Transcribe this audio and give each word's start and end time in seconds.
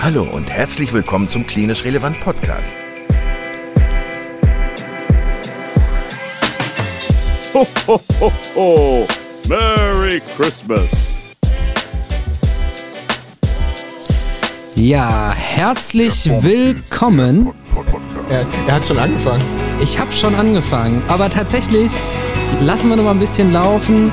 Hallo 0.00 0.24
und 0.24 0.50
herzlich 0.50 0.92
willkommen 0.92 1.26
zum 1.26 1.46
Klinisch 1.46 1.84
Relevant 1.84 2.20
Podcast. 2.20 2.74
Ho, 7.54 7.66
ho, 7.86 8.00
ho, 8.20 8.32
ho. 8.54 9.06
Merry 9.48 10.20
Christmas. 10.36 11.16
Ja, 14.76 15.32
herzlich 15.32 16.30
willkommen. 16.40 17.52
Er, 18.28 18.46
er 18.68 18.74
hat 18.74 18.84
schon 18.84 18.98
angefangen. 18.98 19.42
Ich 19.80 19.98
habe 19.98 20.12
schon 20.12 20.34
angefangen, 20.34 21.02
aber 21.08 21.30
tatsächlich 21.30 21.90
lassen 22.60 22.90
wir 22.90 22.96
noch 22.96 23.04
mal 23.04 23.12
ein 23.12 23.18
bisschen 23.18 23.52
laufen. 23.52 24.12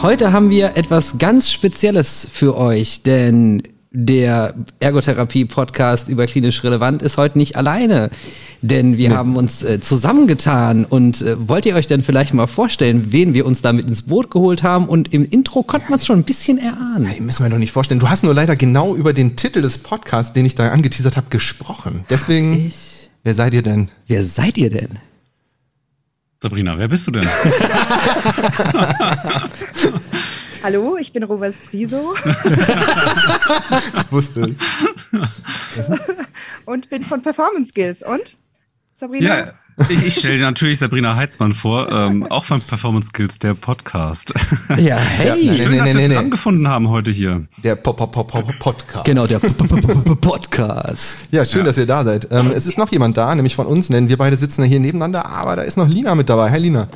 Heute 0.00 0.32
haben 0.32 0.48
wir 0.48 0.76
etwas 0.76 1.18
ganz 1.18 1.50
Spezielles 1.50 2.26
für 2.32 2.56
euch, 2.56 3.02
denn 3.02 3.62
der 3.90 4.54
Ergotherapie-Podcast 4.80 6.08
über 6.08 6.26
klinisch 6.26 6.62
relevant 6.62 7.00
ist 7.00 7.16
heute 7.16 7.38
nicht 7.38 7.56
alleine, 7.56 8.10
denn 8.60 8.98
wir 8.98 9.08
nee. 9.08 9.14
haben 9.14 9.36
uns 9.36 9.62
äh, 9.62 9.80
zusammengetan 9.80 10.84
und 10.84 11.22
äh, 11.22 11.48
wollt 11.48 11.64
ihr 11.64 11.74
euch 11.74 11.86
denn 11.86 12.02
vielleicht 12.02 12.34
mal 12.34 12.46
vorstellen, 12.46 13.12
wen 13.12 13.32
wir 13.32 13.46
uns 13.46 13.62
damit 13.62 13.86
ins 13.86 14.02
Boot 14.02 14.30
geholt 14.30 14.62
haben 14.62 14.88
und 14.88 15.14
im 15.14 15.24
Intro 15.24 15.62
konnte 15.62 15.88
man 15.88 15.98
es 15.98 16.04
schon 16.04 16.18
ein 16.18 16.24
bisschen 16.24 16.58
erahnen. 16.58 17.04
Nein, 17.04 17.24
müssen 17.24 17.44
wir 17.44 17.50
doch 17.50 17.58
nicht 17.58 17.72
vorstellen. 17.72 18.00
Du 18.00 18.10
hast 18.10 18.24
nur 18.24 18.34
leider 18.34 18.56
genau 18.56 18.94
über 18.94 19.14
den 19.14 19.36
Titel 19.36 19.62
des 19.62 19.78
Podcasts, 19.78 20.34
den 20.34 20.44
ich 20.44 20.54
da 20.54 20.68
angeteasert 20.68 21.16
habe, 21.16 21.28
gesprochen. 21.30 22.04
Deswegen, 22.10 22.66
ich, 22.66 23.08
wer 23.24 23.34
seid 23.34 23.54
ihr 23.54 23.62
denn? 23.62 23.90
Wer 24.06 24.24
seid 24.24 24.58
ihr 24.58 24.70
denn? 24.70 24.98
Sabrina, 26.42 26.78
wer 26.78 26.88
bist 26.88 27.06
du 27.06 27.10
denn? 27.10 27.26
Hallo, 30.70 30.98
ich 31.00 31.14
bin 31.14 31.22
Robert 31.22 31.54
Striso. 31.54 32.14
ich 34.04 34.12
wusste 34.12 34.54
es. 35.78 35.90
Und 36.66 36.90
bin 36.90 37.02
von 37.04 37.22
Performance 37.22 37.70
Skills. 37.70 38.02
Und? 38.02 38.36
Sabrina? 38.94 39.38
Ja, 39.38 39.54
ich, 39.88 40.04
ich 40.04 40.16
stelle 40.16 40.38
natürlich 40.42 40.78
Sabrina 40.78 41.16
Heitzmann 41.16 41.54
vor, 41.54 41.90
ähm, 41.90 42.26
auch 42.26 42.44
von 42.44 42.60
Performance 42.60 43.08
Skills, 43.08 43.38
der 43.38 43.54
Podcast. 43.54 44.34
Ja, 44.76 44.98
hey. 44.98 45.46
Ja, 45.46 45.54
Schön, 45.54 45.70
nee, 45.70 45.78
dass 45.78 45.86
nee, 45.86 45.94
wir 45.94 45.94
nee, 45.94 46.08
zusammengefunden 46.08 46.68
haben 46.68 46.90
heute 46.90 47.12
hier. 47.12 47.46
Der 47.64 47.74
Pop 47.74 47.98
-Pop 47.98 48.12
-Pop 48.12 48.58
Podcast. 48.58 49.06
Genau, 49.06 49.26
der 49.26 49.38
Podcast. 49.38 51.28
Ja, 51.30 51.46
schön, 51.46 51.60
ja. 51.60 51.68
dass 51.68 51.78
ihr 51.78 51.86
da 51.86 52.04
seid. 52.04 52.28
Ähm, 52.30 52.52
es 52.54 52.66
ist 52.66 52.76
noch 52.76 52.92
jemand 52.92 53.16
da, 53.16 53.34
nämlich 53.34 53.56
von 53.56 53.66
uns, 53.66 53.88
denn 53.88 54.10
wir 54.10 54.18
beide 54.18 54.36
sitzen 54.36 54.64
hier 54.64 54.80
nebeneinander, 54.80 55.24
aber 55.24 55.56
da 55.56 55.62
ist 55.62 55.78
noch 55.78 55.88
Lina 55.88 56.14
mit 56.14 56.28
dabei. 56.28 56.50
Hi 56.50 56.58
Lina. 56.58 56.88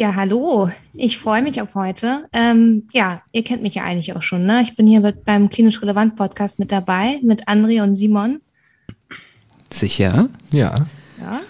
Ja, 0.00 0.14
hallo. 0.14 0.70
Ich 0.94 1.18
freue 1.18 1.42
mich 1.42 1.60
auf 1.60 1.74
heute. 1.74 2.28
Ähm, 2.32 2.84
ja, 2.92 3.20
ihr 3.32 3.42
kennt 3.42 3.64
mich 3.64 3.74
ja 3.74 3.82
eigentlich 3.82 4.14
auch 4.14 4.22
schon. 4.22 4.46
Ne? 4.46 4.62
Ich 4.62 4.76
bin 4.76 4.86
hier 4.86 5.00
mit, 5.00 5.24
beim 5.24 5.50
Klinisch 5.50 5.82
Relevant 5.82 6.14
Podcast 6.14 6.60
mit 6.60 6.70
dabei, 6.70 7.18
mit 7.24 7.48
André 7.48 7.82
und 7.82 7.96
Simon. 7.96 8.40
Sicher? 9.72 10.28
Ja. 10.52 10.86
Ja. 11.20 11.40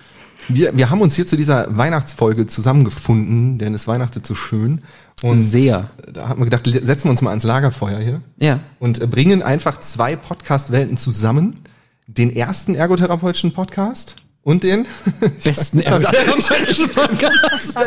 Wir, 0.48 0.74
wir 0.74 0.88
haben 0.88 1.02
uns 1.02 1.14
hier 1.14 1.26
zu 1.26 1.36
dieser 1.36 1.76
Weihnachtsfolge 1.76 2.46
zusammengefunden, 2.46 3.58
denn 3.58 3.74
es 3.74 3.86
weihnachtet 3.86 4.26
so 4.26 4.34
schön. 4.34 4.80
Und 5.22 5.42
Sehr. 5.42 5.90
Da 6.10 6.30
haben 6.30 6.40
wir 6.40 6.46
gedacht, 6.46 6.64
setzen 6.64 7.04
wir 7.04 7.10
uns 7.10 7.20
mal 7.20 7.30
ans 7.30 7.44
Lagerfeuer 7.44 7.98
hier. 7.98 8.22
Ja. 8.38 8.60
Und 8.78 9.10
bringen 9.10 9.42
einfach 9.42 9.78
zwei 9.80 10.16
Podcast-Welten 10.16 10.96
zusammen. 10.96 11.60
Den 12.06 12.34
ersten 12.34 12.74
ergotherapeutischen 12.74 13.52
Podcast 13.52 14.16
und 14.48 14.62
den 14.62 14.86
besten 15.44 15.80
ergotherapeutischen 15.80 16.88
Podcast. 16.94 17.78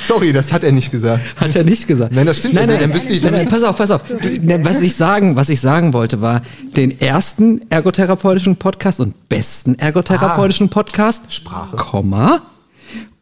Sorry, 0.00 0.32
das 0.32 0.52
hat 0.52 0.64
er 0.64 0.72
nicht 0.72 0.90
gesagt. 0.90 1.22
Hat 1.36 1.54
er 1.54 1.62
nicht 1.62 1.86
gesagt. 1.86 2.12
Nein, 2.12 2.26
das 2.26 2.38
stimmt. 2.38 2.54
Nein, 2.54 2.68
nein, 2.68 2.80
dann 2.80 2.92
wüsste 2.92 3.12
ich, 3.12 3.22
nein, 3.22 3.34
nein, 3.34 3.48
pass 3.48 3.62
auf, 3.62 3.78
pass 3.78 3.92
auf. 3.92 4.02
Was 4.10 4.80
ich 4.80 4.96
sagen, 4.96 5.36
was 5.36 5.48
ich 5.48 5.60
sagen 5.60 5.92
wollte, 5.92 6.20
war 6.20 6.42
den 6.76 7.00
ersten 7.00 7.60
ergotherapeutischen 7.70 8.56
Podcast 8.56 8.98
und 8.98 9.28
besten 9.28 9.76
ergotherapeutischen 9.76 10.66
ah, 10.70 10.74
Podcast. 10.74 11.32
Sprache. 11.32 11.76
Komma. 11.76 12.42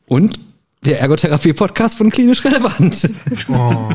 Und 0.07 0.41
der 0.87 1.01
Ergotherapie-Podcast 1.01 1.99
von 1.99 2.09
Klinisch 2.09 2.43
Relevant. 2.43 3.11
Oh. 3.49 3.91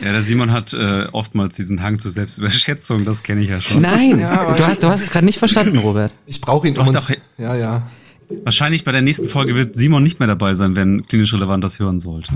Ja, 0.00 0.12
der 0.12 0.22
Simon 0.22 0.52
hat 0.52 0.72
äh, 0.72 1.06
oftmals 1.12 1.56
diesen 1.56 1.82
Hang 1.82 1.98
zur 1.98 2.10
Selbstüberschätzung, 2.10 3.04
das 3.04 3.22
kenne 3.22 3.42
ich 3.42 3.48
ja 3.48 3.60
schon. 3.60 3.82
Nein, 3.82 4.20
ja, 4.20 4.54
du, 4.54 4.66
hast, 4.66 4.82
du 4.82 4.88
hast 4.88 5.02
es 5.02 5.10
gerade 5.10 5.26
nicht 5.26 5.38
verstanden, 5.38 5.78
Robert. 5.78 6.12
Ich 6.26 6.40
brauche 6.40 6.68
ihn 6.68 6.74
doch, 6.74 6.86
um 6.86 6.92
doch, 6.92 7.10
Ja, 7.38 7.54
ja. 7.54 7.90
Wahrscheinlich 8.44 8.84
bei 8.84 8.92
der 8.92 9.02
nächsten 9.02 9.28
Folge 9.28 9.54
wird 9.54 9.76
Simon 9.76 10.02
nicht 10.02 10.18
mehr 10.18 10.26
dabei 10.26 10.54
sein, 10.54 10.74
wenn 10.74 11.02
klinisch 11.06 11.32
relevant 11.32 11.62
das 11.62 11.78
hören 11.78 12.00
sollte. 12.00 12.28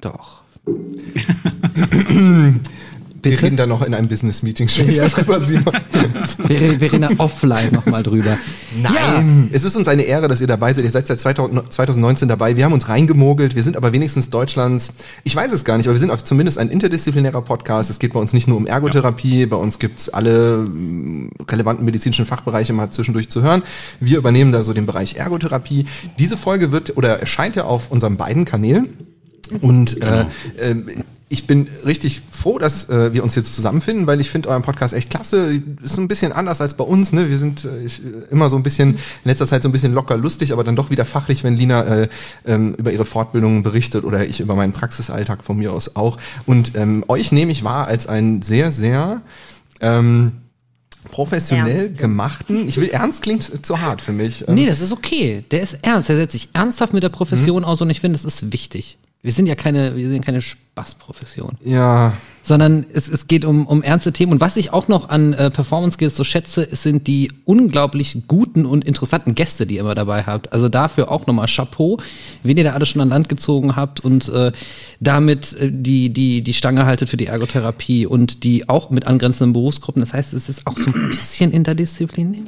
Doch. 0.00 0.42
Bitte? 3.30 3.42
Wir 3.42 3.46
reden 3.46 3.56
da 3.56 3.66
noch 3.66 3.82
in 3.82 3.94
einem 3.94 4.08
Business-Meeting 4.08 4.68
später 4.68 5.08
drüber, 5.08 5.40
Simon. 5.40 5.74
wir, 6.46 6.80
wir 6.80 6.92
reden 6.92 7.18
offline 7.18 7.72
nochmal 7.72 8.02
drüber. 8.02 8.36
Nein, 8.80 9.48
ja. 9.50 9.56
es 9.56 9.64
ist 9.64 9.76
uns 9.76 9.88
eine 9.88 10.02
Ehre, 10.02 10.28
dass 10.28 10.40
ihr 10.40 10.46
dabei 10.46 10.74
seid. 10.74 10.84
Ihr 10.84 10.90
seid 10.90 11.06
seit 11.06 11.20
2019 11.20 12.28
dabei. 12.28 12.56
Wir 12.56 12.64
haben 12.64 12.72
uns 12.72 12.88
reingemogelt. 12.88 13.54
Wir 13.54 13.62
sind 13.62 13.76
aber 13.76 13.92
wenigstens 13.92 14.30
Deutschlands, 14.30 14.92
ich 15.24 15.34
weiß 15.34 15.52
es 15.52 15.64
gar 15.64 15.76
nicht, 15.76 15.86
aber 15.86 15.94
wir 15.94 16.00
sind 16.00 16.26
zumindest 16.26 16.58
ein 16.58 16.68
interdisziplinärer 16.68 17.42
Podcast. 17.42 17.90
Es 17.90 17.98
geht 17.98 18.12
bei 18.12 18.20
uns 18.20 18.32
nicht 18.32 18.48
nur 18.48 18.56
um 18.56 18.66
Ergotherapie, 18.66 19.40
ja. 19.40 19.46
bei 19.46 19.56
uns 19.56 19.78
gibt's 19.78 20.08
alle 20.08 20.58
mm, 20.58 21.30
relevanten 21.48 21.84
medizinischen 21.84 22.26
Fachbereiche 22.26 22.72
mal 22.72 22.90
zwischendurch 22.90 23.28
zu 23.28 23.42
hören. 23.42 23.62
Wir 24.00 24.18
übernehmen 24.18 24.52
da 24.52 24.62
so 24.62 24.72
den 24.72 24.86
Bereich 24.86 25.16
Ergotherapie. 25.16 25.86
Diese 26.18 26.36
Folge 26.36 26.72
wird 26.72 26.96
oder 26.96 27.20
erscheint 27.20 27.56
ja 27.56 27.64
auf 27.64 27.90
unseren 27.90 28.16
beiden 28.16 28.44
Kanälen. 28.44 28.88
Und 29.60 30.02
äh, 30.02 30.22
äh, 30.56 30.74
ich 31.28 31.48
bin 31.48 31.66
richtig 31.84 32.22
froh, 32.30 32.58
dass 32.58 32.88
äh, 32.88 33.12
wir 33.12 33.24
uns 33.24 33.34
jetzt 33.34 33.52
zusammenfinden, 33.52 34.06
weil 34.06 34.20
ich 34.20 34.30
finde 34.30 34.48
euren 34.48 34.62
Podcast 34.62 34.94
echt 34.94 35.10
klasse. 35.10 35.60
Ist 35.82 35.98
ein 35.98 36.06
bisschen 36.06 36.30
anders 36.30 36.60
als 36.60 36.74
bei 36.74 36.84
uns. 36.84 37.12
Ne? 37.12 37.28
Wir 37.28 37.38
sind 37.38 37.64
äh, 37.64 37.84
ich, 37.84 38.00
immer 38.30 38.48
so 38.48 38.56
ein 38.56 38.62
bisschen, 38.62 38.90
in 38.90 38.98
letzter 39.24 39.46
Zeit 39.46 39.64
so 39.64 39.68
ein 39.68 39.72
bisschen 39.72 39.92
locker 39.92 40.16
lustig, 40.16 40.52
aber 40.52 40.62
dann 40.62 40.76
doch 40.76 40.90
wieder 40.90 41.04
fachlich, 41.04 41.42
wenn 41.42 41.56
Lina 41.56 41.82
äh, 41.82 42.08
ähm, 42.46 42.74
über 42.74 42.92
ihre 42.92 43.04
Fortbildungen 43.04 43.64
berichtet 43.64 44.04
oder 44.04 44.24
ich 44.24 44.38
über 44.38 44.54
meinen 44.54 44.72
Praxisalltag 44.72 45.42
von 45.42 45.56
mir 45.56 45.72
aus 45.72 45.96
auch. 45.96 46.16
Und 46.46 46.76
ähm, 46.76 47.04
euch 47.08 47.32
nehme 47.32 47.50
ich 47.50 47.64
wahr 47.64 47.88
als 47.88 48.06
einen 48.06 48.42
sehr, 48.42 48.70
sehr 48.70 49.22
ähm, 49.80 50.30
professionell 51.10 51.86
ernst. 51.86 51.98
gemachten. 51.98 52.68
Ich 52.68 52.76
will 52.76 52.88
ernst 52.90 53.22
klingt 53.22 53.66
zu 53.66 53.80
hart 53.80 54.00
für 54.00 54.12
mich. 54.12 54.44
Nee, 54.46 54.66
das 54.66 54.80
ist 54.80 54.92
okay. 54.92 55.44
Der 55.50 55.62
ist 55.62 55.78
ernst. 55.82 56.08
Der 56.08 56.16
setzt 56.16 56.32
sich 56.32 56.50
ernsthaft 56.52 56.92
mit 56.92 57.02
der 57.02 57.08
Profession 57.08 57.62
mhm. 57.62 57.68
aus 57.68 57.80
und 57.80 57.90
ich 57.90 58.00
finde, 58.00 58.16
das 58.16 58.24
ist 58.24 58.52
wichtig. 58.52 58.98
Wir 59.26 59.32
sind 59.32 59.46
ja 59.46 59.56
keine, 59.56 59.96
wir 59.96 60.08
sind 60.08 60.24
keine 60.24 60.40
Spaßprofession. 60.40 61.58
Ja. 61.64 62.12
Sondern 62.44 62.86
es, 62.92 63.08
es 63.08 63.26
geht 63.26 63.44
um, 63.44 63.66
um 63.66 63.82
ernste 63.82 64.12
Themen. 64.12 64.30
Und 64.30 64.40
was 64.40 64.56
ich 64.56 64.72
auch 64.72 64.86
noch 64.86 65.08
an 65.08 65.32
äh, 65.32 65.50
Performance 65.50 65.94
Skills 65.94 66.14
so 66.14 66.22
schätze, 66.22 66.68
sind 66.70 67.08
die 67.08 67.32
unglaublich 67.44 68.22
guten 68.28 68.64
und 68.64 68.84
interessanten 68.84 69.34
Gäste, 69.34 69.66
die 69.66 69.74
ihr 69.74 69.80
immer 69.80 69.96
dabei 69.96 70.22
habt. 70.22 70.52
Also 70.52 70.68
dafür 70.68 71.10
auch 71.10 71.26
nochmal 71.26 71.48
Chapeau, 71.48 71.98
wen 72.44 72.56
ihr 72.56 72.62
da 72.62 72.74
alles 72.74 72.90
schon 72.90 73.00
an 73.00 73.08
Land 73.08 73.28
gezogen 73.28 73.74
habt 73.74 73.98
und 73.98 74.28
äh, 74.28 74.52
damit 75.00 75.54
äh, 75.54 75.72
die, 75.72 76.10
die, 76.10 76.42
die 76.42 76.54
Stange 76.54 76.86
haltet 76.86 77.08
für 77.08 77.16
die 77.16 77.26
Ergotherapie 77.26 78.06
und 78.06 78.44
die 78.44 78.68
auch 78.68 78.90
mit 78.90 79.08
angrenzenden 79.08 79.54
Berufsgruppen. 79.54 79.98
Das 79.98 80.12
heißt, 80.12 80.34
es 80.34 80.48
ist 80.48 80.68
auch 80.68 80.78
so 80.78 80.92
ein 80.92 81.08
bisschen 81.08 81.50
interdisziplinär. 81.50 82.44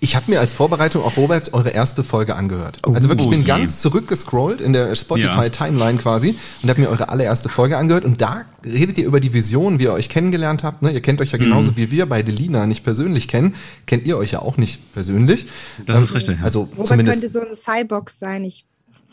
Ich 0.00 0.14
habe 0.14 0.30
mir 0.30 0.40
als 0.40 0.52
Vorbereitung 0.52 1.02
auch 1.02 1.16
Robert 1.16 1.52
eure 1.54 1.70
erste 1.70 2.04
Folge 2.04 2.36
angehört. 2.36 2.78
Oh, 2.86 2.92
also 2.92 3.08
wirklich, 3.08 3.26
ich 3.26 3.30
bin 3.30 3.42
oh 3.42 3.46
ganz 3.46 3.80
zurückgescrollt 3.80 4.60
in 4.60 4.72
der 4.72 4.94
Spotify-Timeline 4.94 5.96
ja. 5.96 6.02
quasi 6.02 6.36
und 6.62 6.70
habe 6.70 6.80
mir 6.80 6.88
eure 6.88 7.08
allererste 7.08 7.48
Folge 7.48 7.76
angehört. 7.76 8.04
Und 8.04 8.20
da 8.20 8.44
redet 8.64 8.98
ihr 8.98 9.06
über 9.06 9.20
die 9.20 9.32
Vision, 9.32 9.78
wie 9.78 9.84
ihr 9.84 9.92
euch 9.92 10.08
kennengelernt 10.08 10.62
habt. 10.62 10.82
Ne? 10.82 10.92
Ihr 10.92 11.02
kennt 11.02 11.20
euch 11.20 11.32
ja 11.32 11.38
genauso 11.38 11.72
mhm. 11.72 11.76
wie 11.76 11.90
wir 11.90 12.06
beide 12.06 12.30
Lina 12.30 12.66
nicht 12.66 12.84
persönlich 12.84 13.28
kennen. 13.28 13.54
Kennt 13.86 14.06
ihr 14.06 14.16
euch 14.16 14.32
ja 14.32 14.40
auch 14.40 14.56
nicht 14.56 14.92
persönlich. 14.94 15.46
Das 15.84 15.98
ähm, 15.98 16.04
ist 16.04 16.14
richtig. 16.14 16.38
Also 16.42 16.68
Robert 16.72 16.86
zumindest 16.86 17.20
könnte 17.20 17.32
so 17.32 17.40
ein 17.40 17.56
Cyborg 17.56 18.10
sein. 18.10 18.44
Ich 18.44 18.66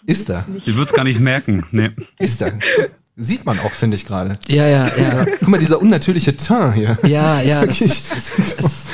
ist 0.05 0.29
er? 0.29 0.45
Ich 0.55 0.67
würde 0.67 0.83
es 0.83 0.93
gar 0.93 1.03
nicht 1.03 1.19
merken. 1.19 1.63
Nee. 1.71 1.91
Ist 2.19 2.41
er? 2.41 2.53
Sieht 3.17 3.45
man 3.45 3.59
auch, 3.59 3.71
finde 3.71 3.95
ich 3.95 4.05
gerade. 4.05 4.37
Ja, 4.47 4.67
ja, 4.67 4.91
ja. 4.97 5.25
Guck 5.39 5.47
mal, 5.47 5.57
dieser 5.57 5.81
unnatürliche 5.81 6.35
Teint 6.35 6.75
hier. 6.75 6.97
Ja, 7.07 7.39
ja. 7.41 7.65
Das, 7.65 7.79
das, 7.79 8.55
das, 8.57 8.87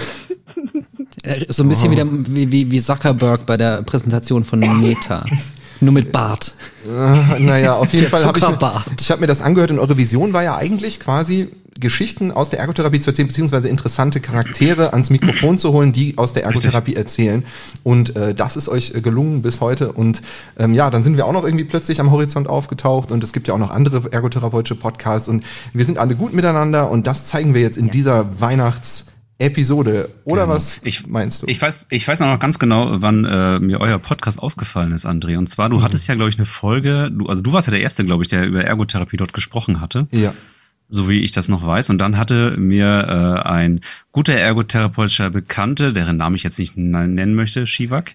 äh, 1.23 1.45
so 1.49 1.63
ein 1.63 1.69
bisschen 1.69 1.91
oh. 1.97 2.25
wie, 2.27 2.51
wie, 2.51 2.71
wie 2.71 2.81
Zuckerberg 2.81 3.45
bei 3.45 3.57
der 3.57 3.81
Präsentation 3.81 4.45
von 4.45 4.59
Meta. 4.59 5.25
Nur 5.79 5.93
mit 5.93 6.11
Bart. 6.11 6.53
Äh, 6.85 7.39
naja, 7.39 7.73
auf 7.73 7.91
jeden 7.93 8.07
Fall 8.07 8.23
habe 8.23 8.37
ich, 8.37 8.45
ich 8.99 9.11
hab 9.11 9.19
mir 9.19 9.27
das 9.27 9.41
angehört 9.41 9.71
und 9.71 9.79
eure 9.79 9.97
Vision 9.97 10.33
war 10.33 10.43
ja 10.43 10.55
eigentlich 10.55 10.99
quasi 10.99 11.49
Geschichten 11.81 12.31
aus 12.31 12.49
der 12.49 12.59
Ergotherapie 12.59 13.01
zu 13.01 13.09
erzählen, 13.09 13.27
beziehungsweise 13.27 13.67
interessante 13.67 14.21
Charaktere 14.21 14.93
ans 14.93 15.09
Mikrofon 15.09 15.57
zu 15.57 15.73
holen, 15.73 15.91
die 15.91 16.17
aus 16.17 16.31
der 16.31 16.45
Ergotherapie 16.45 16.95
erzählen. 16.95 17.43
Und 17.83 18.15
äh, 18.15 18.33
das 18.33 18.55
ist 18.55 18.69
euch 18.69 18.95
äh, 18.95 19.01
gelungen 19.01 19.41
bis 19.41 19.59
heute. 19.59 19.91
Und 19.91 20.21
ähm, 20.57 20.73
ja, 20.73 20.89
dann 20.89 21.03
sind 21.03 21.17
wir 21.17 21.25
auch 21.25 21.33
noch 21.33 21.43
irgendwie 21.43 21.65
plötzlich 21.65 21.99
am 21.99 22.11
Horizont 22.11 22.47
aufgetaucht 22.47 23.11
und 23.11 23.23
es 23.23 23.33
gibt 23.33 23.49
ja 23.49 23.53
auch 23.53 23.59
noch 23.59 23.71
andere 23.71 24.11
ergotherapeutische 24.11 24.75
Podcasts 24.75 25.27
und 25.27 25.43
wir 25.73 25.83
sind 25.83 25.97
alle 25.97 26.15
gut 26.15 26.33
miteinander 26.33 26.89
und 26.89 27.07
das 27.07 27.25
zeigen 27.25 27.53
wir 27.53 27.61
jetzt 27.61 27.77
in 27.77 27.91
dieser 27.91 28.39
Weihnachts- 28.39 29.07
Episode. 29.41 30.09
Oder 30.23 30.43
genau. 30.43 30.53
was 30.53 30.81
ich, 30.83 31.07
meinst 31.07 31.41
du? 31.41 31.47
Ich 31.47 31.61
weiß, 31.61 31.87
ich 31.89 32.07
weiß 32.07 32.19
noch 32.19 32.39
ganz 32.39 32.59
genau, 32.59 33.01
wann 33.01 33.25
äh, 33.25 33.59
mir 33.59 33.81
euer 33.81 33.97
Podcast 33.97 34.39
aufgefallen 34.39 34.91
ist, 34.91 35.05
André. 35.05 35.37
Und 35.37 35.47
zwar, 35.47 35.69
du 35.69 35.77
mhm. 35.77 35.83
hattest 35.83 36.07
ja, 36.07 36.15
glaube 36.15 36.29
ich, 36.29 36.37
eine 36.37 36.45
Folge, 36.45 37.09
du, 37.11 37.25
also 37.25 37.41
du 37.41 37.51
warst 37.51 37.67
ja 37.67 37.71
der 37.71 37.81
Erste, 37.81 38.05
glaube 38.05 38.23
ich, 38.23 38.29
der 38.29 38.45
über 38.45 38.63
Ergotherapie 38.63 39.17
dort 39.17 39.33
gesprochen 39.33 39.81
hatte. 39.81 40.07
Ja. 40.11 40.33
So 40.93 41.09
wie 41.09 41.21
ich 41.21 41.31
das 41.31 41.47
noch 41.47 41.65
weiß. 41.65 41.89
Und 41.89 41.97
dann 41.99 42.17
hatte 42.17 42.55
mir 42.57 42.85
äh, 43.45 43.47
ein 43.47 43.79
guter 44.11 44.33
ergotherapeutischer 44.33 45.29
Bekannte, 45.29 45.93
deren 45.93 46.17
Namen 46.17 46.35
ich 46.35 46.43
jetzt 46.43 46.59
nicht 46.59 46.75
nennen 46.77 47.33
möchte, 47.33 47.65
Shivak, 47.65 48.13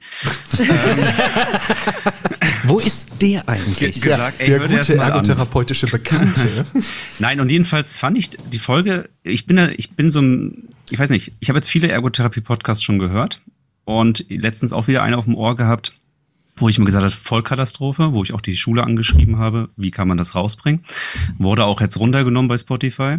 ähm, 0.58 0.66
Wo 2.64 2.78
ist 2.78 3.22
der 3.22 3.48
eigentlich? 3.48 4.00
gesagt, 4.00 4.40
ey, 4.40 4.46
Der 4.46 4.58
das 4.60 4.86
gute 4.88 4.96
mal 4.98 5.04
an. 5.04 5.12
ergotherapeutische 5.12 5.86
Bekannte. 5.86 6.66
Nein, 7.18 7.40
und 7.40 7.50
jedenfalls 7.50 7.96
fand 7.96 8.18
ich 8.18 8.30
die 8.30 8.58
Folge, 8.58 9.08
ich 9.22 9.46
bin 9.46 9.56
da, 9.56 9.68
ich 9.68 9.92
bin 9.96 10.10
so 10.10 10.20
ein, 10.20 10.68
ich 10.90 10.98
weiß 10.98 11.10
nicht, 11.10 11.32
ich 11.40 11.48
habe 11.48 11.58
jetzt 11.58 11.68
viele 11.68 11.88
Ergotherapie-Podcasts 11.88 12.82
schon 12.82 12.98
gehört 12.98 13.40
und 13.84 14.24
letztens 14.28 14.72
auch 14.72 14.86
wieder 14.88 15.02
eine 15.02 15.16
auf 15.16 15.24
dem 15.24 15.34
Ohr 15.34 15.56
gehabt, 15.56 15.94
wo 16.56 16.68
ich 16.68 16.78
mir 16.78 16.84
gesagt 16.86 17.04
habe, 17.04 17.12
Vollkatastrophe, 17.14 18.12
wo 18.12 18.22
ich 18.22 18.32
auch 18.34 18.40
die 18.40 18.56
Schule 18.56 18.82
angeschrieben 18.84 19.38
habe, 19.38 19.68
wie 19.76 19.90
kann 19.90 20.08
man 20.08 20.16
das 20.18 20.34
rausbringen. 20.34 20.82
Wurde 21.38 21.64
auch 21.64 21.80
jetzt 21.80 21.98
runtergenommen 21.98 22.48
bei 22.48 22.56
Spotify. 22.56 23.18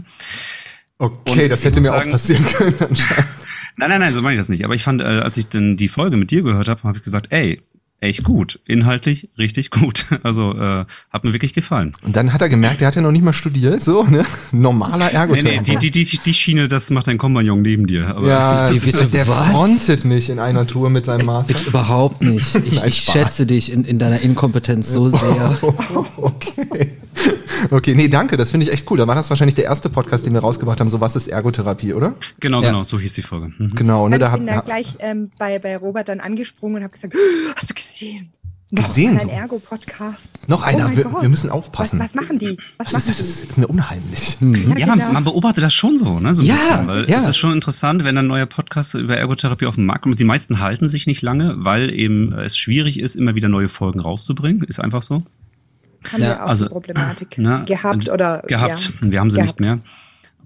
Okay, 0.98 1.44
Und 1.44 1.52
das 1.52 1.64
hätte 1.64 1.80
mir 1.82 1.94
auch 1.94 2.00
sagen- 2.00 2.12
passieren 2.12 2.46
können 2.54 2.76
anscheinend. 2.80 3.28
Nein, 3.80 3.90
nein, 3.92 4.00
nein, 4.00 4.14
so 4.14 4.22
meine 4.24 4.34
ich 4.34 4.40
das 4.40 4.50
nicht. 4.50 4.66
Aber 4.66 4.74
ich 4.74 4.82
fand, 4.82 5.02
äh, 5.02 5.06
als 5.06 5.38
ich 5.38 5.48
dann 5.50 5.78
die 5.78 5.88
Folge 5.88 6.18
mit 6.18 6.32
dir 6.32 6.42
gehört 6.42 6.68
habe, 6.68 6.82
habe 6.84 6.98
ich 6.98 7.04
gesagt, 7.04 7.28
ey, 7.32 7.62
echt 8.00 8.24
gut, 8.24 8.60
inhaltlich 8.68 9.30
richtig 9.38 9.70
gut. 9.72 10.06
Also 10.24 10.54
äh, 10.54 10.86
hat 11.12 11.24
mir 11.24 11.34
wirklich 11.34 11.54
gefallen. 11.54 11.94
Und 12.04 12.16
dann 12.16 12.34
hat 12.34 12.42
er 12.42 12.50
gemerkt, 12.50 12.82
er 12.82 12.88
hat 12.88 12.96
ja 12.96 13.02
noch 13.02 13.12
nicht 13.12 13.24
mal 13.24 13.34
studiert, 13.34 13.82
so, 13.82 14.04
ne? 14.04 14.26
Normaler 14.52 14.98
Nee, 14.98 15.04
nee, 15.12 15.18
Ergotherapeut. 15.18 15.68
die, 15.84 15.92
die, 15.92 16.06
die, 16.06 16.18
die 16.18 16.34
Schiene, 16.34 16.68
das 16.68 16.90
macht 16.90 17.08
dein 17.08 17.18
Kompagnon 17.18 17.62
neben 17.62 17.88
dir. 17.88 18.08
Aber 18.16 18.28
ja, 18.28 18.70
Wie- 18.70 18.76
das 18.76 18.86
bitte 18.86 19.00
ist, 19.00 19.14
der 19.14 19.28
was? 19.28 19.52
frontet 19.52 20.06
mich 20.06 20.30
in 20.30 20.40
einer 20.40 20.66
Tour 20.68 20.90
mit 20.90 21.06
seinem 21.06 21.26
Master. 21.28 21.54
Bitte 21.54 21.70
überhaupt 21.70 22.22
nicht. 22.22 22.56
Ich, 22.68 22.74
Nein, 22.74 22.90
ich 22.90 22.96
schätze 22.98 23.46
dich 23.46 23.72
in, 23.72 23.86
in 23.86 24.00
deiner 24.00 24.22
Inkompetenz 24.22 24.90
so 24.92 25.10
sehr. 25.10 25.58
Okay. 26.18 26.98
Okay, 27.72 27.96
nee, 27.96 28.08
danke, 28.08 28.38
das 28.38 28.52
finde 28.52 28.66
ich 28.66 28.74
echt 28.74 28.90
cool. 28.92 28.98
Da 28.98 29.08
war 29.08 29.16
das 29.16 29.30
wahrscheinlich 29.30 29.56
der 29.56 29.66
erste 29.66 29.90
Podcast, 29.90 30.26
den 30.26 30.34
wir 30.34 30.42
rausgebracht 30.42 30.80
haben. 30.80 30.90
So, 30.90 31.02
was 31.02 31.16
ist 31.16 31.28
Ergotherapie, 31.28 31.94
oder? 31.94 32.16
Genau, 32.40 32.62
Ja. 32.62 32.70
genau, 32.70 32.84
so 32.84 33.00
hieß 33.00 33.14
die 33.14 33.22
Folge. 33.22 33.52
Mhm. 33.58 33.76
Genau, 33.76 34.08
ne? 34.08 34.16
ich 34.16 34.20
Da 34.22 34.32
hab, 34.32 34.38
bin 34.40 34.48
da 34.48 34.62
gleich 34.62 34.96
ähm, 35.00 35.32
bei, 35.38 35.60
bei 35.60 35.78
Robert 35.78 36.10
dann 36.10 36.20
angesprungen 36.20 36.78
und 36.78 36.84
habe 36.84 36.94
gesagt, 36.94 37.14
hast 37.56 37.70
du 37.70 37.74
gesehen? 37.74 38.32
Gesehen 38.70 39.14
Ein 39.18 39.28
so? 39.28 39.30
Ergo-Podcast. 39.30 40.30
Noch 40.48 40.62
einer, 40.62 40.86
Oh 40.86 40.88
mein 40.90 40.98
wir- 40.98 41.22
wir 41.22 41.30
müssen 41.30 41.50
aufpassen. 41.50 42.00
Was, 42.00 42.08
was 42.08 42.16
machen 42.16 42.38
die? 42.38 42.58
Was 42.78 42.92
das, 42.92 42.94
machen 42.94 43.10
ist, 43.12 43.20
das 43.22 43.42
die? 43.42 43.48
ist 43.48 43.58
mir 43.58 43.68
unheimlich. 43.68 44.38
Ja, 44.42 44.88
man, 44.88 45.00
genau. 45.00 45.14
man 45.14 45.24
beobachtet 45.24 45.64
das 45.64 45.74
schon 45.74 45.98
so, 45.98 46.20
ne? 46.20 46.34
So 46.36 46.42
ein 46.44 46.48
Ja, 46.50 46.56
bisschen. 46.56 46.88
Weil 46.88 47.10
ja. 47.10 47.18
es 47.18 47.28
ist 47.28 47.38
schon 47.38 47.54
interessant, 47.54 48.04
wenn 48.04 48.18
ein 48.18 48.28
neuer 48.28 48.46
Podcast 48.46 48.94
über 48.96 49.16
Ergotherapie 49.16 49.68
auf 49.68 49.76
dem 49.76 49.86
Markt 49.86 50.02
kommt. 50.02 50.20
Die 50.20 50.26
meisten 50.26 50.60
halten 50.60 50.90
sich 50.90 51.08
nicht 51.08 51.22
lange, 51.22 51.56
weil 51.60 51.90
eben 51.94 52.34
es 52.34 52.58
schwierig 52.58 53.00
ist, 53.00 53.16
immer 53.16 53.36
wieder 53.36 53.48
neue 53.48 53.70
Folgen 53.70 54.02
rauszubringen. 54.02 54.64
Ist 54.64 54.82
einfach 54.82 55.02
so. 55.02 55.24
Haben 56.12 56.22
Ja, 56.22 56.28
wir 56.30 56.44
auch 56.46 56.50
also, 56.50 56.66
die 56.66 56.72
Problematik 56.72 57.38
Ne? 57.38 57.64
gehabt 57.66 58.10
oder 58.10 58.44
Gehabt. 58.48 58.92
Ja, 59.02 59.12
Wir 59.12 59.20
haben 59.20 59.32
sie 59.32 59.38
gehabt. 59.38 59.60
nicht 59.60 59.60
mehr. 59.60 59.80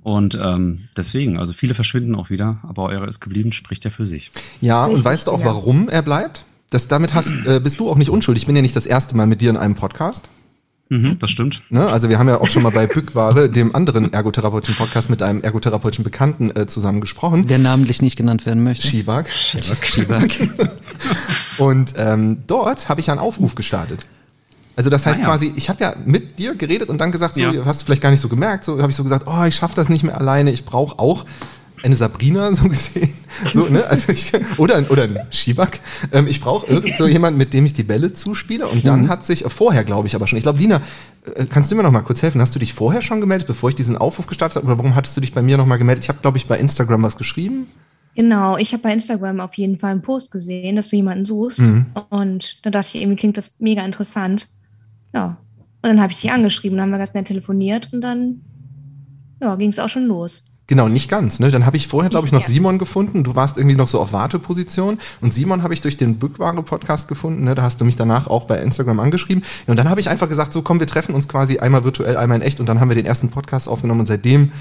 Und 0.04 0.34
ähm, 0.42 0.88
deswegen, 0.98 1.38
also 1.38 1.54
viele 1.54 1.74
verschwinden 1.76 2.16
auch 2.16 2.30
wieder, 2.32 2.58
aber 2.68 2.84
eure 2.86 3.08
ist 3.08 3.20
geblieben, 3.20 3.52
spricht 3.52 3.84
ja 3.84 3.92
für 3.92 4.06
sich. 4.06 4.32
Ja, 4.60 4.84
und 4.86 4.92
Richtig, 4.92 5.06
weißt 5.06 5.28
du 5.28 5.32
auch, 5.32 5.42
ja. 5.42 5.46
warum 5.46 5.90
er 5.90 6.02
bleibt? 6.02 6.46
Das, 6.72 6.88
damit 6.88 7.14
hast, 7.14 7.46
äh, 7.46 7.60
bist 7.60 7.80
du 7.80 7.90
auch 7.90 7.98
nicht 7.98 8.10
unschuldig. 8.10 8.44
Ich 8.44 8.48
bin 8.48 8.56
ja 8.56 8.62
nicht 8.64 8.76
das 8.76 8.86
erste 8.88 9.16
Mal 9.16 9.28
mit 9.28 9.42
dir 9.42 9.50
in 9.52 9.58
einem 9.58 9.76
Podcast. 9.76 10.28
Mhm, 10.90 11.20
das 11.20 11.30
stimmt. 11.30 11.62
Ne? 11.70 11.86
Also 11.88 12.10
wir 12.10 12.18
haben 12.20 12.28
ja 12.28 12.42
auch 12.42 12.50
schon 12.50 12.64
mal 12.64 12.72
bei 12.72 12.88
Bückware, 12.88 13.48
dem 13.50 13.76
anderen 13.76 14.12
ergotherapeutischen 14.12 14.76
Podcast, 14.76 15.10
mit 15.10 15.22
einem 15.22 15.42
ergotherapeutischen 15.42 16.04
Bekannten 16.04 16.50
äh, 16.56 16.66
zusammen 16.68 17.00
gesprochen. 17.00 17.48
Der 17.48 17.60
namentlich 17.60 18.02
nicht 18.02 18.16
genannt 18.18 18.46
werden 18.46 18.64
möchte. 18.64 18.88
Shivak. 18.88 19.30
Schieberg. 19.30 20.32
Und 21.58 21.94
ähm, 21.98 22.40
dort 22.48 22.90
habe 22.90 23.00
ich 23.02 23.10
einen 23.12 23.20
Aufruf 23.20 23.56
gestartet. 23.56 24.06
Also 24.76 24.90
das 24.90 25.06
heißt 25.06 25.20
Ah, 25.20 25.24
ja. 25.24 25.28
quasi, 25.30 25.54
ich 25.56 25.70
habe 25.70 25.84
ja 25.84 25.94
mit 26.06 26.40
dir 26.40 26.56
geredet 26.56 26.90
und 26.90 26.98
dann 26.98 27.12
gesagt, 27.12 27.36
so, 27.36 27.42
Ja. 27.42 27.52
hast 27.66 27.82
du 27.82 27.86
vielleicht 27.86 28.02
gar 28.02 28.12
nicht 28.12 28.22
so 28.22 28.30
gemerkt, 28.30 28.64
so 28.64 28.80
habe 28.82 28.90
ich 28.90 28.96
so 28.96 29.04
gesagt, 29.04 29.26
oh, 29.28 29.44
ich 29.44 29.56
schaffe 29.56 29.76
das 29.76 29.90
nicht 29.90 30.04
mehr 30.04 30.18
alleine, 30.20 30.52
ich 30.52 30.64
brauche 30.66 30.98
auch 31.00 31.26
eine 31.84 31.96
Sabrina 31.96 32.54
so 32.54 32.70
gesehen, 32.70 33.14
so 33.52 33.66
ne, 33.66 33.84
also 33.86 34.12
ich, 34.12 34.32
oder 34.58 34.84
oder 34.92 35.04
ein 35.04 35.20
Shivak. 35.32 35.80
Ähm, 36.12 36.28
ich 36.28 36.40
brauche 36.40 36.68
irgend 36.68 36.96
so 36.96 37.08
jemand, 37.08 37.38
mit 37.38 37.54
dem 37.54 37.66
ich 37.66 37.74
die 37.74 37.84
Bälle 37.84 38.14
zuspiele 38.14 38.68
und 38.68 38.84
Mhm. 38.84 38.88
dann 38.88 39.10
hat 39.10 39.26
sich 39.26 39.44
vorher, 39.48 39.84
glaube 39.84 40.08
ich, 40.08 40.16
aber 40.16 40.28
schon. 40.28 40.38
Ich 40.38 40.44
glaube, 40.44 40.60
Lina, 40.60 40.82
äh, 41.36 41.46
kannst 41.48 41.72
du 41.72 41.76
mir 41.76 41.82
noch 41.84 41.92
mal 41.92 42.02
kurz 42.02 42.22
helfen? 42.22 42.40
Hast 42.40 42.54
du 42.56 42.60
dich 42.60 42.74
vorher 42.74 43.02
schon 43.02 43.20
gemeldet, 43.20 43.48
bevor 43.48 43.70
ich 43.70 43.76
diesen 43.76 43.98
Aufruf 43.98 44.28
gestartet 44.28 44.58
habe, 44.58 44.68
oder 44.68 44.78
warum 44.78 44.96
hattest 44.96 45.18
du 45.18 45.22
dich 45.22 45.34
bei 45.34 45.42
mir 45.42 45.58
noch 45.58 45.66
mal 45.66 45.78
gemeldet? 45.78 46.04
Ich 46.06 46.10
habe, 46.10 46.20
glaube 46.22 46.38
ich, 46.38 46.46
bei 46.46 46.58
Instagram 46.60 47.02
was 47.04 47.18
geschrieben. 47.18 47.68
Genau, 48.16 48.58
ich 48.58 48.74
habe 48.74 48.84
bei 48.84 48.94
Instagram 48.94 49.40
auf 49.40 49.54
jeden 49.56 49.78
Fall 49.80 49.92
einen 49.92 50.02
Post 50.02 50.32
gesehen, 50.32 50.76
dass 50.76 50.90
du 50.90 50.98
jemanden 50.98 51.26
suchst. 51.26 51.60
Mhm. 51.60 51.86
Und 52.10 52.58
da 52.64 52.70
dachte 52.70 52.90
ich, 52.98 53.02
irgendwie 53.02 53.18
klingt 53.18 53.38
das 53.38 53.52
mega 53.60 53.84
interessant. 53.86 54.50
Ja. 55.14 55.38
Und 55.84 55.90
dann 55.90 56.02
habe 56.02 56.14
ich 56.14 56.22
dich 56.22 56.32
angeschrieben, 56.32 56.78
dann 56.78 56.86
haben 56.86 56.92
wir 56.92 57.00
ganz 57.00 57.14
nett 57.14 57.28
telefoniert 57.28 57.90
und 57.92 58.02
dann 58.02 58.42
ja, 59.42 59.56
ging 59.56 59.70
es 59.70 59.80
auch 59.80 59.90
schon 59.90 60.06
los. 60.06 60.44
Genau, 60.68 60.88
nicht 60.88 61.10
ganz. 61.10 61.40
Ne? 61.40 61.52
Dann 61.52 61.66
habe 61.66 61.76
ich 61.76 61.88
vorher, 61.90 62.10
glaube 62.10 62.28
ich, 62.28 62.32
noch 62.32 62.44
Ja. 62.44 62.48
Simon 62.48 62.78
gefunden. 62.78 63.26
Du 63.26 63.36
warst 63.36 63.58
irgendwie 63.58 63.76
noch 63.76 63.90
so 63.90 64.00
auf 64.00 64.14
Warteposition. 64.14 65.00
Und 65.20 65.34
Simon 65.34 65.64
habe 65.64 65.74
ich 65.74 65.82
durch 65.82 65.98
den 65.98 66.18
Bückware-Podcast 66.18 67.10
gefunden. 67.10 67.44
Ne? 67.44 67.56
Da 67.56 67.64
hast 67.64 67.82
du 67.82 67.86
mich 67.86 67.98
danach 67.98 68.28
auch 68.28 68.46
bei 68.46 68.58
Instagram 68.60 69.02
angeschrieben. 69.02 69.44
Und 69.68 69.78
dann 69.78 69.90
habe 69.90 70.00
ich 70.00 70.10
einfach 70.10 70.30
gesagt, 70.30 70.54
so 70.54 70.62
komm, 70.62 70.80
wir 70.80 70.88
treffen 70.88 71.14
uns 71.14 71.28
quasi 71.28 71.58
einmal 71.58 71.84
virtuell, 71.84 72.16
einmal 72.16 72.38
in 72.38 72.42
echt. 72.42 72.62
Und 72.62 72.68
dann 72.68 72.80
haben 72.80 72.90
wir 72.90 72.96
den 72.96 73.06
ersten 73.06 73.30
Podcast 73.30 73.68
aufgenommen. 73.68 74.00
Und 74.00 74.06
seitdem 74.06 74.54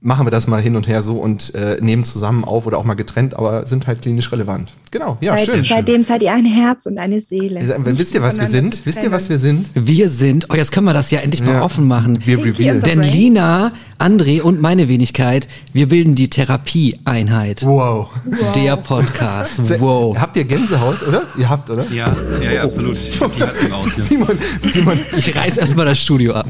machen 0.00 0.26
wir 0.26 0.30
das 0.30 0.46
mal 0.46 0.60
hin 0.60 0.76
und 0.76 0.86
her 0.86 1.02
so 1.02 1.16
und 1.16 1.54
äh, 1.54 1.78
nehmen 1.80 2.04
zusammen 2.04 2.44
auf 2.44 2.66
oder 2.66 2.78
auch 2.78 2.84
mal 2.84 2.94
getrennt, 2.94 3.34
aber 3.34 3.66
sind 3.66 3.86
halt 3.86 4.02
klinisch 4.02 4.30
relevant. 4.30 4.72
Genau, 4.90 5.16
ja, 5.20 5.36
Seit, 5.36 5.46
schön. 5.46 5.64
Seitdem 5.64 6.04
seid 6.04 6.22
ihr 6.22 6.32
ein 6.32 6.44
Herz 6.44 6.86
und 6.86 6.98
eine 6.98 7.20
Seele. 7.20 7.60
Äh, 7.60 7.74
Wisst 7.98 8.14
ihr, 8.14 8.22
was 8.22 8.36
wir 8.36 8.42
Nicht 8.42 8.52
sind? 8.52 8.86
Wisst 8.86 9.02
ihr, 9.02 9.10
was 9.10 9.28
wir 9.28 9.38
sind? 9.38 9.70
Wir 9.74 10.08
sind, 10.08 10.46
oh, 10.50 10.54
jetzt 10.54 10.70
können 10.72 10.86
wir 10.86 10.94
das 10.94 11.10
ja 11.10 11.20
endlich 11.20 11.42
mal 11.42 11.54
Ja. 11.54 11.62
offen 11.62 11.88
machen. 11.88 12.18
Wir 12.24 12.38
revealen. 12.44 12.82
Denn? 12.82 13.02
Lina, 13.02 13.72
André 13.98 14.42
und 14.42 14.60
meine 14.60 14.88
Wenigkeit, 14.88 15.48
wir 15.72 15.88
bilden 15.88 16.14
die 16.14 16.28
Therapieeinheit. 16.30 17.64
Wow. 17.64 18.08
Der 18.54 18.76
Podcast. 18.76 19.60
Wow. 19.80 20.16
Habt 20.18 20.36
ihr 20.36 20.44
Gänsehaut, 20.44 21.02
oder? 21.06 21.22
Ihr 21.36 21.48
habt, 21.48 21.68
oder? 21.70 21.84
Ja, 21.90 22.14
ja, 22.40 22.52
ja, 22.52 22.62
absolut. 22.62 22.96
Hier. 22.96 23.28
Simon, 23.86 24.38
Simon, 24.60 25.00
Ich 25.16 25.34
reiß 25.34 25.56
erstmal 25.56 25.86
das 25.86 25.98
Studio 26.00 26.34
ab. 26.34 26.46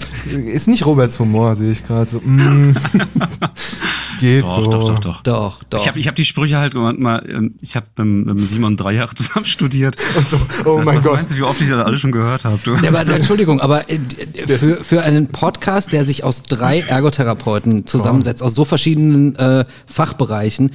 ist 0.52 0.68
nicht 0.68 0.84
Roberts 0.84 1.18
Humor, 1.18 1.54
sehe 1.54 1.72
ich 1.72 1.86
gerade 1.86 2.10
so. 2.10 2.18
Mm. 2.20 2.74
Geht 4.20 4.44
Doch, 4.44 4.64
so. 4.64 4.70
doch, 4.70 4.88
doch, 4.88 5.00
doch. 5.00 5.22
Doch, 5.22 5.62
doch. 5.64 5.80
Ich 5.80 5.88
habe 5.88 5.98
ich 5.98 6.08
hab 6.08 6.16
die 6.16 6.24
Sprüche 6.24 6.56
halt 6.58 6.74
mal, 6.74 7.22
ähm, 7.28 7.54
ich 7.60 7.76
habe 7.76 7.86
mit, 8.04 8.34
mit 8.36 8.48
Simon 8.48 8.76
drei 8.76 8.92
Jahre 8.92 9.14
zusammen 9.14 9.46
studiert. 9.46 9.96
so, 10.30 10.40
oh 10.64 10.78
mein 10.78 10.96
was 10.98 11.04
Gott. 11.04 11.14
meinst 11.16 11.32
du, 11.32 11.36
wie 11.36 11.42
oft 11.42 11.60
ich 11.60 11.68
das 11.68 11.84
alle 11.84 11.98
schon 11.98 12.12
gehört 12.12 12.44
habe? 12.44 12.58
Du? 12.64 12.74
Ja, 12.76 12.88
aber 12.88 13.06
Entschuldigung, 13.06 13.60
aber 13.60 13.90
äh, 13.90 13.98
für, 14.46 14.82
für 14.82 15.02
einen 15.02 15.28
Podcast, 15.28 15.92
der 15.92 16.04
sich 16.04 16.24
aus 16.24 16.42
drei 16.42 16.80
Ergotherapeuten 16.80 17.86
zusammensetzt, 17.86 18.42
aus 18.42 18.54
so 18.54 18.64
verschiedenen 18.64 19.36
äh, 19.36 19.64
Fachbereichen, 19.86 20.72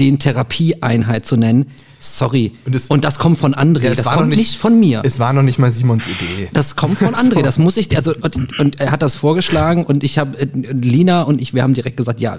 den 0.00 0.18
Therapieeinheit 0.18 1.26
zu 1.26 1.36
nennen, 1.36 1.66
sorry. 1.98 2.52
Und 2.64 2.74
Und, 2.74 2.74
es- 2.76 2.88
das 3.02 3.18
kommt 3.18 3.38
von 3.38 3.54
André, 3.54 3.84
Ja, 3.84 3.94
das 3.94 4.04
kommt 4.06 4.28
noch 4.30 4.36
nicht, 4.36 4.56
von 4.56 4.78
mir. 4.78 5.02
Es 5.04 5.18
war 5.18 5.32
noch 5.32 5.42
nicht 5.42 5.58
mal 5.58 5.70
Simons 5.70 6.04
Idee. 6.06 6.48
Das 6.52 6.76
kommt 6.76 6.98
von 6.98 7.14
André, 7.14 7.42
das 7.42 7.58
muss 7.58 7.76
ich, 7.76 7.94
also 7.96 8.14
und, 8.20 8.58
und 8.58 8.80
er 8.80 8.90
hat 8.90 9.02
das 9.02 9.14
vorgeschlagen 9.16 9.84
und 9.84 10.04
ich 10.04 10.18
habe 10.18 10.36
Lina 10.54 11.22
und 11.22 11.40
ich, 11.40 11.54
wir 11.54 11.62
haben 11.62 11.74
direkt 11.74 11.96
gesagt, 11.96 12.20
ja, 12.20 12.38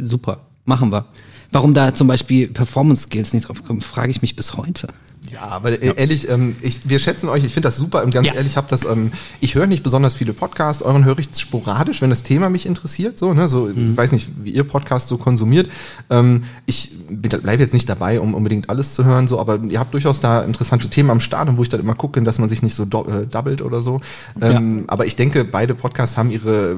super, 0.00 0.40
machen 0.64 0.92
wir. 0.92 1.06
Warum 1.52 1.74
da 1.74 1.92
zum 1.94 2.06
Beispiel 2.06 2.48
Performance 2.48 3.04
Skills 3.04 3.32
nicht 3.32 3.48
drauf 3.48 3.64
kommen, 3.64 3.80
frage 3.80 4.10
ich 4.10 4.22
mich 4.22 4.36
bis 4.36 4.56
heute. 4.56 4.88
Ja, 5.32 5.42
aber 5.42 5.70
äh, 5.82 5.94
ehrlich, 5.96 6.28
ähm, 6.28 6.56
ich, 6.60 6.88
wir 6.88 6.98
schätzen 6.98 7.28
euch, 7.28 7.44
ich 7.44 7.52
finde 7.52 7.68
das 7.68 7.76
super 7.76 8.02
und 8.02 8.12
ganz 8.12 8.26
Ja. 8.28 8.34
ehrlich, 8.34 8.52
ich 8.52 8.56
habe 8.56 8.66
das, 8.68 8.84
ähm, 8.84 9.12
ich 9.40 9.54
höre 9.54 9.66
nicht 9.66 9.82
besonders 9.82 10.16
viele 10.16 10.32
Podcasts, 10.32 10.82
euren 10.82 11.04
höre 11.04 11.18
ich 11.18 11.28
sporadisch, 11.38 12.02
wenn 12.02 12.10
das 12.10 12.22
Thema 12.22 12.50
mich 12.50 12.66
interessiert, 12.66 13.18
so, 13.18 13.32
ne, 13.34 13.48
so, 13.48 13.68
ich 13.68 13.96
weiß 13.96 14.12
nicht, 14.12 14.30
wie 14.42 14.50
ihr 14.50 14.64
Podcast 14.64 15.08
so 15.08 15.18
konsumiert. 15.18 15.70
Ähm, 16.08 16.44
ich 16.66 16.92
bleibe 17.08 17.62
jetzt 17.62 17.72
nicht 17.72 17.88
dabei, 17.88 18.20
um 18.20 18.34
unbedingt 18.34 18.70
alles 18.70 18.94
zu 18.94 19.04
hören, 19.04 19.28
so, 19.28 19.38
aber 19.38 19.60
ihr 19.68 19.78
habt 19.78 19.94
durchaus 19.94 20.20
da 20.20 20.42
interessante 20.42 20.88
Themen 20.88 21.10
am 21.10 21.20
Start 21.20 21.48
und 21.48 21.56
wo 21.58 21.62
ich 21.62 21.68
dann 21.68 21.80
immer 21.80 21.94
gucke, 21.94 22.20
dass 22.22 22.38
man 22.38 22.48
sich 22.48 22.62
nicht 22.62 22.74
so 22.74 22.84
do, 22.84 23.04
äh, 23.06 23.26
doubelt 23.26 23.62
oder 23.62 23.80
so. 23.82 24.00
Ähm, 24.40 24.84
Aber 24.88 25.06
ich 25.06 25.16
denke, 25.16 25.44
beide 25.44 25.74
Podcasts 25.74 26.16
haben 26.16 26.30
ihre, 26.30 26.76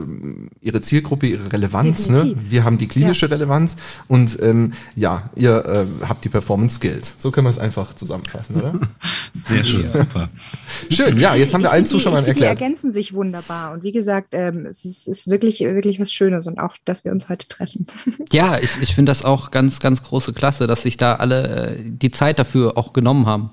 ihre 0.60 0.80
Zielgruppe, 0.82 1.26
ihre 1.26 1.52
Relevanz, 1.52 2.08
ne? 2.08 2.34
Wir 2.48 2.64
haben 2.64 2.78
die 2.78 2.86
klinische 2.88 3.30
Relevanz 3.30 3.76
und 4.08 4.40
ähm, 4.42 4.72
ja, 4.96 5.30
ihr 5.36 5.64
äh, 5.66 5.86
habt 6.08 6.24
die 6.24 6.28
Performance 6.28 6.76
Skills. 6.76 7.14
So 7.18 7.30
können 7.30 7.46
wir 7.46 7.50
es 7.50 7.58
einfach 7.58 7.94
zusammenfassen, 7.94 8.41
oder? 8.50 8.74
Sehr 9.32 9.64
schön, 9.64 9.90
super. 9.90 10.28
Schön, 10.90 11.18
ja, 11.18 11.34
jetzt 11.34 11.54
haben 11.54 11.62
wir 11.62 11.68
Ich 11.68 11.72
allen 11.72 11.86
Zuschauern 11.86 12.20
ich 12.20 12.24
finde, 12.24 12.34
Die 12.40 12.44
erklärt. 12.44 12.60
ergänzen 12.60 12.92
sich 12.92 13.14
wunderbar. 13.14 13.72
Und 13.72 13.82
wie 13.82 13.92
gesagt, 13.92 14.28
ähm, 14.32 14.66
es 14.66 14.84
ist, 14.84 15.08
ist 15.08 15.28
wirklich, 15.28 15.60
wirklich 15.60 16.00
was 16.00 16.12
Schönes 16.12 16.46
und 16.46 16.58
auch, 16.58 16.76
dass 16.84 17.04
wir 17.04 17.12
uns 17.12 17.28
heute 17.28 17.48
treffen. 17.48 17.86
Ja, 18.32 18.58
ich, 18.58 18.78
ich 18.80 18.94
finde 18.94 19.10
das 19.10 19.24
auch 19.24 19.50
ganz, 19.50 19.80
ganz 19.80 20.02
große 20.02 20.32
Klasse, 20.32 20.66
dass 20.66 20.82
sich 20.82 20.96
da 20.96 21.16
alle 21.16 21.76
äh, 21.76 21.82
die 21.84 22.10
Zeit 22.10 22.38
dafür 22.38 22.78
auch 22.78 22.92
genommen 22.92 23.26
haben. 23.26 23.50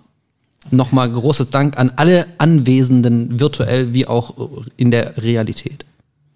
Nochmal 0.72 1.10
großes 1.12 1.50
Dank 1.50 1.77
an 1.77 1.91
alle 1.96 2.27
Anwesenden, 2.38 3.39
virtuell 3.39 3.93
wie 3.93 4.08
auch 4.08 4.65
in 4.77 4.91
der 4.91 5.17
Realität. 5.17 5.86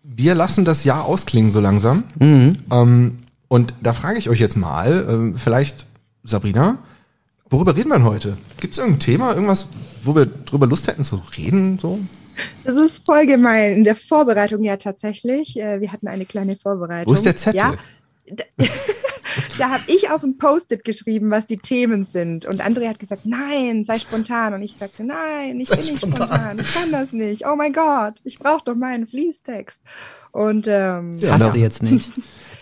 Wir 0.03 0.35
lassen 0.35 0.65
das 0.65 0.83
Jahr 0.83 1.05
ausklingen 1.05 1.51
so 1.51 1.59
langsam. 1.59 2.03
Mhm. 2.19 2.57
Ähm, 2.71 3.19
und 3.47 3.73
da 3.81 3.93
frage 3.93 4.17
ich 4.19 4.29
euch 4.29 4.39
jetzt 4.39 4.57
mal, 4.57 5.05
ähm, 5.09 5.35
vielleicht 5.37 5.85
Sabrina, 6.23 6.77
worüber 7.53 7.75
reden 7.75 7.89
wir 7.89 7.95
denn 7.95 8.03
heute? 8.05 8.37
Gibt 8.59 8.73
es 8.73 8.79
irgendein 8.79 8.99
Thema, 8.99 9.33
irgendwas, 9.33 9.67
wo 10.03 10.13
wir 10.15 10.25
drüber 10.25 10.67
Lust 10.67 10.87
hätten 10.87 11.03
zu 11.05 11.21
reden? 11.37 11.77
So? 11.79 11.99
Das 12.63 12.75
ist 12.75 13.05
voll 13.05 13.25
gemein. 13.27 13.73
In 13.77 13.83
der 13.83 13.95
Vorbereitung 13.95 14.63
ja 14.63 14.75
tatsächlich. 14.77 15.57
äh, 15.59 15.79
Wir 15.79 15.91
hatten 15.91 16.07
eine 16.07 16.25
kleine 16.25 16.57
Vorbereitung. 16.57 17.11
Wo 17.13 17.15
ist 17.15 17.25
der 17.25 17.37
Zettel? 17.37 17.57
Ja, 17.59 17.73
da, 18.31 18.43
da 19.57 19.69
habe 19.69 19.83
ich 19.87 20.09
auf 20.09 20.23
ein 20.23 20.37
Post-it 20.37 20.83
geschrieben, 20.83 21.29
was 21.29 21.45
die 21.45 21.57
Themen 21.57 22.05
sind. 22.05 22.45
Und 22.45 22.61
André 22.61 22.87
hat 22.89 22.99
gesagt, 22.99 23.25
nein, 23.25 23.85
sei 23.85 23.99
spontan. 23.99 24.53
Und 24.55 24.61
ich 24.63 24.75
sagte, 24.75 25.03
nein, 25.03 25.59
ich 25.59 25.69
Sei 25.69 25.75
bin 25.77 25.85
nicht 25.85 25.97
spontan. 25.97 26.27
spontan. 26.27 26.59
Ich 26.59 26.73
kann 26.73 26.91
das 26.91 27.11
nicht. 27.11 27.45
Oh 27.47 27.55
mein 27.55 27.73
Gott, 27.73 28.15
ich 28.23 28.39
brauche 28.39 28.63
doch 28.65 28.75
meinen 28.75 29.05
Fließtext. 29.07 29.81
Und 30.31 30.67
ähm, 30.67 31.19
Ja, 31.19 31.37
Hast 31.37 31.53
du 31.53 31.59
jetzt 31.59 31.83
nicht. 31.83 32.09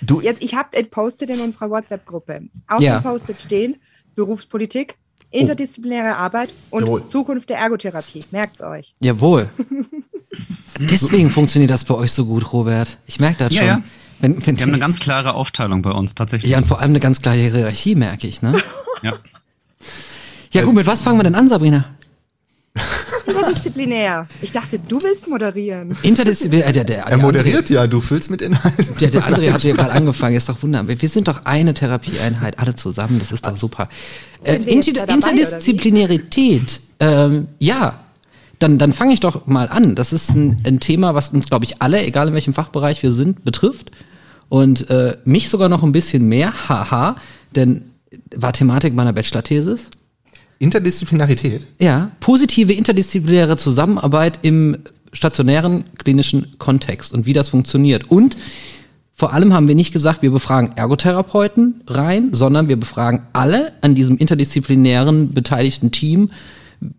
Du, 0.01 0.19
jetzt, 0.21 0.43
ich 0.43 0.53
habe 0.55 0.69
ein 0.77 0.89
Post-it 0.89 1.29
in 1.29 1.39
unserer 1.39 1.69
WhatsApp-Gruppe. 1.69 2.41
Auf 2.67 2.81
Ja. 2.81 2.99
dem 2.99 3.03
Post-it 3.03 3.39
stehen 3.41 3.77
Berufspolitik, 4.25 4.95
interdisziplinäre 5.31 6.15
Arbeit 6.15 6.49
und 6.69 6.83
Jawohl. 6.85 7.07
Zukunft 7.07 7.49
der 7.49 7.57
Ergotherapie. 7.57 8.23
Merkt's 8.31 8.61
euch. 8.61 8.93
Jawohl. 9.01 9.49
Deswegen 10.79 11.29
funktioniert 11.31 11.71
das 11.71 11.83
bei 11.83 11.93
euch 11.95 12.11
so 12.11 12.25
gut, 12.25 12.53
Robert. 12.53 12.97
Ich 13.05 13.19
merke 13.19 13.39
das 13.45 13.53
Ja, 13.53 13.59
schon. 13.59 13.67
ja. 13.67 13.83
Wenn, 14.19 14.45
wenn 14.45 14.55
Wir 14.57 14.63
haben 14.63 14.69
eine 14.71 14.79
ganz 14.79 14.99
klare 14.99 15.33
Aufteilung 15.33 15.81
bei 15.81 15.89
uns 15.91 16.13
tatsächlich. 16.15 16.51
ja, 16.51 16.59
und 16.59 16.67
vor 16.67 16.79
allem 16.79 16.91
eine 16.91 16.99
ganz 16.99 17.21
klare 17.21 17.37
Hierarchie, 17.37 17.95
merke 17.95 18.27
ich, 18.27 18.41
ne? 18.43 18.61
Ja. 19.01 19.13
Ja, 20.51 20.63
gut, 20.63 20.75
mit 20.75 20.85
was 20.85 21.01
fangen 21.01 21.17
wir 21.17 21.23
denn 21.23 21.33
an, 21.35 21.47
Sabrina? 21.49 21.85
Interdisziplinär. 23.51 24.27
Ich 24.41 24.51
dachte, 24.51 24.79
du 24.79 25.01
willst 25.03 25.27
moderieren. 25.27 25.95
Interdisziplinär. 26.03 26.67
Äh, 26.67 26.73
der, 26.73 26.83
der, 26.83 27.03
er 27.03 27.09
der 27.09 27.17
moderiert 27.17 27.69
ja, 27.69 27.87
du 27.87 28.01
füllst 28.01 28.29
mit 28.29 28.41
Inhalt. 28.41 28.73
André, 28.79 28.99
der, 28.99 29.09
der 29.09 29.27
André 29.27 29.51
hat 29.51 29.63
ja 29.63 29.73
gerade 29.75 29.91
angefangen, 29.91 30.35
ist 30.35 30.49
doch 30.49 30.61
wunderbar. 30.63 30.95
Wir 30.99 31.09
sind 31.09 31.27
doch 31.27 31.45
eine 31.45 31.73
Therapieeinheit, 31.73 32.59
alle 32.59 32.75
zusammen, 32.75 33.19
das 33.19 33.31
ist 33.31 33.45
doch 33.45 33.57
super. 33.57 33.87
Äh, 34.43 34.55
Inter 34.55 34.93
da 34.93 35.05
dabei? 35.05 35.13
Interdisziplinarität, 35.13 36.81
ähm, 36.99 37.47
ja. 37.59 37.99
Dann, 38.59 38.77
dann 38.77 38.93
fange 38.93 39.13
ich 39.13 39.19
doch 39.19 39.47
mal 39.47 39.69
an. 39.69 39.95
Das 39.95 40.13
ist 40.13 40.35
ein, 40.35 40.61
ein 40.63 40.79
Thema, 40.79 41.15
was 41.15 41.31
uns, 41.31 41.47
glaube 41.47 41.65
ich, 41.65 41.81
alle, 41.81 42.03
egal 42.05 42.27
in 42.27 42.35
welchem 42.35 42.53
Fachbereich 42.53 43.01
wir 43.01 43.11
sind, 43.11 43.43
betrifft. 43.43 43.89
Und 44.49 44.87
äh, 44.91 45.17
mich 45.25 45.49
sogar 45.49 45.67
noch 45.67 45.81
ein 45.81 45.91
bisschen 45.91 46.27
mehr, 46.27 46.69
haha, 46.69 47.15
denn 47.55 47.85
war 48.35 48.53
Thematik 48.53 48.93
meiner 48.93 49.13
Bachelor-Thesis. 49.13 49.89
Interdisziplinarität. 50.61 51.65
Ja, 51.79 52.11
positive 52.19 52.71
interdisziplinäre 52.73 53.57
Zusammenarbeit 53.57 54.39
im 54.43 54.77
stationären 55.11 55.85
klinischen 55.97 56.57
Kontext 56.59 57.13
und 57.13 57.25
wie 57.25 57.33
das 57.33 57.49
funktioniert. 57.49 58.09
Und 58.11 58.37
vor 59.13 59.33
allem 59.33 59.53
haben 59.53 59.67
wir 59.67 59.75
nicht 59.75 59.91
gesagt, 59.91 60.21
wir 60.21 60.31
befragen 60.31 60.73
Ergotherapeuten 60.75 61.81
rein, 61.87 62.29
sondern 62.33 62.69
wir 62.69 62.79
befragen 62.79 63.23
alle 63.33 63.73
an 63.81 63.95
diesem 63.95 64.17
interdisziplinären 64.17 65.33
beteiligten 65.33 65.91
Team, 65.91 66.29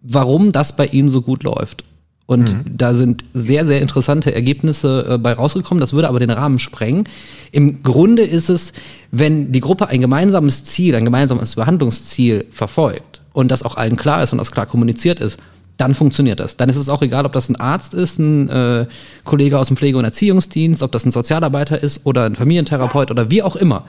warum 0.03 0.53
das 0.53 0.77
bei 0.77 0.87
ihnen 0.87 1.09
so 1.09 1.23
gut 1.23 1.45
läuft. 1.45 1.85
Und 2.27 2.57
da 2.65 2.95
sind 2.95 3.25
sehr, 3.35 3.67
sehr 3.67 3.81
interessante 3.83 4.35
Ergebnisse 4.35 5.07
äh, 5.07 5.19
bei 5.19 5.35
rausgekommen. 5.35 5.81
Das 5.81 5.93
würde 5.93 6.09
aber 6.09 6.19
den 6.19 6.31
Rahmen 6.31 6.59
sprengen. 6.59 7.05
Im 7.51 7.83
Grunde 7.83 8.23
ist 8.23 8.49
es, 8.49 8.73
wenn 9.11 9.53
die 9.53 9.61
Gruppe 9.61 9.89
ein 9.89 10.01
gemeinsames 10.01 10.65
Ziel, 10.65 10.95
ein 10.95 11.05
gemeinsames 11.05 11.57
Behandlungsziel 11.57 12.47
verfolgt 12.51 13.12
und 13.33 13.49
das 13.49 13.63
auch 13.63 13.77
allen 13.77 13.97
klar 13.97 14.23
ist 14.23 14.33
und 14.33 14.39
das 14.39 14.51
klar 14.51 14.67
kommuniziert 14.67 15.21
ist, 15.21 15.39
dann 15.77 15.95
funktioniert 15.95 16.39
das. 16.39 16.57
Dann 16.57 16.69
ist 16.69 16.77
es 16.77 16.89
auch 16.89 17.03
egal, 17.03 17.27
ob 17.27 17.33
das 17.33 17.49
ein 17.49 17.57
Arzt 17.57 17.95
ist, 17.95 18.19
ein 18.19 18.49
äh, 18.49 18.87
Kollege 19.25 19.59
aus 19.59 19.69
dem 19.69 19.77
Pflege- 19.77 19.99
und 19.99 20.05
Erziehungsdienst, 20.05 20.83
ob 20.83 20.93
das 20.93 21.05
ein 21.05 21.11
Sozialarbeiter 21.11 21.83
ist 21.83 22.05
oder 22.05 22.25
ein 22.25 22.37
Familientherapeut 22.37 23.11
oder 23.11 23.31
wie 23.31 23.43
auch 23.43 23.57
immer. 23.57 23.87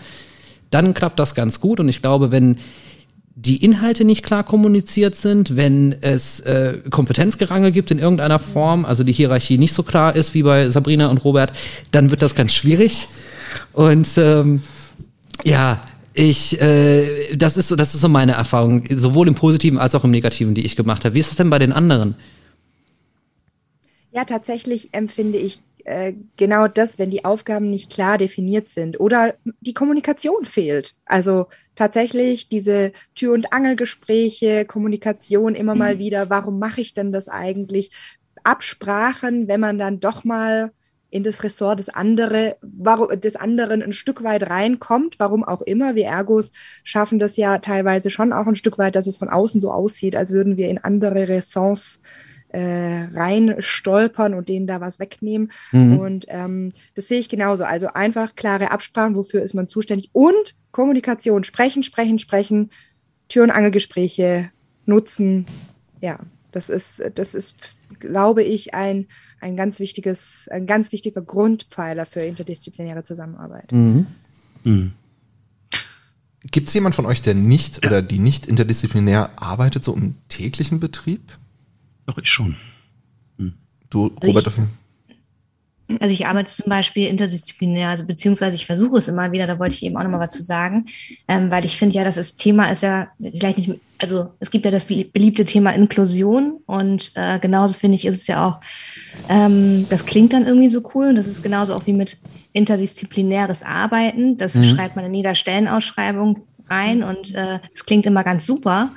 Dann 0.69 0.93
klappt 0.93 1.19
das 1.19 1.35
ganz 1.35 1.59
gut 1.59 1.79
und 1.79 1.89
ich 1.89 2.01
glaube, 2.01 2.31
wenn 2.31 2.57
die 3.35 3.63
Inhalte 3.63 4.05
nicht 4.05 4.23
klar 4.23 4.43
kommuniziert 4.43 5.15
sind, 5.15 5.55
wenn 5.55 5.95
es 6.01 6.39
äh, 6.41 6.79
Kompetenzgerangel 6.89 7.71
gibt 7.71 7.89
in 7.91 7.99
irgendeiner 7.99 8.39
Form, 8.39 8.85
also 8.85 9.03
die 9.03 9.13
Hierarchie 9.13 9.57
nicht 9.57 9.73
so 9.73 9.83
klar 9.83 10.15
ist 10.15 10.33
wie 10.33 10.43
bei 10.43 10.69
Sabrina 10.69 11.07
und 11.07 11.23
Robert, 11.23 11.51
dann 11.91 12.11
wird 12.11 12.21
das 12.21 12.35
ganz 12.35 12.53
schwierig. 12.53 13.07
Und 13.71 14.07
ähm, 14.17 14.61
ja, 15.43 15.81
ich, 16.13 16.61
äh, 16.61 17.35
das 17.35 17.57
ist 17.57 17.67
so, 17.67 17.75
das 17.75 17.93
ist 17.93 18.01
so 18.01 18.09
meine 18.09 18.33
Erfahrung, 18.33 18.85
sowohl 18.89 19.27
im 19.27 19.35
Positiven 19.35 19.79
als 19.79 19.95
auch 19.95 20.03
im 20.03 20.11
Negativen, 20.11 20.53
die 20.53 20.65
ich 20.65 20.75
gemacht 20.75 21.05
habe. 21.05 21.15
Wie 21.15 21.19
ist 21.19 21.31
es 21.31 21.37
denn 21.37 21.49
bei 21.49 21.59
den 21.59 21.71
anderen? 21.71 22.15
Ja, 24.11 24.25
tatsächlich 24.25 24.89
empfinde 24.93 25.39
ich 25.39 25.61
äh, 25.85 26.13
genau 26.37 26.67
das, 26.67 26.99
wenn 26.99 27.09
die 27.09 27.25
Aufgaben 27.25 27.69
nicht 27.69 27.91
klar 27.91 28.17
definiert 28.17 28.69
sind 28.69 28.99
oder 28.99 29.33
die 29.59 29.73
Kommunikation 29.73 30.45
fehlt. 30.45 30.95
Also 31.05 31.47
tatsächlich 31.75 32.47
diese 32.47 32.93
Tür- 33.15 33.33
und 33.33 33.51
Angelgespräche, 33.51 34.65
Kommunikation 34.65 35.55
immer 35.55 35.75
mal 35.75 35.99
wieder, 35.99 36.29
warum 36.29 36.59
mache 36.59 36.81
ich 36.81 36.93
denn 36.93 37.11
das 37.11 37.27
eigentlich? 37.27 37.91
Absprachen, 38.43 39.47
wenn 39.47 39.59
man 39.59 39.77
dann 39.77 39.99
doch 39.99 40.23
mal 40.23 40.71
in 41.13 41.23
das 41.23 41.43
Ressort 41.43 41.77
des, 41.77 41.89
andere, 41.89 42.57
warum, 42.63 43.21
des 43.21 43.35
anderen 43.35 43.83
ein 43.83 43.93
Stück 43.93 44.23
weit 44.23 44.49
reinkommt, 44.49 45.19
warum 45.19 45.43
auch 45.43 45.61
immer. 45.61 45.93
Wir 45.93 46.07
Ergos 46.07 46.51
schaffen 46.83 47.19
das 47.19 47.37
ja 47.37 47.59
teilweise 47.59 48.09
schon 48.09 48.33
auch 48.33 48.47
ein 48.47 48.55
Stück 48.55 48.79
weit, 48.79 48.95
dass 48.95 49.05
es 49.05 49.17
von 49.17 49.29
außen 49.29 49.61
so 49.61 49.71
aussieht, 49.71 50.15
als 50.15 50.33
würden 50.33 50.57
wir 50.57 50.69
in 50.69 50.79
andere 50.79 51.27
Ressorts 51.27 52.01
äh, 52.49 53.09
rein 53.13 53.57
stolpern 53.59 54.33
und 54.33 54.49
denen 54.49 54.65
da 54.65 54.81
was 54.81 54.97
wegnehmen. 54.97 55.51
Mhm. 55.71 55.99
Und 55.99 56.25
ähm, 56.29 56.71
das 56.95 57.07
sehe 57.09 57.19
ich 57.19 57.29
genauso. 57.29 57.63
Also 57.63 57.89
einfach 57.93 58.35
klare 58.35 58.71
Absprachen, 58.71 59.15
wofür 59.15 59.43
ist 59.43 59.53
man 59.53 59.67
zuständig 59.67 60.09
und 60.13 60.55
Kommunikation, 60.71 61.43
sprechen, 61.43 61.83
sprechen, 61.83 62.17
sprechen, 62.17 62.71
Tür- 63.29 63.43
und 63.43 63.51
Angelgespräche 63.51 64.49
nutzen. 64.87 65.45
Ja, 66.01 66.17
das 66.49 66.69
ist, 66.69 67.03
das 67.13 67.35
ist, 67.35 67.53
glaube 67.99 68.41
ich, 68.41 68.73
ein, 68.73 69.05
ein 69.43 69.55
ganz 69.57 69.79
wichtiges, 69.79 70.47
ein 70.49 70.65
ganz 70.65 70.91
wichtiger 70.91 71.21
Grundpfeiler 71.21 72.05
für 72.05 72.21
interdisziplinäre 72.21 73.03
Zusammenarbeit. 73.03 73.71
Mhm. 73.71 74.07
Hm. 74.63 74.93
Gibt 76.49 76.69
es 76.69 76.73
jemand 76.73 76.95
von 76.95 77.05
euch, 77.05 77.21
der 77.21 77.35
nicht 77.35 77.85
oder 77.85 78.01
die 78.01 78.19
nicht 78.19 78.45
interdisziplinär 78.47 79.31
arbeitet, 79.35 79.83
so 79.83 79.93
im 79.95 80.15
täglichen 80.29 80.79
Betrieb? 80.79 81.37
Doch, 82.05 82.17
ich 82.17 82.29
schon. 82.29 82.55
Du, 83.89 84.05
Also 84.05 84.27
Robert, 84.27 84.37
ich- 84.37 84.43
dafür? 84.43 84.67
Also 85.99 86.13
ich 86.13 86.25
arbeite 86.25 86.49
zum 86.49 86.69
Beispiel 86.69 87.07
interdisziplinär, 87.07 87.89
also 87.89 88.05
beziehungsweise 88.05 88.55
ich 88.55 88.65
versuche 88.65 88.97
es 88.97 89.09
immer 89.09 89.31
wieder, 89.31 89.45
da 89.45 89.59
wollte 89.59 89.75
ich 89.75 89.83
eben 89.83 89.95
auch 89.97 90.01
nochmal 90.03 90.21
was 90.21 90.31
zu 90.31 90.41
sagen, 90.41 90.85
ähm, 91.27 91.51
weil 91.51 91.65
ich 91.65 91.77
finde 91.77 91.95
ja, 91.95 92.03
dass 92.03 92.15
das 92.15 92.35
Thema 92.35 92.71
ist 92.71 92.81
ja 92.83 93.09
gleich 93.19 93.57
nicht, 93.57 93.79
also 93.99 94.31
es 94.39 94.49
gibt 94.49 94.65
ja 94.65 94.71
das 94.71 94.87
belie- 94.87 95.11
beliebte 95.11 95.45
Thema 95.45 95.71
Inklusion 95.75 96.61
und 96.65 97.11
äh, 97.15 97.37
genauso 97.39 97.73
finde 97.75 97.95
ich 97.95 98.05
ist 98.05 98.15
es 98.21 98.27
ja 98.27 98.47
auch, 98.47 98.59
ähm, 99.29 99.85
das 99.89 100.05
klingt 100.05 100.33
dann 100.33 100.45
irgendwie 100.45 100.69
so 100.69 100.81
cool 100.93 101.07
und 101.07 101.15
das 101.15 101.27
ist 101.27 101.43
genauso 101.43 101.73
auch 101.73 101.85
wie 101.85 101.93
mit 101.93 102.17
interdisziplinäres 102.53 103.63
Arbeiten, 103.63 104.37
das 104.37 104.55
Mhm. 104.55 104.63
schreibt 104.65 104.95
man 104.95 105.05
in 105.05 105.13
jeder 105.13 105.35
Stellenausschreibung 105.35 106.41
rein 106.69 107.03
und 107.03 107.33
äh, 107.35 107.59
es 107.73 107.85
klingt 107.85 108.05
immer 108.05 108.23
ganz 108.23 108.45
super. 108.45 108.91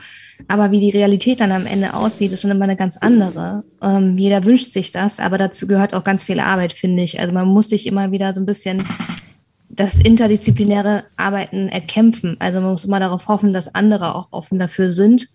Aber 0.48 0.70
wie 0.70 0.80
die 0.80 0.90
Realität 0.90 1.40
dann 1.40 1.50
am 1.50 1.64
Ende 1.64 1.94
aussieht, 1.94 2.30
ist 2.30 2.44
dann 2.44 2.50
immer 2.50 2.64
eine 2.64 2.76
ganz 2.76 2.98
andere. 2.98 3.64
Ähm, 3.80 4.18
jeder 4.18 4.44
wünscht 4.44 4.72
sich 4.72 4.90
das, 4.90 5.18
aber 5.18 5.38
dazu 5.38 5.66
gehört 5.66 5.94
auch 5.94 6.04
ganz 6.04 6.24
viel 6.24 6.40
Arbeit, 6.40 6.74
finde 6.74 7.02
ich. 7.02 7.18
Also 7.18 7.32
man 7.32 7.48
muss 7.48 7.70
sich 7.70 7.86
immer 7.86 8.12
wieder 8.12 8.34
so 8.34 8.42
ein 8.42 8.46
bisschen 8.46 8.82
das 9.70 9.98
interdisziplinäre 9.98 11.04
Arbeiten 11.16 11.68
erkämpfen. 11.68 12.36
Also 12.38 12.60
man 12.60 12.72
muss 12.72 12.84
immer 12.84 13.00
darauf 13.00 13.28
hoffen, 13.28 13.54
dass 13.54 13.74
andere 13.74 14.14
auch 14.14 14.28
offen 14.30 14.58
dafür 14.58 14.92
sind 14.92 15.28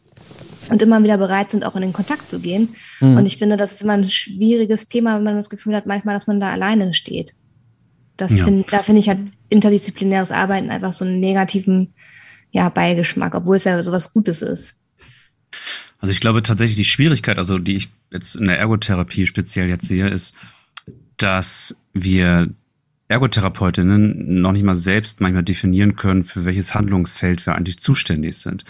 und 0.72 0.82
immer 0.82 1.04
wieder 1.04 1.18
bereit 1.18 1.52
sind, 1.52 1.66
auch 1.66 1.76
in 1.76 1.82
den 1.82 1.94
Kontakt 1.94 2.30
zu 2.30 2.40
gehen. 2.40 2.70
Mhm. 3.02 3.18
Und 3.18 3.26
ich 3.26 3.38
finde, 3.38 3.58
das 3.58 3.74
ist 3.74 3.82
immer 3.82 3.94
ein 3.94 4.10
schwieriges 4.10 4.88
Thema, 4.88 5.16
wenn 5.18 5.24
man 5.24 5.36
das 5.36 5.50
Gefühl 5.50 5.76
hat, 5.76 5.86
manchmal, 5.86 6.16
dass 6.16 6.28
man 6.28 6.40
da 6.40 6.50
alleine 6.50 6.94
steht. 6.94 7.34
Das 8.16 8.38
Ja. 8.38 8.46
find, 8.46 8.72
da 8.72 8.82
finde 8.82 9.02
ich 9.02 9.10
halt 9.10 9.20
interdisziplinäres 9.50 10.32
Arbeiten 10.32 10.70
einfach 10.70 10.94
so 10.94 11.04
einen 11.04 11.20
negativen 11.20 11.94
ja, 12.52 12.70
Beigeschmack, 12.70 13.36
obwohl 13.36 13.58
es 13.58 13.66
ja 13.66 13.82
sowas 13.84 14.14
Gutes 14.14 14.42
ist. 14.42 14.80
Also 16.00 16.14
ich 16.14 16.22
glaube 16.22 16.42
tatsächlich 16.42 16.78
die 16.78 16.86
Schwierigkeit, 16.86 17.38
also 17.38 17.60
die 17.60 17.76
ich 17.76 17.90
jetzt 18.12 18.36
in 18.36 18.48
der 18.48 18.58
Ergotherapie 18.58 19.28
speziell 19.28 19.68
jetzt 19.70 19.88
sehe, 19.88 20.08
ist, 20.08 20.36
dass 21.18 21.78
wir 21.94 22.50
Ergotherapeutinnen 23.10 24.42
noch 24.42 24.54
nicht 24.54 24.64
mal 24.64 24.76
selbst 24.76 25.20
manchmal 25.20 25.44
definieren 25.44 25.98
können, 25.98 26.24
für 26.24 26.46
welches 26.46 26.74
Handlungsfeld 26.74 27.46
wir 27.46 27.56
eigentlich 27.56 27.78
zuständig 27.78 28.38
sind. 28.38 28.64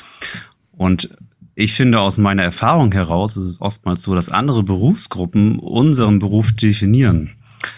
Und 0.71 1.15
ich 1.55 1.73
finde 1.73 1.99
aus 1.99 2.17
meiner 2.17 2.43
Erfahrung 2.43 2.91
heraus 2.91 3.37
ist 3.37 3.45
es 3.45 3.61
oftmals 3.61 4.01
so, 4.01 4.15
dass 4.15 4.29
andere 4.29 4.63
Berufsgruppen 4.63 5.59
unseren 5.59 6.19
Beruf 6.19 6.53
definieren. 6.53 7.31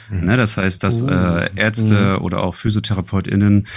Ne, 0.10 0.38
das 0.38 0.58
heißt, 0.58 0.84
dass 0.84 1.02
äh, 1.02 1.50
Ärzte 1.56 2.20
oder 2.22 2.44
auch 2.44 2.56
PhysiotherapeutInnen 2.56 3.68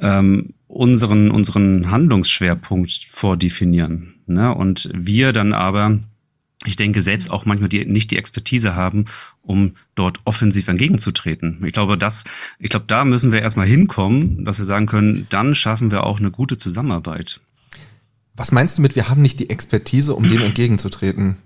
ähm, 0.00 0.54
unseren, 0.68 1.30
unseren 1.30 1.90
Handlungsschwerpunkt 1.90 3.06
vordefinieren. 3.10 4.14
Ne? 4.26 4.54
Und 4.54 4.90
wir 4.92 5.32
dann 5.32 5.52
aber, 5.52 6.00
ich 6.64 6.76
denke, 6.76 7.02
selbst 7.02 7.30
auch 7.30 7.46
manchmal 7.46 7.68
die, 7.68 7.84
nicht 7.84 8.10
die 8.10 8.18
Expertise 8.18 8.76
haben, 8.76 9.06
um 9.42 9.72
dort 9.94 10.20
offensiv 10.24 10.68
entgegenzutreten. 10.68 11.64
Ich 11.64 11.72
glaube, 11.72 11.96
das, 11.96 12.24
ich 12.58 12.70
glaube, 12.70 12.86
da 12.88 13.04
müssen 13.04 13.32
wir 13.32 13.40
erstmal 13.40 13.66
hinkommen, 13.66 14.44
dass 14.44 14.58
wir 14.58 14.64
sagen 14.64 14.86
können, 14.86 15.26
dann 15.30 15.54
schaffen 15.54 15.90
wir 15.90 16.04
auch 16.04 16.18
eine 16.18 16.30
gute 16.30 16.56
Zusammenarbeit. 16.56 17.40
Was 18.36 18.52
meinst 18.52 18.76
du 18.76 18.82
mit, 18.82 18.96
wir 18.96 19.08
haben 19.08 19.22
nicht 19.22 19.40
die 19.40 19.50
Expertise, 19.50 20.14
um 20.14 20.28
dem 20.28 20.42
entgegenzutreten? 20.42 21.36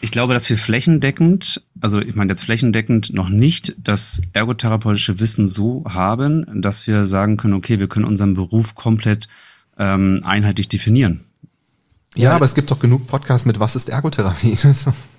Ich 0.00 0.12
glaube, 0.12 0.32
dass 0.32 0.48
wir 0.48 0.56
flächendeckend, 0.56 1.62
also 1.80 1.98
ich 1.98 2.14
meine 2.14 2.32
jetzt 2.32 2.44
flächendeckend 2.44 3.12
noch 3.12 3.28
nicht 3.28 3.74
das 3.82 4.22
ergotherapeutische 4.32 5.18
Wissen 5.18 5.48
so 5.48 5.84
haben, 5.88 6.62
dass 6.62 6.86
wir 6.86 7.04
sagen 7.04 7.36
können, 7.36 7.54
okay, 7.54 7.80
wir 7.80 7.88
können 7.88 8.04
unseren 8.04 8.34
Beruf 8.34 8.76
komplett 8.76 9.28
ähm, 9.76 10.22
einheitlich 10.24 10.68
definieren. 10.68 11.24
Ja, 12.14 12.34
aber 12.34 12.44
es 12.44 12.54
gibt 12.54 12.70
doch 12.70 12.78
genug 12.78 13.06
Podcasts 13.06 13.44
mit 13.44 13.60
Was 13.60 13.76
ist 13.76 13.88
Ergotherapie? 13.88 14.56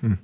Hm. 0.01 0.17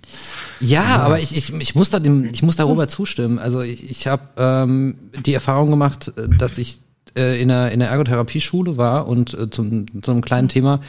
Ja, 0.61 0.99
aber 0.99 1.19
ich, 1.19 1.35
ich, 1.35 1.53
ich, 1.53 1.75
muss 1.75 1.89
da 1.89 1.99
dem, 1.99 2.29
ich 2.31 2.41
muss 2.41 2.55
da 2.55 2.63
Robert 2.63 2.89
zustimmen. 2.89 3.39
Also 3.39 3.59
ich, 3.59 3.89
ich 3.89 4.07
habe 4.07 4.23
ähm, 4.37 4.95
die 5.25 5.33
Erfahrung 5.33 5.69
gemacht, 5.69 6.13
äh, 6.15 6.29
dass 6.29 6.57
ich 6.57 6.79
äh, 7.15 7.41
in 7.41 7.49
der, 7.49 7.71
in 7.71 7.79
der 7.79 7.89
Ergotherapieschule 7.89 8.77
war 8.77 9.07
und 9.07 9.33
äh, 9.33 9.49
zum, 9.49 9.85
zu 10.01 10.11
einem 10.11 10.21
kleinen 10.21 10.49
Thema 10.49 10.81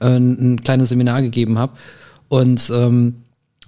äh, 0.00 0.08
ein 0.08 0.62
kleines 0.62 0.88
Seminar 0.88 1.22
gegeben 1.22 1.58
habe. 1.58 1.72
Und 2.28 2.70
ähm, 2.74 3.14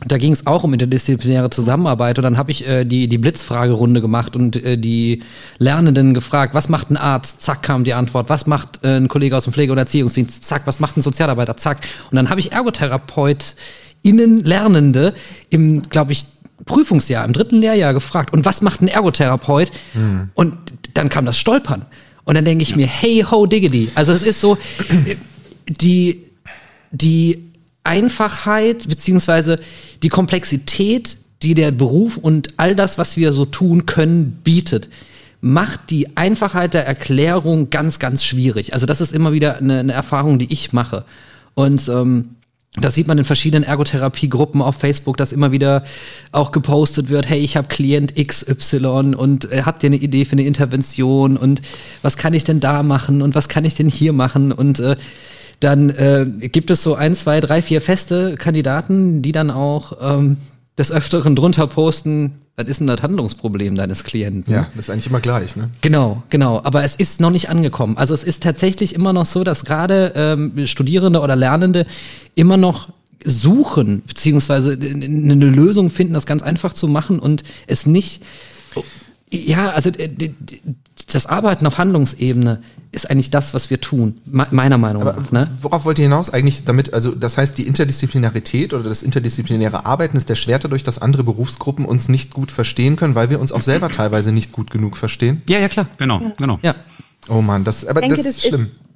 da 0.07 0.17
ging 0.17 0.33
es 0.33 0.47
auch 0.47 0.62
um 0.62 0.73
interdisziplinäre 0.73 1.50
Zusammenarbeit 1.50 2.19
und 2.19 2.23
dann 2.23 2.38
habe 2.38 2.53
ich 2.53 2.67
äh, 2.67 2.85
die, 2.85 3.09
die 3.09 3.19
Blitzfragerunde 3.19 4.00
gemacht 4.00 4.37
und 4.37 4.55
äh, 4.57 4.79
die 4.79 5.25
Lernenden 5.59 6.15
gefragt, 6.15 6.55
was 6.55 6.69
macht 6.69 6.91
ein 6.91 6.97
Arzt? 6.97 7.43
Zack 7.43 7.65
kam 7.65 7.83
die 7.83 7.95
Antwort. 7.95 8.29
Was 8.29 8.47
macht 8.47 8.85
äh, 8.85 8.97
ein 8.97 9.09
Kollege 9.09 9.37
aus 9.37 9.45
dem 9.45 9.53
Pflege- 9.53 9.73
und 9.73 9.79
Erziehungsdienst? 9.79 10.45
Zack. 10.45 10.62
Was 10.67 10.79
macht 10.79 10.97
ein 10.97 11.03
Sozialarbeiter? 11.03 11.57
Zack. 11.57 11.79
Und 12.11 12.17
dann 12.17 12.31
habe 12.31 12.38
ich 12.38 12.53
ErgotherapeutInnen 12.53 14.45
Lernende 14.45 15.15
im, 15.50 15.83
glaube 15.83 16.12
ich, 16.12 16.27
Prüfungsjahr, 16.65 17.25
im 17.25 17.33
dritten 17.33 17.61
Lehrjahr 17.61 17.95
gefragt, 17.95 18.33
und 18.33 18.45
was 18.45 18.62
macht 18.62 18.83
ein 18.83 18.88
Ergotherapeut? 18.88 19.71
Mhm. 19.95 20.31
Und 20.35 20.55
dann 20.95 21.09
kam 21.09 21.25
das 21.25 21.38
Stolpern. 21.38 21.87
Und 22.25 22.35
dann 22.35 22.45
denke 22.45 22.62
ich 22.62 22.71
ja. 22.71 22.77
mir, 22.77 22.87
hey 22.87 23.25
ho 23.31 23.47
diggity. 23.47 23.91
Also 23.95 24.12
es 24.12 24.23
ist 24.23 24.41
so, 24.41 24.59
die, 25.69 26.25
die 26.91 27.50
Einfachheit 27.85 28.88
beziehungsweise 28.88 29.59
die 30.03 30.09
Komplexität, 30.09 31.17
die 31.43 31.55
der 31.55 31.71
Beruf 31.71 32.17
und 32.17 32.55
all 32.57 32.75
das, 32.75 32.99
was 32.99 33.17
wir 33.17 33.33
so 33.33 33.45
tun 33.45 33.87
können, 33.87 34.41
bietet, 34.45 34.88
macht 35.41 35.91
die 35.91 36.17
Einfachheit 36.17 36.75
der 36.75 36.87
Erklärung 36.87 37.71
ganz, 37.71 37.99
ganz 37.99 38.25
schwierig. 38.25 38.75
Also 38.75 38.87
das 38.87 39.00
ist 39.00 39.12
immer 39.12 39.33
wieder 39.33 39.57
eine, 39.57 39.79
eine 39.79 39.93
Erfahrung, 39.93 40.38
die 40.38 40.53
ich 40.53 40.73
mache. 40.73 41.05
Und 41.55 41.88
ähm, 41.88 42.37
das 42.75 42.94
sieht 42.94 43.08
man 43.08 43.18
in 43.18 43.25
verschiedenen 43.25 43.64
Ergotherapiegruppen 43.64 44.62
auf 44.62 44.76
Facebook, 44.76 45.16
dass 45.16 45.32
immer 45.32 45.52
wieder 45.52 45.84
auch 46.32 46.52
gepostet 46.52 47.08
wird, 47.08 47.28
hey, 47.28 47.40
ich 47.40 47.56
habe 47.56 47.68
Klient 47.68 48.14
XY 48.14 49.14
und 49.16 49.50
äh, 49.50 49.62
habt 49.64 49.82
ihr 49.82 49.88
eine 49.88 49.96
Idee 49.96 50.25
für 50.25 50.32
eine 50.32 50.44
Intervention 50.44 51.37
und 51.37 51.62
was 52.02 52.16
kann 52.16 52.34
ich 52.34 52.44
denn 52.44 52.60
da 52.60 52.82
machen 52.82 53.22
und 53.22 53.34
was 53.34 53.48
kann 53.48 53.64
ich 53.64 53.75
denn 53.75 53.88
hier 53.88 54.12
machen? 54.12 54.52
Und 54.52 54.80
äh, 54.80 54.96
dann 55.60 55.90
äh, 55.90 56.26
gibt 56.26 56.70
es 56.70 56.82
so 56.82 56.94
ein, 56.94 57.14
zwei, 57.14 57.40
drei, 57.40 57.62
vier 57.62 57.80
feste 57.80 58.37
Kandidaten, 58.37 59.22
die 59.22 59.32
dann 59.32 59.50
auch 59.50 59.98
ähm, 60.00 60.37
des 60.76 60.92
Öfteren 60.92 61.34
drunter 61.34 61.66
posten, 61.66 62.38
was 62.59 62.67
ist 62.67 62.81
denn 62.81 62.88
das 62.88 63.03
Handlungsproblem 63.03 63.77
deines 63.77 64.03
Klienten? 64.03 64.53
Ja, 64.53 64.67
das 64.75 64.87
ist 64.87 64.91
eigentlich 64.91 65.07
immer 65.07 65.21
gleich, 65.21 65.55
ne? 65.55 65.71
Genau, 65.81 66.25
genau. 66.29 66.61
Aber 66.65 66.83
es 66.83 66.97
ist 66.97 67.21
noch 67.21 67.31
nicht 67.31 67.49
angekommen. 67.49 67.97
Also 67.97 68.15
es 68.15 68.25
ist 68.25 68.43
tatsächlich 68.43 68.97
immer 68.97 69.12
noch 69.12 69.27
so, 69.27 69.45
dass 69.45 69.65
gerade 69.65 70.12
ähm, 70.17 70.67
Studierende 70.67 71.21
oder 71.21 71.37
Lernende 71.37 71.87
immer 72.35 72.57
noch 72.57 72.88
suchen, 73.25 74.03
beziehungsweise 74.07 74.73
eine 74.73 75.35
Lösung 75.35 75.91
finden, 75.91 76.15
das 76.15 76.27
ganz 76.27 76.43
einfach 76.43 76.73
zu 76.73 76.88
machen 76.88 77.21
und 77.21 77.45
es 77.69 77.87
nicht 77.87 78.23
ja, 79.31 79.71
also 79.71 79.91
das 81.07 81.26
Arbeiten 81.26 81.67
auf 81.67 81.78
Handlungsebene 81.78 82.62
ist 82.90 83.11
eigentlich 83.11 83.31
das, 83.31 83.55
was 83.55 83.71
wir 83.71 83.81
tun, 83.81 84.19
meiner 84.25 84.78
Meinung 84.78 85.02
Aber 85.02 85.21
nach. 85.21 85.31
Ne? 85.31 85.50
Worauf 85.61 85.85
wollt 85.85 85.99
ihr 85.99 86.05
hinaus 86.05 86.31
eigentlich 86.31 86.64
damit? 86.64 86.95
Also 86.95 87.14
das 87.14 87.37
heißt, 87.37 87.57
die 87.59 87.67
Interdisziplinarität 87.67 88.73
oder 88.73 88.88
das 88.88 89.02
interdisziplinäre 89.02 89.85
Arbeiten 89.85 90.17
ist 90.17 90.28
der 90.28 90.37
Schwert 90.37 90.64
dadurch, 90.64 90.83
dass 90.83 90.99
andere 90.99 91.25
Berufsgruppen 91.25 91.85
uns 91.85 92.09
nicht 92.09 92.33
gut 92.33 92.50
verstehen 92.50 92.97
können, 92.97 93.14
weil 93.14 93.31
wir 93.31 93.40
uns 93.40 93.52
auch 93.52 93.62
selber 93.62 93.90
teilweise 93.90 94.33
nicht 94.33 94.52
gut 94.52 94.71
genug 94.71 94.97
verstehen. 94.97 95.43
Ja, 95.49 95.59
ja, 95.59 95.69
klar. 95.69 95.88
Genau, 95.99 96.33
genau. 96.38 96.59
Ja. 96.62 96.75
Oh 97.28 97.43
Mann, 97.43 97.64
das, 97.64 97.85
aber 97.85 98.01
denke, 98.01 98.16
das 98.16 98.27
ist 98.27 98.46
schlimm. 98.46 98.62
Ist 98.62 98.88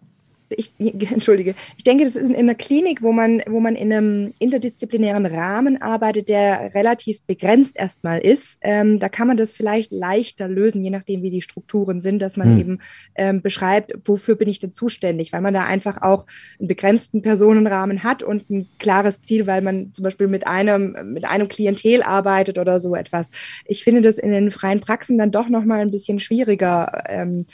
ich, 0.56 0.74
entschuldige, 1.10 1.54
ich 1.76 1.84
denke, 1.84 2.04
das 2.04 2.16
ist 2.16 2.28
in, 2.28 2.36
einer 2.36 2.54
Klinik, 2.54 3.02
wo 3.02 3.12
man, 3.12 3.42
wo 3.46 3.60
man 3.60 3.76
in 3.76 3.92
einem 3.92 4.32
interdisziplinären 4.38 5.26
Rahmen 5.26 5.80
arbeitet, 5.80 6.28
der 6.28 6.74
relativ 6.74 7.22
begrenzt 7.22 7.76
erstmal 7.78 8.20
ist. 8.20 8.58
Ähm, 8.62 8.98
da 8.98 9.08
kann 9.08 9.28
man 9.28 9.36
das 9.36 9.54
vielleicht 9.54 9.92
leichter 9.92 10.48
lösen, 10.48 10.82
je 10.82 10.90
nachdem, 10.90 11.22
wie 11.22 11.30
die 11.30 11.42
Strukturen 11.42 12.02
sind, 12.02 12.20
dass 12.20 12.36
man 12.36 12.54
mhm. 12.54 12.60
eben 12.60 12.78
ähm, 13.14 13.42
beschreibt, 13.42 13.94
wofür 14.04 14.34
bin 14.34 14.48
ich 14.48 14.58
denn 14.58 14.72
zuständig, 14.72 15.32
weil 15.32 15.40
man 15.40 15.54
da 15.54 15.64
einfach 15.64 16.02
auch 16.02 16.26
einen 16.58 16.68
begrenzten 16.68 17.22
Personenrahmen 17.22 18.02
hat 18.02 18.22
und 18.22 18.50
ein 18.50 18.68
klares 18.78 19.22
Ziel, 19.22 19.46
weil 19.46 19.62
man 19.62 19.92
zum 19.92 20.04
Beispiel 20.04 20.28
mit 20.28 20.46
einem, 20.46 20.96
mit 21.12 21.24
einem 21.24 21.48
Klientel 21.48 22.02
arbeitet 22.02 22.58
oder 22.58 22.80
so 22.80 22.94
etwas. 22.94 23.30
Ich 23.66 23.84
finde 23.84 24.00
das 24.00 24.18
in 24.18 24.30
den 24.30 24.50
freien 24.50 24.80
Praxen 24.80 25.18
dann 25.18 25.30
doch 25.30 25.48
nochmal 25.48 25.80
ein 25.80 25.90
bisschen 25.90 26.18
schwieriger, 26.18 27.04
ähm, 27.08 27.46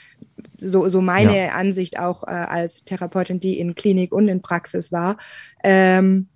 so, 0.60 0.88
so 0.88 1.00
meine 1.00 1.36
ja. 1.36 1.52
Ansicht 1.52 1.98
auch 1.98 2.24
äh, 2.24 2.30
als 2.30 2.84
Therapeutin, 2.84 3.40
die 3.40 3.58
in 3.58 3.74
Klinik 3.74 4.12
und 4.12 4.28
in 4.28 4.42
Praxis 4.42 4.92
war. 4.92 5.16
Ähm, 5.62 6.28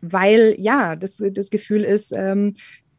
weil 0.00 0.54
ja, 0.58 0.96
das, 0.96 1.22
das 1.32 1.50
Gefühl 1.50 1.84
ist, 1.84 2.12
ähm, 2.12 2.54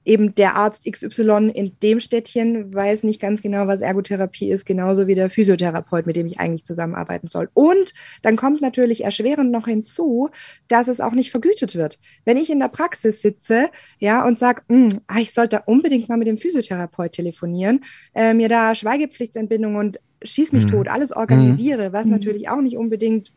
eben 0.08 0.34
der 0.36 0.56
Arzt 0.56 0.86
XY 0.90 1.52
in 1.54 1.74
dem 1.84 2.00
Städtchen 2.00 2.74
weiß 2.74 3.04
nicht 3.04 3.20
ganz 3.20 3.42
genau, 3.42 3.68
was 3.68 3.82
Ergotherapie 3.82 4.50
ist, 4.50 4.66
genauso 4.66 5.06
wie 5.06 5.16
der 5.16 5.30
Physiotherapeut, 5.30 6.06
mit 6.08 6.16
dem 6.16 6.28
ich 6.28 6.40
eigentlich 6.40 6.64
zusammenarbeiten 6.64 7.28
soll. 7.28 7.50
Und 7.54 7.94
dann 8.22 8.38
kommt 8.38 8.62
natürlich 8.62 9.04
erschwerend 9.04 9.52
noch 9.52 9.68
hinzu, 9.68 10.30
dass 10.70 10.88
es 10.88 11.02
auch 11.02 11.12
nicht 11.12 11.32
vergütet 11.32 11.76
wird. 11.76 12.00
Wenn 12.24 12.38
ich 12.38 12.50
in 12.50 12.60
der 12.60 12.70
Praxis 12.70 13.22
sitze, 13.22 13.70
ja, 14.00 14.26
und 14.26 14.40
sage, 14.40 14.62
hm, 14.70 14.90
ah, 15.08 15.20
ich 15.20 15.34
sollte 15.34 15.64
unbedingt 15.66 16.08
mal 16.08 16.18
mit 16.18 16.28
dem 16.28 16.38
Physiotherapeut 16.38 17.12
telefonieren, 17.12 17.82
äh, 18.16 18.34
mir 18.34 18.48
da 18.48 18.74
Schweigepflichtsentbindung 18.76 19.76
und 19.76 20.00
schieß 20.24 20.54
mich 20.54 20.66
mhm. 20.66 20.72
tot, 20.72 20.88
alles 20.88 21.12
organisiere, 21.12 21.94
was 21.94 22.06
mhm. 22.06 22.12
natürlich 22.12 22.50
auch 22.50 22.62
nicht 22.62 22.78
unbedingt 22.78 23.32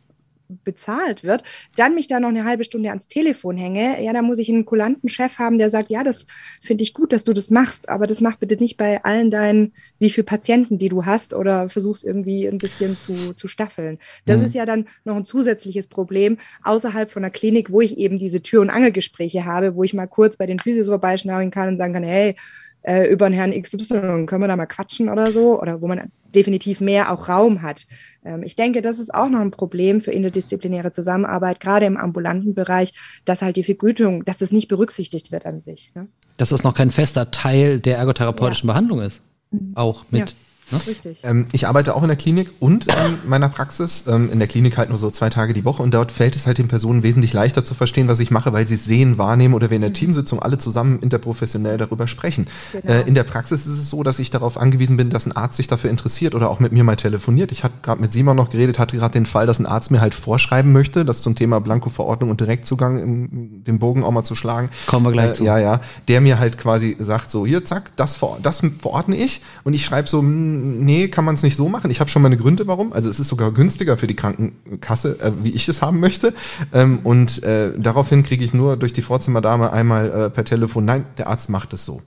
bezahlt 0.64 1.22
wird, 1.22 1.42
dann 1.76 1.94
mich 1.94 2.08
da 2.08 2.20
noch 2.20 2.28
eine 2.28 2.44
halbe 2.44 2.64
Stunde 2.64 2.88
ans 2.88 3.08
Telefon 3.08 3.56
hänge, 3.56 4.02
ja, 4.02 4.12
da 4.12 4.22
muss 4.22 4.38
ich 4.38 4.48
einen 4.48 4.64
kulanten 4.64 5.08
Chef 5.08 5.38
haben, 5.38 5.58
der 5.58 5.70
sagt, 5.70 5.90
ja, 5.90 6.04
das 6.04 6.26
finde 6.60 6.82
ich 6.82 6.94
gut, 6.94 7.12
dass 7.12 7.24
du 7.24 7.32
das 7.32 7.50
machst, 7.50 7.88
aber 7.88 8.06
das 8.06 8.20
mach 8.20 8.36
bitte 8.36 8.56
nicht 8.56 8.76
bei 8.76 9.02
allen 9.04 9.30
deinen, 9.30 9.72
wie 9.98 10.10
viele 10.10 10.24
Patienten, 10.24 10.78
die 10.78 10.88
du 10.88 11.04
hast 11.04 11.34
oder 11.34 11.68
versuchst 11.68 12.04
irgendwie 12.04 12.46
ein 12.46 12.58
bisschen 12.58 12.98
zu, 12.98 13.32
zu 13.34 13.48
staffeln. 13.48 13.98
Das 14.26 14.40
mhm. 14.40 14.46
ist 14.46 14.54
ja 14.54 14.66
dann 14.66 14.86
noch 15.04 15.16
ein 15.16 15.24
zusätzliches 15.24 15.86
Problem 15.86 16.38
außerhalb 16.62 17.10
von 17.10 17.22
der 17.22 17.30
Klinik, 17.30 17.70
wo 17.70 17.80
ich 17.80 17.98
eben 17.98 18.18
diese 18.18 18.42
Tür- 18.42 18.62
und 18.62 18.70
Angelgespräche 18.70 19.44
habe, 19.44 19.74
wo 19.76 19.84
ich 19.84 19.94
mal 19.94 20.06
kurz 20.06 20.36
bei 20.36 20.46
den 20.46 20.58
Physios 20.58 20.88
vorbeischnauben 20.88 21.50
kann 21.50 21.68
und 21.68 21.78
sagen 21.78 21.94
kann, 21.94 22.02
hey, 22.02 22.36
äh, 22.82 23.08
über 23.10 23.26
einen 23.26 23.34
Herrn 23.34 23.52
XY, 23.52 24.26
können 24.26 24.42
wir 24.42 24.48
da 24.48 24.56
mal 24.56 24.66
quatschen 24.66 25.08
oder 25.08 25.32
so? 25.32 25.60
Oder 25.60 25.80
wo 25.80 25.86
man 25.86 26.10
definitiv 26.34 26.80
mehr 26.80 27.12
auch 27.12 27.28
Raum 27.28 27.62
hat. 27.62 27.86
Ähm, 28.24 28.42
ich 28.42 28.56
denke, 28.56 28.82
das 28.82 28.98
ist 28.98 29.12
auch 29.12 29.28
noch 29.28 29.40
ein 29.40 29.50
Problem 29.50 30.00
für 30.00 30.12
interdisziplinäre 30.12 30.92
Zusammenarbeit, 30.92 31.60
gerade 31.60 31.86
im 31.86 31.96
ambulanten 31.96 32.54
Bereich, 32.54 32.92
dass 33.24 33.42
halt 33.42 33.56
die 33.56 33.64
Vergütung, 33.64 34.24
dass 34.24 34.38
das 34.38 34.52
nicht 34.52 34.68
berücksichtigt 34.68 35.32
wird 35.32 35.46
an 35.46 35.60
sich. 35.60 35.92
Ne? 35.94 36.08
Dass 36.36 36.50
das 36.50 36.62
noch 36.62 36.74
kein 36.74 36.90
fester 36.90 37.30
Teil 37.30 37.80
der 37.80 37.98
ergotherapeutischen 37.98 38.68
ja. 38.68 38.72
Behandlung 38.72 39.00
ist. 39.00 39.20
Mhm. 39.50 39.72
Auch 39.74 40.04
mit. 40.10 40.30
Ja. 40.30 40.36
Ne? 40.70 40.78
Richtig. 40.87 41.20
Ähm, 41.22 41.46
ich 41.52 41.66
arbeite 41.66 41.94
auch 41.94 42.02
in 42.02 42.09
der 42.09 42.16
Klinik 42.16 42.52
und 42.61 42.87
in 42.87 43.18
meiner 43.26 43.48
Praxis. 43.48 44.04
Ähm, 44.06 44.30
in 44.30 44.38
der 44.38 44.48
Klinik 44.48 44.76
halt 44.78 44.90
nur 44.90 44.98
so 44.98 45.11
zwei 45.11 45.30
Tage 45.30 45.54
die 45.54 45.64
Woche 45.64 45.83
und 45.83 45.92
dort 45.92 46.12
fällt 46.12 46.37
es 46.37 46.46
halt 46.46 46.59
den 46.59 46.68
Personen 46.68 47.02
wesentlich 47.02 47.33
leichter 47.33 47.64
zu 47.64 47.74
verstehen, 47.74 48.09
was 48.09 48.20
ich 48.20 48.30
mache, 48.30 48.52
weil 48.52 48.66
sie 48.66 48.76
es 48.76 48.85
sehen, 48.85 49.18
wahrnehmen 49.18 49.54
oder 49.54 49.70
wir 49.70 49.76
in 49.76 49.83
der 49.83 49.90
mhm. 49.90 49.94
Teamsitzung 49.94 50.40
alle 50.40 50.59
zusammen 50.59 51.00
interprofessionell 51.00 51.78
darüber 51.78 52.06
sprechen. 52.06 52.46
Genau. 52.72 52.92
Äh, 52.92 53.02
in 53.02 53.14
der 53.14 53.24
Praxis 53.24 53.66
ist 53.66 53.78
es 53.78 53.90
so, 53.90 54.02
dass 54.02 54.18
ich 54.18 54.30
darauf 54.30 54.59
angewiesen 54.59 54.96
bin, 54.96 55.11
dass 55.11 55.26
ein 55.26 55.33
Arzt 55.33 55.56
sich 55.56 55.66
dafür 55.66 55.90
interessiert 55.90 56.35
oder 56.35 56.50
auch 56.50 56.61
mit 56.61 56.72
mir 56.72 56.85
mal 56.85 56.96
telefoniert. 56.96 57.52
Ich 57.52 57.64
hatte 57.64 57.74
gerade 57.83 58.00
mit 58.00 58.12
Simon 58.12 58.37
noch 58.37 58.48
geredet, 58.48 58.78
hatte 58.78 58.96
gerade 58.96 59.12
den 59.12 59.26
Fall, 59.26 59.46
dass 59.46 59.59
ein 59.59 59.66
Arzt 59.66 59.90
mir 59.90 60.00
halt 60.00 60.14
vorschreiben 60.14 60.72
möchte, 60.72 61.04
das 61.04 61.22
zum 61.22 61.35
Thema 61.35 61.61
Blanko-Verordnung 61.61 62.30
und 62.30 62.40
Direktzugang 62.40 62.98
im, 62.98 63.64
den 63.64 63.78
Bogen 63.78 64.04
auch 64.04 64.12
mal 64.12 64.24
zu 64.24 64.35
schlagen. 64.35 64.70
Kommen 64.87 65.06
wir 65.06 65.12
gleich 65.12 65.30
äh, 65.30 65.35
zu. 65.35 65.44
Ja, 65.44 65.59
ja. 65.59 65.80
Der 66.09 66.20
mir 66.20 66.38
halt 66.38 66.59
quasi 66.59 66.96
sagt, 66.98 67.30
so 67.30 67.46
hier, 67.46 67.64
zack, 67.64 67.96
das, 67.96 68.16
ver 68.16 68.38
das 68.42 68.62
verordne 68.80 69.16
ich 69.16 69.42
und 69.64 69.74
ich 69.74 69.85
schreibe 69.85 70.09
so, 70.09 70.20
hm, 70.20 70.59
nee, 70.60 71.08
kann 71.08 71.24
man 71.24 71.34
es 71.34 71.42
nicht 71.42 71.56
so 71.56 71.68
machen. 71.68 71.90
Ich 71.90 72.00
habe 72.00 72.10
schon 72.10 72.22
meine 72.22 72.36
Gründe, 72.36 72.66
warum. 72.66 72.92
Also 72.92 73.08
es 73.08 73.20
ist 73.20 73.28
sogar 73.28 73.52
günstiger 73.52 73.96
für 73.96 74.06
die 74.06 74.16
Krankenkasse, 74.16 75.18
äh, 75.20 75.32
wie 75.42 75.50
ich 75.50 75.68
es 75.68 75.82
haben 75.82 76.00
möchte. 76.00 76.34
Ähm, 76.72 77.00
und 77.02 77.42
äh, 77.42 77.72
daraufhin 77.78 78.22
kriege 78.22 78.44
ich 78.44 78.54
nur 78.54 78.76
durch 78.76 78.92
die 78.92 79.02
Vorzimmerdame 79.02 79.72
einmal 79.72 80.10
äh, 80.10 80.30
per 80.30 80.44
Telefon, 80.44 80.84
nein, 80.84 81.04
der 81.18 81.28
Arzt 81.28 81.50
macht 81.50 81.72
es 81.72 81.84
so. 81.84 82.02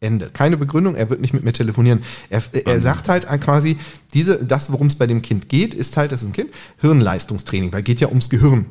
Ende. 0.00 0.30
Keine 0.32 0.56
Begründung, 0.56 0.94
er 0.94 1.10
wird 1.10 1.20
nicht 1.20 1.34
mit 1.34 1.42
mir 1.42 1.52
telefonieren. 1.52 2.02
Er, 2.30 2.40
er 2.52 2.80
sagt 2.80 3.08
halt 3.08 3.26
quasi, 3.40 3.78
diese, 4.14 4.44
das, 4.44 4.70
worum 4.70 4.86
es 4.86 4.94
bei 4.94 5.08
dem 5.08 5.22
Kind 5.22 5.48
geht, 5.48 5.74
ist 5.74 5.96
halt, 5.96 6.12
das 6.12 6.22
ist 6.22 6.28
ein 6.28 6.32
Kind, 6.32 6.50
Hirnleistungstraining, 6.80 7.72
weil 7.72 7.82
geht 7.82 7.98
ja 7.98 8.08
ums 8.08 8.30
Gehirn. 8.30 8.66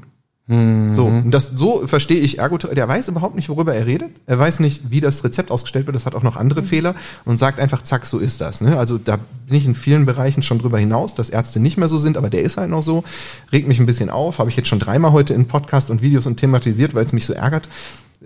Mhm. 0.47 0.93
So, 0.93 1.05
und 1.05 1.31
das, 1.31 1.51
so 1.55 1.85
verstehe 1.87 2.19
ich 2.19 2.39
Ergotherapie. 2.39 2.75
Der 2.75 2.87
weiß 2.87 3.09
überhaupt 3.09 3.35
nicht, 3.35 3.49
worüber 3.49 3.75
er 3.75 3.85
redet. 3.85 4.11
Er 4.25 4.39
weiß 4.39 4.61
nicht, 4.61 4.89
wie 4.89 5.01
das 5.01 5.23
Rezept 5.23 5.51
ausgestellt 5.51 5.85
wird. 5.87 5.95
Das 5.95 6.05
hat 6.05 6.15
auch 6.15 6.23
noch 6.23 6.37
andere 6.37 6.61
mhm. 6.61 6.65
Fehler 6.65 6.95
und 7.25 7.37
sagt 7.37 7.59
einfach, 7.59 7.83
zack, 7.83 8.05
so 8.05 8.17
ist 8.17 8.39
das. 8.39 8.61
Ne? 8.61 8.77
Also 8.77 8.97
da 8.97 9.17
bin 9.17 9.57
ich 9.57 9.65
in 9.65 9.75
vielen 9.75 10.05
Bereichen 10.05 10.43
schon 10.43 10.59
drüber 10.59 10.79
hinaus, 10.79 11.15
dass 11.15 11.29
Ärzte 11.29 11.59
nicht 11.59 11.77
mehr 11.77 11.89
so 11.89 11.97
sind, 11.97 12.17
aber 12.17 12.29
der 12.29 12.41
ist 12.43 12.57
halt 12.57 12.69
noch 12.69 12.83
so. 12.83 13.03
Regt 13.51 13.67
mich 13.67 13.79
ein 13.79 13.85
bisschen 13.85 14.09
auf. 14.09 14.39
Habe 14.39 14.49
ich 14.49 14.55
jetzt 14.55 14.69
schon 14.69 14.79
dreimal 14.79 15.11
heute 15.11 15.33
in 15.33 15.47
Podcast 15.47 15.89
und 15.89 16.01
Videos 16.01 16.25
und 16.25 16.37
thematisiert, 16.37 16.95
weil 16.95 17.05
es 17.05 17.13
mich 17.13 17.25
so 17.25 17.33
ärgert 17.33 17.67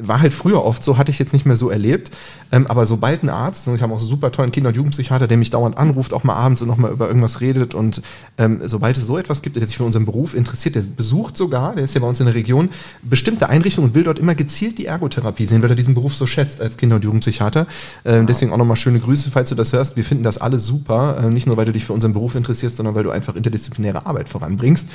war 0.08 0.22
halt 0.22 0.34
früher 0.34 0.64
oft 0.64 0.84
so, 0.84 0.98
hatte 0.98 1.12
ich 1.12 1.20
jetzt 1.20 1.34
nicht 1.34 1.46
mehr 1.46 1.56
so 1.56 1.70
erlebt. 1.70 2.12
Ähm, 2.52 2.68
aber 2.68 2.86
sobald 2.86 3.24
ein 3.24 3.30
Arzt, 3.30 3.68
und 3.68 3.76
ich 3.76 3.82
habe 3.82 3.94
auch 3.94 4.00
so 4.00 4.06
super 4.06 4.32
tollen 4.32 4.52
Kinder- 4.52 4.70
und 4.70 4.76
Jugendpsychiater, 4.76 5.28
der 5.28 5.38
mich 5.38 5.50
dauernd 5.50 5.78
anruft, 5.78 6.14
auch 6.14 6.24
mal 6.24 6.36
abends 6.36 6.62
und 6.62 6.68
nochmal 6.68 6.92
über 6.92 7.08
irgendwas 7.08 7.42
redet. 7.42 7.74
Und 7.74 8.02
ähm, 8.38 8.60
sobald 8.64 8.98
es 8.98 9.06
so 9.06 9.18
etwas 9.18 9.42
gibt, 9.42 9.56
der 9.56 9.66
sich 9.66 9.78
für 9.78 9.84
unseren 9.84 10.06
Beruf 10.06 10.34
interessiert, 10.34 10.76
der 10.76 10.82
besucht 10.82 11.38
sogar, 11.38 11.76
der 11.76 11.86
ist 11.86 11.94
ja 11.94 12.02
bei 12.02 12.08
uns 12.08 12.20
in 12.20 12.26
der 12.26 12.36
Region, 12.36 12.70
bestimmte 13.02 13.50
Einrichtungen 13.50 13.90
und 13.90 13.96
will 13.96 14.04
dort 14.04 14.20
immer 14.20 14.36
gezielt 14.36 14.78
die 14.78 14.86
Ergotherapie 14.86 15.46
sehen, 15.46 15.62
weil 15.62 15.70
er 15.70 15.76
diesen 15.76 15.94
Beruf 15.94 16.16
so 16.16 16.28
schätzt 16.28 16.62
als 16.62 16.78
Kinder- 16.78 16.98
und 16.98 17.04
Jugendpsychiater. 17.04 17.68
Ähm, 18.04 18.28
deswegen 18.28 18.52
auch 18.52 18.58
nochmal 18.58 18.78
schöne 18.78 19.00
Grüße, 19.00 19.32
falls 19.32 19.50
du 19.50 19.56
das 19.56 19.72
hörst. 19.72 19.96
Wir 19.96 20.04
finden 20.04 20.24
das 20.24 20.38
alle 20.38 20.60
super. 20.60 21.24
Äh, 21.24 21.30
nicht 21.30 21.48
nur, 21.48 21.58
weil 21.58 21.66
du 21.66 21.74
dich 21.74 21.86
für 21.86 21.94
unseren 21.94 22.14
Beruf 22.14 22.36
interessierst, 22.36 22.78
sondern 22.78 22.96
weil 22.96 23.04
du 23.04 23.12
einfach 23.12 23.36
interdisziplinäre 23.36 24.06
Arbeit 24.06 24.30
voranbringst 24.30 24.88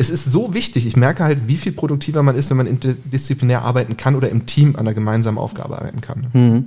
es 0.00 0.08
ist 0.08 0.24
so 0.24 0.54
wichtig. 0.54 0.86
Ich 0.86 0.96
merke 0.96 1.22
halt, 1.22 1.46
wie 1.46 1.58
viel 1.58 1.72
produktiver 1.72 2.22
man 2.22 2.34
ist, 2.34 2.48
wenn 2.48 2.56
man 2.56 2.66
interdisziplinär 2.66 3.62
arbeiten 3.62 3.98
kann 3.98 4.16
oder 4.16 4.30
im 4.30 4.46
Team 4.46 4.74
an 4.74 4.80
einer 4.80 4.94
gemeinsamen 4.94 5.36
Aufgabe 5.36 5.76
arbeiten 5.76 6.00
kann. 6.00 6.26
Mhm. 6.32 6.66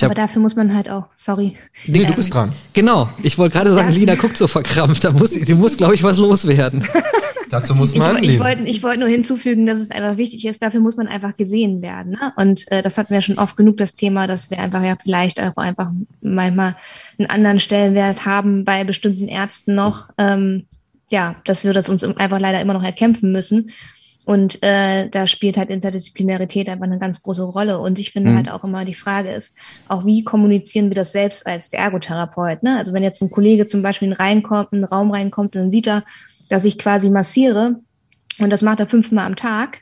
Aber 0.00 0.14
dafür 0.14 0.40
muss 0.40 0.56
man 0.56 0.74
halt 0.74 0.88
auch, 0.88 1.06
sorry. 1.14 1.56
Nee, 1.86 2.04
du 2.04 2.14
bist 2.14 2.32
dran. 2.32 2.52
Genau. 2.72 3.10
Ich 3.22 3.36
wollte 3.36 3.52
gerade 3.52 3.72
sagen, 3.72 3.90
ja. 3.90 3.94
Lina 3.94 4.14
guckt 4.14 4.36
so 4.36 4.46
verkrampft. 4.46 5.04
Da 5.04 5.12
muss, 5.12 5.32
sie 5.32 5.54
muss, 5.54 5.76
glaube 5.76 5.94
ich, 5.94 6.02
was 6.02 6.16
loswerden. 6.16 6.84
Dazu 7.50 7.74
muss 7.74 7.94
man. 7.94 8.22
Ich, 8.22 8.34
ich 8.34 8.40
wollte 8.40 8.62
ich 8.62 8.82
wollt 8.82 9.00
nur 9.00 9.08
hinzufügen, 9.08 9.66
dass 9.66 9.80
es 9.80 9.90
einfach 9.90 10.16
wichtig 10.16 10.46
ist, 10.46 10.62
dafür 10.62 10.80
muss 10.80 10.96
man 10.96 11.08
einfach 11.08 11.36
gesehen 11.36 11.82
werden. 11.82 12.12
Ne? 12.12 12.32
Und 12.36 12.70
äh, 12.70 12.80
das 12.80 12.96
hatten 12.96 13.12
wir 13.12 13.20
schon 13.20 13.38
oft 13.38 13.56
genug, 13.56 13.76
das 13.76 13.94
Thema, 13.94 14.28
dass 14.28 14.50
wir 14.50 14.60
einfach 14.60 14.82
ja 14.82 14.96
vielleicht 15.02 15.40
auch 15.40 15.56
einfach 15.56 15.90
manchmal 16.22 16.76
einen 17.18 17.28
anderen 17.28 17.60
Stellenwert 17.60 18.24
haben 18.24 18.64
bei 18.64 18.84
bestimmten 18.84 19.26
Ärzten 19.26 19.74
noch. 19.74 20.08
Ähm, 20.16 20.66
ja, 21.10 21.36
dass 21.44 21.64
wir 21.64 21.72
das 21.72 21.88
uns 21.88 22.04
einfach 22.04 22.40
leider 22.40 22.60
immer 22.60 22.72
noch 22.72 22.84
erkämpfen 22.84 23.32
müssen. 23.32 23.70
Und 24.24 24.62
äh, 24.62 25.08
da 25.08 25.26
spielt 25.26 25.56
halt 25.56 25.70
Interdisziplinarität 25.70 26.68
einfach 26.68 26.86
eine 26.86 26.98
ganz 26.98 27.22
große 27.22 27.42
Rolle. 27.42 27.80
Und 27.80 27.98
ich 27.98 28.12
finde 28.12 28.30
mhm. 28.30 28.36
halt 28.36 28.50
auch 28.50 28.62
immer, 28.62 28.84
die 28.84 28.94
Frage 28.94 29.30
ist, 29.30 29.56
auch 29.88 30.04
wie 30.04 30.22
kommunizieren 30.22 30.88
wir 30.88 30.94
das 30.94 31.12
selbst 31.12 31.46
als 31.46 31.72
Ergotherapeut? 31.72 32.62
Ne? 32.62 32.78
Also 32.78 32.92
wenn 32.92 33.02
jetzt 33.02 33.20
ein 33.22 33.30
Kollege 33.30 33.66
zum 33.66 33.82
Beispiel 33.82 34.08
in, 34.08 34.14
reinkommt, 34.14 34.68
in 34.72 34.78
einen 34.78 34.84
Raum 34.84 35.10
reinkommt, 35.10 35.56
dann 35.56 35.72
sieht 35.72 35.88
er, 35.88 36.04
dass 36.48 36.64
ich 36.64 36.78
quasi 36.78 37.10
massiere 37.10 37.80
und 38.38 38.50
das 38.50 38.62
macht 38.62 38.80
er 38.80 38.88
fünfmal 38.88 39.26
am 39.26 39.36
Tag, 39.36 39.80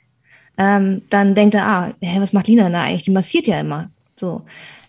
ähm, 0.57 1.03
dann 1.11 1.35
denkt 1.35 1.55
er, 1.55 1.67
ah, 1.67 1.93
hä, 2.01 2.21
was 2.21 2.33
macht 2.33 2.49
Lina 2.49 2.69
da 2.71 2.83
eigentlich? 2.83 3.05
Die 3.05 3.11
massiert 3.11 3.47
ja 3.47 3.61
immer. 3.61 3.91
So. 4.17 4.43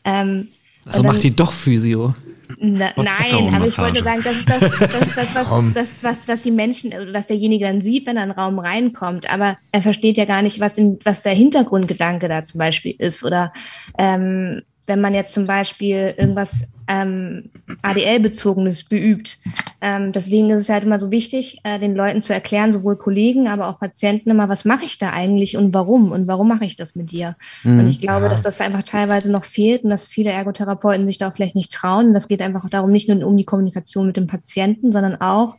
Ähm, 0.03 0.47
also 0.85 1.03
macht 1.03 1.23
die 1.23 1.35
doch 1.35 1.51
Physio. 1.51 2.15
Na, 2.57 2.89
nein, 2.95 3.53
aber 3.53 3.65
ich 3.65 3.77
wollte 3.77 4.03
sagen, 4.03 4.21
das 4.23 4.37
ist 4.37 4.49
das, 4.49 4.59
das, 4.59 5.15
das, 5.15 5.35
was, 5.35 5.73
das, 5.73 6.03
was, 6.03 6.27
was 6.27 6.41
die 6.41 6.51
Menschen, 6.51 6.91
was 7.13 7.27
derjenige 7.27 7.65
dann 7.65 7.81
sieht, 7.81 8.07
wenn 8.07 8.17
er 8.17 8.23
in 8.23 8.31
einen 8.31 8.39
Raum 8.39 8.59
reinkommt. 8.59 9.29
Aber 9.29 9.57
er 9.71 9.81
versteht 9.81 10.17
ja 10.17 10.25
gar 10.25 10.41
nicht, 10.41 10.59
was, 10.59 10.77
in, 10.77 10.99
was 11.03 11.21
der 11.21 11.33
Hintergrundgedanke 11.33 12.27
da 12.27 12.45
zum 12.45 12.57
Beispiel 12.57 12.95
ist. 12.97 13.23
Oder 13.23 13.53
ähm, 13.97 14.63
wenn 14.89 14.99
man 14.99 15.13
jetzt 15.13 15.33
zum 15.33 15.45
Beispiel 15.45 16.13
irgendwas 16.17 16.67
ähm, 16.89 17.51
ADL-bezogenes 17.83 18.85
beübt. 18.85 19.37
Ähm, 19.79 20.11
deswegen 20.11 20.49
ist 20.49 20.63
es 20.63 20.69
halt 20.69 20.83
immer 20.83 20.99
so 20.99 21.11
wichtig, 21.11 21.59
äh, 21.63 21.77
den 21.79 21.95
Leuten 21.95 22.21
zu 22.21 22.33
erklären, 22.33 22.71
sowohl 22.71 22.97
Kollegen, 22.97 23.47
aber 23.47 23.67
auch 23.67 23.79
Patienten 23.79 24.31
immer, 24.31 24.49
was 24.49 24.65
mache 24.65 24.85
ich 24.85 24.97
da 24.97 25.11
eigentlich 25.11 25.55
und 25.55 25.73
warum 25.73 26.11
und 26.11 26.27
warum 26.27 26.47
mache 26.47 26.65
ich 26.65 26.75
das 26.75 26.95
mit 26.95 27.11
dir? 27.11 27.37
Mhm. 27.63 27.79
Und 27.79 27.87
ich 27.89 28.01
glaube, 28.01 28.23
ja. 28.23 28.29
dass 28.29 28.41
das 28.41 28.59
einfach 28.59 28.83
teilweise 28.83 29.31
noch 29.31 29.45
fehlt 29.45 29.83
und 29.83 29.91
dass 29.91 30.07
viele 30.07 30.31
Ergotherapeuten 30.31 31.05
sich 31.05 31.19
da 31.19 31.29
vielleicht 31.29 31.55
nicht 31.55 31.71
trauen. 31.71 32.07
Und 32.07 32.13
das 32.15 32.27
geht 32.27 32.41
einfach 32.41 32.67
darum, 32.69 32.91
nicht 32.91 33.07
nur 33.07 33.25
um 33.25 33.37
die 33.37 33.45
Kommunikation 33.45 34.07
mit 34.07 34.17
dem 34.17 34.25
Patienten, 34.27 34.91
sondern 34.91 35.21
auch 35.21 35.55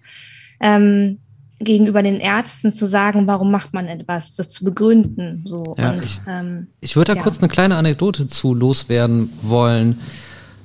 ähm, 0.60 1.20
gegenüber 1.60 2.02
den 2.02 2.20
Ärzten 2.20 2.72
zu 2.72 2.86
sagen, 2.86 3.26
warum 3.26 3.50
macht 3.50 3.74
man 3.74 3.86
etwas, 3.86 4.34
das 4.34 4.48
zu 4.48 4.64
begründen. 4.64 5.44
So. 5.46 5.76
Ja, 5.78 5.90
und, 5.90 6.02
ich, 6.02 6.20
ähm, 6.26 6.68
ich 6.80 6.96
würde 6.96 7.12
da 7.12 7.16
ja. 7.18 7.22
kurz 7.22 7.38
eine 7.38 7.48
kleine 7.48 7.76
Anekdote 7.76 8.26
zu 8.26 8.54
loswerden 8.54 9.30
wollen. 9.42 10.00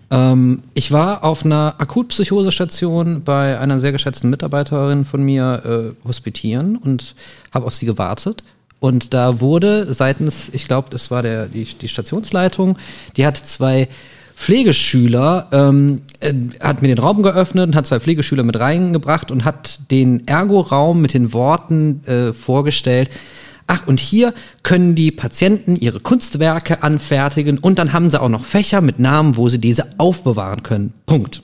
Ähm, 0.10 0.64
ich 0.74 0.92
war 0.92 1.24
auf 1.24 1.44
einer 1.44 1.76
Akutpsychosestation 1.78 3.24
bei 3.24 3.60
einer 3.60 3.80
sehr 3.80 3.92
geschätzten 3.92 4.30
Mitarbeiterin 4.30 5.04
von 5.04 5.22
mir 5.22 5.94
äh, 6.04 6.08
hospitieren 6.08 6.78
und 6.78 7.14
habe 7.54 7.66
auf 7.66 7.76
sie 7.76 7.86
gewartet. 7.86 8.44
Und 8.80 9.14
da 9.14 9.42
wurde 9.42 9.94
seitens, 9.94 10.50
ich 10.54 10.66
glaube, 10.66 10.90
das 10.92 11.12
war 11.12 11.22
der, 11.22 11.48
die, 11.48 11.66
die 11.66 11.88
Stationsleitung, 11.90 12.78
die 13.18 13.26
hat 13.26 13.38
zwei 13.38 13.90
Pflegeschüler, 14.36 15.48
ähm, 15.52 16.02
äh, 16.20 16.34
hat 16.60 16.82
mir 16.82 16.90
den 16.90 17.00
Raum 17.00 17.24
geöffnet 17.24 17.70
und 17.70 17.76
hat 17.76 17.88
zwei 17.88 18.00
Pflegeschüler 18.00 18.44
mit 18.44 18.60
reingebracht 18.60 19.32
und 19.32 19.46
hat 19.46 19.80
den 19.92 20.28
Ergo-Raum 20.28 21.02
mit 21.02 21.14
den 21.14 21.34
Worten 21.34 22.06
äh, 22.06 22.34
vorgestellt. 22.34 23.10
Ach, 23.68 23.88
und 23.88 24.00
hier 24.00 24.34
können 24.62 24.94
die 24.94 25.12
Patienten 25.12 25.76
ihre 25.76 26.00
Kunstwerke 26.00 26.84
anfertigen 26.84 27.58
und 27.58 27.80
dann 27.80 27.94
haben 27.94 28.12
sie 28.12 28.22
auch 28.22 28.30
noch 28.30 28.46
Fächer 28.46 28.82
mit 28.82 29.00
Namen, 29.00 29.38
wo 29.38 29.50
sie 29.50 29.58
diese 29.58 29.88
aufbewahren 29.98 30.62
können. 30.62 30.94
Punkt. 31.06 31.42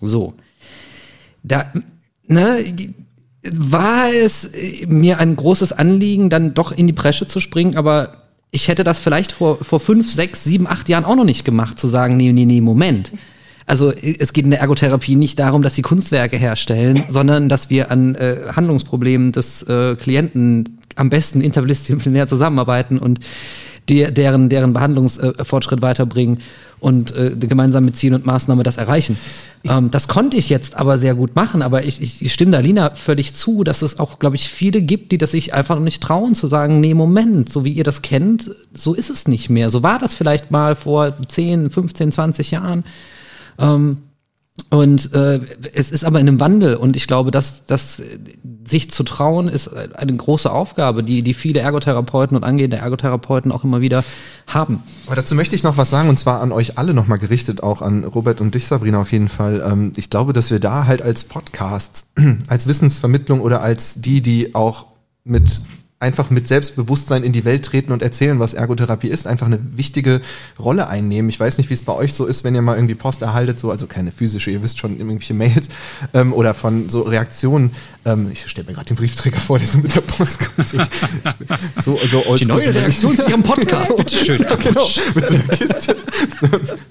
So. 0.00 0.34
Da, 1.42 1.70
ne, 2.26 2.64
war 3.52 4.10
es 4.12 4.50
mir 4.86 5.18
ein 5.18 5.36
großes 5.36 5.72
Anliegen, 5.72 6.30
dann 6.30 6.54
doch 6.54 6.72
in 6.72 6.86
die 6.86 6.92
Bresche 6.92 7.26
zu 7.26 7.40
springen, 7.40 7.76
aber 7.76 8.25
ich 8.50 8.68
hätte 8.68 8.84
das 8.84 8.98
vielleicht 8.98 9.32
vor, 9.32 9.58
vor 9.62 9.80
fünf, 9.80 10.10
sechs, 10.10 10.44
sieben, 10.44 10.66
acht 10.66 10.88
Jahren 10.88 11.04
auch 11.04 11.16
noch 11.16 11.24
nicht 11.24 11.44
gemacht, 11.44 11.78
zu 11.78 11.88
sagen, 11.88 12.16
nee, 12.16 12.32
nee, 12.32 12.44
nee, 12.44 12.60
Moment. 12.60 13.12
Also 13.66 13.90
es 13.90 14.32
geht 14.32 14.44
in 14.44 14.52
der 14.52 14.60
Ergotherapie 14.60 15.16
nicht 15.16 15.40
darum, 15.40 15.62
dass 15.62 15.74
sie 15.74 15.82
Kunstwerke 15.82 16.36
herstellen, 16.36 17.02
sondern 17.08 17.48
dass 17.48 17.68
wir 17.68 17.90
an 17.90 18.14
äh, 18.14 18.36
Handlungsproblemen 18.54 19.32
des 19.32 19.62
äh, 19.64 19.96
Klienten 19.96 20.78
am 20.94 21.10
besten 21.10 21.40
interdisziplinär 21.40 22.28
zusammenarbeiten 22.28 22.98
und 22.98 23.18
die, 23.88 24.12
deren, 24.12 24.48
deren 24.48 24.72
Behandlungsfortschritt 24.72 25.78
äh, 25.80 25.82
weiterbringen 25.82 26.40
und 26.78 27.14
äh, 27.16 27.34
gemeinsam 27.36 27.84
mit 27.84 27.96
Ziel 27.96 28.14
und 28.14 28.26
Maßnahme 28.26 28.62
das 28.62 28.76
erreichen. 28.76 29.16
Ähm, 29.64 29.90
das 29.90 30.08
konnte 30.08 30.36
ich 30.36 30.48
jetzt 30.48 30.76
aber 30.76 30.98
sehr 30.98 31.14
gut 31.14 31.34
machen, 31.34 31.62
aber 31.62 31.84
ich, 31.84 32.02
ich, 32.02 32.22
ich 32.22 32.32
stimme 32.32 32.52
da 32.52 32.60
Lina 32.60 32.94
völlig 32.94 33.34
zu, 33.34 33.64
dass 33.64 33.82
es 33.82 33.98
auch, 33.98 34.18
glaube 34.18 34.36
ich, 34.36 34.48
viele 34.48 34.82
gibt, 34.82 35.12
die 35.12 35.18
das 35.18 35.30
sich 35.30 35.54
einfach 35.54 35.76
noch 35.76 35.82
nicht 35.82 36.02
trauen 36.02 36.34
zu 36.34 36.46
sagen, 36.46 36.80
nee, 36.80 36.94
Moment, 36.94 37.48
so 37.48 37.64
wie 37.64 37.72
ihr 37.72 37.84
das 37.84 38.02
kennt, 38.02 38.50
so 38.74 38.94
ist 38.94 39.10
es 39.10 39.26
nicht 39.26 39.48
mehr. 39.48 39.70
So 39.70 39.82
war 39.82 39.98
das 39.98 40.14
vielleicht 40.14 40.50
mal 40.50 40.74
vor 40.74 41.14
10, 41.28 41.70
15, 41.70 42.12
20 42.12 42.50
Jahren. 42.50 42.84
Ähm, 43.58 43.98
und 44.70 45.12
äh, 45.14 45.40
es 45.74 45.90
ist 45.90 46.04
aber 46.04 46.18
in 46.18 46.28
einem 46.28 46.40
Wandel 46.40 46.76
und 46.76 46.96
ich 46.96 47.06
glaube, 47.06 47.30
dass, 47.30 47.66
dass 47.66 48.02
sich 48.64 48.90
zu 48.90 49.04
trauen 49.04 49.48
ist 49.48 49.68
eine 49.68 50.14
große 50.14 50.50
Aufgabe, 50.50 51.04
die, 51.04 51.22
die 51.22 51.34
viele 51.34 51.60
Ergotherapeuten 51.60 52.36
und 52.36 52.42
angehende 52.42 52.78
Ergotherapeuten 52.78 53.52
auch 53.52 53.64
immer 53.64 53.80
wieder 53.80 54.02
haben. 54.46 54.82
Aber 55.06 55.14
dazu 55.14 55.34
möchte 55.34 55.54
ich 55.54 55.62
noch 55.62 55.76
was 55.76 55.90
sagen 55.90 56.08
und 56.08 56.18
zwar 56.18 56.40
an 56.40 56.52
euch 56.52 56.78
alle 56.78 56.94
nochmal 56.94 57.18
gerichtet, 57.18 57.62
auch 57.62 57.80
an 57.80 58.04
Robert 58.04 58.40
und 58.40 58.54
dich, 58.54 58.66
Sabrina, 58.66 59.00
auf 59.00 59.12
jeden 59.12 59.28
Fall. 59.28 59.62
Ähm, 59.64 59.92
ich 59.94 60.10
glaube, 60.10 60.32
dass 60.32 60.50
wir 60.50 60.58
da 60.58 60.86
halt 60.86 61.02
als 61.02 61.24
Podcasts, 61.24 62.08
als 62.48 62.66
Wissensvermittlung 62.66 63.40
oder 63.40 63.62
als 63.62 64.00
die, 64.00 64.20
die 64.20 64.54
auch 64.54 64.86
mit 65.22 65.62
einfach 65.98 66.28
mit 66.28 66.46
Selbstbewusstsein 66.46 67.22
in 67.22 67.32
die 67.32 67.46
Welt 67.46 67.64
treten 67.64 67.90
und 67.90 68.02
erzählen, 68.02 68.38
was 68.38 68.52
Ergotherapie 68.52 69.08
ist, 69.08 69.26
einfach 69.26 69.46
eine 69.46 69.58
wichtige 69.76 70.20
Rolle 70.58 70.88
einnehmen. 70.88 71.30
Ich 71.30 71.40
weiß 71.40 71.56
nicht, 71.56 71.70
wie 71.70 71.74
es 71.74 71.82
bei 71.82 71.94
euch 71.94 72.12
so 72.12 72.26
ist, 72.26 72.44
wenn 72.44 72.54
ihr 72.54 72.60
mal 72.60 72.76
irgendwie 72.76 72.94
Post 72.94 73.22
erhaltet, 73.22 73.58
so, 73.58 73.70
also 73.70 73.86
keine 73.86 74.12
physische, 74.12 74.50
ihr 74.50 74.62
wisst 74.62 74.78
schon, 74.78 74.98
irgendwelche 74.98 75.32
Mails 75.32 75.68
ähm, 76.12 76.34
oder 76.34 76.52
von 76.52 76.90
so 76.90 77.02
Reaktionen. 77.02 77.70
Ähm, 78.06 78.30
ich 78.32 78.48
stelle 78.48 78.68
mir 78.68 78.74
gerade 78.74 78.86
den 78.86 78.96
Briefträger 78.96 79.40
vor, 79.40 79.58
der 79.58 79.68
so 79.68 79.78
mit 79.78 79.94
der 79.94 80.00
Post 80.00 80.38
kommt. 80.38 80.72
Ich, 80.72 81.84
so, 81.84 81.98
so 82.10 82.36
Die 82.36 82.46
neue 82.46 82.74
Reaktion 82.74 83.16
zu 83.16 83.26
Ihrem 83.26 83.42
Podcast, 83.42 83.96
bitteschön. 83.96 84.38
genau, 84.38 84.88
mit 85.14 85.26
so 85.26 85.34
einer 85.34 85.42
Kiste. 85.48 85.96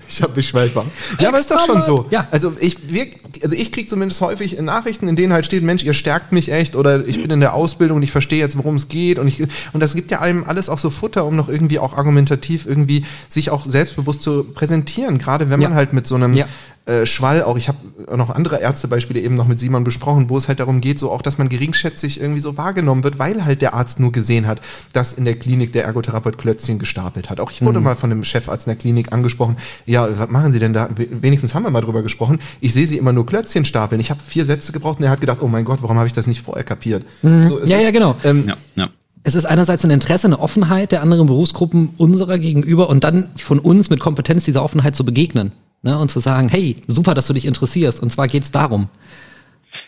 ich 0.10 0.22
habe 0.22 0.36
mich 0.36 0.48
schweifbar. 0.48 0.86
Ja, 1.20 1.30
aber 1.30 1.40
ist 1.40 1.50
doch 1.50 1.66
schon 1.66 1.82
so. 1.84 2.06
Ja. 2.12 2.28
Also 2.32 2.54
ich, 2.60 2.78
wir, 2.92 3.08
also 3.42 3.56
ich 3.56 3.72
kriege 3.72 3.88
zumindest 3.88 4.22
häufig 4.22 4.60
Nachrichten, 4.60 5.08
in 5.08 5.16
denen 5.16 5.34
halt 5.34 5.46
steht, 5.46 5.64
Mensch, 5.64 5.84
ihr 5.84 5.94
stärkt 5.94 6.32
mich 6.32 6.52
echt 6.52 6.76
oder 6.76 7.08
ich 7.08 7.22
bin 7.22 7.32
in 7.32 7.40
der 7.40 7.54
Ausbildung 7.54 7.98
und 7.98 8.04
ich 8.04 8.12
verstehe 8.12 8.40
jetzt, 8.40 8.58
worum 8.58 8.76
es 8.76 8.88
geht 8.90 9.16
geht 9.16 9.20
und 9.20 9.28
ich, 9.28 9.42
und 9.74 9.80
das 9.80 9.96
gibt 9.96 10.12
ja 10.12 10.22
einem 10.22 10.44
alles 10.44 10.70
auch 10.70 10.80
so 10.80 10.90
Futter, 10.90 11.26
um 11.26 11.36
noch 11.36 11.50
irgendwie 11.50 11.80
auch 11.80 11.98
argumentativ 11.98 12.66
irgendwie 12.66 13.06
sich 13.28 13.50
auch 13.50 13.66
selbstbewusst 13.66 14.22
zu 14.22 14.44
präsentieren, 14.44 15.18
gerade 15.18 15.50
wenn 15.50 15.60
man 15.60 15.72
ja. 15.72 15.76
halt 15.76 15.94
mit 15.94 16.08
so 16.08 16.16
einem 16.16 16.34
ja. 16.34 16.46
Äh, 16.86 17.06
Schwall 17.08 17.42
auch, 17.42 17.58
ich 17.58 17.68
habe 17.68 17.80
noch 18.16 18.30
andere 18.30 18.62
Ärztebeispiele 18.62 19.20
eben 19.20 19.36
noch 19.36 19.48
mit 19.48 19.60
Simon 19.60 19.84
besprochen, 19.84 20.30
wo 20.30 20.38
es 20.38 20.48
halt 20.48 20.60
darum 20.60 20.82
geht, 20.82 21.00
so 21.00 21.12
auch, 21.12 21.24
dass 21.24 21.40
man 21.40 21.50
geringschätzig 21.50 22.22
irgendwie 22.22 22.40
so 22.40 22.58
wahrgenommen 22.58 23.04
wird, 23.04 23.18
weil 23.18 23.44
halt 23.44 23.64
der 23.64 23.74
Arzt 23.74 24.00
nur 24.00 24.12
gesehen 24.12 24.46
hat, 24.46 24.62
dass 24.94 25.14
in 25.14 25.26
der 25.26 25.36
Klinik 25.36 25.74
der 25.74 25.86
Ergotherapeut 25.86 26.38
Klötzchen 26.38 26.78
gestapelt 26.78 27.30
hat. 27.32 27.40
Auch 27.40 27.52
ich 27.52 27.64
wurde 27.64 27.80
mhm. 27.80 27.86
mal 27.86 27.96
von 27.96 28.12
einem 28.12 28.24
Chefarzt 28.24 28.68
in 28.68 28.72
der 28.72 28.78
Klinik 28.78 29.12
angesprochen, 29.14 29.58
ja, 29.88 30.08
was 30.18 30.30
machen 30.30 30.52
Sie 30.52 30.60
denn 30.60 30.74
da? 30.74 30.90
Wenigstens 30.96 31.56
haben 31.56 31.64
wir 31.64 31.72
mal 31.72 31.82
drüber 31.82 32.04
gesprochen. 32.04 32.40
Ich 32.62 32.74
sehe 32.74 32.86
Sie 32.86 32.98
immer 32.98 33.14
nur 33.14 33.26
Klötzchen 33.26 33.66
stapeln. 33.66 34.00
Ich 34.00 34.12
habe 34.12 34.20
vier 34.26 34.46
Sätze 34.46 34.72
gebraucht 34.72 35.00
und 35.00 35.06
er 35.06 35.12
hat 35.12 35.22
gedacht, 35.22 35.40
oh 35.42 35.48
mein 35.48 35.66
Gott, 35.66 35.80
warum 35.82 35.98
habe 35.98 36.06
ich 36.08 36.14
das 36.14 36.28
nicht 36.28 36.44
vorher 36.44 36.64
kapiert? 36.64 37.04
Mhm. 37.24 37.48
So 37.48 37.60
ja, 37.66 37.78
es, 37.78 37.84
ja, 37.84 37.92
genau. 37.92 38.16
Ähm, 38.24 38.48
ja, 38.48 38.58
ja 38.76 38.90
es 39.24 39.34
ist 39.34 39.46
einerseits 39.46 39.84
ein 39.84 39.90
Interesse, 39.90 40.28
eine 40.28 40.40
Offenheit 40.40 40.92
der 40.92 41.02
anderen 41.02 41.26
Berufsgruppen 41.26 41.96
unserer 41.98 42.38
gegenüber 42.38 42.90
und 42.90 43.04
dann 43.04 43.30
von 43.38 43.58
uns 43.58 43.90
mit 43.90 44.00
Kompetenz 44.00 44.44
dieser 44.44 44.64
Offenheit 44.64 44.96
zu 44.96 45.04
begegnen 45.04 45.52
ne, 45.86 45.98
und 45.98 46.12
zu 46.12 46.20
sagen, 46.20 46.50
hey, 46.50 46.76
super, 46.88 47.14
dass 47.14 47.28
du 47.28 47.34
dich 47.34 47.46
interessierst. 47.46 48.02
Und 48.02 48.12
zwar 48.12 48.28
geht's 48.28 48.52
darum. 48.52 48.90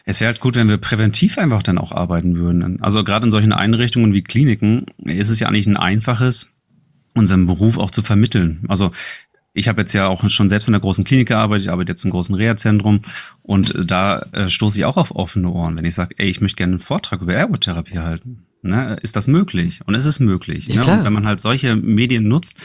Es 0.05 0.19
wäre 0.19 0.31
halt 0.31 0.39
gut, 0.39 0.55
wenn 0.55 0.69
wir 0.69 0.77
präventiv 0.77 1.37
einfach 1.37 1.63
dann 1.63 1.77
auch 1.77 1.91
arbeiten 1.91 2.35
würden. 2.35 2.81
Also 2.81 3.03
gerade 3.03 3.25
in 3.25 3.31
solchen 3.31 3.53
Einrichtungen 3.53 4.13
wie 4.13 4.21
Kliniken 4.21 4.85
ist 5.03 5.29
es 5.29 5.39
ja 5.39 5.47
eigentlich 5.47 5.67
ein 5.67 5.77
einfaches 5.77 6.53
unserem 7.13 7.47
Beruf 7.47 7.77
auch 7.77 7.89
zu 7.89 8.03
vermitteln. 8.03 8.63
Also 8.67 8.91
ich 9.53 9.67
habe 9.67 9.81
jetzt 9.81 9.93
ja 9.93 10.07
auch 10.07 10.29
schon 10.29 10.49
selbst 10.49 10.67
in 10.67 10.75
einer 10.75 10.81
großen 10.81 11.03
Klinik 11.03 11.29
gearbeitet, 11.29 11.65
ich 11.65 11.71
arbeite 11.71 11.91
jetzt 11.91 12.05
im 12.05 12.11
großen 12.11 12.35
Reha-Zentrum 12.35 13.01
und 13.41 13.73
da 13.89 14.19
äh, 14.33 14.49
stoße 14.49 14.77
ich 14.77 14.85
auch 14.85 14.97
auf 14.97 15.15
offene 15.15 15.49
Ohren, 15.49 15.75
wenn 15.77 15.85
ich 15.85 15.95
sage, 15.95 16.13
ey, 16.17 16.29
ich 16.29 16.41
möchte 16.41 16.57
gerne 16.57 16.73
einen 16.73 16.79
Vortrag 16.79 17.21
über 17.21 17.33
Ergotherapie 17.33 17.97
halten. 17.97 18.45
Ne? 18.61 18.97
Ist 19.01 19.15
das 19.15 19.27
möglich? 19.27 19.81
Und 19.85 19.95
es 19.95 20.05
ist 20.05 20.19
möglich. 20.19 20.67
Ja, 20.67 20.85
ne? 20.85 20.99
Und 20.99 21.05
wenn 21.05 21.13
man 21.13 21.25
halt 21.25 21.39
solche 21.39 21.75
Medien 21.75 22.27
nutzt, 22.27 22.57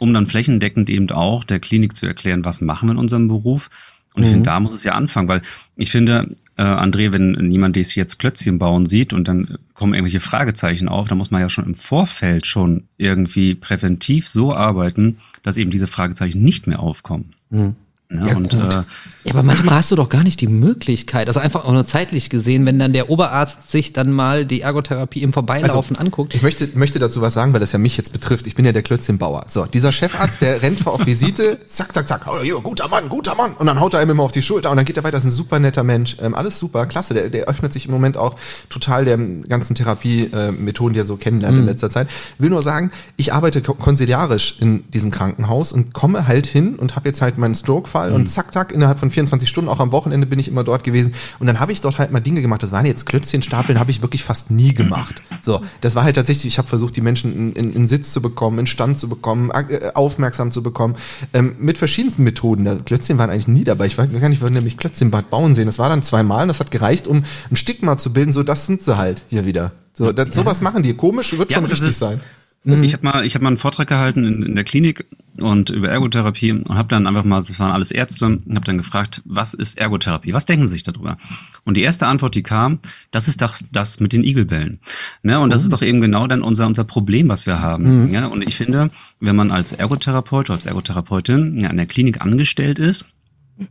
um 0.00 0.12
dann 0.12 0.26
flächendeckend 0.26 0.90
eben 0.90 1.10
auch 1.10 1.44
der 1.44 1.60
Klinik 1.60 1.94
zu 1.94 2.06
erklären, 2.06 2.44
was 2.44 2.60
machen 2.60 2.88
wir 2.88 2.92
in 2.92 2.98
unserem 2.98 3.28
Beruf. 3.28 3.70
Und 4.14 4.22
ich 4.22 4.28
Mhm. 4.28 4.32
finde, 4.34 4.50
da 4.50 4.60
muss 4.60 4.72
es 4.72 4.84
ja 4.84 4.92
anfangen, 4.92 5.28
weil 5.28 5.42
ich 5.76 5.90
finde, 5.90 6.36
äh, 6.56 6.62
André, 6.62 7.12
wenn 7.12 7.50
jemand 7.50 7.74
sich 7.74 7.96
jetzt 7.96 8.18
Klötzchen 8.18 8.60
bauen 8.60 8.86
sieht 8.86 9.12
und 9.12 9.26
dann 9.26 9.58
kommen 9.74 9.92
irgendwelche 9.92 10.20
Fragezeichen 10.20 10.88
auf, 10.88 11.08
dann 11.08 11.18
muss 11.18 11.32
man 11.32 11.40
ja 11.40 11.48
schon 11.48 11.64
im 11.64 11.74
Vorfeld 11.74 12.46
schon 12.46 12.84
irgendwie 12.96 13.56
präventiv 13.56 14.28
so 14.28 14.54
arbeiten, 14.54 15.18
dass 15.42 15.56
eben 15.56 15.72
diese 15.72 15.88
Fragezeichen 15.88 16.44
nicht 16.44 16.68
mehr 16.68 16.78
aufkommen. 16.78 17.32
Mhm. 17.50 17.74
Ne? 18.10 18.28
Ja, 18.28 18.36
und 18.36 18.52
äh, 18.52 18.58
Ja, 18.58 18.84
aber 19.30 19.42
manchmal 19.42 19.76
hast 19.76 19.90
du 19.90 19.96
doch 19.96 20.10
gar 20.10 20.22
nicht 20.22 20.40
die 20.42 20.46
Möglichkeit, 20.46 21.26
also 21.28 21.40
einfach 21.40 21.64
auch 21.64 21.72
nur 21.72 21.86
zeitlich 21.86 22.28
gesehen, 22.28 22.66
wenn 22.66 22.78
dann 22.78 22.92
der 22.92 23.08
Oberarzt 23.08 23.70
sich 23.70 23.94
dann 23.94 24.12
mal 24.12 24.44
die 24.44 24.60
Ergotherapie 24.60 25.22
im 25.22 25.32
Vorbeilaufen 25.32 25.96
anguckt. 25.96 26.34
Ich 26.34 26.42
möchte, 26.42 26.68
möchte 26.74 26.98
dazu 26.98 27.22
was 27.22 27.32
sagen, 27.32 27.54
weil 27.54 27.60
das 27.60 27.72
ja 27.72 27.78
mich 27.78 27.96
jetzt 27.96 28.12
betrifft. 28.12 28.46
Ich 28.46 28.54
bin 28.54 28.66
ja 28.66 28.72
der 28.72 28.82
Klötzchenbauer. 28.82 29.46
So, 29.48 29.64
dieser 29.64 29.90
Chefarzt, 29.90 30.42
der 30.42 30.60
rennt 30.60 30.80
vor 30.80 30.92
auf 30.92 31.06
Visite, 31.06 31.58
zack, 31.66 31.94
zack, 31.94 32.06
zack, 32.06 32.26
oh, 32.28 32.42
jo, 32.44 32.60
guter 32.60 32.88
Mann, 32.88 33.08
guter 33.08 33.34
Mann. 33.34 33.54
Und 33.54 33.66
dann 33.66 33.80
haut 33.80 33.94
er 33.94 34.00
einem 34.00 34.10
immer 34.10 34.22
auf 34.22 34.32
die 34.32 34.42
Schulter 34.42 34.70
und 34.70 34.76
dann 34.76 34.84
geht 34.84 34.98
er 34.98 35.02
weiter. 35.04 35.12
Das 35.16 35.24
ist 35.24 35.30
ein 35.32 35.36
super 35.36 35.58
netter 35.58 35.82
Mensch. 35.82 36.16
Ähm, 36.20 36.34
alles 36.34 36.58
super, 36.58 36.84
klasse. 36.84 37.14
Der, 37.14 37.30
der 37.30 37.46
öffnet 37.46 37.72
sich 37.72 37.86
im 37.86 37.92
Moment 37.92 38.18
auch 38.18 38.36
total 38.68 39.06
der 39.06 39.16
ganzen 39.16 39.74
Therapie-Methoden, 39.74 40.92
die 40.92 41.00
er 41.00 41.04
so 41.06 41.16
kennenlernt 41.16 41.58
in 41.58 41.64
letzter 41.66 41.88
Zeit. 41.90 42.08
Will 42.38 42.50
nur 42.50 42.62
sagen, 42.62 42.90
ich 43.16 43.32
arbeite 43.32 43.62
ko- 43.62 43.74
konsiliarisch 43.74 44.56
in 44.60 44.84
diesem 44.90 45.10
Krankenhaus 45.10 45.72
und 45.72 45.94
komme 45.94 46.26
halt 46.28 46.46
hin 46.46 46.76
und 46.76 46.96
habe 46.96 47.08
jetzt 47.08 47.22
halt 47.22 47.38
meinen 47.38 47.54
Stroke-Fall 47.94 48.12
und 48.12 48.26
zack, 48.28 48.52
zack, 48.52 48.72
innerhalb 48.72 48.98
von 48.98 49.10
24 49.10 49.48
Stunden, 49.48 49.68
auch 49.70 49.80
am 49.80 49.92
Wochenende 49.92 50.26
bin 50.26 50.38
ich 50.38 50.48
immer 50.48 50.64
dort 50.64 50.84
gewesen. 50.84 51.14
Und 51.38 51.46
dann 51.46 51.60
habe 51.60 51.72
ich 51.72 51.80
dort 51.80 51.98
halt 51.98 52.10
mal 52.10 52.20
Dinge 52.20 52.42
gemacht. 52.42 52.62
Das 52.62 52.72
waren 52.72 52.86
jetzt 52.86 53.06
Klötzchenstapeln, 53.06 53.78
habe 53.78 53.90
ich 53.90 54.02
wirklich 54.02 54.24
fast 54.24 54.50
nie 54.50 54.74
gemacht. 54.74 55.22
So, 55.42 55.60
das 55.80 55.94
war 55.94 56.04
halt 56.04 56.16
tatsächlich, 56.16 56.46
ich 56.46 56.58
habe 56.58 56.68
versucht, 56.68 56.96
die 56.96 57.00
Menschen 57.00 57.34
in, 57.34 57.52
in, 57.52 57.72
in 57.74 57.88
Sitz 57.88 58.12
zu 58.12 58.20
bekommen, 58.20 58.58
in 58.58 58.66
Stand 58.66 58.98
zu 58.98 59.08
bekommen, 59.08 59.50
äh, 59.50 59.90
aufmerksam 59.94 60.50
zu 60.50 60.62
bekommen, 60.62 60.94
ähm, 61.32 61.54
mit 61.58 61.78
verschiedensten 61.78 62.24
Methoden. 62.24 62.64
Da, 62.64 62.74
Klötzchen 62.76 63.18
waren 63.18 63.30
eigentlich 63.30 63.48
nie 63.48 63.64
dabei. 63.64 63.86
Ich 63.86 63.96
weiß 63.96 64.08
gar 64.20 64.28
nicht, 64.28 64.42
wann 64.42 64.52
nämlich 64.52 64.76
Klötzchenbad 64.76 65.30
bauen 65.30 65.54
sehen. 65.54 65.66
Das 65.66 65.78
war 65.78 65.88
dann 65.88 66.02
zweimal 66.02 66.42
und 66.42 66.48
das 66.48 66.60
hat 66.60 66.70
gereicht, 66.70 67.06
um 67.06 67.24
ein 67.50 67.56
Stigma 67.56 67.96
zu 67.96 68.12
bilden. 68.12 68.32
So, 68.32 68.42
das 68.42 68.66
sind 68.66 68.82
sie 68.82 68.96
halt 68.96 69.22
hier 69.28 69.46
wieder. 69.46 69.72
So, 69.92 70.10
das, 70.12 70.34
sowas 70.34 70.60
machen 70.60 70.82
die. 70.82 70.94
Komisch 70.94 71.38
wird 71.38 71.52
Ja, 71.52 71.58
schon 71.58 71.66
richtig 71.66 71.88
ist- 71.90 72.00
sein. 72.00 72.20
Ich 72.66 72.94
habe 72.94 73.04
mal, 73.04 73.26
ich 73.26 73.34
habe 73.34 73.42
mal 73.42 73.50
einen 73.50 73.58
Vortrag 73.58 73.88
gehalten 73.88 74.24
in, 74.24 74.42
in 74.42 74.54
der 74.54 74.64
Klinik 74.64 75.04
und 75.38 75.68
über 75.68 75.90
Ergotherapie 75.90 76.52
und 76.52 76.68
habe 76.70 76.88
dann 76.88 77.06
einfach 77.06 77.24
mal, 77.24 77.42
das 77.42 77.58
waren 77.60 77.72
alles 77.72 77.92
Ärzte, 77.92 78.24
und 78.24 78.54
habe 78.54 78.64
dann 78.64 78.78
gefragt, 78.78 79.20
was 79.26 79.52
ist 79.52 79.76
Ergotherapie? 79.76 80.32
Was 80.32 80.46
denken 80.46 80.66
Sie 80.66 80.74
sich 80.74 80.82
darüber? 80.82 81.18
Und 81.64 81.76
die 81.76 81.82
erste 81.82 82.06
Antwort, 82.06 82.34
die 82.34 82.42
kam, 82.42 82.78
das 83.10 83.28
ist 83.28 83.42
das, 83.42 83.66
das 83.70 84.00
mit 84.00 84.14
den 84.14 84.24
Igelbällen. 84.24 84.80
Ne? 85.22 85.40
Und 85.40 85.50
das 85.50 85.62
ist 85.62 85.72
doch 85.74 85.82
eben 85.82 86.00
genau 86.00 86.26
dann 86.26 86.42
unser 86.42 86.66
unser 86.66 86.84
Problem, 86.84 87.28
was 87.28 87.44
wir 87.44 87.60
haben. 87.60 88.10
Ja? 88.12 88.26
Und 88.26 88.46
ich 88.46 88.56
finde, 88.56 88.90
wenn 89.20 89.36
man 89.36 89.50
als 89.50 89.72
Ergotherapeut 89.72 90.48
oder 90.48 90.54
als 90.54 90.66
Ergotherapeutin 90.66 91.58
ja, 91.58 91.68
an 91.68 91.76
der 91.76 91.86
Klinik 91.86 92.22
angestellt 92.22 92.78
ist, 92.78 93.10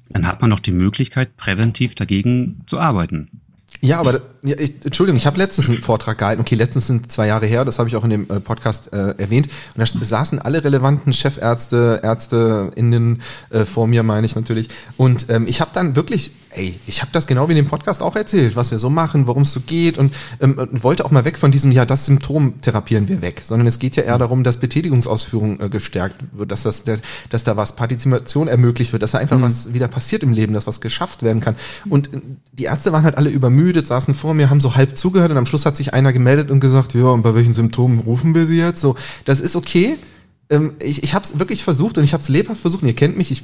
dann 0.09 0.27
hat 0.27 0.41
man 0.41 0.51
doch 0.51 0.59
die 0.59 0.71
Möglichkeit, 0.71 1.35
präventiv 1.35 1.95
dagegen 1.95 2.61
zu 2.67 2.79
arbeiten. 2.79 3.41
Ja, 3.83 3.99
aber 3.99 4.21
ja, 4.43 4.55
ich, 4.57 4.75
Entschuldigung, 4.85 5.17
ich 5.17 5.25
habe 5.25 5.37
letztens 5.37 5.67
einen 5.67 5.81
Vortrag 5.81 6.17
gehalten. 6.17 6.39
Okay, 6.39 6.55
letztens 6.55 6.87
sind 6.87 7.11
zwei 7.11 7.27
Jahre 7.27 7.45
her, 7.47 7.65
das 7.65 7.79
habe 7.79 7.89
ich 7.89 7.97
auch 7.97 8.05
in 8.05 8.11
dem 8.11 8.29
äh, 8.29 8.39
Podcast 8.39 8.93
äh, 8.93 9.13
erwähnt. 9.17 9.49
Und 9.75 9.81
da 9.81 10.05
saßen 10.05 10.39
alle 10.39 10.63
relevanten 10.63 11.11
Chefärzte, 11.11 11.99
ÄrzteInnen 12.01 13.21
äh, 13.49 13.65
vor 13.65 13.87
mir, 13.87 14.03
meine 14.03 14.25
ich 14.25 14.35
natürlich. 14.37 14.69
Und 14.95 15.29
ähm, 15.29 15.47
ich 15.47 15.59
habe 15.59 15.71
dann 15.73 15.97
wirklich, 15.97 16.31
ey, 16.55 16.79
ich 16.87 17.01
habe 17.01 17.11
das 17.11 17.27
genau 17.27 17.47
wie 17.47 17.51
in 17.51 17.57
dem 17.57 17.67
Podcast 17.67 18.01
auch 18.01 18.15
erzählt, 18.15 18.55
was 18.55 18.71
wir 18.71 18.79
so 18.79 18.89
machen, 18.89 19.27
worum 19.27 19.43
es 19.43 19.51
so 19.51 19.59
geht 19.59 19.97
und, 19.97 20.13
ähm, 20.41 20.57
und 20.57 20.83
wollte 20.83 21.05
auch 21.05 21.11
mal 21.11 21.25
weg 21.25 21.37
von 21.37 21.51
diesem, 21.51 21.71
ja, 21.71 21.85
das 21.85 22.05
Symptom 22.05 22.61
therapieren 22.61 23.07
wir 23.07 23.21
weg, 23.21 23.41
sondern 23.43 23.67
es 23.67 23.79
geht 23.79 23.95
ja 23.95 24.03
eher 24.03 24.17
darum, 24.17 24.43
dass 24.43 24.57
Betätigungsausführung 24.57 25.59
äh, 25.59 25.69
gestärkt 25.69 26.15
wird, 26.31 26.51
dass, 26.51 26.63
das, 26.63 26.83
dass, 26.83 27.01
dass 27.29 27.43
da 27.43 27.57
was 27.57 27.75
Partizipation 27.75 28.47
ermöglicht 28.47 28.93
wird, 28.93 29.03
dass 29.03 29.11
da 29.11 29.17
einfach 29.17 29.41
was 29.41 29.73
wieder 29.73 29.87
passiert 29.87 30.23
im 30.23 30.33
Leben, 30.33 30.53
dass 30.53 30.67
was 30.67 30.81
geschafft 30.81 31.23
werden 31.23 31.41
kann. 31.41 31.55
Und 31.89 32.13
äh, 32.13 32.21
die 32.51 32.65
Ärzte 32.65 32.91
waren 32.91 33.03
halt 33.03 33.17
alle 33.17 33.29
übermüdet, 33.29 33.87
saßen 33.87 34.13
vor 34.13 34.33
mir, 34.33 34.49
haben 34.49 34.61
so 34.61 34.75
halb 34.75 34.97
zugehört 34.97 35.31
und 35.31 35.37
am 35.37 35.45
Schluss 35.45 35.65
hat 35.65 35.75
sich 35.75 35.93
einer 35.93 36.13
gemeldet 36.13 36.51
und 36.51 36.59
gesagt, 36.59 36.93
ja, 36.93 37.05
und 37.05 37.23
bei 37.23 37.35
welchen 37.35 37.53
Symptomen 37.53 37.99
rufen 37.99 38.35
wir 38.35 38.45
sie 38.45 38.57
jetzt? 38.57 38.81
So, 38.81 38.95
das 39.25 39.39
ist 39.41 39.55
okay. 39.55 39.97
Ähm, 40.49 40.73
ich 40.81 41.03
ich 41.03 41.13
habe 41.13 41.25
es 41.25 41.39
wirklich 41.39 41.63
versucht 41.63 41.97
und 41.97 42.03
ich 42.03 42.13
habe 42.13 42.21
es 42.21 42.29
lebhaft 42.29 42.61
versucht 42.61 42.83
und 42.83 42.87
ihr 42.87 42.95
kennt 42.95 43.17
mich, 43.17 43.31
ich 43.31 43.43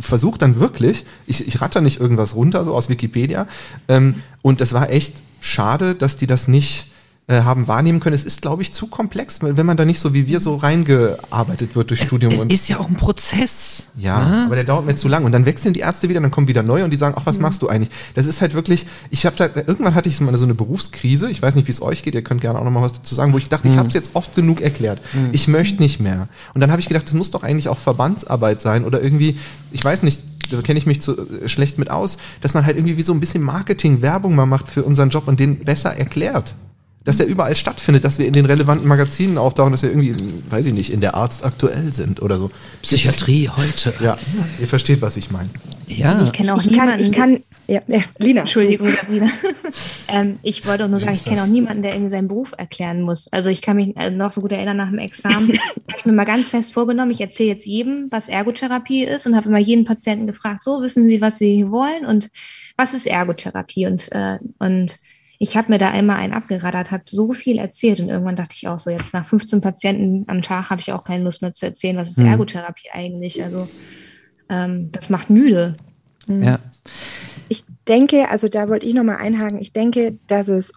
versuche 0.00 0.38
dann 0.38 0.60
wirklich, 0.60 1.04
ich, 1.26 1.46
ich 1.46 1.60
ratter 1.60 1.80
nicht 1.80 2.00
irgendwas 2.00 2.34
runter, 2.34 2.64
so 2.64 2.74
aus 2.74 2.88
Wikipedia. 2.88 3.46
Ähm, 3.88 4.16
und 4.42 4.60
das 4.60 4.72
war 4.72 4.90
echt 4.90 5.14
schade, 5.40 5.94
dass 5.94 6.16
die 6.16 6.26
das 6.26 6.48
nicht 6.48 6.90
äh, 7.28 7.42
haben 7.42 7.66
wahrnehmen 7.66 7.98
können. 7.98 8.14
Es 8.14 8.24
ist, 8.24 8.40
glaube 8.40 8.62
ich, 8.62 8.72
zu 8.72 8.86
komplex, 8.86 9.40
wenn 9.42 9.66
man 9.66 9.76
da 9.76 9.84
nicht 9.84 9.98
so 9.98 10.14
wie 10.14 10.28
wir 10.28 10.38
so 10.38 10.54
reingearbeitet 10.54 11.74
wird 11.74 11.90
durch 11.90 12.02
Studium 12.02 12.38
und 12.38 12.52
Ist 12.52 12.68
ja 12.68 12.78
auch 12.78 12.88
ein 12.88 12.96
Prozess. 12.96 13.88
ja, 13.98 14.24
ne? 14.24 14.46
aber 14.46 14.54
der 14.54 14.64
dauert 14.64 14.86
mir 14.86 14.94
zu 14.94 15.08
lang. 15.08 15.24
Und 15.24 15.32
dann 15.32 15.44
wechseln 15.44 15.74
die 15.74 15.80
Ärzte 15.80 16.08
wieder, 16.08 16.20
dann 16.20 16.30
kommen 16.30 16.46
wieder 16.46 16.62
neue 16.62 16.84
und 16.84 16.90
die 16.92 16.96
sagen, 16.96 17.16
ach, 17.18 17.26
was 17.26 17.40
machst 17.40 17.62
du 17.62 17.68
eigentlich? 17.68 17.90
Das 18.14 18.26
ist 18.26 18.40
halt 18.40 18.54
wirklich, 18.54 18.86
ich 19.10 19.26
habe 19.26 19.34
da, 19.36 19.46
irgendwann 19.46 19.94
hatte 19.96 20.08
ich 20.08 20.20
mal 20.20 20.36
so 20.38 20.44
eine 20.44 20.54
Berufskrise, 20.54 21.28
ich 21.28 21.42
weiß 21.42 21.56
nicht, 21.56 21.66
wie 21.66 21.72
es 21.72 21.82
euch 21.82 22.02
geht, 22.02 22.14
ihr 22.14 22.22
könnt 22.22 22.42
gerne 22.42 22.60
auch 22.60 22.64
nochmal 22.64 22.84
was 22.84 22.92
dazu 22.92 23.14
sagen, 23.14 23.32
wo 23.32 23.38
ich 23.38 23.48
dachte, 23.48 23.66
ich 23.68 23.76
habe 23.76 23.88
es 23.88 23.94
jetzt 23.94 24.10
oft 24.14 24.34
genug 24.34 24.60
erklärt. 24.60 25.00
Ich 25.32 25.48
möchte 25.48 25.82
nicht 25.82 25.98
mehr. 25.98 26.28
Und 26.54 26.60
dann 26.60 26.70
habe 26.70 26.80
ich 26.80 26.88
gedacht, 26.88 27.06
das 27.06 27.14
muss 27.14 27.32
doch 27.32 27.42
eigentlich 27.42 27.68
auch 27.68 27.78
Verbandsarbeit 27.78 28.62
sein 28.62 28.84
oder 28.84 29.02
irgendwie, 29.02 29.38
ich 29.72 29.84
weiß 29.84 30.04
nicht, 30.04 30.20
da 30.50 30.62
kenne 30.62 30.78
ich 30.78 30.86
mich 30.86 31.00
zu 31.00 31.16
äh, 31.18 31.48
schlecht 31.48 31.76
mit 31.76 31.90
aus, 31.90 32.18
dass 32.40 32.54
man 32.54 32.64
halt 32.64 32.76
irgendwie 32.76 32.96
wie 32.96 33.02
so 33.02 33.12
ein 33.12 33.18
bisschen 33.18 33.42
Marketing, 33.42 34.00
Werbung 34.00 34.36
mal 34.36 34.46
macht 34.46 34.68
für 34.68 34.84
unseren 34.84 35.10
Job 35.10 35.26
und 35.26 35.40
den 35.40 35.64
besser 35.64 35.96
erklärt. 35.96 36.54
Dass 37.06 37.16
der 37.16 37.26
überall 37.26 37.56
stattfindet, 37.56 38.04
dass 38.04 38.18
wir 38.18 38.26
in 38.26 38.34
den 38.34 38.44
relevanten 38.44 38.86
Magazinen 38.86 39.38
auftauchen, 39.38 39.72
dass 39.72 39.82
wir 39.82 39.90
irgendwie, 39.90 40.14
weiß 40.50 40.66
ich 40.66 40.74
nicht, 40.74 40.92
in 40.92 41.00
der 41.00 41.14
Arzt 41.14 41.44
aktuell 41.44 41.92
sind 41.92 42.20
oder 42.20 42.36
so. 42.36 42.50
Psychiatrie 42.82 43.48
heute. 43.48 43.94
Ja, 44.00 44.18
ihr 44.60 44.68
versteht, 44.68 45.00
was 45.00 45.16
ich 45.16 45.30
meine. 45.30 45.48
Ja. 45.86 46.10
Also 46.10 46.24
ich 46.24 46.32
kenne 46.32 46.52
auch 46.52 46.58
Ich 46.58 46.72
kann, 46.72 46.88
niemanden. 46.88 47.04
ich 47.04 47.12
kann, 47.12 47.42
ja, 47.68 47.80
ja 47.86 48.00
Lina. 48.18 48.40
Entschuldigung, 48.40 48.90
Sabrina. 48.90 49.30
ähm, 50.08 50.38
ich 50.42 50.66
wollte 50.66 50.84
auch 50.84 50.88
nur 50.88 50.98
sagen, 50.98 51.14
ich 51.14 51.24
kenne 51.24 51.42
auch 51.42 51.46
niemanden, 51.46 51.82
der 51.82 51.92
irgendwie 51.94 52.10
seinen 52.10 52.28
Beruf 52.28 52.52
erklären 52.56 53.02
muss. 53.02 53.32
Also 53.32 53.50
ich 53.50 53.62
kann 53.62 53.76
mich 53.76 53.96
äh, 53.96 54.10
noch 54.10 54.32
so 54.32 54.40
gut 54.40 54.52
erinnern 54.52 54.76
nach 54.76 54.90
dem 54.90 54.98
Examen. 54.98 55.48
habe 55.48 55.58
ich 55.96 56.06
mir 56.06 56.12
mal 56.12 56.24
ganz 56.24 56.48
fest 56.48 56.72
vorgenommen, 56.72 57.12
ich 57.12 57.20
erzähle 57.20 57.50
jetzt 57.50 57.66
jedem, 57.66 58.08
was 58.10 58.28
Ergotherapie 58.28 59.04
ist 59.04 59.26
und 59.26 59.36
habe 59.36 59.48
immer 59.48 59.58
jeden 59.58 59.84
Patienten 59.84 60.26
gefragt, 60.26 60.62
so 60.62 60.82
wissen 60.82 61.08
Sie, 61.08 61.20
was 61.20 61.38
Sie 61.38 61.70
wollen 61.70 62.04
und 62.04 62.30
was 62.76 62.92
ist 62.92 63.06
Ergotherapie? 63.06 63.86
Und, 63.86 64.10
äh, 64.12 64.38
und 64.58 64.98
ich 65.38 65.56
habe 65.56 65.70
mir 65.70 65.78
da 65.78 65.90
einmal 65.90 66.16
einen 66.16 66.32
abgeraddert, 66.32 66.90
habe 66.90 67.04
so 67.06 67.32
viel 67.32 67.58
erzählt 67.58 68.00
und 68.00 68.08
irgendwann 68.08 68.36
dachte 68.36 68.54
ich 68.56 68.68
auch 68.68 68.78
so, 68.78 68.90
jetzt 68.90 69.12
nach 69.14 69.26
15 69.26 69.60
Patienten 69.60 70.24
am 70.28 70.42
Tag 70.42 70.70
habe 70.70 70.80
ich 70.80 70.92
auch 70.92 71.04
keine 71.04 71.24
Lust 71.24 71.42
mehr 71.42 71.52
zu 71.52 71.66
erzählen, 71.66 71.96
was 71.96 72.10
ist 72.10 72.18
Mhm. 72.18 72.26
Ergotherapie 72.26 72.90
eigentlich? 72.92 73.42
Also 73.42 73.68
ähm, 74.48 74.90
das 74.92 75.10
macht 75.10 75.30
müde. 75.30 75.76
ja. 76.28 76.58
Ich 77.48 77.64
denke, 77.86 78.28
also 78.28 78.48
da 78.48 78.68
wollte 78.68 78.86
ich 78.86 78.94
nochmal 78.94 79.18
einhaken, 79.18 79.60
ich 79.60 79.72
denke, 79.72 80.18
dass 80.26 80.48
es 80.48 80.72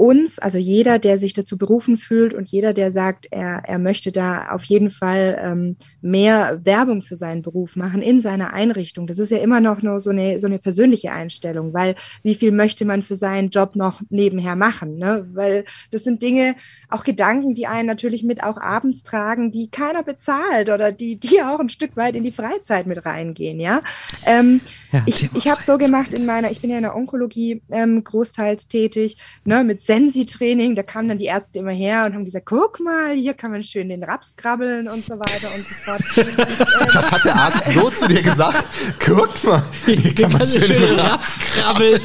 uns, 0.00 0.38
also 0.38 0.56
jeder, 0.56 0.98
der 0.98 1.18
sich 1.18 1.34
dazu 1.34 1.58
berufen 1.58 1.98
fühlt 1.98 2.32
und 2.32 2.48
jeder, 2.48 2.72
der 2.72 2.90
sagt, 2.90 3.26
er, 3.30 3.62
er 3.66 3.78
möchte 3.78 4.12
da 4.12 4.48
auf 4.48 4.64
jeden 4.64 4.90
Fall 4.90 5.38
ähm, 5.40 5.76
mehr 6.02 6.60
Werbung 6.64 7.02
für 7.02 7.16
seinen 7.16 7.42
Beruf 7.42 7.76
machen 7.76 8.02
in 8.02 8.20
seiner 8.20 8.52
Einrichtung. 8.52 9.06
Das 9.06 9.18
ist 9.18 9.30
ja 9.30 9.38
immer 9.38 9.60
noch 9.60 9.82
nur 9.82 10.00
so 10.00 10.10
eine, 10.10 10.40
so 10.40 10.46
eine 10.46 10.58
persönliche 10.58 11.12
Einstellung, 11.12 11.72
weil 11.74 11.94
wie 12.22 12.34
viel 12.34 12.52
möchte 12.52 12.84
man 12.84 13.02
für 13.02 13.16
seinen 13.16 13.50
Job 13.50 13.76
noch 13.76 14.00
nebenher 14.10 14.56
machen? 14.56 14.96
Ne? 14.96 15.28
Weil 15.32 15.64
das 15.90 16.04
sind 16.04 16.22
Dinge, 16.22 16.54
auch 16.88 17.04
Gedanken, 17.04 17.54
die 17.54 17.66
einen 17.66 17.86
natürlich 17.86 18.22
mit 18.22 18.42
auch 18.42 18.58
abends 18.58 19.02
tragen, 19.02 19.50
die 19.50 19.70
keiner 19.70 20.02
bezahlt 20.02 20.70
oder 20.70 20.92
die, 20.92 21.16
die 21.16 21.42
auch 21.42 21.60
ein 21.60 21.68
Stück 21.68 21.96
weit 21.96 22.14
in 22.14 22.24
die 22.24 22.32
Freizeit 22.32 22.86
mit 22.86 23.04
reingehen, 23.04 23.60
ja. 23.60 23.80
Ähm, 24.26 24.60
Ja, 24.92 25.02
ich 25.06 25.30
ich 25.34 25.48
habe 25.48 25.62
so 25.62 25.78
gemacht 25.78 26.12
in 26.12 26.26
meiner, 26.26 26.50
ich 26.50 26.60
bin 26.60 26.70
ja 26.70 26.76
in 26.76 26.82
der 26.82 26.96
Onkologie 26.96 27.62
ähm, 27.70 28.02
großteils 28.02 28.68
tätig, 28.68 29.16
ne, 29.44 29.62
mit 29.62 29.82
Sensi-Training, 29.82 30.74
da 30.74 30.82
kamen 30.82 31.08
dann 31.08 31.18
die 31.18 31.26
Ärzte 31.26 31.60
immer 31.60 31.70
her 31.70 32.04
und 32.06 32.14
haben 32.14 32.24
gesagt, 32.24 32.46
guck 32.46 32.80
mal, 32.80 33.14
hier 33.14 33.34
kann 33.34 33.52
man 33.52 33.62
schön 33.62 33.88
den 33.88 34.02
Raps 34.02 34.34
krabbeln 34.36 34.88
und 34.88 35.04
so 35.04 35.14
weiter 35.18 35.48
und 35.54 35.64
so 35.64 35.74
fort. 35.74 35.89
Äh, 36.16 36.24
Das 36.92 37.10
hat 37.12 37.24
der 37.24 37.34
Arzt 37.36 37.72
so 37.72 37.90
zu 37.90 38.08
dir 38.08 38.22
gesagt. 38.22 38.64
Guck 39.04 39.42
mal, 39.44 39.62
hier 39.86 40.14
kann 40.14 40.32
man 40.32 40.46
schön 40.46 40.70
im 40.70 40.98
Raps. 40.98 41.38
krabbeln. 41.38 42.00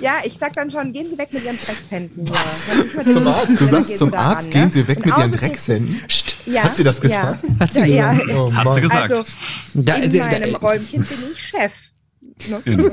ja, 0.00 0.12
ich 0.24 0.34
sag 0.38 0.54
dann 0.54 0.70
schon, 0.70 0.92
gehen 0.92 1.10
Sie 1.10 1.18
weg 1.18 1.32
mit 1.32 1.44
Ihren 1.44 1.58
Dreckshänden. 1.58 2.24
mehr 2.24 3.14
Zum 3.14 3.26
Arzt. 3.26 3.60
Du 3.60 3.66
sagst 3.66 3.98
zum 3.98 4.14
Arzt, 4.14 4.50
gehen 4.50 4.66
ne? 4.66 4.72
Sie 4.72 4.88
weg 4.88 4.98
Und 4.98 5.06
mit 5.06 5.16
Ihren 5.18 5.32
Dreckshänden. 5.32 6.00
Ja, 6.46 6.64
Hat 6.64 6.76
sie 6.76 6.84
das 6.84 6.96
ja. 6.96 7.00
gesagt? 7.02 7.44
Hat 7.60 7.72
sie 7.72 7.80
ja, 7.84 8.12
gesagt. 8.12 8.28
ja. 8.30 8.36
Oh, 8.36 8.52
Hat 8.52 8.74
sie 8.74 8.80
gesagt. 8.80 9.10
Also, 9.10 9.24
Da, 9.74 9.94
in 9.96 10.10
da, 10.10 10.26
meinem 10.26 10.52
da, 10.52 10.58
Räumchen 10.58 11.04
bin 11.04 11.18
ich 11.32 11.42
Chef. 11.42 11.72
Ne? 12.48 12.90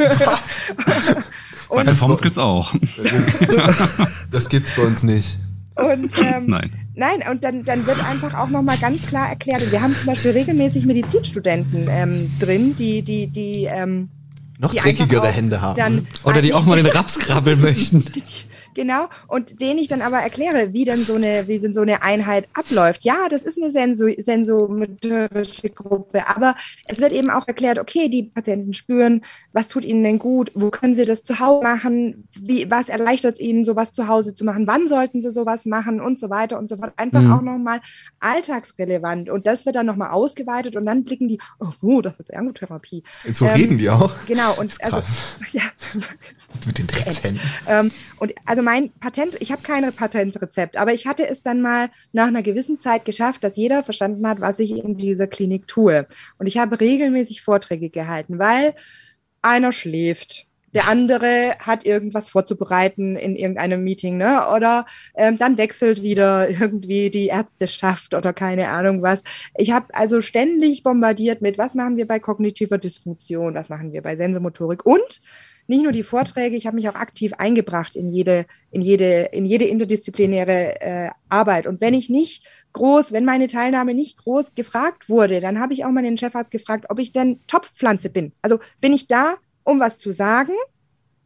Bei 1.69 1.83
Performance 1.83 2.17
Skills 2.21 2.37
auch. 2.37 2.73
Das 4.31 4.49
gibt's 4.49 4.71
bei 4.75 4.83
uns 4.83 5.03
nicht. 5.03 5.37
Und 5.75 6.13
ähm, 6.19 6.45
Nein. 6.47 6.71
Nein, 6.99 7.23
und 7.31 7.45
dann, 7.45 7.63
dann 7.63 7.85
wird 7.85 8.03
einfach 8.03 8.33
auch 8.33 8.49
nochmal 8.49 8.77
ganz 8.77 9.07
klar 9.07 9.29
erklärt. 9.29 9.63
Und 9.63 9.71
wir 9.71 9.81
haben 9.81 9.95
zum 9.95 10.07
Beispiel 10.07 10.31
regelmäßig 10.31 10.85
Medizinstudenten 10.85 11.87
ähm, 11.89 12.29
drin, 12.39 12.75
die, 12.75 13.01
die, 13.03 13.27
die, 13.27 13.69
ähm, 13.71 14.09
Noch 14.59 14.71
die 14.71 14.77
dreckigere 14.79 15.27
Hände 15.27 15.61
haben. 15.61 15.77
Dann 15.77 16.07
Oder 16.25 16.41
die 16.41 16.53
auch 16.53 16.65
mal 16.65 16.75
den 16.75 16.85
Raps 16.93 17.17
krabbeln 17.17 17.61
möchten. 17.61 18.03
Genau, 18.79 19.09
und 19.27 19.59
denen 19.59 19.77
ich 19.77 19.89
dann 19.89 20.01
aber 20.01 20.19
erkläre, 20.19 20.71
wie 20.71 20.85
denn 20.85 21.03
so 21.03 21.15
eine, 21.15 21.49
wie 21.49 21.59
denn 21.59 21.73
so 21.73 21.81
eine 21.81 22.01
Einheit 22.01 22.47
abläuft. 22.53 23.03
Ja, 23.03 23.27
das 23.29 23.43
ist 23.43 23.57
eine 23.61 23.71
Senso 23.71 24.07
sensomotorische 24.17 25.69
Gruppe, 25.69 26.27
aber 26.29 26.55
es 26.85 26.99
wird 27.01 27.11
eben 27.11 27.29
auch 27.29 27.45
erklärt, 27.45 27.77
okay, 27.77 28.07
die 28.07 28.23
Patienten 28.23 28.73
spüren, 28.73 29.21
was 29.51 29.67
tut 29.67 29.83
ihnen 29.83 30.01
denn 30.03 30.17
gut, 30.17 30.51
wo 30.55 30.69
können 30.69 30.95
sie 30.95 31.03
das 31.03 31.23
zu 31.23 31.39
Hause 31.41 31.63
machen, 31.63 32.27
wie, 32.39 32.71
was 32.71 32.87
erleichtert 32.87 33.33
es 33.33 33.39
ihnen, 33.41 33.65
sowas 33.65 33.91
zu 33.91 34.07
Hause 34.07 34.33
zu 34.33 34.45
machen, 34.45 34.65
wann 34.65 34.87
sollten 34.87 35.21
sie 35.21 35.31
sowas 35.31 35.65
machen 35.65 35.99
und 35.99 36.17
so 36.17 36.29
weiter 36.29 36.57
und 36.57 36.69
so 36.69 36.77
fort. 36.77 36.93
Einfach 36.95 37.21
Mhm. 37.21 37.31
auch 37.33 37.41
nochmal 37.41 37.81
alltagsrelevant. 38.21 39.29
Und 39.29 39.45
das 39.45 39.65
wird 39.65 39.75
dann 39.75 39.85
nochmal 39.87 40.11
ausgeweitet 40.11 40.75
und 40.77 40.85
dann 40.85 41.03
blicken 41.03 41.27
die, 41.27 41.39
oh, 41.81 42.01
das 42.01 42.13
ist 42.19 42.29
Ergotherapie. 42.29 43.03
So 43.33 43.45
Ähm, 43.45 43.51
reden 43.55 43.77
die 43.77 43.89
auch. 43.89 44.15
Genau, 44.25 44.53
und 44.57 44.75
also, 44.81 45.01
ja, 45.51 45.63
Mit 46.65 46.77
den 46.77 46.87
Dreckshänden. 46.87 47.39
ähm, 47.67 47.91
und 48.19 48.33
also 48.45 48.61
mein 48.69 48.91
Patent, 48.99 49.35
ich 49.39 49.51
habe 49.51 49.63
kein 49.63 49.91
Patentrezept, 49.91 50.77
aber 50.77 50.93
ich 50.93 51.07
hatte 51.07 51.27
es 51.27 51.41
dann 51.41 51.59
mal 51.59 51.89
nach 52.11 52.27
einer 52.27 52.43
gewissen 52.43 52.79
Zeit 52.79 53.03
geschafft, 53.03 53.43
dass 53.43 53.57
jeder 53.57 53.83
verstanden 53.83 54.27
hat, 54.27 54.41
was 54.41 54.59
ich 54.59 54.69
in 54.77 54.95
dieser 54.95 55.25
Klinik 55.25 55.67
tue. 55.67 56.05
Und 56.37 56.45
ich 56.45 56.59
habe 56.59 56.79
regelmäßig 56.79 57.41
Vorträge 57.41 57.89
gehalten, 57.89 58.37
weil 58.37 58.75
einer 59.41 59.71
schläft. 59.71 60.45
Der 60.75 60.87
andere 60.87 61.55
hat 61.57 61.83
irgendwas 61.87 62.29
vorzubereiten 62.29 63.15
in 63.15 63.35
irgendeinem 63.35 63.83
Meeting, 63.83 64.17
ne? 64.17 64.45
Oder 64.55 64.85
ähm, 65.15 65.39
dann 65.39 65.57
wechselt 65.57 66.03
wieder 66.03 66.47
irgendwie 66.61 67.09
die 67.09 67.25
Ärzteschaft 67.25 68.13
oder 68.13 68.33
keine 68.33 68.69
Ahnung 68.69 69.01
was. 69.01 69.23
Ich 69.57 69.71
habe 69.71 69.87
also 69.95 70.21
ständig 70.21 70.83
bombardiert 70.83 71.41
mit, 71.41 71.57
was 71.57 71.73
machen 71.73 71.97
wir 71.97 72.05
bei 72.05 72.19
kognitiver 72.19 72.77
Dysfunktion, 72.77 73.55
was 73.55 73.69
machen 73.69 73.93
wir 73.93 74.03
bei 74.03 74.15
Sensomotorik 74.15 74.85
und 74.85 75.23
nicht 75.69 75.83
nur 75.83 75.91
die 75.91 76.03
Vorträge, 76.03 76.55
ich 76.55 76.65
habe 76.65 76.75
mich 76.75 76.89
auch 76.89 76.95
aktiv 76.95 77.33
eingebracht 77.37 77.95
in 77.95 78.09
jede, 78.09 78.45
in 78.71 78.81
jede, 78.81 79.29
in 79.31 79.45
jede 79.45 79.65
interdisziplinäre 79.65 80.81
äh, 80.81 81.09
Arbeit. 81.29 81.67
Und 81.67 81.79
wenn 81.79 81.93
ich 81.93 82.09
nicht 82.09 82.45
groß, 82.73 83.11
wenn 83.11 83.23
meine 83.23 83.47
Teilnahme 83.47 83.93
nicht 83.93 84.17
groß 84.17 84.55
gefragt 84.55 85.09
wurde, 85.09 85.39
dann 85.39 85.59
habe 85.59 85.73
ich 85.73 85.85
auch 85.85 85.91
mal 85.91 86.03
den 86.03 86.17
Chefarzt 86.17 86.51
gefragt, 86.51 86.85
ob 86.89 86.99
ich 86.99 87.13
denn 87.13 87.39
Topfpflanze 87.47 88.09
bin. 88.09 88.33
Also 88.41 88.59
bin 88.81 88.93
ich 88.93 89.07
da, 89.07 89.35
um 89.63 89.79
was 89.79 89.99
zu 89.99 90.11
sagen, 90.11 90.53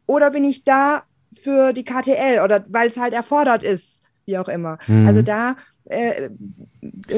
oder 0.06 0.30
bin 0.30 0.44
ich 0.44 0.64
da 0.64 1.04
für 1.42 1.72
die 1.72 1.84
KTL 1.84 2.40
oder 2.44 2.64
weil 2.68 2.90
es 2.90 2.98
halt 2.98 3.14
erfordert 3.14 3.64
ist, 3.64 4.02
wie 4.26 4.38
auch 4.38 4.48
immer. 4.48 4.78
Mhm. 4.86 5.06
Also 5.06 5.22
da 5.22 5.56
äh, 5.86 6.30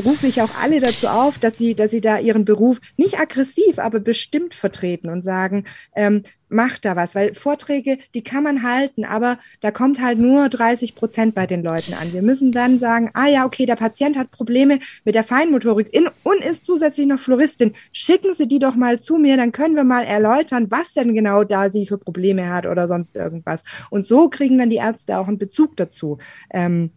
rufe 0.05 0.27
ich 0.27 0.43
auch 0.43 0.51
alle 0.61 0.81
dazu 0.81 1.09
auf, 1.09 1.39
dass 1.39 1.57
sie, 1.57 1.75
dass 1.75 1.91
sie 1.91 2.01
da 2.01 2.19
ihren 2.19 2.45
Beruf 2.45 2.81
nicht 2.97 3.19
aggressiv, 3.19 3.79
aber 3.79 4.01
bestimmt 4.01 4.55
vertreten 4.55 5.09
und 5.09 5.23
sagen, 5.23 5.65
ähm, 5.95 6.23
macht 6.49 6.85
da 6.85 6.95
was, 6.95 7.15
weil 7.15 7.35
Vorträge, 7.35 7.99
die 8.15 8.23
kann 8.23 8.45
man 8.45 8.63
halten, 8.63 9.05
aber 9.05 9.39
da 9.61 9.71
kommt 9.71 10.01
halt 10.01 10.19
nur 10.19 10.49
30 10.49 10.95
Prozent 10.95 11.35
bei 11.35 11.47
den 11.47 11.63
Leuten 11.63 11.95
an. 11.95 12.13
Wir 12.13 12.23
müssen 12.23 12.53
dann 12.53 12.79
sagen, 12.79 13.11
ah 13.15 13.27
ja, 13.27 13.45
okay, 13.45 13.67
der 13.67 13.77
Patient 13.77 14.17
hat 14.17 14.31
Probleme 14.31 14.79
mit 15.05 15.15
der 15.15 15.25
Feinmotorik 15.25 15.93
in, 15.93 16.09
und 16.23 16.45
ist 16.45 16.65
zusätzlich 16.65 17.07
noch 17.07 17.19
Floristin. 17.19 17.73
Schicken 17.93 18.35
Sie 18.35 18.47
die 18.47 18.59
doch 18.59 18.77
mal 18.77 19.01
zu 19.01 19.17
mir, 19.17 19.37
dann 19.37 19.53
können 19.53 19.75
wir 19.75 19.85
mal 19.85 20.05
erläutern, 20.05 20.67
was 20.71 20.93
denn 20.93 21.15
genau 21.15 21.45
da 21.45 21.69
sie 21.71 21.87
für 21.87 21.99
Probleme 21.99 22.49
hat 22.49 22.67
oder 22.67 22.87
sonst 22.87 23.17
irgendwas. 23.17 23.65
Und 23.91 24.07
so 24.07 24.29
kriegen 24.29 24.59
dann 24.59 24.71
die 24.71 24.77
Ärzte 24.77 25.19
auch 25.19 25.29
einen 25.29 25.39
Bezug 25.39 25.77
dazu. 25.77 26.19
Ähm, 26.51 26.91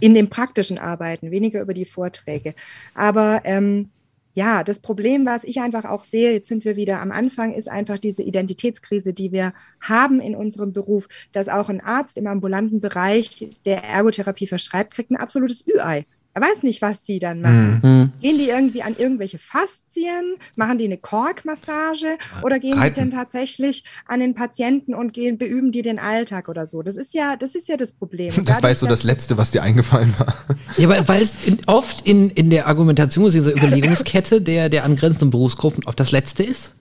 in 0.00 0.14
dem 0.14 0.28
praktischen 0.28 0.78
Arbeiten, 0.78 1.30
weniger 1.30 1.60
über 1.60 1.74
die 1.74 1.84
Vorträge. 1.84 2.54
Aber 2.94 3.42
ähm, 3.44 3.90
ja, 4.34 4.62
das 4.62 4.78
Problem, 4.78 5.26
was 5.26 5.42
ich 5.42 5.60
einfach 5.60 5.84
auch 5.84 6.04
sehe, 6.04 6.32
jetzt 6.32 6.48
sind 6.48 6.64
wir 6.64 6.76
wieder 6.76 7.00
am 7.00 7.10
Anfang, 7.10 7.52
ist 7.52 7.68
einfach 7.68 7.98
diese 7.98 8.22
Identitätskrise, 8.22 9.12
die 9.12 9.32
wir 9.32 9.52
haben 9.80 10.20
in 10.20 10.36
unserem 10.36 10.72
Beruf, 10.72 11.08
dass 11.32 11.48
auch 11.48 11.68
ein 11.68 11.80
Arzt 11.80 12.16
im 12.16 12.28
ambulanten 12.28 12.80
Bereich, 12.80 13.50
der 13.64 13.82
Ergotherapie 13.82 14.46
verschreibt, 14.46 14.94
kriegt 14.94 15.10
ein 15.10 15.16
absolutes 15.16 15.66
Ü-Ei. 15.66 16.06
Er 16.38 16.42
weiß 16.42 16.62
nicht, 16.62 16.82
was 16.82 17.02
die 17.02 17.18
dann 17.18 17.40
machen. 17.40 17.80
Mhm. 17.82 18.12
Gehen 18.20 18.38
die 18.38 18.48
irgendwie 18.48 18.82
an 18.82 18.94
irgendwelche 18.96 19.38
Faszien? 19.38 20.36
Machen 20.54 20.78
die 20.78 20.84
eine 20.84 20.96
Korkmassage? 20.96 22.16
Oder 22.42 22.60
gehen 22.60 22.78
Reiten. 22.78 22.94
die 22.94 23.00
denn 23.00 23.10
tatsächlich 23.10 23.82
an 24.06 24.20
den 24.20 24.34
Patienten 24.36 24.94
und 24.94 25.12
gehen, 25.12 25.36
beüben 25.36 25.72
die 25.72 25.82
den 25.82 25.98
Alltag 25.98 26.48
oder 26.48 26.68
so? 26.68 26.82
Das 26.82 26.96
ist 26.96 27.12
ja, 27.12 27.34
das 27.34 27.56
ist 27.56 27.68
ja 27.68 27.76
das 27.76 27.92
Problem. 27.92 28.32
Und 28.36 28.48
Das 28.48 28.62
war 28.62 28.70
jetzt 28.70 28.78
so 28.78 28.86
das 28.86 29.02
Letzte, 29.02 29.36
was 29.36 29.50
dir 29.50 29.64
eingefallen 29.64 30.14
war. 30.16 30.32
Ja, 30.76 30.88
weil, 30.88 31.08
weil 31.08 31.22
es 31.22 31.44
in, 31.44 31.58
oft 31.66 32.06
in, 32.06 32.30
in 32.30 32.50
der 32.50 32.68
Argumentation, 32.68 33.28
dieser 33.28 33.52
Überlegungskette 33.56 34.40
der, 34.40 34.68
der 34.68 34.84
angrenzenden 34.84 35.30
Berufsgruppen 35.30 35.86
auch 35.86 35.94
das 35.94 36.12
Letzte 36.12 36.44
ist. 36.44 36.72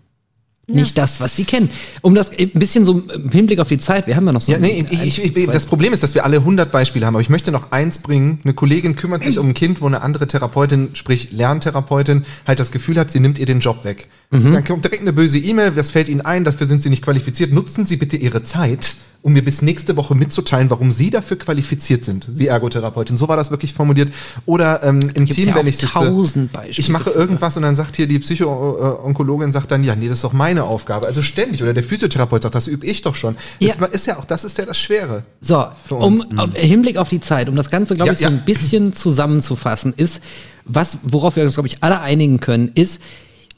Nicht 0.70 0.98
das, 0.98 1.22
was 1.22 1.34
sie 1.34 1.46
kennen. 1.46 1.70
Um 2.02 2.14
das 2.14 2.30
ein 2.30 2.50
bisschen 2.50 2.84
so 2.84 3.00
im 3.00 3.30
Hinblick 3.30 3.60
auf 3.60 3.70
die 3.70 3.78
Zeit, 3.78 4.06
wir 4.06 4.18
haben 4.18 4.26
ja 4.26 4.34
noch 4.34 4.42
so. 4.42 4.52
Ja, 4.52 4.58
nee, 4.58 4.86
ich, 4.90 5.18
ich, 5.18 5.38
ich, 5.38 5.48
das 5.48 5.66
Problem 5.66 5.94
ist, 5.94 6.04
dass 6.04 6.14
wir 6.14 6.26
alle 6.26 6.38
100 6.38 6.70
Beispiele 6.74 7.06
haben, 7.06 7.16
aber 7.16 7.22
ich 7.22 7.30
möchte 7.30 7.54
noch 7.54 7.72
eins 7.72 8.00
bringen. 8.00 8.40
Eine 8.44 8.54
Kollegin 8.54 8.98
kümmert 8.98 9.24
sich 9.24 9.40
um 9.40 9.48
ein 9.48 9.54
Kind, 9.54 9.80
wo 9.80 9.86
eine 9.86 10.02
andere 10.02 10.28
Therapeutin, 10.28 10.90
sprich 10.92 11.32
Lerntherapeutin, 11.32 12.26
halt 12.46 12.60
das 12.60 12.72
Gefühl 12.72 13.00
hat, 13.00 13.12
sie 13.12 13.22
nimmt 13.22 13.40
ihr 13.40 13.46
den 13.46 13.62
Job 13.62 13.86
weg. 13.86 14.10
Dann 14.30 14.66
kommt 14.66 14.84
direkt 14.84 15.04
eine 15.04 15.14
böse 15.14 15.38
E-Mail, 15.38 15.78
was 15.78 15.92
fällt 15.92 16.10
Ihnen 16.10 16.20
ein, 16.20 16.44
dafür 16.44 16.68
sind 16.68 16.84
Sie 16.84 16.90
nicht 16.90 17.02
qualifiziert. 17.02 17.54
Nutzen 17.54 17.86
Sie 17.86 17.96
bitte 17.96 18.18
Ihre 18.18 18.44
Zeit, 18.44 18.98
um 19.28 19.34
mir 19.34 19.44
bis 19.44 19.62
nächste 19.62 19.98
Woche 19.98 20.16
mitzuteilen, 20.16 20.70
warum 20.70 20.94
Sie 20.94 21.10
dafür 21.10 21.38
qualifiziert 21.38 22.06
sind, 22.06 22.30
Sie 22.32 22.48
Ergotherapeutin. 22.48 23.18
So 23.18 23.28
war 23.28 23.36
das 23.36 23.52
wirklich 23.52 23.74
formuliert. 23.74 24.14
Oder 24.46 24.82
ähm, 24.86 25.12
im 25.16 25.26
Team, 25.28 25.50
ja 25.50 25.56
wenn 25.56 25.68
ich 25.68 25.76
sitze, 25.76 25.92
tausend 25.92 26.54
Beispiele 26.54 26.80
ich 26.80 26.88
mache 26.88 27.10
für. 27.12 27.20
irgendwas 27.20 27.58
und 27.58 27.64
dann 27.64 27.76
sagt 27.76 27.98
hier 27.98 28.08
die 28.08 28.20
Psycho-Onkologin 28.20 29.52
sagt 29.52 29.70
dann, 29.72 29.84
ja, 29.84 29.96
nee, 29.98 30.08
das 30.08 30.20
ist 30.20 30.24
doch 30.24 30.32
meine 30.32 30.64
Aufgabe. 30.64 31.08
Also 31.08 31.22
ständig. 31.22 31.62
Oder 31.62 31.74
der 31.74 31.84
Physiotherapeut 31.84 32.44
sagt, 32.44 32.56
das 32.56 32.68
übe 32.68 32.86
ich 32.86 33.02
doch 33.02 33.16
schon. 33.16 33.36
Das 33.60 33.78
Ja. 33.78 33.86
ist 33.88 34.08
ja 34.08 34.18
auch, 34.18 34.24
das 34.24 34.46
ist 34.46 34.58
ja 34.60 34.66
das 34.66 34.78
Schwere. 34.80 35.24
So, 35.42 35.66
um 35.90 36.24
im 36.32 36.52
Hinblick 36.54 36.96
auf 36.96 37.10
die 37.10 37.20
Zeit, 37.20 37.50
um 37.50 37.58
das 37.58 37.70
Ganze, 37.70 37.96
glaube 37.96 38.08
Ja, 38.08 38.14
ich, 38.14 38.20
so 38.20 38.28
ein 38.28 38.46
bisschen 38.46 38.94
zusammenzufassen, 38.94 39.94
ist, 39.98 40.22
was, 40.64 41.00
worauf 41.04 41.36
wir 41.36 41.44
uns, 41.44 41.56
glaube 41.56 41.68
ich, 41.68 41.84
alle 41.84 42.00
einigen 42.00 42.40
können, 42.40 42.72
ist, 42.76 43.02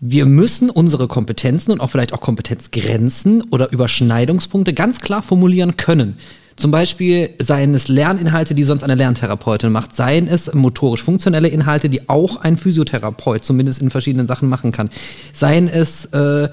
wir 0.02 0.26
müssen 0.26 0.70
unsere 0.70 1.08
Kompetenzen 1.08 1.72
und 1.72 1.82
auch 1.82 1.90
vielleicht 1.90 2.14
auch 2.14 2.22
Kompetenzgrenzen 2.22 3.44
oder 3.52 3.72
Überschneidungspunkte 3.72 4.74
ganz 4.74 5.00
klar 5.02 5.22
formulieren 5.22 5.78
können. 5.78 6.18
Zum 6.56 6.72
Beispiel 6.72 7.30
seien 7.40 7.74
es 7.74 7.88
Lerninhalte, 7.88 8.54
die 8.54 8.66
sonst 8.66 8.84
eine 8.84 8.96
Lerntherapeutin 8.96 9.72
macht, 9.72 9.96
seien 9.96 10.28
es 10.28 10.54
motorisch-funktionelle 10.54 11.48
Inhalte, 11.48 11.88
die 11.88 12.10
auch 12.10 12.36
ein 12.36 12.58
Physiotherapeut 12.58 13.46
zumindest 13.46 13.82
in 13.82 13.90
verschiedenen 13.90 14.28
Sachen 14.28 14.50
machen 14.50 14.74
kann, 14.74 14.90
seien 15.32 15.70
es 15.70 16.06
äh, 16.08 16.50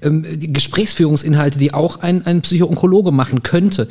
ähm, 0.00 0.24
Gesprächsführungsinhalte, 0.38 1.58
die 1.58 1.74
auch 1.74 2.00
ein, 2.00 2.24
ein 2.24 2.40
Psychoonkologe 2.40 3.12
machen 3.12 3.42
könnte. 3.42 3.88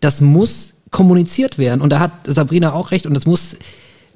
Das 0.00 0.20
muss 0.20 0.74
kommuniziert 0.90 1.56
werden 1.56 1.80
und 1.80 1.90
da 1.90 1.98
hat 1.98 2.12
Sabrina 2.26 2.74
auch 2.74 2.90
recht 2.90 3.06
und 3.06 3.14
das 3.14 3.24
muss 3.24 3.56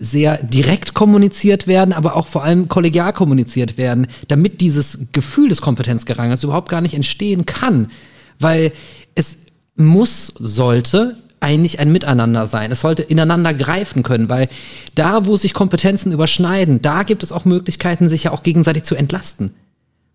sehr 0.02 0.42
direkt 0.42 0.94
kommuniziert 0.94 1.66
werden, 1.66 1.92
aber 1.92 2.16
auch 2.16 2.26
vor 2.26 2.42
allem 2.42 2.68
kollegial 2.68 3.12
kommuniziert 3.12 3.76
werden, 3.76 4.06
damit 4.28 4.62
dieses 4.62 5.08
Gefühl 5.12 5.50
des 5.50 5.60
Kompetenzgerangels 5.60 6.42
überhaupt 6.42 6.70
gar 6.70 6.80
nicht 6.80 6.94
entstehen 6.94 7.44
kann. 7.44 7.90
Weil 8.38 8.72
es 9.14 9.44
muss, 9.76 10.32
sollte 10.38 11.18
eigentlich 11.40 11.80
ein 11.80 11.92
Miteinander 11.92 12.46
sein. 12.46 12.72
Es 12.72 12.80
sollte 12.80 13.02
ineinander 13.02 13.52
greifen 13.52 14.02
können, 14.02 14.30
weil 14.30 14.48
da, 14.94 15.26
wo 15.26 15.36
sich 15.36 15.52
Kompetenzen 15.52 16.12
überschneiden, 16.12 16.80
da 16.80 17.02
gibt 17.02 17.22
es 17.22 17.30
auch 17.30 17.44
Möglichkeiten, 17.44 18.08
sich 18.08 18.24
ja 18.24 18.32
auch 18.32 18.42
gegenseitig 18.42 18.84
zu 18.84 18.94
entlasten. 18.94 19.54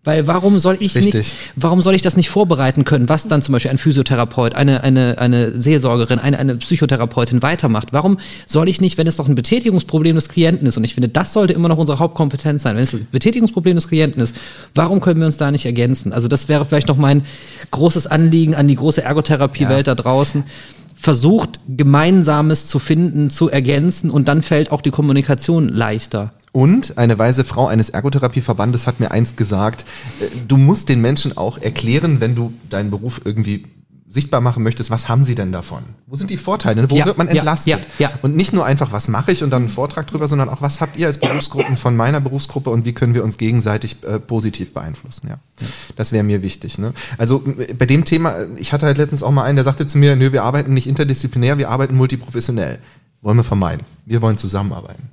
Weil 0.06 0.28
warum 0.28 0.60
soll 0.60 0.76
ich 0.78 0.94
Richtig. 0.94 1.14
nicht, 1.14 1.34
warum 1.56 1.82
soll 1.82 1.96
ich 1.96 2.00
das 2.00 2.16
nicht 2.16 2.30
vorbereiten 2.30 2.84
können, 2.84 3.08
was 3.08 3.26
dann 3.26 3.42
zum 3.42 3.52
Beispiel 3.52 3.72
ein 3.72 3.78
Physiotherapeut, 3.78 4.54
eine, 4.54 4.84
eine, 4.84 5.18
eine 5.18 5.60
Seelsorgerin, 5.60 6.20
eine, 6.20 6.38
eine 6.38 6.54
Psychotherapeutin 6.54 7.42
weitermacht? 7.42 7.88
Warum 7.92 8.18
soll 8.46 8.68
ich 8.68 8.80
nicht, 8.80 8.98
wenn 8.98 9.08
es 9.08 9.16
doch 9.16 9.28
ein 9.28 9.34
Betätigungsproblem 9.34 10.14
des 10.14 10.28
Klienten 10.28 10.68
ist, 10.68 10.76
und 10.76 10.84
ich 10.84 10.94
finde, 10.94 11.08
das 11.08 11.32
sollte 11.32 11.54
immer 11.54 11.66
noch 11.68 11.76
unsere 11.76 11.98
Hauptkompetenz 11.98 12.62
sein, 12.62 12.76
wenn 12.76 12.84
es 12.84 12.92
ein 12.94 13.08
Betätigungsproblem 13.10 13.74
des 13.74 13.88
Klienten 13.88 14.22
ist, 14.22 14.36
warum 14.76 15.00
können 15.00 15.18
wir 15.18 15.26
uns 15.26 15.38
da 15.38 15.50
nicht 15.50 15.66
ergänzen? 15.66 16.12
Also 16.12 16.28
das 16.28 16.48
wäre 16.48 16.64
vielleicht 16.64 16.86
noch 16.86 16.98
mein 16.98 17.26
großes 17.72 18.06
Anliegen 18.06 18.54
an 18.54 18.68
die 18.68 18.76
große 18.76 19.02
Ergotherapiewelt 19.02 19.88
da 19.88 19.96
draußen. 19.96 20.44
Versucht, 20.94 21.58
Gemeinsames 21.68 22.68
zu 22.68 22.78
finden, 22.78 23.28
zu 23.28 23.50
ergänzen 23.50 24.10
und 24.10 24.28
dann 24.28 24.42
fällt 24.42 24.70
auch 24.70 24.80
die 24.80 24.90
Kommunikation 24.90 25.68
leichter. 25.68 26.32
Und 26.56 26.96
eine 26.96 27.18
weise 27.18 27.44
Frau 27.44 27.66
eines 27.66 27.90
Ergotherapieverbandes 27.90 28.86
hat 28.86 28.98
mir 28.98 29.10
einst 29.10 29.36
gesagt, 29.36 29.84
äh, 30.20 30.24
du 30.48 30.56
musst 30.56 30.88
den 30.88 31.02
Menschen 31.02 31.36
auch 31.36 31.58
erklären, 31.58 32.22
wenn 32.22 32.34
du 32.34 32.50
deinen 32.70 32.90
Beruf 32.90 33.20
irgendwie 33.26 33.66
sichtbar 34.08 34.40
machen 34.40 34.62
möchtest, 34.62 34.88
was 34.88 35.06
haben 35.06 35.22
sie 35.24 35.34
denn 35.34 35.52
davon? 35.52 35.82
Wo 36.06 36.16
sind 36.16 36.30
die 36.30 36.38
Vorteile? 36.38 36.90
Wo 36.90 36.96
Ja, 36.96 37.04
wird 37.04 37.18
man 37.18 37.28
entlastet? 37.28 37.74
ja, 37.74 38.08
ja. 38.08 38.10
Und 38.22 38.36
nicht 38.36 38.54
nur 38.54 38.64
einfach, 38.64 38.90
was 38.90 39.08
mache 39.08 39.32
ich 39.32 39.42
und 39.42 39.50
dann 39.50 39.64
einen 39.64 39.68
Vortrag 39.68 40.06
drüber, 40.06 40.28
sondern 40.28 40.48
auch, 40.48 40.62
was 40.62 40.80
habt 40.80 40.96
ihr 40.96 41.08
als 41.08 41.18
Berufsgruppen 41.18 41.76
von 41.76 41.94
meiner 41.94 42.22
Berufsgruppe 42.22 42.70
und 42.70 42.86
wie 42.86 42.94
können 42.94 43.12
wir 43.12 43.22
uns 43.22 43.36
gegenseitig 43.36 43.98
äh, 44.04 44.18
positiv 44.18 44.72
beeinflussen? 44.72 45.28
Ja, 45.28 45.36
das 45.96 46.12
wäre 46.12 46.24
mir 46.24 46.40
wichtig. 46.40 46.78
Ne? 46.78 46.94
Also 47.18 47.44
bei 47.78 47.84
dem 47.84 48.06
Thema, 48.06 48.34
ich 48.56 48.72
hatte 48.72 48.86
halt 48.86 48.96
letztens 48.96 49.22
auch 49.22 49.30
mal 49.30 49.44
einen, 49.44 49.56
der 49.56 49.64
sagte 49.66 49.86
zu 49.86 49.98
mir, 49.98 50.16
nö, 50.16 50.32
wir 50.32 50.42
arbeiten 50.44 50.72
nicht 50.72 50.86
interdisziplinär, 50.86 51.58
wir 51.58 51.68
arbeiten 51.68 51.94
multiprofessionell. 51.96 52.78
wollen 53.20 53.36
wir 53.36 53.44
vermeiden. 53.44 53.84
Wir 54.06 54.22
wollen 54.22 54.38
zusammenarbeiten. 54.38 55.10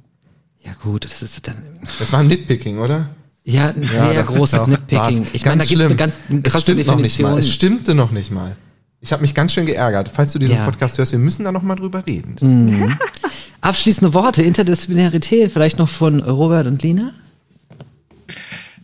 Ja 0.66 0.74
gut, 0.82 1.06
das 1.06 1.22
ist 1.22 1.46
dann. 1.48 1.56
Das 2.00 2.12
war 2.14 2.20
ein 2.22 2.28
Nitpicking, 2.28 2.80
oder? 2.80 3.10
Ja, 3.44 3.68
ein 3.70 3.84
sehr 3.84 4.14
das- 4.14 4.26
großes 4.28 4.68
Nitpicking. 4.68 4.98
war's. 5.00 5.22
Ich 5.34 5.44
meine, 5.46 5.58
da 5.62 5.66
gibt 5.66 5.82
es 5.82 5.86
eine 5.88 5.96
ganz 5.96 6.20
es 6.30 6.44
krasse 6.44 6.62
stimmt 6.64 6.88
noch 6.88 6.96
nicht 6.98 7.20
mal. 7.20 7.36
Definition. 7.36 7.38
Es 7.40 7.54
stimmte 7.54 7.96
noch 7.96 8.12
nicht 8.12 8.32
mal. 8.32 8.56
Ich 9.02 9.12
habe 9.12 9.22
mich 9.22 9.34
ganz 9.36 9.52
schön 9.52 9.66
geärgert. 9.66 10.10
Falls 10.14 10.32
du 10.32 10.40
diesen 10.40 10.56
Ja. 10.56 10.64
Podcast 10.66 10.98
hörst, 10.98 11.12
wir 11.12 11.20
müssen 11.20 11.44
da 11.44 11.52
noch 11.52 11.62
mal 11.64 11.76
drüber 11.76 12.06
reden. 12.08 12.98
Abschließende 13.62 14.14
Worte, 14.14 14.44
Interdisziplinarität, 14.44 15.52
vielleicht 15.52 15.78
noch 15.78 15.90
von 15.90 16.22
Robert 16.22 16.68
und 16.68 16.82
Lina? 16.84 17.12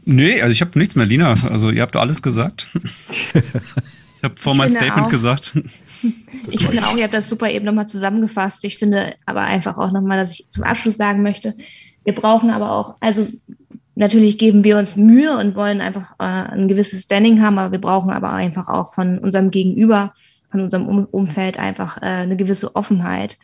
Nee, 0.05 0.41
also 0.41 0.51
ich 0.51 0.59
habe 0.61 0.77
nichts 0.77 0.95
mehr, 0.95 1.05
Lina. 1.05 1.35
Also 1.49 1.69
ihr 1.71 1.81
habt 1.81 1.95
alles 1.95 2.21
gesagt. 2.21 2.67
Ich 4.21 4.23
habe 4.25 4.35
vor 4.37 4.51
Ich 4.51 4.57
mein 4.57 4.71
Statement 4.73 5.05
auch. 5.07 5.09
gesagt. 5.09 5.53
Ich 6.51 6.65
finde 6.65 6.85
auch, 6.87 6.95
ihr 6.95 7.03
habt 7.03 7.13
das 7.13 7.29
super 7.29 7.49
eben 7.49 7.65
nochmal 7.65 7.87
zusammengefasst. 7.87 8.63
Ich 8.65 8.77
finde 8.77 9.15
aber 9.25 9.41
einfach 9.41 9.77
auch 9.77 9.91
nochmal, 9.91 10.17
dass 10.17 10.33
ich 10.33 10.49
zum 10.51 10.63
Abschluss 10.63 10.97
sagen 10.97 11.21
möchte, 11.23 11.55
wir 12.03 12.15
brauchen 12.15 12.49
aber 12.49 12.71
auch, 12.71 12.95
also 12.99 13.27
natürlich 13.95 14.37
geben 14.37 14.63
wir 14.63 14.77
uns 14.77 14.95
Mühe 14.95 15.37
und 15.37 15.55
wollen 15.55 15.81
einfach 15.81 16.13
äh, 16.19 16.53
ein 16.53 16.67
gewisses 16.67 17.03
Standing 17.03 17.41
haben, 17.41 17.59
aber 17.59 17.71
wir 17.71 17.81
brauchen 17.81 18.11
aber 18.11 18.31
einfach 18.31 18.67
auch 18.67 18.93
von 18.93 19.19
unserem 19.19 19.51
Gegenüber, 19.51 20.13
von 20.49 20.61
unserem 20.61 20.87
um 20.87 21.05
Umfeld 21.05 21.59
einfach 21.59 21.97
äh, 21.97 22.05
eine 22.05 22.37
gewisse 22.37 22.75
Offenheit 22.75 23.37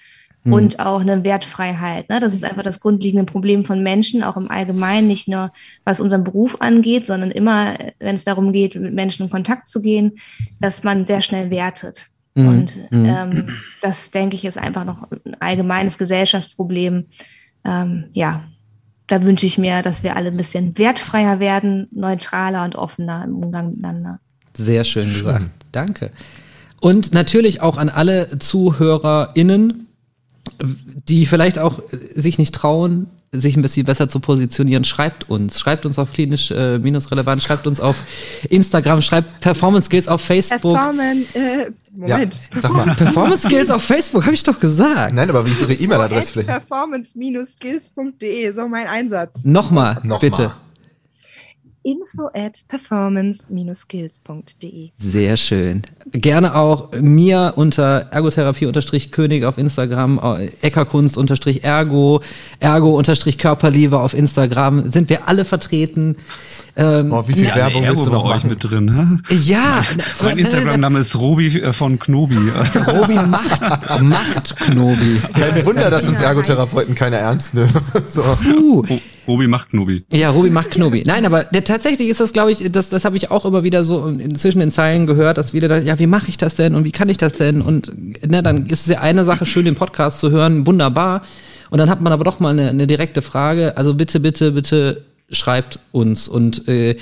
und 0.46 0.80
auch 0.80 1.02
eine 1.02 1.24
Wertfreiheit. 1.24 2.10
Ne? 2.10 2.20
Das 2.20 2.34
ist 2.34 2.46
einfach 2.46 2.62
das 2.62 2.80
grundlegende 2.80 3.26
Problem 3.26 3.66
von 3.66 3.82
Menschen, 3.82 4.24
auch 4.24 4.38
im 4.38 4.52
Allgemeinen, 4.52 5.08
nicht 5.08 5.28
nur 5.28 5.52
was 5.84 6.00
unseren 6.00 6.24
Beruf 6.24 6.62
angeht, 6.62 7.08
sondern 7.08 7.32
immer, 7.32 7.78
wenn 8.00 8.16
es 8.16 8.26
darum 8.26 8.54
geht, 8.54 8.76
mit 8.76 8.94
Menschen 8.94 9.24
in 9.24 9.32
Kontakt 9.32 9.68
zu 9.68 9.82
gehen, 9.82 10.14
dass 10.60 10.84
man 10.84 11.06
sehr 11.06 11.22
schnell 11.22 11.50
wertet. 11.50 12.08
Mhm. 12.36 12.48
Und 12.48 12.92
Mhm. 12.92 13.06
ähm, 13.06 13.48
das, 13.82 14.12
denke 14.12 14.36
ich, 14.36 14.46
ist 14.46 14.58
einfach 14.58 14.86
noch 14.86 15.08
ein 15.12 15.36
allgemeines 15.40 15.98
Gesellschaftsproblem. 15.98 17.06
Ähm, 17.64 18.06
ja, 18.14 18.44
da 19.08 19.24
wünsche 19.24 19.46
ich 19.46 19.58
mir, 19.58 19.82
dass 19.82 20.04
wir 20.04 20.16
alle 20.16 20.30
ein 20.30 20.38
bisschen 20.38 20.78
wertfreier 20.78 21.40
werden, 21.40 21.88
neutraler 21.92 22.64
und 22.64 22.76
offener 22.76 23.24
im 23.24 23.36
Umgang 23.36 23.72
miteinander. 23.72 24.20
Sehr 24.54 24.84
schön 24.84 25.06
gesagt. 25.06 25.50
Danke. 25.72 26.12
Und 26.82 27.14
natürlich 27.14 27.62
auch 27.62 27.78
an 27.78 27.90
alle 27.90 28.38
ZuhörerInnen, 28.38 29.88
die 31.08 31.26
vielleicht 31.26 31.60
auch 31.60 31.82
sich 32.14 32.38
nicht 32.38 32.54
trauen, 32.54 33.08
sich 33.32 33.58
ein 33.58 33.62
bisschen 33.62 33.86
besser 33.86 34.08
zu 34.08 34.20
positionieren, 34.20 34.84
schreibt 34.86 35.30
uns. 35.30 35.60
Schreibt 35.60 35.86
uns 35.86 36.00
auf 36.00 36.14
klinisch 36.14 36.52
äh, 36.52 36.80
minus 36.80 37.12
relevant, 37.12 37.44
schreibt 37.44 37.68
uns 37.68 37.80
auf 37.80 37.98
Instagram, 38.50 39.02
schreibt 39.02 39.42
Performance 39.42 39.88
Skills 39.88 40.08
auf 40.08 40.22
Facebook. 40.22 40.76
Performen, 40.76 41.26
äh, 41.34 41.72
Moment. 41.96 42.42
Ja, 42.54 42.62
sag 42.62 42.74
mal. 42.74 42.94
Performance 42.96 43.48
Skills 43.48 43.70
auf 43.70 43.84
Facebook, 43.84 44.26
habe 44.26 44.34
ich 44.36 44.44
doch 44.44 44.60
gesagt. 44.60 45.14
Nein, 45.14 45.30
aber 45.30 45.46
wie 45.46 45.52
ist 45.52 45.62
Ihre 45.62 45.74
E-Mail-Adresse 45.74 46.34
vielleicht? 46.34 46.50
performance-skills.de, 46.50 48.52
so 48.54 48.68
mein 48.68 48.88
Einsatz. 48.88 49.44
Nochmal, 49.44 50.00
Noch 50.04 50.20
bitte. 50.20 50.42
mal. 50.44 50.56
Info 51.84 52.28
at 52.34 52.64
performance-skills.de. 52.68 54.90
Sehr 54.98 55.38
schön. 55.38 55.84
Gerne 56.12 56.56
auch 56.56 56.90
mir 57.00 57.54
unter 57.58 58.08
Ergotherapie-König 58.12 59.46
auf 59.46 59.60
Instagram, 59.60 60.20
äh, 60.24 60.48
Eckerkunst-Ergo, 60.62 62.22
Ergo-Körperliebe 62.60 64.00
auf 64.00 64.16
Instagram. 64.16 64.92
Sind 64.92 65.10
wir 65.10 65.28
alle 65.28 65.46
vertreten. 65.46 66.18
Ähm, 66.78 67.12
Oh, 67.14 67.24
wie 67.28 67.34
viel 67.34 67.46
Ja, 67.48 67.56
Werbung 67.56 67.84
willst 67.84 68.06
du 68.06 68.10
noch 68.12 68.24
bei 68.24 68.30
euch 68.32 68.36
machen? 68.44 68.50
mit 68.50 68.64
drin. 68.64 69.22
Hä? 69.30 69.36
ja, 69.36 69.82
Mein 70.24 70.38
Instagram-Name 70.38 71.00
ist 71.00 71.16
Robi 71.18 71.60
äh, 71.62 71.72
von 71.72 71.98
Knobi. 72.00 72.36
Robi 72.88 73.14
macht, 73.14 74.02
macht 74.02 74.56
Knobi. 74.58 75.22
Kein 75.34 75.66
Wunder, 75.66 75.90
dass 75.90 76.08
uns 76.08 76.20
Ergotherapeuten 76.20 76.94
keiner 76.96 77.18
ernst 77.18 77.54
nehmen. 77.54 77.70
So. 78.12 78.22
Uh. 78.46 78.82
Ro- 78.82 79.00
Robi 79.28 79.48
macht 79.48 79.70
Knobi. 79.70 80.04
Ja, 80.14 80.30
Robi 80.32 80.50
macht 80.50 80.72
Knobi. 80.72 81.04
Nein, 81.06 81.26
aber 81.26 81.46
der, 81.46 81.64
tatsächlich 81.64 82.10
ist 82.10 82.20
das, 82.20 82.34
glaube 82.34 82.52
ich, 82.52 82.70
das, 82.72 82.90
das 82.90 83.06
habe 83.06 83.16
ich 83.18 83.32
auch 83.32 83.46
immer 83.46 83.64
wieder 83.64 83.84
so 83.86 84.06
in, 84.08 84.36
zwischen 84.36 84.60
den 84.60 84.72
Zeilen 84.72 85.08
gehört, 85.08 85.38
dass 85.38 85.54
wieder, 85.54 85.68
da, 85.68 85.78
ja, 85.80 85.98
wie 85.98 86.08
mache 86.08 86.28
ich 86.30 86.38
das 86.38 86.56
denn 86.56 86.76
und 86.76 86.84
wie 86.84 86.92
kann 86.92 87.10
ich 87.10 87.18
das 87.18 87.34
denn? 87.34 87.62
Und 87.62 87.92
ne, 88.30 88.44
dann 88.44 88.68
ist 88.68 88.82
es 88.82 88.88
ja 88.94 89.00
eine 89.02 89.26
Sache, 89.26 89.46
schön 89.46 89.66
den 89.66 89.76
Podcast 89.76 90.20
zu 90.20 90.30
hören, 90.30 90.68
wunderbar. 90.68 91.22
Und 91.72 91.80
dann 91.80 91.90
hat 91.90 92.02
man 92.02 92.14
aber 92.14 92.24
doch 92.24 92.40
mal 92.40 92.50
eine, 92.52 92.70
eine 92.70 92.86
direkte 92.86 93.22
Frage. 93.24 93.76
Also 93.78 93.96
bitte, 93.96 94.20
bitte, 94.20 94.52
bitte 94.52 95.04
schreibt 95.32 95.80
uns 95.92 96.28
und 96.28 96.68
äh, 96.68 96.98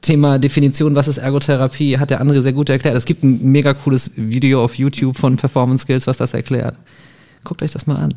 Thema 0.00 0.38
Definition, 0.38 0.94
was 0.94 1.08
ist 1.08 1.18
Ergotherapie, 1.18 1.98
hat 1.98 2.10
der 2.10 2.20
andere 2.20 2.40
sehr 2.42 2.52
gut 2.54 2.68
erklärt. 2.70 2.96
Es 2.96 3.04
gibt 3.04 3.22
ein 3.22 3.52
mega 3.52 3.74
cooles 3.74 4.10
Video 4.16 4.64
auf 4.64 4.76
YouTube 4.76 5.16
von 5.16 5.36
Performance 5.36 5.82
Skills, 5.82 6.06
was 6.06 6.16
das 6.16 6.32
erklärt. 6.32 6.76
Guckt 7.44 7.62
euch 7.62 7.70
das 7.70 7.86
mal 7.86 7.96
an. 7.96 8.14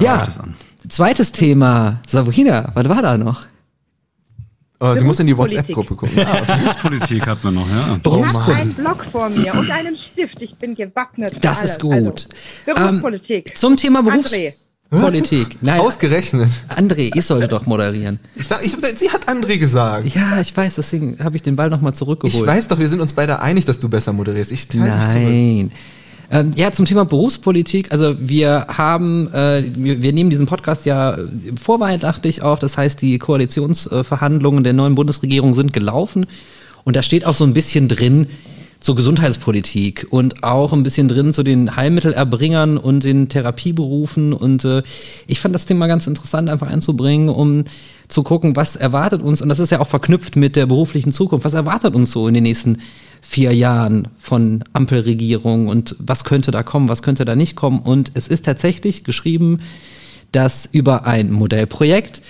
Ja, 0.00 0.16
Guckt 0.16 0.28
es 0.28 0.38
an. 0.40 0.54
zweites 0.88 1.30
Thema. 1.30 2.00
Sabrina, 2.06 2.70
was 2.74 2.88
war 2.88 3.00
da 3.02 3.16
noch? 3.16 3.46
Oh, 4.80 4.92
sie 4.96 5.04
muss 5.04 5.20
in 5.20 5.26
die 5.28 5.34
Berufspolitik. 5.34 5.76
WhatsApp-Gruppe 5.76 5.94
gucken. 5.94 6.26
Ah. 6.26 6.56
Berufspolitik 6.58 7.26
hat 7.26 7.44
man 7.44 7.54
noch, 7.54 7.68
ja. 7.70 7.96
Ich 8.04 8.34
habe 8.34 8.54
einen 8.54 8.74
Block 8.74 9.04
vor 9.04 9.30
mir 9.30 9.54
und 9.54 9.70
einen 9.70 9.96
Stift. 9.96 10.42
Ich 10.42 10.56
bin 10.56 10.74
gewappnet. 10.74 11.34
für 11.34 11.40
Das 11.40 11.60
alles. 11.60 11.70
ist 11.72 11.80
gut. 11.80 12.28
Also, 12.66 12.74
Berufspolitik. 12.88 13.56
Zum 13.56 13.76
Thema 13.76 14.00
André. 14.00 14.54
Berufspolitik. 14.94 15.58
Nein, 15.60 15.80
Ausgerechnet. 15.80 16.48
André, 16.68 17.10
ich 17.14 17.26
sollte 17.26 17.48
doch 17.48 17.66
moderieren. 17.66 18.18
Ich, 18.36 18.46
ich, 18.62 18.76
sie 18.96 19.10
hat 19.10 19.28
André 19.28 19.58
gesagt. 19.58 20.14
Ja, 20.14 20.40
ich 20.40 20.56
weiß, 20.56 20.76
deswegen 20.76 21.18
habe 21.22 21.36
ich 21.36 21.42
den 21.42 21.56
Ball 21.56 21.70
nochmal 21.70 21.94
zurückgeholt. 21.94 22.42
Ich 22.42 22.46
weiß 22.46 22.68
doch, 22.68 22.78
wir 22.78 22.88
sind 22.88 23.00
uns 23.00 23.12
beide 23.12 23.40
einig, 23.40 23.64
dass 23.64 23.78
du 23.78 23.88
besser 23.88 24.12
moderierst. 24.12 24.52
Ich. 24.52 24.68
Nein. 24.74 25.70
Ähm, 26.30 26.52
ja, 26.56 26.72
zum 26.72 26.86
Thema 26.86 27.04
Berufspolitik. 27.04 27.92
Also 27.92 28.16
wir 28.18 28.66
haben, 28.68 29.32
äh, 29.32 29.64
wir, 29.76 30.02
wir 30.02 30.12
nehmen 30.12 30.30
diesen 30.30 30.46
Podcast 30.46 30.86
ja 30.86 31.18
vorweihnachtlich 31.60 32.42
auf. 32.42 32.58
Das 32.58 32.76
heißt, 32.78 33.00
die 33.02 33.18
Koalitionsverhandlungen 33.18 34.64
der 34.64 34.72
neuen 34.72 34.94
Bundesregierung 34.94 35.54
sind 35.54 35.72
gelaufen. 35.72 36.26
Und 36.84 36.96
da 36.96 37.02
steht 37.02 37.24
auch 37.24 37.34
so 37.34 37.44
ein 37.44 37.54
bisschen 37.54 37.88
drin 37.88 38.26
zur 38.84 38.96
Gesundheitspolitik 38.96 40.08
und 40.10 40.44
auch 40.44 40.74
ein 40.74 40.82
bisschen 40.82 41.08
drin 41.08 41.32
zu 41.32 41.42
den 41.42 41.74
Heilmittelerbringern 41.74 42.76
und 42.76 43.02
den 43.02 43.30
Therapieberufen. 43.30 44.34
Und 44.34 44.66
äh, 44.66 44.82
ich 45.26 45.40
fand 45.40 45.54
das 45.54 45.64
Thema 45.64 45.86
ganz 45.86 46.06
interessant 46.06 46.50
einfach 46.50 46.66
einzubringen, 46.66 47.30
um 47.30 47.64
zu 48.08 48.22
gucken, 48.22 48.56
was 48.56 48.76
erwartet 48.76 49.22
uns. 49.22 49.40
Und 49.40 49.48
das 49.48 49.58
ist 49.58 49.70
ja 49.70 49.80
auch 49.80 49.86
verknüpft 49.86 50.36
mit 50.36 50.54
der 50.54 50.66
beruflichen 50.66 51.14
Zukunft. 51.14 51.46
Was 51.46 51.54
erwartet 51.54 51.94
uns 51.94 52.12
so 52.12 52.28
in 52.28 52.34
den 52.34 52.42
nächsten 52.42 52.82
vier 53.22 53.54
Jahren 53.54 54.08
von 54.18 54.62
Ampelregierung 54.74 55.68
und 55.68 55.96
was 55.98 56.24
könnte 56.24 56.50
da 56.50 56.62
kommen, 56.62 56.90
was 56.90 57.00
könnte 57.00 57.24
da 57.24 57.34
nicht 57.34 57.56
kommen. 57.56 57.78
Und 57.78 58.12
es 58.12 58.28
ist 58.28 58.44
tatsächlich 58.44 59.02
geschrieben, 59.02 59.60
dass 60.30 60.68
über 60.70 61.06
ein 61.06 61.32
Modellprojekt 61.32 62.20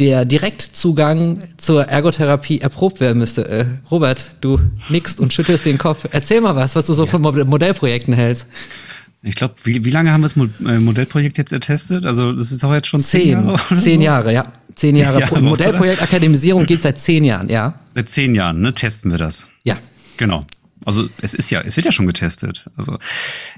der 0.00 0.24
Direktzugang 0.24 1.40
zur 1.56 1.84
Ergotherapie 1.88 2.60
erprobt 2.60 3.00
werden 3.00 3.18
müsste. 3.18 3.48
Äh, 3.48 3.64
Robert, 3.90 4.36
du 4.40 4.60
nickst 4.88 5.18
und 5.20 5.32
schüttelst 5.32 5.66
den 5.66 5.78
Kopf. 5.78 6.06
Erzähl 6.10 6.40
mal 6.40 6.54
was, 6.56 6.76
was 6.76 6.86
du 6.86 6.92
so 6.92 7.06
von 7.06 7.20
Mod- 7.22 7.44
Modellprojekten 7.46 8.14
hältst. 8.14 8.46
Ich 9.22 9.34
glaube, 9.34 9.54
wie, 9.64 9.84
wie 9.84 9.90
lange 9.90 10.12
haben 10.12 10.20
wir 10.22 10.28
das 10.28 10.36
äh, 10.36 10.78
Modellprojekt 10.78 11.38
jetzt 11.38 11.52
ertestet? 11.52 12.06
Also 12.06 12.32
das 12.32 12.52
ist 12.52 12.62
doch 12.62 12.72
jetzt 12.72 12.86
schon 12.86 13.00
zehn, 13.00 13.20
Zehn, 13.20 13.30
Jahre. 13.32 13.52
oder 13.70 13.80
zehn 13.80 14.00
so? 14.00 14.04
Jahre, 14.06 14.32
ja. 14.32 14.52
Zehn 14.76 14.94
Jahre. 14.96 15.20
Jahre, 15.20 15.32
Pro- 15.34 15.40
Modellprojekt 15.40 16.00
Akademisierung 16.00 16.64
geht 16.66 16.82
seit 16.82 17.00
zehn 17.00 17.24
Jahren, 17.24 17.48
ja. 17.48 17.74
Seit 17.94 18.08
zehn 18.10 18.34
Jahren, 18.36 18.60
ne? 18.60 18.72
Testen 18.74 19.10
wir 19.10 19.18
das. 19.18 19.48
Ja. 19.64 19.76
Genau. 20.16 20.44
Also 20.84 21.08
es 21.20 21.34
ist 21.34 21.50
ja, 21.50 21.60
es 21.60 21.76
wird 21.76 21.86
ja 21.86 21.92
schon 21.92 22.06
getestet. 22.06 22.66
Also 22.76 22.98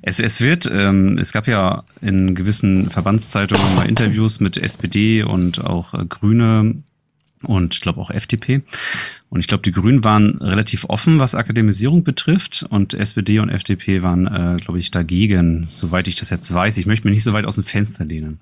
es, 0.03 0.21
es 0.21 0.41
wird, 0.41 0.69
ähm, 0.73 1.19
es 1.19 1.33
gab 1.33 1.47
ja 1.47 1.85
in 2.01 2.35
gewissen 2.35 2.91
Verbandszeitungen 2.91 3.75
mal 3.75 3.89
Interviews 3.89 4.41
mit 4.41 4.57
SPD 4.57 5.23
und 5.23 5.65
auch 5.65 5.95
äh, 5.95 6.05
Grüne 6.07 6.83
und 7.43 7.75
ich 7.75 7.81
glaube 7.81 8.01
auch 8.01 8.11
FDP. 8.11 8.63
Und 9.31 9.41
ich 9.41 9.47
glaube, 9.47 9.63
die 9.63 9.73
Grünen 9.73 10.05
waren 10.05 10.37
relativ 10.39 10.85
offen, 10.85 11.21
was 11.21 11.35
Akademisierung 11.35 12.05
betrifft. 12.05 12.67
Und 12.69 12.95
SPD 12.95 13.39
und 13.39 13.49
FDP 13.49 14.03
waren, 14.03 14.27
äh, 14.27 14.57
glaube 14.57 14.79
ich, 14.79 14.91
dagegen, 14.91 15.65
soweit 15.65 16.09
ich 16.09 16.17
das 16.17 16.31
jetzt 16.31 16.53
weiß. 16.53 16.77
Ich 16.77 16.87
möchte 16.87 17.07
mich 17.07 17.15
nicht 17.15 17.25
so 17.25 17.33
weit 17.33 17.47
aus 17.47 17.55
dem 17.55 17.65
Fenster 17.65 18.05
lehnen. 18.05 18.41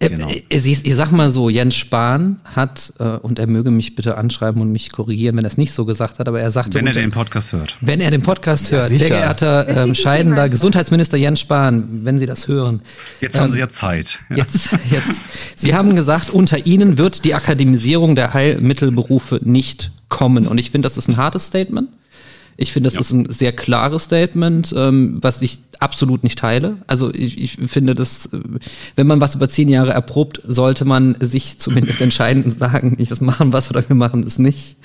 Genau. 0.00 0.28
Äh, 0.28 0.42
äh, 0.50 0.56
Ich, 0.58 0.84
ich 0.84 0.94
sag 0.96 1.12
mal 1.12 1.30
so, 1.30 1.48
Jens 1.48 1.76
Spahn 1.76 2.40
hat, 2.44 2.92
äh, 2.98 3.04
und 3.04 3.38
er 3.38 3.46
möge 3.46 3.70
mich 3.70 3.94
bitte 3.94 4.18
anschreiben 4.18 4.60
und 4.60 4.70
mich 4.72 4.90
korrigieren, 4.92 5.36
wenn 5.36 5.44
er 5.44 5.48
es 5.48 5.56
nicht 5.56 5.72
so 5.72 5.84
gesagt 5.84 6.18
hat, 6.18 6.28
aber 6.28 6.40
er 6.40 6.50
sagte, 6.50 6.74
Wenn 6.74 6.86
er 6.86 6.90
unter- 6.90 7.00
den 7.00 7.10
Podcast 7.10 7.52
hört. 7.52 7.76
wenn 7.80 8.00
er 8.00 8.10
den 8.10 8.22
Podcast 8.22 8.70
hört, 8.70 8.88
sehr 8.88 8.98
sicher. 8.98 9.10
geehrter 9.16 9.68
ähm, 9.68 9.94
scheidender. 9.94 10.48
Gesundheitsminister 10.48 11.16
Jens 11.16 11.40
Spahn, 11.40 12.00
wenn 12.04 12.18
Sie 12.18 12.26
das 12.26 12.48
hören. 12.48 12.82
Jetzt 13.20 13.38
haben 13.38 13.50
sie 13.52 13.60
ja 13.60 13.68
Zeit. 13.68 14.20
Ja. 14.30 14.36
Jetzt, 14.38 14.70
jetzt, 14.90 15.22
Sie 15.56 15.74
haben 15.74 15.94
gesagt, 15.96 16.30
unter 16.30 16.66
Ihnen 16.66 16.98
wird 16.98 17.24
die 17.24 17.34
Akademisierung 17.34 18.14
der 18.14 18.34
Heilmittelberufe 18.34 19.40
nicht 19.42 19.90
kommen. 20.08 20.46
Und 20.46 20.58
ich 20.58 20.70
finde, 20.70 20.86
das 20.86 20.96
ist 20.96 21.08
ein 21.08 21.16
hartes 21.16 21.46
Statement. 21.46 21.88
Ich 22.56 22.72
finde, 22.72 22.86
das 22.88 22.94
Ja. 22.94 23.00
ist 23.00 23.10
ein 23.10 23.32
sehr 23.32 23.52
klares 23.52 24.04
Statement, 24.04 24.72
ähm, 24.76 25.18
was 25.20 25.42
ich 25.42 25.58
absolut 25.80 26.22
nicht 26.22 26.38
teile. 26.38 26.76
Also 26.86 27.12
ich, 27.12 27.40
ich 27.40 27.58
finde, 27.66 27.94
dass 27.94 28.26
äh, 28.26 28.38
wenn 28.96 29.06
man 29.06 29.20
was 29.20 29.34
über 29.34 29.48
zehn 29.48 29.68
Jahre 29.68 29.92
erprobt, 29.92 30.40
sollte 30.46 30.84
man 30.84 31.16
sich 31.20 31.58
zumindest 31.58 32.00
entscheiden 32.00 32.44
und 32.44 32.58
sagen, 32.58 32.94
nicht 32.98 33.10
das 33.10 33.20
machen 33.20 33.52
was 33.52 33.70
oder 33.70 33.86
wir 33.88 33.96
machen 33.96 34.22
es 34.24 34.38
nicht. 34.38 34.76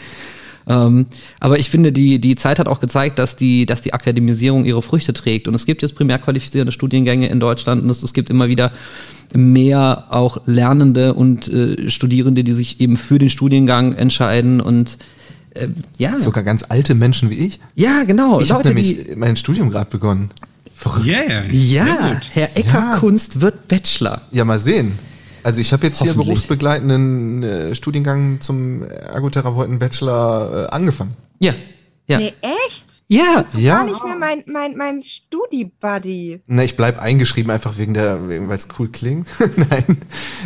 Ähm, 0.68 1.08
aber 1.40 1.58
ich 1.58 1.70
finde, 1.70 1.92
die, 1.92 2.20
die 2.20 2.36
Zeit 2.36 2.60
hat 2.60 2.68
auch 2.68 2.80
gezeigt, 2.80 3.18
dass 3.18 3.36
die, 3.36 3.66
dass 3.66 3.82
die 3.82 3.94
Akademisierung 3.94 4.66
ihre 4.66 4.82
Früchte 4.82 5.14
trägt. 5.14 5.48
Und 5.48 5.56
es 5.56 5.66
gibt 5.66 5.82
jetzt 5.82 5.96
primär 5.96 6.20
qualifizierende 6.20 6.72
Studiengänge 6.72 7.28
in 7.28 7.40
Deutschland 7.40 7.82
und 7.82 7.90
es, 7.90 8.04
es 8.04 8.14
gibt 8.14 8.30
immer 8.30 8.50
wieder 8.50 8.72
mehr 9.34 10.06
auch 10.10 10.42
Lernende 10.46 11.14
und 11.14 11.48
äh, 11.48 11.90
Studierende, 11.90 12.44
die 12.44 12.52
sich 12.54 12.82
eben 12.82 12.98
für 12.98 13.20
den 13.20 13.30
Studiengang 13.30 13.94
entscheiden 13.94 14.60
und 14.62 14.98
äh, 15.52 15.68
ja. 15.97 16.20
Sogar 16.20 16.43
ganz 16.43 16.66
alte 16.68 16.95
Menschen 16.95 17.30
wie 17.30 17.36
ich. 17.36 17.60
Ja, 17.76 18.04
genau. 18.04 18.39
Ich 18.39 18.52
habe 18.52 18.68
nämlich 18.68 19.06
die, 19.06 19.16
mein 19.16 19.36
Studium 19.36 19.70
gerade 19.70 19.89
begonnen. 19.89 20.30
Verrückt. 20.76 21.06
Yeah. 21.08 21.43
ja, 21.52 22.20
Herr 22.32 22.56
Ecker 22.56 22.91
Ja. 22.93 22.97
Kunst 23.00 23.41
wird 23.41 23.68
Bachelor. 23.68 24.22
Ja, 24.32 24.45
mal 24.45 24.60
sehen. 24.60 24.97
Also 25.43 25.62
ich 25.62 25.74
habe 25.74 25.88
jetzt 25.88 26.02
hier 26.02 26.14
berufsbegleitenden 26.14 27.43
äh, 27.43 27.76
Studiengang 27.76 28.41
zum 28.41 28.84
Ergotherapeuten 28.84 29.80
Bachelor 29.80 30.68
äh, 30.68 30.76
angefangen. 30.76 31.14
Ja. 31.39 31.54
Ja. 32.10 32.18
Nee, 32.18 32.34
echt? 32.41 33.03
Ja. 33.07 33.45
Ja. 33.53 33.78
Gar 33.78 33.86
nicht 33.86 34.03
mehr 34.03 34.16
mein, 34.16 34.43
mein, 34.47 34.76
mein 34.76 34.99
Studi-Buddy. 34.99 36.41
Na, 36.47 36.64
ich 36.64 36.76
bleib 36.76 36.99
eingeschrieben 36.99 37.51
einfach 37.51 37.78
wegen 37.78 37.93
der, 37.93 38.28
weil 38.28 38.57
es 38.57 38.68
cool 38.80 38.89
klingt. 38.89 39.28
Nein, 39.55 40.01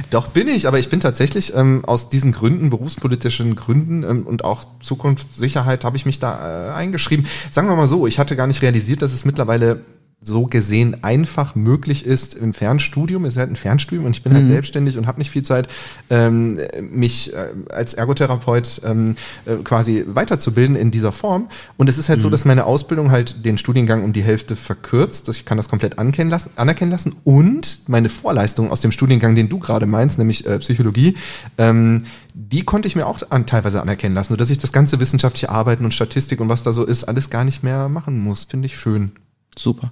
doch 0.09 0.27
bin 0.27 0.49
ich, 0.49 0.67
aber 0.67 0.77
ich 0.77 0.89
bin 0.89 0.99
tatsächlich 0.99 1.55
ähm, 1.55 1.85
aus 1.85 2.09
diesen 2.09 2.33
Gründen, 2.33 2.69
berufspolitischen 2.69 3.55
Gründen 3.55 4.03
ähm, 4.03 4.27
und 4.27 4.43
auch 4.43 4.65
Zukunftssicherheit, 4.81 5.85
habe 5.85 5.95
ich 5.95 6.05
mich 6.05 6.19
da 6.19 6.71
äh, 6.71 6.73
eingeschrieben. 6.73 7.27
Sagen 7.49 7.69
wir 7.69 7.77
mal 7.77 7.87
so, 7.87 8.07
ich 8.07 8.19
hatte 8.19 8.35
gar 8.35 8.47
nicht 8.47 8.61
realisiert, 8.61 9.01
dass 9.01 9.13
es 9.13 9.23
mittlerweile 9.23 9.85
so 10.23 10.45
gesehen 10.45 11.03
einfach 11.03 11.55
möglich 11.55 12.05
ist 12.05 12.33
im 12.33 12.53
Fernstudium. 12.53 13.25
Es 13.25 13.31
ist 13.31 13.39
halt 13.39 13.51
ein 13.51 13.55
Fernstudium 13.55 14.05
und 14.05 14.15
ich 14.15 14.23
bin 14.23 14.33
halt 14.33 14.45
selbstständig 14.45 14.97
und 14.97 15.07
habe 15.07 15.19
nicht 15.19 15.29
viel 15.29 15.43
Zeit, 15.43 15.67
ähm, 16.09 16.59
mich 16.81 17.33
äh, 17.33 17.49
als 17.71 17.93
Ergotherapeut 17.93 18.81
ähm, 18.85 19.15
äh, 19.45 19.55
quasi 19.63 20.05
weiterzubilden 20.07 20.75
in 20.75 20.91
dieser 20.91 21.11
Form. 21.11 21.49
Und 21.77 21.89
es 21.89 21.97
ist 21.97 22.09
halt 22.09 22.21
so, 22.21 22.29
dass 22.29 22.45
meine 22.45 22.65
Ausbildung 22.65 23.11
halt 23.11 23.45
den 23.45 23.57
Studiengang 23.57 24.03
um 24.03 24.13
die 24.13 24.23
Hälfte 24.23 24.55
verkürzt. 24.55 25.29
Ich 25.29 25.45
kann 25.45 25.57
das 25.57 25.69
komplett 25.69 25.99
anerkennen 25.99 26.29
lassen, 26.29 26.51
anerkennen 26.55 26.91
lassen. 26.91 27.15
Und 27.23 27.81
meine 27.87 28.09
Vorleistung 28.09 28.71
aus 28.71 28.81
dem 28.81 28.91
Studiengang, 28.91 29.35
den 29.35 29.49
du 29.49 29.59
gerade 29.59 29.85
meinst, 29.85 30.17
nämlich 30.17 30.45
äh, 30.47 30.59
Psychologie, 30.59 31.15
ähm, 31.57 32.03
die 32.33 32.63
konnte 32.63 32.87
ich 32.87 32.95
mir 32.95 33.05
auch 33.05 33.21
an, 33.29 33.45
teilweise 33.45 33.81
anerkennen 33.81 34.15
lassen, 34.15 34.33
sodass 34.33 34.49
ich 34.49 34.57
das 34.57 34.71
ganze 34.71 34.99
wissenschaftliche 34.99 35.49
Arbeiten 35.49 35.85
und 35.85 35.93
Statistik 35.93 36.39
und 36.39 36.49
was 36.49 36.63
da 36.63 36.73
so 36.73 36.83
ist, 36.83 37.03
alles 37.03 37.29
gar 37.29 37.43
nicht 37.43 37.63
mehr 37.63 37.89
machen 37.89 38.19
muss. 38.19 38.45
Finde 38.45 38.65
ich 38.65 38.77
schön. 38.77 39.11
Super. 39.57 39.91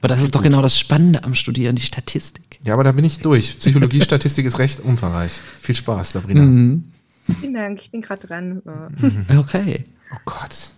Aber 0.00 0.08
das 0.08 0.22
ist 0.22 0.34
doch 0.34 0.42
genau 0.42 0.62
das 0.62 0.78
Spannende 0.78 1.24
am 1.24 1.34
Studieren, 1.34 1.74
die 1.76 1.82
Statistik. 1.82 2.60
Ja, 2.64 2.74
aber 2.74 2.84
da 2.84 2.92
bin 2.92 3.04
ich 3.04 3.18
durch. 3.18 3.58
Psychologie, 3.58 4.00
Statistik 4.00 4.46
ist 4.46 4.58
recht 4.58 4.80
umfangreich. 4.80 5.32
Viel 5.60 5.74
Spaß, 5.74 6.12
Sabrina. 6.12 6.42
Vielen 7.40 7.54
Dank, 7.54 7.80
ich 7.80 7.90
bin 7.90 8.00
gerade 8.00 8.26
dran. 8.26 8.62
Äh, 9.28 9.36
Okay. 9.36 9.84
Oh 10.14 10.18
Gott. 10.24 10.70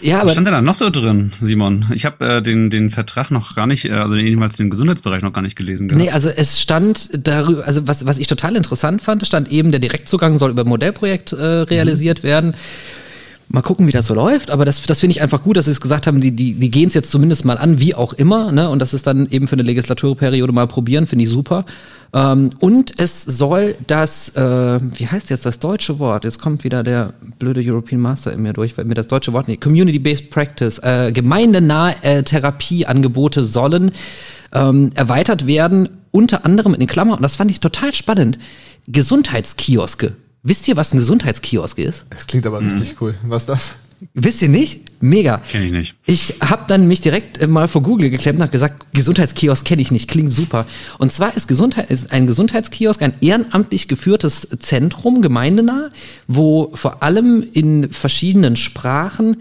Ja, 0.00 0.16
Was 0.16 0.20
aber 0.22 0.30
stand 0.30 0.46
denn 0.46 0.54
da 0.54 0.62
noch 0.62 0.76
so 0.76 0.90
drin, 0.90 1.32
Simon? 1.40 1.86
Ich 1.92 2.04
habe 2.04 2.24
äh, 2.36 2.42
den, 2.42 2.70
den 2.70 2.90
Vertrag 2.92 3.32
noch 3.32 3.56
gar 3.56 3.66
nicht, 3.66 3.86
äh, 3.86 3.92
also 3.94 4.14
jedenfalls 4.14 4.56
den 4.56 4.70
Gesundheitsbereich 4.70 5.22
noch 5.22 5.32
gar 5.32 5.42
nicht 5.42 5.56
gelesen. 5.56 5.88
gehabt. 5.88 6.00
Nee, 6.04 6.10
also 6.10 6.28
es 6.28 6.60
stand 6.60 7.10
darüber, 7.26 7.66
also 7.66 7.88
was, 7.88 8.06
was 8.06 8.18
ich 8.18 8.28
total 8.28 8.54
interessant 8.54 9.02
fand, 9.02 9.26
stand 9.26 9.50
eben, 9.50 9.72
der 9.72 9.80
Direktzugang 9.80 10.38
soll 10.38 10.50
über 10.52 10.62
ein 10.62 10.68
Modellprojekt 10.68 11.32
äh, 11.32 11.42
realisiert 11.44 12.22
werden. 12.22 12.54
Mal 13.50 13.62
gucken, 13.62 13.86
wie 13.86 13.92
das 13.92 14.06
so 14.06 14.12
läuft, 14.12 14.50
aber 14.50 14.66
das, 14.66 14.82
das 14.82 15.00
finde 15.00 15.12
ich 15.12 15.22
einfach 15.22 15.42
gut, 15.42 15.56
dass 15.56 15.64
sie 15.64 15.70
es 15.70 15.80
gesagt 15.80 16.06
haben, 16.06 16.20
die, 16.20 16.32
die, 16.32 16.52
die 16.52 16.70
gehen 16.70 16.88
es 16.88 16.94
jetzt 16.94 17.10
zumindest 17.10 17.46
mal 17.46 17.56
an, 17.56 17.80
wie 17.80 17.94
auch 17.94 18.12
immer, 18.12 18.52
ne? 18.52 18.68
Und 18.68 18.80
das 18.80 18.92
ist 18.92 19.06
dann 19.06 19.26
eben 19.30 19.48
für 19.48 19.54
eine 19.54 19.62
Legislaturperiode 19.62 20.52
mal 20.52 20.66
probieren, 20.66 21.06
finde 21.06 21.24
ich 21.24 21.30
super. 21.30 21.64
Ähm, 22.12 22.50
und 22.60 23.00
es 23.00 23.22
soll 23.22 23.74
das, 23.86 24.36
äh, 24.36 24.80
wie 24.82 25.06
heißt 25.06 25.30
jetzt 25.30 25.46
das 25.46 25.58
deutsche 25.60 25.98
Wort? 25.98 26.24
Jetzt 26.24 26.38
kommt 26.40 26.62
wieder 26.62 26.82
der 26.82 27.14
blöde 27.38 27.62
European 27.64 28.02
Master 28.02 28.32
in 28.32 28.42
mir 28.42 28.52
durch, 28.52 28.76
weil 28.76 28.84
mir 28.84 28.94
das 28.94 29.08
deutsche 29.08 29.32
Wort 29.32 29.48
nicht. 29.48 29.62
Community-Based 29.62 30.28
Practice, 30.28 30.78
äh, 30.82 31.10
gemeindenahe 31.12 31.94
äh, 32.02 32.22
Therapieangebote 32.22 33.44
sollen 33.44 33.92
ähm, 34.52 34.90
erweitert 34.94 35.46
werden, 35.46 35.88
unter 36.10 36.44
anderem 36.44 36.74
in 36.74 36.86
Klammern, 36.86 37.16
und 37.16 37.22
das 37.22 37.36
fand 37.36 37.50
ich 37.50 37.60
total 37.60 37.94
spannend, 37.94 38.38
Gesundheitskioske. 38.88 40.12
Wisst 40.42 40.68
ihr, 40.68 40.76
was 40.76 40.92
ein 40.92 40.98
Gesundheitskiosk 40.98 41.78
ist? 41.78 42.06
Das 42.10 42.26
klingt 42.26 42.46
aber 42.46 42.60
richtig 42.60 42.96
cool. 43.00 43.14
Was 43.24 43.42
ist 43.42 43.48
das? 43.48 43.74
Wisst 44.14 44.42
ihr 44.42 44.48
nicht? 44.48 45.02
Mega. 45.02 45.38
Kenn 45.50 45.62
ich 45.64 45.72
nicht. 45.72 45.96
Ich 46.06 46.36
habe 46.40 46.64
dann 46.68 46.86
mich 46.86 47.00
direkt 47.00 47.38
äh, 47.38 47.48
mal 47.48 47.66
vor 47.66 47.82
Google 47.82 48.10
geklemmt 48.10 48.38
und 48.38 48.44
hab 48.44 48.52
gesagt, 48.52 48.86
Gesundheitskiosk 48.92 49.64
kenne 49.64 49.82
ich 49.82 49.90
nicht, 49.90 50.08
klingt 50.08 50.30
super. 50.30 50.66
Und 50.98 51.12
zwar 51.12 51.36
ist, 51.36 51.48
Gesundheit, 51.48 51.90
ist 51.90 52.12
ein 52.12 52.28
Gesundheitskiosk 52.28 53.02
ein 53.02 53.14
ehrenamtlich 53.20 53.88
geführtes 53.88 54.48
Zentrum, 54.60 55.20
gemeindenah, 55.20 55.90
wo 56.28 56.70
vor 56.74 57.02
allem 57.02 57.44
in 57.52 57.90
verschiedenen 57.92 58.54
Sprachen 58.54 59.38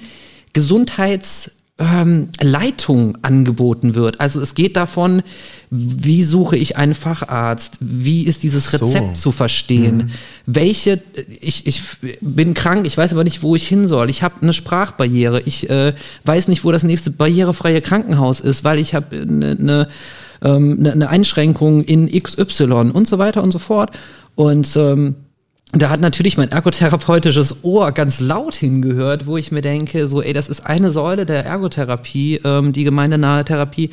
Gesundheits 0.54 1.52
ähm, 1.78 2.30
angeboten 3.22 3.93
wird. 3.93 4.20
Also 4.20 4.41
es 4.41 4.56
geht 4.56 4.76
davon, 4.76 5.22
wie 5.70 6.24
suche 6.24 6.55
ich 6.55 6.78
einen 6.78 6.95
Facharzt, 6.95 7.78
wie 7.82 8.24
ist 8.24 8.43
dieses 8.43 8.72
So. 8.72 8.86
Rezept 8.86 9.18
zu 9.18 9.32
verstehen, 9.32 10.11
welche, 10.45 11.01
ich, 11.41 11.68
ich 11.68 11.82
bin 12.22 12.53
krank, 12.53 12.86
ich 12.88 12.97
weiß 12.97 13.11
aber 13.11 13.26
nicht, 13.26 13.43
wo 13.43 13.55
ich 13.55 13.68
hin 13.68 13.88
soll, 13.88 14.09
ich 14.09 14.24
habe 14.24 14.36
eine 14.41 14.53
Sprachbarriere, 14.53 15.41
ich 15.41 15.70
äh, 15.70 15.93
weiß 16.24 16.47
nicht, 16.47 16.63
wo 16.63 16.72
das 16.72 16.84
nächste 16.84 17.11
barrierefreie 17.11 17.82
Krankenhaus 17.82 18.39
ist, 18.39 18.63
weil 18.63 18.80
ich 18.80 18.95
habe 18.95 19.18
eine 19.18 19.55
ne, 19.55 19.88
ähm, 20.41 20.78
ne, 20.82 20.95
ne 20.95 21.09
Einschränkung 21.09 21.84
in 21.84 22.07
XY 22.07 22.91
und 22.93 23.07
so 23.07 23.18
weiter 23.18 23.43
und 23.43 23.51
so 23.51 23.59
fort. 23.59 23.91
Und 24.36 24.76
ähm, 24.78 25.15
da 25.74 25.89
hat 25.89 25.99
natürlich 25.99 26.38
mein 26.38 26.51
ergotherapeutisches 26.51 27.63
Ohr 27.63 27.91
ganz 27.91 28.22
laut 28.22 28.55
hingehört, 28.55 29.26
wo 29.26 29.36
ich 29.36 29.51
mir 29.51 29.61
denke, 29.61 30.07
so, 30.07 30.22
ey, 30.22 30.32
das 30.32 30.47
ist 30.47 30.65
eine 30.65 30.91
Säule 30.91 31.26
der 31.26 31.45
Ergotherapie, 31.45 32.39
ähm, 32.45 32.72
die 32.72 32.86
gemeindenahe 32.86 33.43
Therapie. 33.43 33.89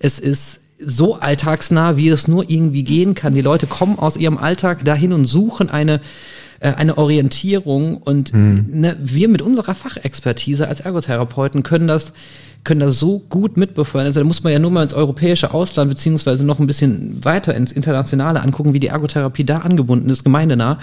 Es 0.00 0.18
ist 0.18 0.61
so 0.84 1.16
alltagsnah, 1.16 1.96
wie 1.96 2.08
es 2.08 2.28
nur 2.28 2.48
irgendwie 2.48 2.84
gehen 2.84 3.14
kann. 3.14 3.34
Die 3.34 3.40
Leute 3.40 3.66
kommen 3.66 3.98
aus 3.98 4.16
ihrem 4.16 4.38
Alltag 4.38 4.84
dahin 4.84 5.12
und 5.12 5.26
suchen 5.26 5.70
eine 5.70 6.00
äh, 6.60 6.72
eine 6.74 6.96
Orientierung 6.98 7.96
und 7.96 8.32
ne, 8.32 8.96
wir 9.00 9.28
mit 9.28 9.42
unserer 9.42 9.74
Fachexpertise 9.74 10.68
als 10.68 10.80
Ergotherapeuten 10.80 11.62
können 11.62 11.88
das 11.88 12.12
können 12.64 12.80
das 12.80 12.98
so 12.98 13.18
gut 13.18 13.56
mitbefeuern. 13.56 14.06
Also 14.06 14.20
da 14.20 14.26
muss 14.26 14.44
man 14.44 14.52
ja 14.52 14.58
nur 14.58 14.70
mal 14.70 14.84
ins 14.84 14.94
europäische 14.94 15.52
Ausland 15.52 15.90
beziehungsweise 15.90 16.44
noch 16.44 16.60
ein 16.60 16.66
bisschen 16.66 17.24
weiter 17.24 17.54
ins 17.54 17.72
Internationale 17.72 18.40
angucken, 18.40 18.72
wie 18.72 18.80
die 18.80 18.86
Ergotherapie 18.86 19.44
da 19.44 19.58
angebunden 19.58 20.08
ist, 20.10 20.22
gemeindenah, 20.22 20.78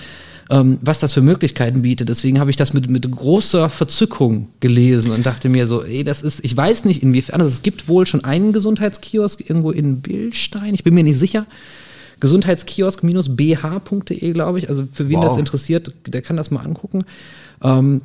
ähm, 0.49 0.79
was 0.81 0.99
das 0.99 1.13
für 1.13 1.21
Möglichkeiten 1.21 1.83
bietet. 1.83 2.09
Deswegen 2.09 2.39
habe 2.39 2.49
ich 2.49 2.55
das 2.55 2.73
mit, 2.73 2.89
mit 2.89 3.09
großer 3.09 3.69
Verzückung 3.69 4.47
gelesen 4.59 5.11
und 5.11 5.25
dachte 5.25 5.49
mir 5.49 5.67
so, 5.67 5.83
ey, 5.83 6.03
das 6.03 6.21
ist, 6.21 6.43
ich 6.43 6.55
weiß 6.57 6.85
nicht 6.85 7.03
inwiefern, 7.03 7.41
also 7.41 7.53
es 7.53 7.61
gibt 7.61 7.87
wohl 7.87 8.05
schon 8.05 8.23
einen 8.23 8.53
Gesundheitskiosk 8.53 9.47
irgendwo 9.47 9.71
in 9.71 10.01
Billstein, 10.01 10.73
ich 10.73 10.83
bin 10.83 10.95
mir 10.95 11.03
nicht 11.03 11.19
sicher. 11.19 11.45
Gesundheitskiosk-bh.de, 12.19 14.31
glaube 14.33 14.59
ich. 14.59 14.67
Also 14.69 14.85
für 14.91 15.07
wen 15.07 15.19
Wow. 15.19 15.25
das 15.25 15.37
interessiert, 15.37 15.93
der 16.05 16.21
kann 16.21 16.35
das 16.35 16.51
mal 16.51 16.65
angucken. 16.65 17.05
Ähm, 17.63 18.01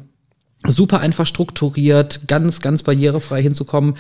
super 0.67 1.01
einfach 1.01 1.27
strukturiert, 1.27 2.21
ganz, 2.29 2.61
ganz 2.61 2.85
barrierefrei 2.85 3.43
hinzukommen. 3.43 3.95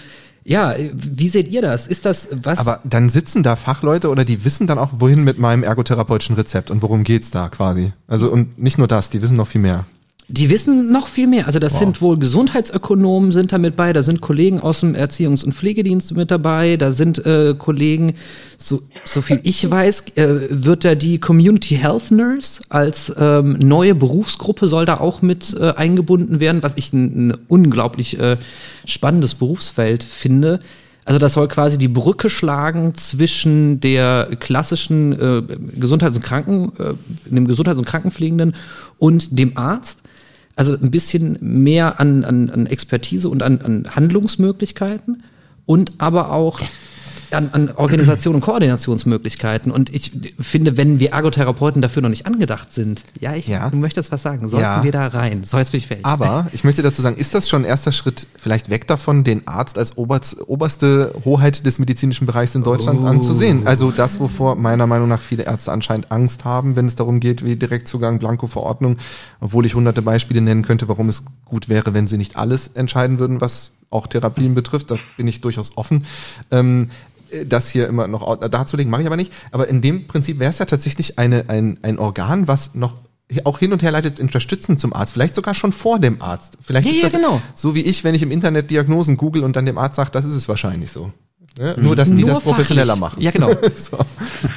Ja, 0.44 0.74
wie 0.92 1.28
seht 1.28 1.48
ihr 1.48 1.62
das? 1.62 1.86
Ist 1.86 2.04
das 2.04 2.28
was? 2.30 2.58
Aber 2.58 2.80
dann 2.84 3.08
sitzen 3.08 3.42
da 3.42 3.56
Fachleute 3.56 4.10
oder 4.10 4.24
die 4.24 4.44
wissen 4.44 4.66
dann 4.66 4.78
auch, 4.78 4.90
wohin 4.98 5.24
mit 5.24 5.38
meinem 5.38 5.62
ergotherapeutischen 5.62 6.36
Rezept 6.36 6.70
und 6.70 6.82
worum 6.82 7.02
geht's 7.02 7.30
da 7.30 7.48
quasi. 7.48 7.92
Also 8.06 8.30
und 8.30 8.58
nicht 8.58 8.76
nur 8.76 8.86
das, 8.86 9.08
die 9.08 9.22
wissen 9.22 9.36
noch 9.36 9.48
viel 9.48 9.62
mehr. 9.62 9.86
Die 10.28 10.48
wissen 10.48 10.90
noch 10.90 11.08
viel 11.08 11.26
mehr. 11.26 11.46
Also 11.46 11.58
das 11.58 11.74
Wow. 11.74 11.80
sind 11.80 12.00
wohl 12.00 12.18
Gesundheitsökonomen 12.18 13.32
sind 13.32 13.52
da 13.52 13.58
mit 13.58 13.76
bei, 13.76 13.92
da 13.92 14.02
sind 14.02 14.22
Kollegen 14.22 14.58
aus 14.58 14.80
dem 14.80 14.94
Erziehungs- 14.94 15.44
und 15.44 15.52
Pflegedienst 15.52 16.16
mit 16.16 16.30
dabei, 16.30 16.78
da 16.78 16.92
sind 16.92 17.24
äh, 17.26 17.54
Kollegen, 17.58 18.14
so, 18.56 18.80
so 19.04 19.20
viel 19.20 19.40
ich 19.42 19.70
weiß, 19.70 20.16
äh, 20.16 20.26
wird 20.48 20.86
da 20.86 20.94
die 20.94 21.18
Community 21.18 21.74
Health 21.76 22.10
Nurse 22.10 22.62
als 22.70 23.12
ähm, 23.18 23.56
neue 23.60 23.94
Berufsgruppe 23.94 24.66
soll 24.66 24.86
da 24.86 24.98
auch 24.98 25.20
mit 25.20 25.54
äh, 25.60 25.72
eingebunden 25.74 26.40
werden, 26.40 26.62
was 26.62 26.72
ich 26.76 26.94
ein, 26.94 27.28
ein 27.28 27.36
unglaublich 27.48 28.18
äh, 28.18 28.38
spannendes 28.86 29.34
Berufsfeld 29.34 30.04
finde. 30.04 30.60
Also 31.04 31.18
das 31.18 31.34
soll 31.34 31.48
quasi 31.48 31.76
die 31.76 31.88
Brücke 31.88 32.30
schlagen 32.30 32.94
zwischen 32.94 33.78
der 33.80 34.30
klassischen 34.40 35.12
äh, 35.12 35.42
Gesundheits- 35.78 36.16
und 36.16 36.22
Kranken, 36.22 36.72
äh, 36.78 36.94
dem 37.26 37.46
Gesundheits- 37.46 37.78
und 37.78 37.84
Krankenpflegenden 37.84 38.54
und 38.98 39.38
dem 39.38 39.58
Arzt. 39.58 39.98
Also 40.56 40.74
ein 40.74 40.90
bisschen 40.90 41.36
mehr 41.40 42.00
an, 42.00 42.24
an, 42.24 42.50
an 42.50 42.66
Expertise 42.66 43.28
und 43.28 43.42
an, 43.42 43.60
an 43.60 43.86
Handlungsmöglichkeiten 43.94 45.22
und 45.66 45.92
aber 45.98 46.30
auch 46.30 46.60
an, 47.30 47.50
an 47.52 47.70
Organisation 47.72 48.34
und 48.34 48.40
Koordinationsmöglichkeiten. 48.40 49.70
Und 49.72 49.92
ich 49.94 50.12
finde, 50.40 50.76
wenn 50.76 51.00
wir 51.00 51.12
Ergotherapeuten 51.12 51.82
dafür 51.82 52.02
noch 52.02 52.08
nicht 52.08 52.26
angedacht 52.26 52.72
sind, 52.72 53.04
ja, 53.20 53.34
ich 53.34 53.46
Ja. 53.48 53.70
du 53.70 53.76
möchtest 53.76 54.12
was 54.12 54.22
sagen, 54.22 54.48
sollten 54.48 54.62
Ja. 54.64 54.82
wir 54.84 54.92
da 54.92 55.06
rein. 55.08 55.44
So, 55.44 55.58
jetzt 55.58 55.72
bin 55.72 55.78
ich 55.78 55.86
fertig. 55.86 56.04
Aber 56.06 56.48
ich 56.52 56.64
möchte 56.64 56.82
dazu 56.82 57.02
sagen, 57.02 57.16
ist 57.16 57.34
das 57.34 57.48
schon 57.48 57.62
ein 57.62 57.64
erster 57.64 57.92
Schritt 57.92 58.26
vielleicht 58.36 58.70
weg 58.70 58.86
davon, 58.86 59.24
den 59.24 59.46
Arzt 59.46 59.78
als 59.78 59.96
oberst, 59.96 60.36
oberste 60.48 61.12
Hoheit 61.24 61.64
des 61.66 61.78
medizinischen 61.78 62.26
Bereichs 62.26 62.54
in 62.54 62.62
Deutschland 62.62 63.00
Oh. 63.02 63.06
anzusehen? 63.06 63.66
Also 63.66 63.90
das, 63.90 64.20
wovor 64.20 64.56
meiner 64.56 64.86
Meinung 64.86 65.08
nach 65.08 65.20
viele 65.20 65.44
Ärzte 65.44 65.72
anscheinend 65.72 66.10
Angst 66.12 66.44
haben, 66.44 66.76
wenn 66.76 66.86
es 66.86 66.96
darum 66.96 67.20
geht, 67.20 67.44
wie 67.44 67.56
Direktzugang, 67.56 68.18
Blanko-Verordnung, 68.18 68.96
obwohl 69.40 69.66
ich 69.66 69.74
hunderte 69.74 70.02
Beispiele 70.02 70.40
nennen 70.40 70.62
könnte, 70.62 70.88
warum 70.88 71.08
es 71.08 71.22
gut 71.44 71.68
wäre, 71.68 71.94
wenn 71.94 72.06
sie 72.06 72.18
nicht 72.18 72.36
alles 72.36 72.68
entscheiden 72.74 73.18
würden, 73.18 73.40
was 73.40 73.72
auch 73.90 74.06
Therapien 74.08 74.54
betrifft. 74.54 74.90
Da 74.90 74.96
bin 75.16 75.28
ich 75.28 75.40
durchaus 75.40 75.76
offen. 75.76 76.04
Ähm, 76.50 76.90
das 77.46 77.68
hier 77.70 77.88
immer 77.88 78.06
noch 78.06 78.36
darzulegen, 78.48 78.90
mache 78.90 79.02
ich 79.02 79.06
aber 79.06 79.16
nicht. 79.16 79.32
Aber 79.50 79.68
in 79.68 79.82
dem 79.82 80.06
Prinzip 80.06 80.38
wäre 80.38 80.50
es 80.50 80.58
ja 80.58 80.64
tatsächlich 80.66 81.18
eine, 81.18 81.44
ein, 81.48 81.78
ein 81.82 81.98
Organ, 81.98 82.48
was 82.48 82.74
noch 82.74 82.94
auch 83.44 83.58
hin 83.58 83.72
und 83.72 83.82
her 83.82 83.90
leitet, 83.90 84.20
unterstützend 84.20 84.78
zum 84.78 84.92
Arzt, 84.92 85.14
vielleicht 85.14 85.34
sogar 85.34 85.54
schon 85.54 85.72
vor 85.72 85.98
dem 85.98 86.20
Arzt. 86.20 86.58
Vielleicht 86.62 86.86
Ja, 86.86 86.92
ist 86.92 86.98
ja, 86.98 87.08
das 87.08 87.12
genau. 87.12 87.40
so 87.54 87.74
wie 87.74 87.80
ich, 87.80 88.04
wenn 88.04 88.14
ich 88.14 88.22
im 88.22 88.30
Internet 88.30 88.70
Diagnosen 88.70 89.16
google 89.16 89.44
und 89.44 89.56
dann 89.56 89.66
dem 89.66 89.78
Arzt 89.78 89.96
sage, 89.96 90.10
das 90.12 90.24
ist 90.24 90.34
es 90.34 90.48
wahrscheinlich 90.48 90.92
so. 90.92 91.10
Ja, 91.58 91.78
nur, 91.78 91.94
dass 91.94 92.08
die 92.12 92.22
Nur 92.22 92.30
das 92.30 92.40
professioneller 92.40 92.96
fachlich. 92.96 93.00
machen. 93.00 93.22
Ja, 93.22 93.30
genau. 93.30 93.50
so. 93.76 93.98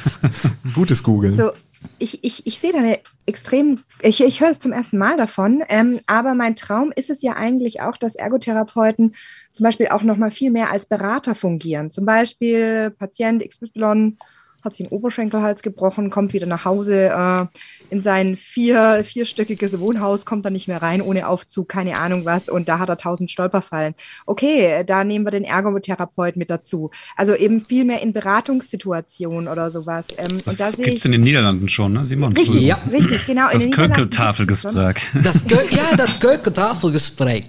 Gutes 0.74 1.02
Googeln. 1.02 1.32
So, 1.32 1.52
ich, 1.98 2.24
ich, 2.24 2.46
ich 2.46 2.58
sehe 2.58 2.72
da 2.72 2.78
eine 2.78 2.98
extrem, 3.26 3.80
ich, 4.02 4.20
ich 4.22 4.40
höre 4.40 4.50
es 4.50 4.58
zum 4.58 4.72
ersten 4.72 4.98
Mal 4.98 5.16
davon, 5.16 5.62
ähm, 5.68 6.00
aber 6.06 6.34
mein 6.34 6.56
Traum 6.56 6.92
ist 6.94 7.08
es 7.10 7.22
ja 7.22 7.34
eigentlich 7.36 7.80
auch, 7.82 7.96
dass 7.96 8.16
Ergotherapeuten 8.16 9.14
zum 9.52 9.64
Beispiel 9.64 9.88
auch 9.88 10.02
nochmal 10.02 10.30
viel 10.30 10.50
mehr 10.50 10.70
als 10.70 10.86
Berater 10.86 11.34
fungieren. 11.34 11.90
Zum 11.90 12.04
Beispiel 12.04 12.90
Patient 12.90 13.46
XY 13.46 14.16
hat 14.62 14.74
sich 14.76 14.88
den 14.88 14.92
Oberschenkelhals 14.92 15.62
gebrochen, 15.62 16.10
kommt 16.10 16.32
wieder 16.32 16.46
nach 16.46 16.64
Hause 16.64 17.06
äh, 17.08 17.46
in 17.90 18.02
sein 18.02 18.36
vier, 18.36 19.02
vierstöckiges 19.04 19.78
Wohnhaus, 19.78 20.24
kommt 20.24 20.44
da 20.44 20.50
nicht 20.50 20.68
mehr 20.68 20.82
rein 20.82 21.00
ohne 21.00 21.28
Aufzug, 21.28 21.68
keine 21.68 21.96
Ahnung 21.98 22.24
was, 22.24 22.48
und 22.48 22.68
da 22.68 22.78
hat 22.78 22.88
er 22.88 22.96
tausend 22.96 23.30
Stolperfallen. 23.30 23.94
Okay, 24.26 24.82
da 24.84 25.04
nehmen 25.04 25.24
wir 25.24 25.30
den 25.30 25.44
Ergotherapeut 25.44 26.36
mit 26.36 26.50
dazu. 26.50 26.90
Also 27.16 27.34
eben 27.34 27.64
viel 27.64 27.84
mehr 27.84 28.02
in 28.02 28.12
Beratungssituationen 28.12 29.48
oder 29.48 29.70
sowas. 29.70 30.08
Ähm, 30.16 30.40
Das 30.44 30.76
gibt's 30.76 31.00
ich 31.00 31.04
in 31.06 31.12
den 31.12 31.22
Niederlanden 31.22 31.68
schon, 31.68 31.92
ne, 31.92 32.04
Simon? 32.04 32.36
Richtig, 32.36 32.62
Ja. 32.62 32.78
richtig, 32.90 33.26
genau. 33.26 33.46
Das 33.52 33.64
In 33.64 33.70
den 33.70 33.80
Niederlanden 33.80 34.46
gibt's 34.46 34.62
das 34.62 35.44
Gö 35.46 35.56
ja, 35.70 35.96
das 35.96 36.20
Göke-Tafelgespräch. 36.20 37.44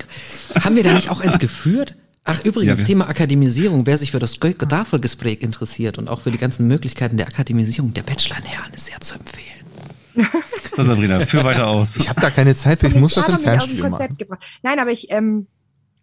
Haben 0.60 0.76
wir 0.76 0.84
da 0.84 0.94
nicht 0.94 1.10
auch 1.10 1.22
eins 1.22 1.40
geführt? 1.40 1.96
Ach, 2.30 2.46
übrigens, 2.46 2.80
Ja, 2.80 2.86
Thema 2.86 3.10
Akademisierung. 3.10 3.86
Wer 3.86 3.98
sich 3.98 4.12
für 4.12 4.20
das 4.20 4.40
Göke-Tafelgespräch 4.40 5.42
interessiert 5.42 5.98
und 5.98 6.10
auch 6.10 6.22
für 6.22 6.32
die 6.32 6.38
ganzen 6.38 6.68
Möglichkeiten 6.68 7.18
der 7.18 7.28
Akademisierung 7.28 7.94
der 7.94 8.04
Bachelorherren 8.04 8.74
ist 8.74 8.86
sehr 8.86 9.00
zu 9.02 9.16
empfehlen. 9.16 9.48
So, 10.72 10.84
Sabrina, 10.84 11.26
führ 11.26 11.44
weiter 11.44 11.68
aus. 11.68 11.98
Ich 11.98 12.08
habe 12.08 12.22
da 12.22 12.30
keine 12.30 12.56
Zeit 12.56 12.80
für, 12.80 12.88
ich 12.88 12.96
muss 12.96 13.16
das 13.16 13.28
im 13.28 13.34
Konzept 13.44 13.82
machen. 13.82 14.18
gebracht. 14.18 14.44
Nein, 14.62 14.80
aber 14.80 14.92
ich, 14.92 15.12
ähm, 15.12 15.48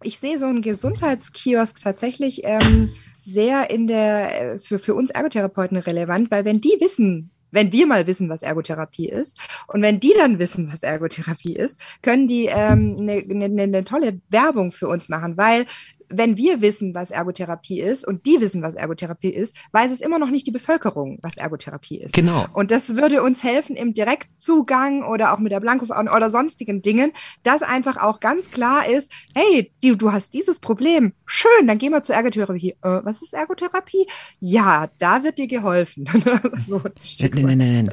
ich 0.03 0.19
sehe 0.19 0.37
so 0.37 0.45
einen 0.45 0.61
Gesundheitskiosk 0.61 1.81
tatsächlich 1.81 2.41
ähm, 2.43 2.89
sehr 3.21 3.71
in 3.71 3.87
der, 3.87 4.41
äh, 4.55 4.59
für, 4.59 4.77
für 4.77 4.93
uns 4.93 5.09
Ergotherapeuten 5.09 5.77
relevant, 5.77 6.29
weil 6.29 6.45
wenn 6.45 6.61
die 6.61 6.75
wissen, 6.79 7.31
wenn 7.51 7.71
wir 7.71 7.87
mal 7.87 8.05
wissen, 8.07 8.29
was 8.29 8.43
Ergotherapie 8.43 9.09
ist 9.09 9.39
und 9.67 9.81
wenn 9.81 9.99
die 9.99 10.13
dann 10.17 10.37
wissen, 10.37 10.71
was 10.71 10.83
Ergotherapie 10.83 11.55
ist, 11.55 11.79
können 12.01 12.27
die 12.27 12.45
ähm, 12.45 12.97
eine 12.99 13.23
ne, 13.25 13.49
ne, 13.49 13.67
ne 13.67 13.83
tolle 13.83 14.19
Werbung 14.29 14.71
für 14.71 14.87
uns 14.87 15.09
machen, 15.09 15.37
weil 15.37 15.65
wenn 16.09 16.37
wir 16.37 16.61
wissen, 16.61 16.93
was 16.93 17.11
Ergotherapie 17.11 17.79
ist 17.81 18.07
und 18.07 18.25
die 18.25 18.39
wissen, 18.39 18.61
was 18.61 18.75
Ergotherapie 18.75 19.29
ist, 19.29 19.55
weiß 19.71 19.91
es 19.91 20.01
immer 20.01 20.19
noch 20.19 20.29
nicht 20.29 20.47
die 20.47 20.51
Bevölkerung, 20.51 21.19
was 21.21 21.37
Ergotherapie 21.37 21.99
ist. 21.99 22.13
Genau. 22.13 22.45
Und 22.53 22.71
das 22.71 22.95
würde 22.95 23.21
uns 23.23 23.43
helfen 23.43 23.75
im 23.75 23.93
Direktzugang 23.93 25.03
oder 25.03 25.33
auch 25.33 25.39
mit 25.39 25.51
der 25.51 25.59
Blanko 25.59 25.85
oder 25.93 26.29
sonstigen 26.29 26.81
Dingen, 26.81 27.11
dass 27.43 27.61
einfach 27.61 27.97
auch 27.97 28.19
ganz 28.19 28.51
klar 28.51 28.87
ist, 28.87 29.11
hey, 29.33 29.71
du, 29.83 29.95
du 29.95 30.11
hast 30.11 30.33
dieses 30.33 30.59
Problem. 30.59 31.13
Schön, 31.25 31.67
dann 31.67 31.77
gehen 31.77 31.91
wir 31.91 32.03
zur 32.03 32.15
Ergotherapie. 32.15 32.71
Äh, 32.71 32.75
was 33.03 33.21
ist 33.21 33.33
Ergotherapie? 33.33 34.07
Ja, 34.39 34.89
da 34.99 35.23
wird 35.23 35.37
dir 35.37 35.47
geholfen. 35.47 36.05
so 36.67 36.81
Nein, 37.19 37.31
nein, 37.33 37.57
nein, 37.57 37.85
nein. 37.85 37.91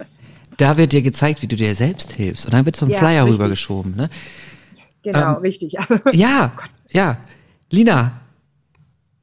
Da 0.56 0.76
wird 0.76 0.92
dir 0.92 1.02
gezeigt, 1.02 1.42
wie 1.42 1.48
du 1.48 1.56
dir 1.56 1.74
selbst 1.74 2.12
hilfst. 2.12 2.46
Und 2.46 2.54
dann 2.54 2.64
wird 2.64 2.76
so 2.76 2.86
ein 2.86 2.90
Ja, 2.90 2.98
Flyer 2.98 3.24
richtig. 3.24 3.40
rübergeschoben. 3.40 3.96
Ne? 3.96 4.08
Genau, 5.02 5.36
Ähm, 5.36 5.40
richtig. 5.42 5.76
Ja, 6.12 6.52
ja. 6.90 7.18
Lina, 7.70 8.20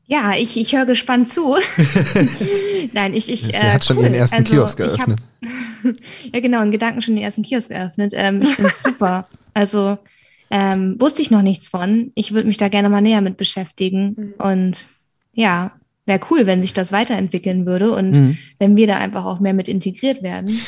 Ja, 0.08 0.34
ich, 0.38 0.58
ich 0.58 0.76
höre 0.76 0.86
gespannt 0.86 1.30
zu. 1.30 1.56
Nein, 2.94 3.14
ich, 3.14 3.30
ich. 3.30 3.44
Sie 3.44 3.54
äh, 3.54 3.72
hat 3.74 3.86
schon 3.86 3.98
cool. 3.98 4.04
ihren 4.04 4.14
ersten 4.16 4.38
Also, 4.38 4.54
Kiosk 4.54 4.80
ich 4.80 4.86
hab- 5.00 5.06
geöffnet. 5.08 5.20
ja, 6.34 6.40
genau, 6.42 6.62
in 6.64 6.72
Gedanken 6.72 7.02
schon 7.02 7.16
den 7.16 7.24
ersten 7.24 7.44
Kiosk 7.44 7.70
geöffnet. 7.70 8.12
Ähm, 8.16 8.42
ich 8.42 8.50
finde 8.56 8.70
es 8.72 8.84
super. 8.84 9.28
Also 9.54 9.98
ähm, 10.50 10.98
wusste 11.00 11.22
ich 11.22 11.32
noch 11.32 11.42
nichts 11.42 11.70
von. 11.70 12.12
Ich 12.16 12.34
würde 12.34 12.48
mich 12.48 12.58
da 12.58 12.68
gerne 12.68 12.90
mal 12.90 13.02
näher 13.02 13.22
mit 13.22 13.38
beschäftigen. 13.38 14.16
Mhm. 14.18 14.34
Und 14.38 14.78
ja, 15.34 15.72
wäre 16.06 16.20
cool, 16.30 16.46
wenn 16.46 16.62
sich 16.62 16.74
das 16.74 16.92
weiterentwickeln 16.92 17.66
würde 17.66 17.92
und 17.94 18.12
Mhm. 18.12 18.38
wenn 18.60 18.76
wir 18.76 18.88
da 18.88 18.98
einfach 18.98 19.24
auch 19.24 19.40
mehr 19.40 19.54
mit 19.54 19.70
integriert 19.70 20.24
werden. 20.24 20.60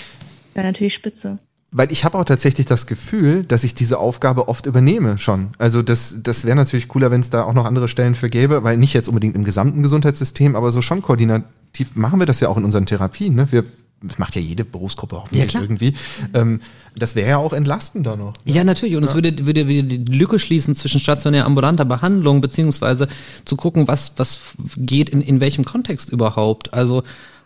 Wäre 0.54 0.68
natürlich 0.68 0.94
spitze. 0.94 1.40
Weil 1.74 1.92
ich 1.92 2.06
habe 2.06 2.18
auch 2.20 2.24
tatsächlich 2.24 2.68
das 2.68 2.86
Gefühl, 2.86 3.44
dass 3.44 3.64
ich 3.64 3.74
diese 3.74 3.98
Aufgabe 3.98 4.48
oft 4.48 4.68
übernehme 4.68 5.18
schon. 5.18 5.50
Also 5.58 5.82
das, 5.82 6.18
das 6.22 6.46
wäre 6.46 6.56
natürlich 6.56 6.88
cooler, 6.88 7.10
wenn 7.10 7.22
es 7.22 7.32
da 7.32 7.44
auch 7.44 7.54
noch 7.54 7.66
andere 7.66 7.88
Stellen 7.88 8.14
für 8.14 8.30
gäbe, 8.30 8.64
weil 8.64 8.78
nicht 8.78 8.94
jetzt 8.94 9.08
unbedingt 9.08 9.36
im 9.36 9.44
gesamten 9.44 9.82
Gesundheitssystem, 9.82 10.56
aber 10.56 10.72
so 10.72 10.84
schon 10.84 11.02
koordinativ 11.02 11.96
machen 11.96 12.20
wir 12.20 12.28
das 12.28 12.40
ja 12.40 12.50
auch 12.50 12.58
in 12.58 12.64
unseren 12.64 12.86
Therapien. 12.86 13.34
Ne? 13.34 13.48
Wir, 13.52 13.64
das 14.04 14.20
macht 14.20 14.36
ja 14.36 14.42
jede 14.42 14.66
Berufsgruppe 14.66 15.16
hoffentlich 15.16 15.52
Ja, 15.52 15.62
irgendwie. 15.62 15.96
Ähm, 16.36 16.62
das 16.96 17.16
wäre 17.16 17.30
ja 17.30 17.38
auch 17.38 17.54
entlastender 17.54 18.18
noch. 18.18 18.34
Ja, 18.46 18.64
natürlich. 18.64 18.96
Und 18.96 19.04
es 19.04 19.16
würde, 19.16 19.46
würde, 19.48 19.68
würde 19.68 19.84
die 19.84 20.14
Lücke 20.14 20.38
schließen 20.38 20.76
zwischen 20.76 21.00
stationär 21.00 21.46
ambulanter 21.46 21.86
Behandlung, 21.86 22.40
beziehungsweise 22.40 23.08
zu 23.46 23.56
gucken, 23.56 23.88
was, 23.88 24.14
was 24.18 24.40
geht 24.78 25.10
in, 25.10 25.22
in 25.22 25.42
welchem 25.42 25.66
Kontext 25.66 26.12
überhaupt. 26.12 26.72
Also, 26.74 27.04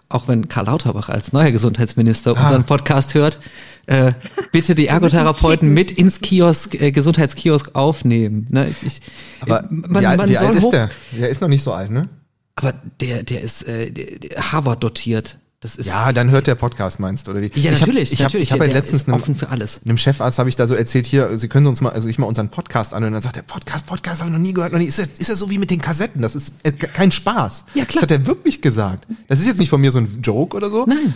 auch 0.10 0.28
wenn 0.28 0.48
Karl 0.48 0.66
Lauterbach 0.66 1.10
als 1.10 1.34
neuer 1.34 1.52
Gesundheitsminister 1.52 2.32
unseren 2.32 2.64
Podcast 2.64 3.14
hört, 3.14 3.40
äh, 3.88 4.14
bitte 4.52 4.76
die 4.76 4.88
Ergotherapeuten 4.88 5.74
mit 5.74 5.92
ins 5.92 6.22
Kiosk, 6.22 6.76
äh, 6.76 6.92
Gesundheitskiosk 6.92 7.72
aufnehmen. 7.74 8.48
Ne? 8.50 8.68
Ich, 8.70 8.84
ich, 8.86 9.02
Aber 9.42 9.64
äh, 9.64 9.68
man, 9.70 10.02
wie, 10.02 10.06
alt- 10.06 10.18
man 10.18 10.30
wie 10.30 10.36
soll 10.36 10.46
alt 10.48 10.56
ist 10.56 10.70
der? 10.70 10.90
Der 11.18 11.30
ist 11.30 11.42
noch 11.42 11.48
nicht 11.50 11.64
so 11.64 11.74
alt, 11.74 11.90
ne? 11.92 12.08
Aber 12.56 12.74
der, 13.02 13.24
der 13.24 13.42
ist 13.42 13.64
äh, 13.68 13.92
der, 13.92 14.20
der 14.20 14.52
Harvard 14.52 14.84
dotiert. 14.84 15.38
Das 15.60 15.76
ist 15.76 15.88
Ja, 15.88 16.14
dann 16.14 16.30
hört 16.30 16.46
der 16.46 16.54
Podcast, 16.54 17.00
meinst 17.00 17.26
du, 17.26 17.32
oder 17.32 17.42
wie? 17.42 17.46
ja 17.56 17.72
ich 17.72 17.82
hab- 17.82 17.88
natürlich, 17.88 18.12
ich 18.14 18.20
habe 18.20 18.26
natürlich. 18.26 18.44
ich 18.44 18.52
hab 18.52 18.60
der, 18.60 18.68
halt 18.68 18.74
der 18.76 18.82
letztens 18.82 19.08
einem, 19.08 19.16
offen 19.16 19.36
für 19.36 19.50
alles. 19.50 19.82
einem 19.84 19.98
Chefarzt 19.98 20.38
habe 20.38 20.50
ich 20.50 20.56
da 20.56 20.68
so 20.68 20.76
erzählt, 20.76 21.08
hier, 21.08 21.36
Sie 21.40 21.48
können 21.48 21.66
uns 21.66 21.82
mal, 21.82 21.90
also 21.90 22.08
ich 22.10 22.20
mal 22.20 22.28
unseren 22.28 22.50
Podcast 22.50 22.94
an 22.94 23.04
und 23.04 23.14
dann 23.14 23.24
sagt 23.24 23.38
er, 23.38 23.42
Podcast, 23.44 23.86
Podcast 23.88 24.20
habe 24.22 24.30
ich 24.30 24.34
noch 24.38 24.42
nie 24.42 24.54
gehört, 24.54 24.72
noch 24.74 24.80
nie. 24.80 24.86
Ist 24.86 25.00
das, 25.00 25.08
ist 25.18 25.30
das 25.32 25.40
so 25.40 25.50
wie 25.50 25.58
mit 25.58 25.72
den 25.72 25.82
Kassetten? 25.82 26.22
Das 26.22 26.36
ist 26.36 26.54
äh, 26.62 26.72
kein 26.72 27.12
Spaß. 27.12 27.66
Ja, 27.74 27.86
klar. 27.86 27.94
Das 27.96 28.04
hat 28.04 28.12
er 28.12 28.28
wirklich 28.28 28.62
gesagt. 28.62 29.08
Das 29.28 29.40
ist 29.40 29.48
jetzt 29.48 29.58
nicht 29.60 29.70
von 29.70 29.82
mir 29.82 29.92
so 29.92 29.98
ein 30.00 30.22
Joke 30.22 30.56
oder 30.56 30.70
so. 30.70 30.86
Nein. 30.88 31.16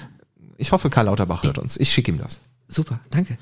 Ich 0.58 0.72
hoffe, 0.72 0.90
Karl 0.90 1.06
Lauterbach 1.06 1.44
hört 1.44 1.60
uns. 1.60 1.78
Ich 1.80 1.92
schicke 1.92 2.12
ihm 2.12 2.18
das. 2.18 2.40
Super, 2.72 3.00
danke. 3.10 3.38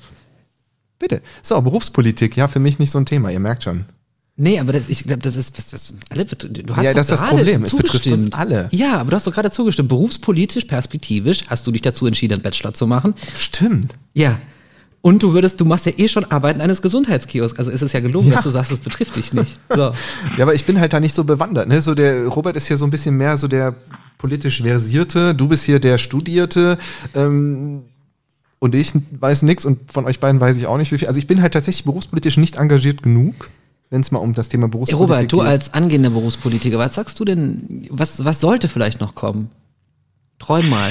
Bitte. 0.98 1.22
So, 1.42 1.60
Berufspolitik, 1.62 2.36
ja, 2.36 2.48
für 2.48 2.58
mich 2.58 2.78
nicht 2.78 2.90
so 2.90 2.98
ein 2.98 3.06
Thema, 3.06 3.30
ihr 3.30 3.40
merkt 3.40 3.62
schon. 3.64 3.84
Nee, 4.36 4.58
aber 4.58 4.72
das, 4.72 4.88
ich 4.88 5.04
glaube, 5.04 5.20
das 5.22 5.36
ist, 5.36 5.56
was, 5.58 5.72
was 5.72 5.94
alle, 6.08 6.24
du 6.24 6.74
hast 6.74 6.84
Ja, 6.84 6.94
das 6.94 7.10
ist 7.10 7.20
das 7.20 7.28
Problem. 7.28 7.62
Es 7.62 7.74
betrifft 7.74 8.06
uns 8.06 8.32
alle. 8.32 8.68
Ja, 8.72 8.98
aber 8.98 9.10
du 9.10 9.16
hast 9.16 9.26
doch 9.26 9.34
gerade 9.34 9.50
zugestimmt. 9.50 9.90
Berufspolitisch, 9.90 10.64
perspektivisch 10.64 11.44
hast 11.48 11.66
du 11.66 11.72
dich 11.72 11.82
dazu 11.82 12.06
entschieden, 12.06 12.34
einen 12.34 12.42
Bachelor 12.42 12.72
zu 12.72 12.86
machen. 12.86 13.14
Stimmt. 13.36 13.94
Ja. 14.14 14.38
Und 15.02 15.22
du 15.22 15.32
würdest, 15.34 15.60
du 15.60 15.64
machst 15.66 15.84
ja 15.86 15.92
eh 15.96 16.08
schon 16.08 16.24
Arbeiten 16.24 16.60
eines 16.62 16.80
Gesundheitskiosks. 16.82 17.58
Also 17.58 17.70
ist 17.70 17.82
es 17.82 17.92
ja 17.92 18.00
gelungen, 18.00 18.28
Ja. 18.28 18.36
dass 18.36 18.44
du 18.44 18.50
sagst, 18.50 18.72
es 18.72 18.78
betrifft 18.78 19.16
dich 19.16 19.32
nicht. 19.32 19.58
So. 19.74 19.92
Ja, 20.36 20.44
aber 20.44 20.54
ich 20.54 20.64
bin 20.64 20.80
halt 20.80 20.92
da 20.92 21.00
nicht 21.00 21.14
so 21.14 21.24
bewandert. 21.24 21.68
Ne? 21.68 21.80
So 21.82 21.94
der 21.94 22.26
Robert 22.26 22.56
ist 22.56 22.66
hier 22.66 22.78
so 22.78 22.86
ein 22.86 22.90
bisschen 22.90 23.16
mehr 23.16 23.36
so 23.36 23.46
der 23.48 23.74
politisch 24.16 24.62
versierte. 24.62 25.34
Du 25.34 25.48
bist 25.48 25.64
hier 25.64 25.80
der 25.80 25.98
Studierte. 25.98 26.78
Ähm, 27.14 27.82
und 28.60 28.74
ich 28.74 28.92
weiß 29.18 29.42
nix 29.42 29.64
und 29.64 29.90
von 29.90 30.04
euch 30.04 30.20
beiden 30.20 30.40
weiß 30.40 30.56
ich 30.56 30.66
auch 30.66 30.76
nicht 30.78 30.92
wie 30.92 30.98
viel. 30.98 31.08
Also 31.08 31.18
ich 31.18 31.26
bin 31.26 31.42
halt 31.42 31.54
tatsächlich 31.54 31.84
berufspolitisch 31.84 32.36
nicht 32.36 32.56
engagiert 32.56 33.02
genug, 33.02 33.50
wenn 33.90 34.02
es 34.02 34.12
mal 34.12 34.18
um 34.20 34.34
das 34.34 34.48
Thema 34.48 34.68
Berufspolitik 34.68 35.00
Robert, 35.10 35.32
du 35.32 35.38
geht. 35.38 35.46
als 35.46 35.74
angehender 35.74 36.10
Berufspolitiker, 36.10 36.78
was 36.78 36.94
sagst 36.94 37.18
du 37.18 37.24
denn, 37.24 37.88
was, 37.90 38.24
was 38.24 38.40
sollte 38.40 38.68
vielleicht 38.68 39.00
noch 39.00 39.14
kommen? 39.16 39.50
Träum 40.38 40.68
mal. 40.70 40.90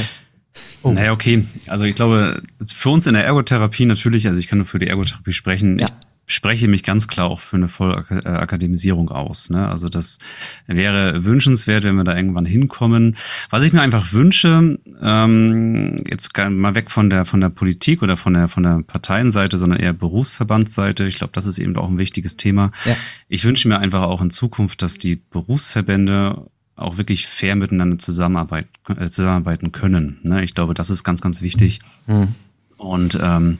Oh. 0.83 0.91
Naja, 0.91 1.13
okay. 1.13 1.45
Also 1.67 1.85
ich 1.85 1.95
glaube, 1.95 2.41
für 2.65 2.89
uns 2.89 3.07
in 3.07 3.13
der 3.13 3.23
Ergotherapie 3.23 3.85
natürlich, 3.85 4.27
also 4.27 4.39
ich 4.39 4.47
kann 4.47 4.57
nur 4.57 4.67
für 4.67 4.79
die 4.79 4.87
Ergotherapie 4.87 5.31
sprechen, 5.33 5.79
Ja. 5.79 5.87
ich 5.87 5.93
spreche 6.29 6.67
mich 6.67 6.83
ganz 6.83 7.07
klar 7.07 7.27
auch 7.27 7.39
für 7.39 7.57
eine 7.57 7.67
Vollakademisierung 7.67 9.09
aus. 9.09 9.49
Ne? 9.49 9.67
Also 9.67 9.89
das 9.89 10.19
wäre 10.67 11.25
wünschenswert, 11.25 11.83
wenn 11.83 11.95
wir 11.95 12.03
da 12.03 12.15
irgendwann 12.15 12.45
hinkommen. 12.45 13.17
Was 13.49 13.63
ich 13.63 13.73
mir 13.73 13.81
einfach 13.81 14.13
wünsche, 14.13 14.79
ähm, 15.01 15.97
jetzt 16.07 16.37
mal 16.37 16.75
weg 16.75 16.91
von 16.91 17.09
der 17.09 17.25
von 17.25 17.41
der 17.41 17.49
Politik 17.49 18.03
oder 18.03 18.15
von 18.15 18.33
der 18.33 18.47
von 18.47 18.63
der 18.63 18.83
Parteienseite, 18.85 19.57
sondern 19.57 19.79
eher 19.79 19.93
Berufsverbandsseite. 19.93 21.05
Ich 21.07 21.17
glaube, 21.17 21.33
das 21.33 21.47
ist 21.47 21.57
eben 21.57 21.75
auch 21.77 21.89
ein 21.89 21.97
wichtiges 21.97 22.37
Thema. 22.37 22.71
Ja. 22.85 22.95
Ich 23.27 23.43
wünsche 23.43 23.67
mir 23.67 23.79
einfach 23.79 24.03
auch 24.03 24.21
in 24.21 24.29
Zukunft, 24.29 24.81
dass 24.83 24.99
die 24.99 25.15
Berufsverbände 25.15 26.45
auch 26.75 26.97
wirklich 26.97 27.27
fair 27.27 27.55
miteinander 27.55 27.97
zusammenarbeit, 27.97 28.67
äh, 28.87 29.09
zusammenarbeiten 29.09 29.71
können. 29.71 30.19
Ne? 30.23 30.43
Ich 30.43 30.55
glaube, 30.55 30.73
das 30.73 30.89
ist 30.89 31.03
ganz, 31.03 31.21
ganz 31.21 31.41
wichtig. 31.41 31.81
Mhm. 32.07 32.35
Und 32.77 33.19
ähm, 33.21 33.59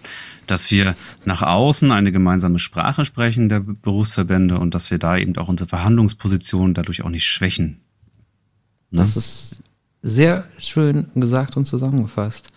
dass 0.51 0.71
wir 0.71 0.95
nach 1.25 1.41
außen 1.41 1.91
eine 1.91 2.11
gemeinsame 2.11 2.59
Sprache 2.59 3.05
sprechen 3.05 3.49
der 3.49 3.59
Berufsverbände 3.59 4.59
und 4.59 4.75
dass 4.75 4.91
wir 4.91 4.97
da 4.97 5.17
eben 5.17 5.35
auch 5.37 5.47
unsere 5.47 5.67
Verhandlungsposition 5.67 6.73
dadurch 6.73 7.03
auch 7.03 7.09
nicht 7.09 7.25
schwächen. 7.25 7.79
Ne? 8.91 8.99
Das 8.99 9.17
ist 9.17 9.59
sehr 10.01 10.45
schön 10.57 11.07
gesagt 11.15 11.57
und 11.57 11.65
zusammengefasst. 11.65 12.47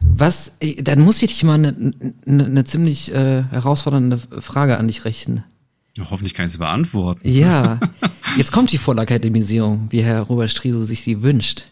Was, 0.00 0.56
äh, 0.60 0.82
dann 0.82 1.00
muss 1.00 1.22
ich 1.22 1.28
dich 1.28 1.44
mal 1.44 1.54
eine, 1.54 1.92
eine, 2.26 2.44
eine 2.44 2.64
ziemlich 2.64 3.12
äh, 3.12 3.44
herausfordernde 3.44 4.18
Frage 4.40 4.78
an 4.78 4.86
dich 4.86 5.04
richten. 5.04 5.44
Hoffentlich 6.10 6.34
kann 6.34 6.46
ich 6.46 6.52
sie 6.52 6.58
beantworten. 6.58 7.28
Ja, 7.28 7.80
jetzt 8.36 8.52
kommt 8.52 8.70
die 8.70 8.78
Vollakademisierung, 8.78 9.88
wie 9.90 10.02
Herr 10.02 10.22
Robert 10.22 10.50
Striese 10.50 10.84
sich 10.84 11.02
sie 11.02 11.22
wünscht. 11.22 11.64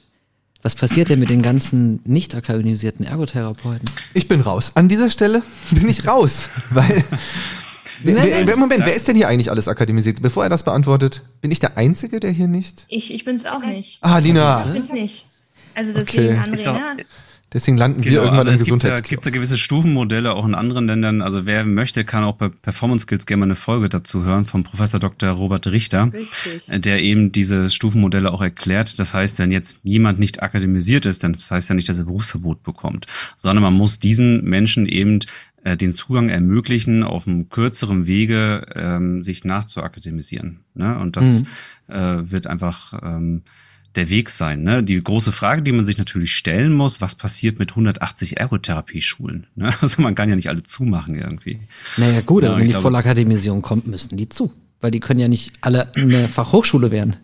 Was 0.67 0.75
passiert 0.75 1.11
denn 1.11 1.21
mit 1.21 1.31
den 1.31 1.43
ganzen 1.43 2.01
nicht 2.03 2.35
akademisierten 2.35 3.07
Ergotherapeuten? 3.07 3.89
Ich 4.14 4.27
bin 4.27 4.41
raus. 4.41 4.73
An 4.75 4.89
dieser 4.89 5.11
Stelle 5.11 5.43
bin 5.71 5.89
ich 5.89 6.09
raus, 6.09 6.49
weil 6.71 7.05
Nein, 8.03 8.17
nein, 8.45 8.59
Moment, 8.59 8.85
wer 8.85 8.97
ist 8.97 9.07
denn 9.07 9.14
hier 9.14 9.29
eigentlich 9.29 9.49
alles 9.49 9.69
akademisiert? 9.69 10.21
Bevor 10.23 10.43
er 10.43 10.51
das 10.51 10.64
beantwortet, 10.64 11.23
bin 11.41 11.53
ich 11.53 11.61
der 11.61 11.79
Einzige, 11.79 12.19
der 12.19 12.33
hier 12.33 12.49
nicht? 12.49 12.85
Ich, 12.89 13.14
ich 13.14 13.25
bin 13.25 13.37
es 13.37 13.47
auch 13.47 13.61
nicht. 13.61 13.99
Ah, 14.01 14.19
Lina. 14.19 14.64
Ich 14.67 14.73
bin 14.73 14.83
es 14.83 14.91
nicht. 14.91 15.27
Also 15.77 15.93
deswegen 15.95 16.37
okay. 16.37 16.51
André, 16.51 17.05
Deswegen 17.57 17.78
landen 17.78 18.02
genau, 18.02 18.16
wir 18.16 18.22
irgendwann 18.24 18.48
also 18.48 18.50
im 18.50 18.59
Gesundheitskurs. 18.59 19.00
Es 19.00 19.09
gibt 19.09 19.24
ja 19.24 19.30
gewisse 19.30 19.57
Stufenmodelle 19.57 20.34
auch 20.34 20.44
in 20.44 20.54
anderen 20.54 20.88
Ländern. 20.88 21.22
Also 21.22 21.46
wer 21.46 21.64
möchte, 21.64 22.04
kann 22.04 22.22
auch 22.22 22.34
bei 22.34 22.50
Performance 22.50 23.04
Skills 23.04 23.24
gerne 23.24 23.40
mal 23.40 23.46
eine 23.46 23.54
Folge 23.54 23.88
dazu 23.88 24.24
hören 24.24 24.44
vom 24.44 24.62
Professor 24.62 25.00
Dr. 25.00 25.30
Robert 25.30 25.66
Richter, 25.66 26.12
Richtig. 26.12 26.68
Äh, 26.68 26.80
der 26.80 27.02
eben 27.02 27.32
diese 27.32 27.70
Stufenmodelle 27.70 28.30
auch 28.30 28.42
erklärt. 28.42 28.98
Das 28.98 29.14
heißt, 29.14 29.38
wenn 29.38 29.50
jetzt 29.50 29.80
jemand 29.84 30.18
nicht 30.18 30.42
akademisiert 30.42 31.07
ist, 31.07 31.24
dann 31.24 31.32
das 31.32 31.50
heißt 31.50 31.70
ja 31.70 31.74
nicht, 31.74 31.88
dass 31.88 31.96
er 31.96 32.04
Berufsverbot 32.04 32.62
bekommt, 32.62 33.07
sondern 33.38 33.62
man 33.62 33.72
muss 33.72 34.00
diesen 34.00 34.44
Menschen 34.44 34.84
eben 34.84 35.20
äh, 35.64 35.78
den 35.78 35.92
Zugang 35.92 36.28
ermöglichen, 36.28 37.04
auf 37.04 37.26
einem 37.26 37.48
kürzeren 37.48 38.07
Wege 38.07 38.66
ähm, 38.74 39.22
sich 39.22 39.46
nachzuakademisieren. 39.46 40.61
Ne? 40.74 40.98
Und 40.98 41.16
das 41.16 41.44
mhm. 41.88 41.94
äh, 41.94 42.30
wird 42.30 42.48
einfach 42.48 42.92
ähm, 43.02 43.44
der 43.97 44.11
Weg 44.11 44.30
sein. 44.30 44.62
Ne? 44.62 44.82
Die 44.82 45.03
große 45.03 45.32
Frage, 45.32 45.62
die 45.62 45.72
man 45.72 45.84
sich 45.84 45.99
natürlich 45.99 46.32
stellen 46.32 46.72
muss, 46.72 47.01
was 47.01 47.14
passiert 47.14 47.59
mit 47.59 47.70
180 47.70 48.38
Ergotherapieschulen? 48.38 49.47
Ne? 49.55 49.70
Also 49.80 50.03
man 50.03 50.14
kann 50.14 50.28
ja 50.28 50.36
nicht 50.36 50.49
alle 50.49 50.62
zumachen 50.62 51.14
irgendwie. 51.14 51.61
Naja 51.97 52.20
gut, 52.20 52.42
ja, 52.42 52.51
aber 52.51 52.59
wenn 52.59 52.66
die 52.66 52.72
Vollakademisierung 52.72 53.62
kommt, 53.62 53.86
müssten 53.86 54.16
die 54.16 54.28
zu. 54.28 54.53
Weil 54.80 54.90
die 54.90 55.01
können 55.01 55.20
ja 55.20 55.28
nicht 55.28 55.53
alle 55.61 55.94
eine 55.94 56.28
Fachhochschule 56.28 56.90
werden. 56.90 57.16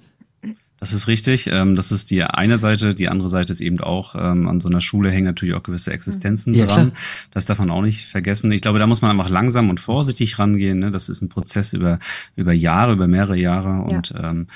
Das 0.82 0.92
ist 0.92 1.06
richtig. 1.06 1.46
Ähm, 1.46 1.76
das 1.76 1.92
ist 1.92 2.10
die 2.10 2.24
eine 2.24 2.58
Seite. 2.58 2.92
Die 2.92 3.08
andere 3.08 3.28
Seite 3.28 3.52
ist 3.52 3.60
eben 3.60 3.78
auch, 3.80 4.16
ähm, 4.16 4.48
an 4.48 4.58
so 4.58 4.68
einer 4.68 4.80
Schule 4.80 5.12
hängen 5.12 5.26
natürlich 5.26 5.54
auch 5.54 5.62
gewisse 5.62 5.92
Existenzen 5.92 6.54
ja, 6.54 6.66
dran. 6.66 6.90
Klar. 6.90 7.02
Das 7.30 7.46
darf 7.46 7.60
man 7.60 7.70
auch 7.70 7.82
nicht 7.82 8.06
vergessen. 8.06 8.50
Ich 8.50 8.62
glaube, 8.62 8.80
da 8.80 8.88
muss 8.88 9.00
man 9.00 9.12
einfach 9.12 9.30
langsam 9.30 9.70
und 9.70 9.78
vorsichtig 9.78 10.40
rangehen. 10.40 10.80
Ne? 10.80 10.90
Das 10.90 11.08
ist 11.08 11.22
ein 11.22 11.28
Prozess 11.28 11.72
über, 11.72 12.00
über 12.34 12.52
Jahre, 12.52 12.94
über 12.94 13.06
mehrere 13.06 13.36
Jahre. 13.36 13.82
Und 13.82 14.10
ja. 14.10 14.30
ähm, 14.30 14.48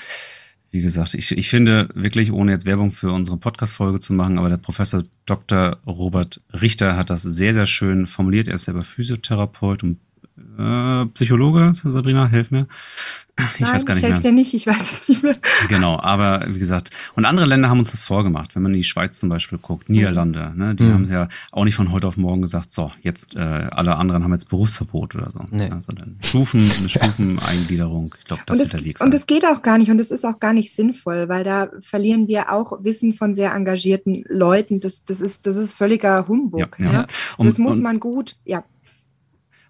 wie 0.71 0.81
gesagt, 0.81 1.13
ich, 1.13 1.31
ich 1.31 1.49
finde 1.49 1.89
wirklich, 1.93 2.31
ohne 2.31 2.51
jetzt 2.51 2.65
Werbung 2.65 2.91
für 2.91 3.11
unsere 3.11 3.37
Podcast-Folge 3.37 3.99
zu 3.99 4.13
machen, 4.13 4.37
aber 4.37 4.49
der 4.49 4.57
Professor 4.57 5.03
Dr. 5.25 5.77
Robert 5.85 6.41
Richter 6.53 6.97
hat 6.97 7.09
das 7.09 7.23
sehr, 7.23 7.53
sehr 7.53 7.67
schön 7.67 8.07
formuliert. 8.07 8.47
Er 8.47 8.55
ist 8.55 8.65
selber 8.65 8.83
Physiotherapeut 8.83 9.83
und 9.83 9.99
äh, 10.57 11.05
Psychologe, 11.13 11.71
Sabrina, 11.73 12.27
helf 12.27 12.51
mir. 12.51 12.67
Ich 13.39 13.59
Nein, 13.59 13.73
weiß 13.73 13.85
gar 13.85 13.93
nicht 13.93 14.03
ich 14.03 14.09
helfe 14.09 14.21
dir 14.23 14.31
nicht, 14.31 14.53
ich 14.55 14.65
weiß 14.65 14.81
es 14.81 15.09
nicht 15.09 15.21
mehr. 15.21 15.35
Genau, 15.69 15.99
aber 15.99 16.43
wie 16.47 16.57
gesagt, 16.57 16.89
und 17.15 17.25
andere 17.25 17.45
Länder 17.45 17.69
haben 17.69 17.77
uns 17.77 17.91
das 17.91 18.05
vorgemacht. 18.05 18.55
Wenn 18.55 18.63
man 18.63 18.73
in 18.73 18.79
die 18.79 18.83
Schweiz 18.83 19.19
zum 19.19 19.29
Beispiel 19.29 19.59
guckt, 19.59 19.89
Niederlande, 19.89 20.53
ne, 20.55 20.73
die 20.73 20.85
mhm. 20.85 20.93
haben 20.93 21.11
ja 21.11 21.27
auch 21.51 21.63
nicht 21.63 21.75
von 21.75 21.91
heute 21.91 22.07
auf 22.07 22.17
morgen 22.17 22.41
gesagt, 22.41 22.71
so, 22.71 22.91
jetzt 23.01 23.35
äh, 23.35 23.39
alle 23.39 23.95
anderen 23.95 24.23
haben 24.23 24.31
jetzt 24.31 24.49
Berufsverbot 24.49 25.15
oder 25.15 25.29
so. 25.29 25.39
Nee. 25.51 25.69
Also 25.69 25.91
dann 25.91 26.17
Stufen, 26.21 26.61
eine 26.61 26.69
Stufeneingliederung. 26.89 28.15
Ich 28.19 28.25
glaube, 28.25 28.41
das 28.47 28.59
und 28.59 28.65
wird 28.65 28.73
der 28.73 28.85
Weg 28.85 28.97
sein. 28.97 29.07
Und 29.07 29.13
es 29.13 29.27
geht 29.27 29.45
auch 29.45 29.61
gar 29.61 29.77
nicht 29.77 29.91
und 29.91 29.99
es 29.99 30.09
ist 30.09 30.25
auch 30.25 30.39
gar 30.39 30.53
nicht 30.53 30.75
sinnvoll, 30.75 31.29
weil 31.29 31.43
da 31.43 31.69
verlieren 31.79 32.27
wir 32.27 32.51
auch 32.51 32.83
Wissen 32.83 33.13
von 33.13 33.35
sehr 33.35 33.53
engagierten 33.53 34.23
Leuten. 34.29 34.79
Das, 34.79 35.05
das, 35.05 35.21
ist, 35.21 35.45
das 35.45 35.57
ist 35.57 35.73
völliger 35.73 36.27
Humbug. 36.27 36.79
Ja, 36.79 36.85
ja. 36.85 36.91
ja. 36.91 37.05
Und, 37.37 37.45
das 37.45 37.59
muss 37.59 37.79
man 37.79 37.99
gut, 37.99 38.35
ja 38.45 38.63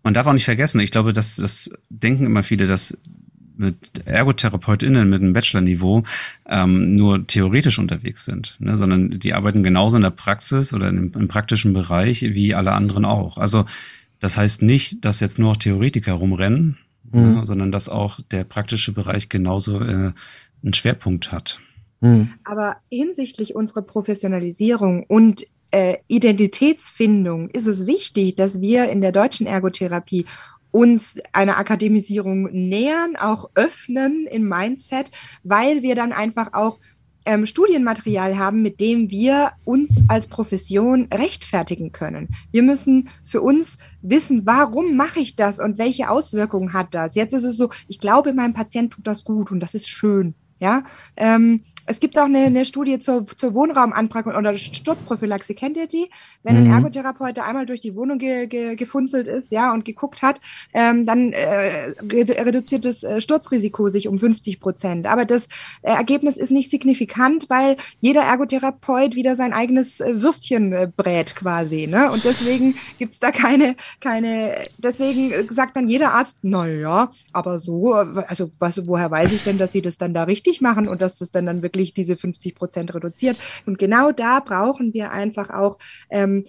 man 0.03 0.13
darf 0.13 0.27
auch 0.27 0.33
nicht 0.33 0.45
vergessen, 0.45 0.79
ich 0.79 0.91
glaube, 0.91 1.13
dass 1.13 1.37
das 1.37 1.71
denken 1.89 2.25
immer 2.25 2.43
viele, 2.43 2.67
dass 2.67 2.97
mit 3.57 4.05
ErgotherapeutInnen 4.05 5.09
mit 5.09 5.21
einem 5.21 5.33
Bachelor-Niveau 5.33 6.03
ähm, 6.47 6.95
nur 6.95 7.25
theoretisch 7.25 7.79
unterwegs 7.79 8.25
sind, 8.25 8.55
ne? 8.59 8.77
sondern 8.77 9.11
die 9.11 9.33
arbeiten 9.33 9.63
genauso 9.63 9.97
in 9.97 10.03
der 10.03 10.11
Praxis 10.11 10.73
oder 10.73 10.89
im, 10.89 11.11
im 11.13 11.27
praktischen 11.27 11.73
Bereich 11.73 12.21
wie 12.21 12.53
alle 12.55 12.73
anderen 12.73 13.05
auch. 13.05 13.37
Also 13.37 13.65
das 14.19 14.37
heißt 14.37 14.61
nicht, 14.61 15.03
dass 15.05 15.19
jetzt 15.19 15.39
nur 15.39 15.55
Theoretiker 15.55 16.13
rumrennen, 16.13 16.77
ne? 17.11 17.21
mhm. 17.21 17.35
ne? 17.35 17.45
sondern 17.45 17.71
dass 17.71 17.89
auch 17.89 18.19
der 18.31 18.43
praktische 18.43 18.93
Bereich 18.93 19.29
genauso 19.29 19.81
äh, 19.81 20.13
einen 20.63 20.73
Schwerpunkt 20.73 21.31
hat. 21.31 21.59
Mhm. 22.01 22.33
Aber 22.43 22.77
hinsichtlich 22.89 23.55
unserer 23.55 23.81
Professionalisierung 23.81 25.03
und 25.03 25.47
äh, 25.71 25.97
Identitätsfindung 26.07 27.49
ist 27.49 27.67
es 27.67 27.87
wichtig, 27.87 28.35
dass 28.35 28.61
wir 28.61 28.89
in 28.89 29.01
der 29.01 29.11
deutschen 29.11 29.47
Ergotherapie 29.47 30.25
uns 30.71 31.17
einer 31.33 31.57
Akademisierung 31.57 32.49
nähern, 32.51 33.15
auch 33.15 33.49
öffnen 33.55 34.27
im 34.27 34.47
Mindset, 34.47 35.11
weil 35.43 35.81
wir 35.81 35.95
dann 35.95 36.13
einfach 36.13 36.53
auch 36.53 36.77
ähm, 37.25 37.45
Studienmaterial 37.45 38.37
haben, 38.37 38.61
mit 38.61 38.79
dem 38.79 39.11
wir 39.11 39.51
uns 39.65 40.03
als 40.07 40.27
Profession 40.27 41.09
rechtfertigen 41.13 41.91
können. 41.91 42.29
Wir 42.51 42.63
müssen 42.63 43.09
für 43.25 43.41
uns 43.41 43.77
wissen, 44.01 44.45
warum 44.45 44.95
mache 44.95 45.19
ich 45.19 45.35
das 45.35 45.59
und 45.59 45.77
welche 45.77 46.09
Auswirkungen 46.09 46.71
hat 46.71 46.93
das. 46.93 47.15
Jetzt 47.15 47.33
ist 47.33 47.43
es 47.43 47.57
so, 47.57 47.69
ich 47.87 47.99
glaube, 47.99 48.33
meinem 48.33 48.53
Patient 48.53 48.93
tut 48.93 49.05
das 49.05 49.25
gut 49.25 49.51
und 49.51 49.59
das 49.59 49.75
ist 49.75 49.89
schön. 49.89 50.35
Ja, 50.59 50.83
ähm, 51.17 51.63
es 51.87 51.99
gibt 51.99 52.17
auch 52.19 52.25
eine, 52.25 52.39
eine 52.39 52.65
Studie 52.65 52.99
zur, 52.99 53.25
zur 53.25 53.53
Wohnraumanpackung 53.53 54.35
oder 54.35 54.57
Sturzprophylaxe. 54.57 55.55
Kennt 55.55 55.77
ihr 55.77 55.87
die? 55.87 56.09
Wenn 56.43 56.59
mhm. 56.59 56.67
ein 56.67 56.73
Ergotherapeut 56.73 57.39
einmal 57.39 57.65
durch 57.65 57.79
die 57.79 57.95
Wohnung 57.95 58.19
ge, 58.19 58.47
ge, 58.47 58.75
gefunzelt 58.75 59.27
ist, 59.27 59.51
ja, 59.51 59.73
und 59.73 59.85
geguckt 59.85 60.21
hat, 60.21 60.41
ähm, 60.73 61.05
dann 61.05 61.31
äh, 61.31 61.93
reduziert 62.01 62.83
das 62.83 63.03
äh, 63.03 63.21
Sturzrisiko 63.21 63.87
sich 63.87 64.09
um 64.09 64.19
50 64.19 64.59
Prozent. 64.59 65.07
Aber 65.07 65.23
das 65.23 65.47
äh, 65.81 65.91
Ergebnis 65.91 66.37
ist 66.37 66.51
nicht 66.51 66.69
signifikant, 66.69 67.49
weil 67.49 67.77
jeder 68.01 68.21
Ergotherapeut 68.21 69.15
wieder 69.15 69.37
sein 69.37 69.53
eigenes 69.53 70.01
äh, 70.01 70.21
Würstchen 70.21 70.93
brät 70.97 71.35
quasi. 71.35 71.87
Ne? 71.87 72.11
Und 72.11 72.25
deswegen 72.25 72.75
gibt's 72.99 73.19
da 73.19 73.31
keine, 73.31 73.77
keine, 74.01 74.55
deswegen 74.77 75.31
sagt 75.53 75.77
dann 75.77 75.87
jeder 75.87 76.11
Arzt, 76.11 76.35
na 76.41 76.67
ja, 76.67 77.11
aber 77.31 77.59
so, 77.59 77.93
also 77.93 78.51
was, 78.59 78.85
woher 78.87 79.09
weiß 79.09 79.31
ich 79.31 79.45
denn, 79.45 79.57
dass 79.57 79.71
sie 79.71 79.81
das 79.81 79.97
dann 79.97 80.13
da 80.13 80.23
richtig 80.23 80.59
machen 80.59 80.89
und 80.89 81.01
dass 81.01 81.17
das 81.17 81.31
dann 81.31 81.45
dann 81.45 81.61
wirklich 81.61 81.76
wirklich 81.77 81.93
diese 81.93 82.17
50 82.17 82.55
Prozent 82.55 82.93
reduziert. 82.93 83.37
Und 83.65 83.77
genau 83.79 84.11
da 84.11 84.39
brauchen 84.39 84.93
wir 84.93 85.11
einfach 85.11 85.49
auch 85.49 85.77
ähm, 86.09 86.45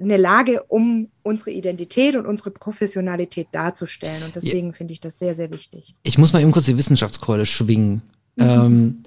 eine 0.00 0.16
Lage, 0.16 0.62
um 0.68 1.10
unsere 1.22 1.50
Identität 1.50 2.14
und 2.14 2.26
unsere 2.26 2.50
Professionalität 2.50 3.48
darzustellen. 3.52 4.22
Und 4.22 4.36
deswegen 4.36 4.68
ja. 4.68 4.72
finde 4.72 4.92
ich 4.92 5.00
das 5.00 5.18
sehr, 5.18 5.34
sehr 5.34 5.50
wichtig. 5.50 5.96
Ich 6.02 6.18
muss 6.18 6.32
mal 6.32 6.40
eben 6.40 6.52
kurz 6.52 6.66
die 6.66 6.76
Wissenschaftskeule 6.76 7.46
schwingen. 7.46 8.02
Mhm. 8.38 8.44
Ähm, 8.48 8.98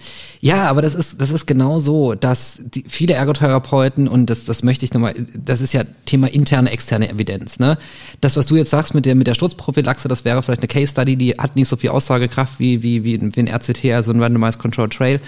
ja, 0.42 0.70
aber 0.70 0.82
das 0.82 0.94
ist, 0.94 1.22
das 1.22 1.32
ist 1.32 1.46
genau 1.46 1.80
so, 1.80 2.16
dass 2.16 2.60
die, 2.62 2.84
viele 2.88 3.14
Ergotherapeuten, 3.14 4.08
und 4.08 4.30
das, 4.30 4.44
das 4.44 4.62
möchte 4.62 4.84
ich 4.84 4.94
nochmal, 4.94 5.14
das 5.34 5.62
ist 5.62 5.74
ja 5.74 5.84
Thema 6.06 6.28
interne, 6.28 6.70
externe 6.72 7.10
Evidenz, 7.10 7.58
ne? 7.58 7.78
Das, 8.20 8.36
was 8.36 8.46
du 8.46 8.58
jetzt 8.58 8.72
sagst 8.72 8.94
mit 8.94 9.06
der, 9.06 9.16
mit 9.16 9.28
der 9.28 9.34
Sturzprophylaxe, 9.34 10.10
das 10.10 10.26
wäre 10.26 10.44
vielleicht 10.44 10.62
eine 10.62 10.68
Case 10.68 10.92
Study, 10.92 11.16
die 11.16 11.32
hat 11.32 11.56
nicht 11.56 11.70
so 11.70 11.78
viel 11.78 11.92
Aussagekraft 11.92 12.60
wie, 12.60 12.84
wie, 12.84 13.06
wie, 13.06 13.22
wie 13.22 13.40
ein 13.40 13.48
RCT, 13.48 13.86
also 13.94 14.12
ein 14.12 14.22
Randomized 14.22 14.60
Control 14.60 14.90
Trail. 14.90 15.22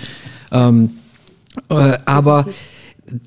Ähm, 0.52 0.92
äh, 1.70 1.98
aber 2.06 2.48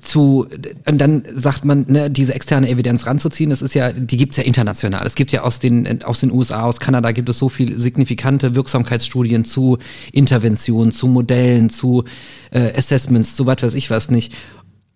zu, 0.01 0.47
und 0.85 0.97
dann 0.97 1.23
sagt 1.35 1.63
man, 1.63 1.85
ne, 1.87 2.09
diese 2.09 2.33
externe 2.33 2.67
Evidenz 2.67 3.05
ranzuziehen, 3.05 3.51
das 3.51 3.61
ist 3.61 3.75
ja, 3.75 3.91
die 3.91 4.17
gibt's 4.17 4.37
ja 4.37 4.43
international. 4.43 5.05
Es 5.05 5.15
gibt 5.15 5.31
ja 5.31 5.43
aus 5.43 5.59
den, 5.59 6.03
aus 6.03 6.19
den 6.19 6.31
USA, 6.31 6.63
aus 6.63 6.79
Kanada 6.79 7.11
gibt 7.11 7.29
es 7.29 7.37
so 7.37 7.47
viel 7.47 7.77
signifikante 7.77 8.55
Wirksamkeitsstudien 8.55 9.45
zu 9.45 9.77
Interventionen, 10.11 10.91
zu 10.91 11.07
Modellen, 11.07 11.69
zu 11.69 12.05
äh, 12.51 12.73
Assessments, 12.75 13.35
zu 13.35 13.45
was 13.45 13.61
weiß 13.61 13.73
ich 13.75 13.89
was 13.89 14.09
nicht. 14.09 14.33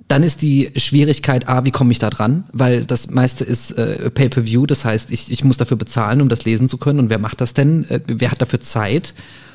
Dann 0.07 0.23
ist 0.23 0.41
die 0.41 0.71
Schwierigkeit, 0.75 1.47
A, 1.47 1.63
wie 1.63 1.71
komme 1.71 1.91
ich 1.91 1.99
da 1.99 2.09
dran? 2.09 2.45
Weil 2.51 2.83
das 2.83 3.09
meiste 3.09 3.45
ist 3.45 3.71
äh, 3.71 4.09
Pay-per-View, 4.09 4.65
das 4.65 4.83
heißt, 4.83 5.11
ich, 5.11 5.31
ich 5.31 5.43
muss 5.43 5.57
dafür 5.57 5.77
bezahlen, 5.77 6.21
um 6.21 6.27
das 6.27 6.43
lesen 6.43 6.67
zu 6.67 6.77
können. 6.77 6.99
Und 6.99 7.09
wer 7.09 7.19
macht 7.19 7.39
das 7.39 7.53
denn? 7.53 7.89
Äh, 7.89 8.01
wer 8.07 8.31
hat 8.31 8.41
dafür 8.41 8.61
Zeit? 8.61 9.13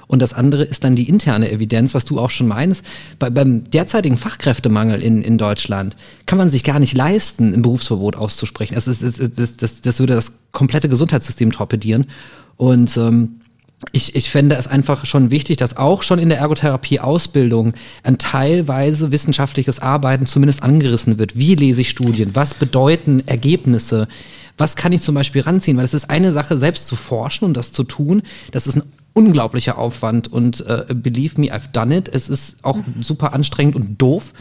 Und 0.09 0.21
das 0.23 0.33
andere 0.33 0.63
ist 0.65 0.85
dann 0.85 0.97
die 0.97 1.09
interne 1.09 1.51
Evidenz, 1.51 1.95
was 1.95 2.05
du 2.05 2.21
auch 2.21 2.31
schon 2.31 2.47
meinst. 2.47 2.85
Bei, 3.19 3.31
beim 3.31 3.69
derzeitigen 3.71 4.17
Fachkräftemangel 4.17 5.03
in, 5.03 5.23
in 5.23 5.39
Deutschland 5.39 5.97
kann 6.27 6.39
man 6.39 6.51
sich 6.51 6.65
gar 6.65 6.79
nicht 6.79 6.95
leisten, 6.95 7.53
ein 7.55 7.63
Berufsverbot 7.63 8.17
auszusprechen. 8.17 8.75
Das, 8.75 8.87
ist, 8.87 9.03
das, 9.03 9.17
das, 9.19 9.57
das, 9.57 9.81
das 9.81 9.99
würde 9.99 10.15
das 10.15 10.33
komplette 10.53 10.89
Gesundheitssystem 10.89 11.51
torpedieren. 11.51 12.07
Und 12.57 12.97
ähm, 12.97 13.41
ich, 13.93 14.15
ich 14.15 14.31
fände 14.31 14.57
es 14.57 14.69
einfach 14.69 15.05
schon 15.05 15.31
wichtig, 15.31 15.59
dass 15.59 15.77
auch 15.77 16.03
schon 16.03 16.19
in 16.19 16.31
der 16.31 16.39
Ergotherapie-Ausbildung 16.39 17.75
ein 18.03 18.19
teilweise 18.19 19.11
wissenschaftliches 19.13 19.81
Arbeiten 19.81 20.25
zumindest 20.25 20.63
angerissen 20.63 21.19
wird. 21.19 21.37
Wie 21.37 21.55
lese 21.55 21.83
ich 21.83 21.91
Studien? 21.91 22.31
Was 22.35 22.55
bedeuten 22.55 23.27
Ergebnisse? 23.27 24.09
Was 24.57 24.77
kann 24.77 24.93
ich 24.93 25.03
zum 25.03 25.15
Beispiel 25.15 25.43
ranziehen? 25.43 25.77
Weil 25.77 25.85
es 25.85 25.95
ist 25.95 26.09
eine 26.09 26.33
Sache, 26.33 26.57
selbst 26.57 26.89
zu 26.89 26.97
forschen 26.97 27.45
und 27.45 27.55
das 27.55 27.73
zu 27.73 27.85
tun. 27.85 28.23
Das 28.51 28.67
ist 28.67 28.77
ein 28.77 28.83
unglaublicher 29.17 29.79
Aufwand 29.79 30.31
und 30.31 30.65
äh, 30.67 30.85
believe 30.95 31.41
me, 31.41 31.47
I've 31.47 31.71
done 31.73 31.97
it. 31.97 32.09
Es 32.13 32.29
ist 32.29 32.57
auch 32.63 32.79
super 33.01 33.33
anstrengend 33.33 33.75
und 33.75 34.01
doof. 34.01 34.35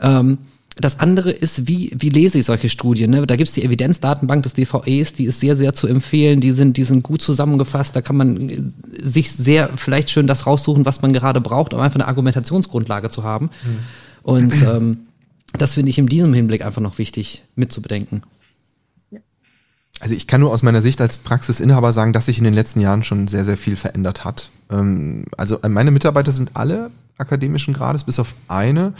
Ähm, 0.00 0.38
das 0.78 1.00
andere 1.00 1.30
ist, 1.30 1.68
wie, 1.68 1.92
wie 1.98 2.08
lese 2.08 2.38
ich 2.38 2.46
solche 2.46 2.70
Studien? 2.70 3.10
Ne? 3.10 3.26
Da 3.26 3.36
gibt's 3.36 3.52
die 3.52 3.62
Evidenzdatenbank 3.62 4.42
des 4.42 4.54
DVEs, 4.54 5.12
die 5.12 5.24
ist 5.24 5.40
sehr, 5.40 5.54
sehr 5.54 5.74
zu 5.74 5.86
empfehlen. 5.86 6.40
Die 6.40 6.52
sind, 6.52 6.78
die 6.78 6.84
sind 6.84 7.02
gut 7.02 7.20
zusammengefasst. 7.20 7.94
Da 7.94 8.00
kann 8.00 8.16
man 8.16 8.48
äh, 8.48 8.62
sich 9.02 9.32
sehr 9.32 9.70
vielleicht 9.76 10.08
schön 10.10 10.26
das 10.26 10.46
raussuchen, 10.46 10.86
was 10.86 11.02
man 11.02 11.12
gerade 11.12 11.42
braucht, 11.42 11.74
um 11.74 11.80
einfach 11.80 12.00
eine 12.00 12.08
Argumentationsgrundlage 12.08 13.10
zu 13.10 13.22
haben. 13.22 13.50
Mhm. 13.64 13.78
Und 14.22 14.62
ähm, 14.62 14.98
das 15.52 15.74
finde 15.74 15.90
ich 15.90 15.98
in 15.98 16.06
diesem 16.06 16.32
Hinblick 16.32 16.64
einfach 16.64 16.82
noch 16.82 16.96
wichtig 16.96 17.42
mitzubedenken. 17.54 18.22
Also 20.00 20.14
ich 20.14 20.26
kann 20.26 20.40
nur 20.40 20.52
aus 20.52 20.62
meiner 20.62 20.82
Sicht 20.82 21.00
als 21.00 21.18
Praxisinhaber 21.18 21.92
sagen, 21.92 22.12
dass 22.12 22.26
sich 22.26 22.38
in 22.38 22.44
den 22.44 22.54
letzten 22.54 22.80
Jahren 22.80 23.02
schon 23.02 23.28
sehr, 23.28 23.44
sehr 23.44 23.56
viel 23.56 23.76
verändert 23.76 24.24
hat. 24.24 24.50
Ähm, 24.70 25.24
also 25.36 25.60
äh, 25.62 25.68
meine 25.68 25.90
Mitarbeiter 25.90 26.32
sind 26.32 26.50
alle 26.54 26.90
akademischen 27.18 27.72
Grades, 27.72 28.04
bis 28.04 28.18
auf 28.18 28.34
eine. 28.48 28.92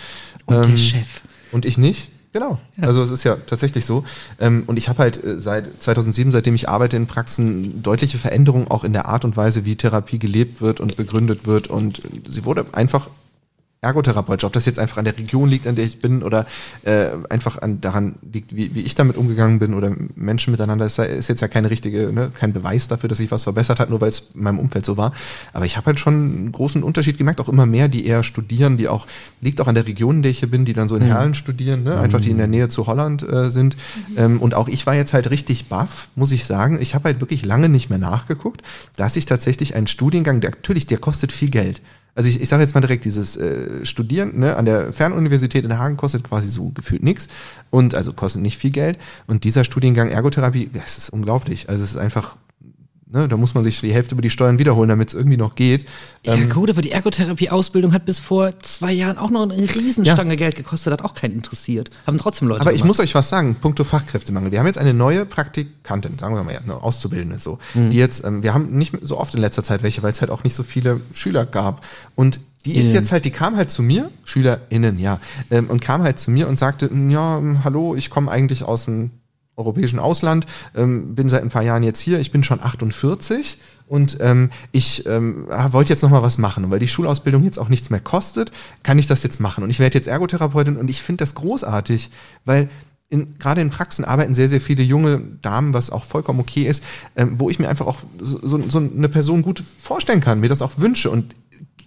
Und 0.46 0.56
der 0.56 0.64
ähm, 0.64 0.76
Chef. 0.78 1.20
Und 1.52 1.64
ich 1.64 1.76
nicht. 1.78 2.10
Genau. 2.32 2.58
Ja. 2.76 2.88
Also 2.88 3.02
es 3.02 3.10
ist 3.10 3.24
ja 3.24 3.36
tatsächlich 3.36 3.86
so. 3.86 4.04
Ähm, 4.38 4.64
und 4.66 4.78
ich 4.78 4.88
habe 4.88 4.98
halt 4.98 5.22
äh, 5.22 5.38
seit 5.40 5.82
2007, 5.82 6.32
seitdem 6.32 6.54
ich 6.54 6.68
arbeite 6.68 6.96
in 6.96 7.06
Praxen, 7.06 7.82
deutliche 7.82 8.18
Veränderungen 8.18 8.68
auch 8.68 8.84
in 8.84 8.92
der 8.92 9.06
Art 9.06 9.24
und 9.24 9.36
Weise, 9.36 9.64
wie 9.64 9.76
Therapie 9.76 10.18
gelebt 10.18 10.60
wird 10.60 10.80
und 10.80 10.96
begründet 10.96 11.46
wird. 11.46 11.68
Und 11.68 12.00
sie 12.28 12.44
wurde 12.44 12.66
einfach 12.72 13.08
Ergotherapeut, 13.82 14.42
ob 14.44 14.52
das 14.52 14.64
jetzt 14.64 14.78
einfach 14.78 14.96
an 14.96 15.04
der 15.04 15.16
Region 15.16 15.48
liegt, 15.48 15.66
an 15.66 15.76
der 15.76 15.84
ich 15.84 16.00
bin 16.00 16.22
oder 16.22 16.46
äh, 16.82 17.08
einfach 17.28 17.60
an, 17.60 17.80
daran 17.80 18.16
liegt, 18.32 18.56
wie, 18.56 18.74
wie 18.74 18.80
ich 18.80 18.94
damit 18.94 19.16
umgegangen 19.16 19.58
bin 19.58 19.74
oder 19.74 19.94
Menschen 20.16 20.50
miteinander, 20.50 20.86
ist, 20.86 20.98
ist 20.98 21.28
jetzt 21.28 21.40
ja 21.40 21.48
keine 21.48 21.70
richtige, 21.70 22.12
ne, 22.12 22.30
kein 22.34 22.52
Beweis 22.52 22.88
dafür, 22.88 23.08
dass 23.08 23.18
sich 23.18 23.30
was 23.30 23.44
verbessert 23.44 23.78
hat, 23.78 23.90
nur 23.90 24.00
weil 24.00 24.08
es 24.08 24.24
in 24.34 24.42
meinem 24.42 24.58
Umfeld 24.58 24.86
so 24.86 24.96
war. 24.96 25.12
Aber 25.52 25.66
ich 25.66 25.76
habe 25.76 25.86
halt 25.86 26.00
schon 26.00 26.14
einen 26.14 26.52
großen 26.52 26.82
Unterschied 26.82 27.18
gemerkt, 27.18 27.40
auch 27.40 27.50
immer 27.50 27.66
mehr, 27.66 27.88
die 27.88 28.06
eher 28.06 28.24
studieren, 28.24 28.76
die 28.76 28.88
auch, 28.88 29.06
liegt 29.40 29.60
auch 29.60 29.68
an 29.68 29.74
der 29.74 29.86
Region, 29.86 30.16
in 30.16 30.22
der 30.22 30.30
ich 30.30 30.40
hier 30.40 30.50
bin, 30.50 30.64
die 30.64 30.72
dann 30.72 30.88
so 30.88 30.96
in 30.96 31.04
mhm. 31.04 31.08
Herlen 31.08 31.34
studieren, 31.34 31.84
ne? 31.84 32.00
einfach 32.00 32.20
die 32.20 32.30
in 32.30 32.38
der 32.38 32.48
Nähe 32.48 32.68
zu 32.68 32.86
Holland 32.86 33.22
äh, 33.22 33.50
sind. 33.50 33.76
Mhm. 34.08 34.18
Ähm, 34.18 34.40
und 34.40 34.54
auch 34.54 34.68
ich 34.68 34.86
war 34.86 34.94
jetzt 34.94 35.12
halt 35.12 35.30
richtig 35.30 35.68
baff, 35.68 36.08
muss 36.14 36.32
ich 36.32 36.46
sagen. 36.46 36.80
Ich 36.80 36.94
habe 36.94 37.04
halt 37.04 37.20
wirklich 37.20 37.44
lange 37.44 37.68
nicht 37.68 37.90
mehr 37.90 37.98
nachgeguckt, 37.98 38.62
dass 38.96 39.16
ich 39.16 39.26
tatsächlich 39.26 39.74
einen 39.74 39.86
Studiengang, 39.86 40.40
der, 40.40 40.50
natürlich, 40.50 40.86
der 40.86 40.98
kostet 40.98 41.30
viel 41.30 41.50
Geld. 41.50 41.82
Also 42.16 42.30
ich, 42.30 42.40
ich 42.40 42.48
sage 42.48 42.62
jetzt 42.62 42.74
mal 42.74 42.80
direkt, 42.80 43.04
dieses 43.04 43.36
äh, 43.36 43.84
Studieren 43.84 44.38
ne, 44.38 44.56
an 44.56 44.64
der 44.64 44.92
Fernuniversität 44.92 45.64
in 45.64 45.78
Hagen 45.78 45.96
kostet 45.96 46.24
quasi 46.24 46.48
so 46.48 46.70
gefühlt 46.70 47.02
nichts 47.02 47.28
und 47.70 47.94
also 47.94 48.12
kostet 48.12 48.42
nicht 48.42 48.58
viel 48.58 48.70
Geld. 48.70 48.98
Und 49.26 49.44
dieser 49.44 49.64
Studiengang 49.64 50.08
Ergotherapie, 50.08 50.70
das 50.72 50.96
ist 50.96 51.10
unglaublich. 51.10 51.68
Also 51.68 51.84
es 51.84 51.90
ist 51.90 51.98
einfach 51.98 52.36
Ne, 53.08 53.28
da 53.28 53.36
muss 53.36 53.54
man 53.54 53.62
sich 53.62 53.80
die 53.80 53.92
Hälfte 53.92 54.16
über 54.16 54.22
die 54.22 54.30
Steuern 54.30 54.58
wiederholen, 54.58 54.88
damit 54.88 55.08
es 55.08 55.14
irgendwie 55.14 55.36
noch 55.36 55.54
geht. 55.54 55.86
Ja 56.24 56.34
ähm, 56.34 56.50
gut, 56.50 56.70
aber 56.70 56.82
die 56.82 56.90
Ergotherapie-Ausbildung 56.90 57.92
hat 57.92 58.04
bis 58.04 58.18
vor 58.18 58.58
zwei 58.62 58.92
Jahren 58.92 59.16
auch 59.16 59.30
noch 59.30 59.42
eine 59.42 59.54
Riesenstange 59.54 60.30
ja. 60.30 60.34
Geld 60.36 60.56
gekostet, 60.56 60.92
hat 60.92 61.02
auch 61.02 61.14
keinen 61.14 61.34
interessiert. 61.34 61.90
Haben 62.04 62.18
trotzdem 62.18 62.48
Leute 62.48 62.62
Aber 62.62 62.70
gemacht. 62.70 62.82
ich 62.82 62.84
muss 62.84 62.98
euch 62.98 63.14
was 63.14 63.28
sagen, 63.28 63.54
puncto 63.60 63.84
Fachkräftemangel. 63.84 64.50
Wir 64.50 64.58
haben 64.58 64.66
jetzt 64.66 64.78
eine 64.78 64.92
neue 64.92 65.24
Praktikantin, 65.24 66.18
sagen 66.18 66.34
wir 66.34 66.42
mal, 66.42 66.56
eine 66.56 66.82
Auszubildende 66.82 67.38
so, 67.38 67.60
mhm. 67.74 67.90
die 67.90 67.96
jetzt, 67.96 68.24
ähm, 68.24 68.42
wir 68.42 68.52
haben 68.52 68.76
nicht 68.76 68.92
so 69.02 69.18
oft 69.18 69.36
in 69.36 69.40
letzter 69.40 69.62
Zeit 69.62 69.84
welche, 69.84 70.02
weil 70.02 70.10
es 70.10 70.20
halt 70.20 70.32
auch 70.32 70.42
nicht 70.42 70.56
so 70.56 70.64
viele 70.64 71.00
Schüler 71.12 71.46
gab. 71.46 71.86
Und 72.16 72.40
die 72.64 72.74
ist 72.74 72.92
jetzt 72.92 73.12
halt, 73.12 73.24
die 73.24 73.30
kam 73.30 73.54
halt 73.54 73.70
zu 73.70 73.84
mir, 73.84 74.10
SchülerInnen, 74.24 74.98
ja, 74.98 75.20
ähm, 75.52 75.70
und 75.70 75.80
kam 75.80 76.02
halt 76.02 76.18
zu 76.18 76.32
mir 76.32 76.48
und 76.48 76.58
sagte, 76.58 76.90
ja, 77.08 77.40
hallo, 77.62 77.94
ich 77.94 78.10
komme 78.10 78.28
eigentlich 78.28 78.64
aus 78.64 78.86
dem 78.86 79.12
europäischen 79.56 79.98
Ausland, 79.98 80.46
ähm, 80.74 81.14
bin 81.14 81.28
seit 81.28 81.42
ein 81.42 81.48
paar 81.48 81.62
Jahren 81.62 81.82
jetzt 81.82 82.00
hier, 82.00 82.20
ich 82.20 82.30
bin 82.30 82.44
schon 82.44 82.60
48 82.60 83.58
und 83.86 84.18
ähm, 84.20 84.50
ich 84.72 85.06
ähm, 85.06 85.46
wollte 85.70 85.92
jetzt 85.92 86.02
noch 86.02 86.10
mal 86.10 86.22
was 86.22 86.38
machen. 86.38 86.64
Und 86.64 86.70
weil 86.70 86.78
die 86.78 86.88
Schulausbildung 86.88 87.44
jetzt 87.44 87.58
auch 87.58 87.68
nichts 87.68 87.90
mehr 87.90 88.00
kostet, 88.00 88.50
kann 88.82 88.98
ich 88.98 89.06
das 89.06 89.22
jetzt 89.22 89.40
machen. 89.40 89.62
Und 89.62 89.70
ich 89.70 89.78
werde 89.78 89.96
jetzt 89.96 90.08
Ergotherapeutin 90.08 90.76
und 90.76 90.90
ich 90.90 91.02
finde 91.02 91.22
das 91.22 91.34
großartig, 91.34 92.10
weil 92.44 92.68
in, 93.08 93.38
gerade 93.38 93.60
in 93.60 93.70
Praxen 93.70 94.04
arbeiten 94.04 94.34
sehr, 94.34 94.48
sehr 94.48 94.60
viele 94.60 94.82
junge 94.82 95.20
Damen, 95.40 95.72
was 95.72 95.90
auch 95.90 96.04
vollkommen 96.04 96.40
okay 96.40 96.64
ist, 96.64 96.82
ähm, 97.14 97.38
wo 97.38 97.48
ich 97.48 97.60
mir 97.60 97.68
einfach 97.68 97.86
auch 97.86 97.98
so, 98.20 98.68
so, 98.68 98.78
eine 98.78 99.08
Person 99.08 99.42
gut 99.42 99.62
vorstellen 99.78 100.20
kann, 100.20 100.40
mir 100.40 100.48
das 100.48 100.62
auch 100.62 100.72
wünsche. 100.78 101.10
Und 101.10 101.36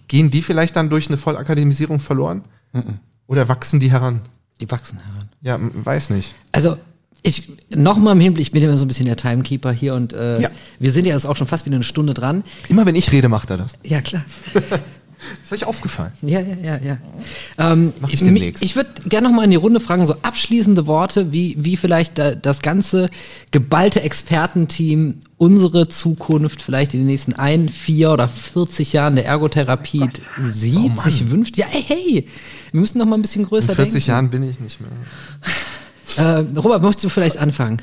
gehen 0.07 0.31
die 0.31 0.41
vielleicht 0.41 0.77
dann 0.77 0.89
durch 0.89 1.07
eine 1.07 1.17
Vollakademisierung 1.17 1.99
verloren? 1.99 2.45
Mhm. 2.71 2.99
Oder 3.27 3.49
wachsen 3.49 3.81
die 3.81 3.91
heran? 3.91 4.21
Die 4.61 4.71
wachsen 4.71 4.99
heran. 4.99 5.29
Ja, 5.41 5.57
weiß 5.59 6.09
nicht. 6.09 6.35
Also 6.53 6.77
ich 7.21 7.49
nochmal 7.69 8.15
im 8.15 8.21
Hinblick, 8.21 8.47
ich 8.47 8.51
bin 8.51 8.63
immer 8.63 8.77
so 8.77 8.85
ein 8.85 8.87
bisschen 8.87 9.05
der 9.05 9.17
Timekeeper 9.17 9.71
hier 9.71 9.93
und 9.95 10.13
äh, 10.13 10.41
ja. 10.41 10.49
wir 10.79 10.91
sind 10.91 11.05
ja 11.05 11.13
jetzt 11.13 11.25
auch 11.25 11.35
schon 11.35 11.47
fast 11.47 11.65
wieder 11.65 11.75
eine 11.75 11.83
Stunde 11.83 12.13
dran. 12.13 12.43
Immer 12.69 12.85
wenn 12.85 12.95
ich 12.95 13.11
rede, 13.11 13.27
macht 13.27 13.49
er 13.49 13.57
das. 13.57 13.73
Ja, 13.83 14.01
klar. 14.01 14.23
ist 15.43 15.51
euch 15.51 15.65
aufgefallen. 15.65 16.13
Ja, 16.21 16.39
ja, 16.39 16.55
ja, 16.55 16.77
ja. 16.77 16.97
Ähm, 17.57 17.93
Mach 17.99 18.09
ich 18.09 18.19
demnächst. 18.19 18.63
Ich 18.63 18.75
würde 18.75 18.89
gerne 19.07 19.27
nochmal 19.27 19.45
in 19.45 19.51
die 19.51 19.57
Runde 19.57 19.81
fragen, 19.81 20.05
so 20.07 20.15
abschließende 20.21 20.87
Worte, 20.87 21.33
wie, 21.33 21.57
wie 21.59 21.75
vielleicht 21.75 22.17
da, 22.17 22.35
das 22.35 22.61
ganze 22.61 23.09
geballte 23.51 24.01
Expertenteam 24.01 25.15
unsere 25.37 25.89
Zukunft 25.89 26.61
vielleicht 26.61 26.93
in 26.93 27.01
den 27.01 27.07
nächsten 27.07 27.33
ein, 27.33 27.69
vier 27.69 28.11
oder 28.11 28.27
40 28.27 28.93
Jahren 28.93 29.15
der 29.15 29.25
Ergotherapie 29.25 30.03
oh 30.03 30.41
sieht, 30.41 30.91
oh 30.97 31.01
sich 31.01 31.29
wünscht. 31.29 31.57
Ja, 31.57 31.65
hey, 31.69 31.83
hey, 31.85 32.27
wir 32.71 32.81
müssen 32.81 32.97
noch 32.97 33.05
mal 33.05 33.17
ein 33.17 33.21
bisschen 33.21 33.45
größer 33.45 33.67
denken. 33.67 33.81
In 33.81 33.91
40 33.91 34.05
denken. 34.05 34.09
Jahren 34.09 34.29
bin 34.29 34.49
ich 34.49 34.59
nicht 34.59 34.79
mehr. 34.79 34.91
Äh, 36.19 36.59
Robert, 36.59 36.81
möchtest 36.81 37.05
du 37.05 37.09
vielleicht 37.09 37.37
anfangen? 37.37 37.81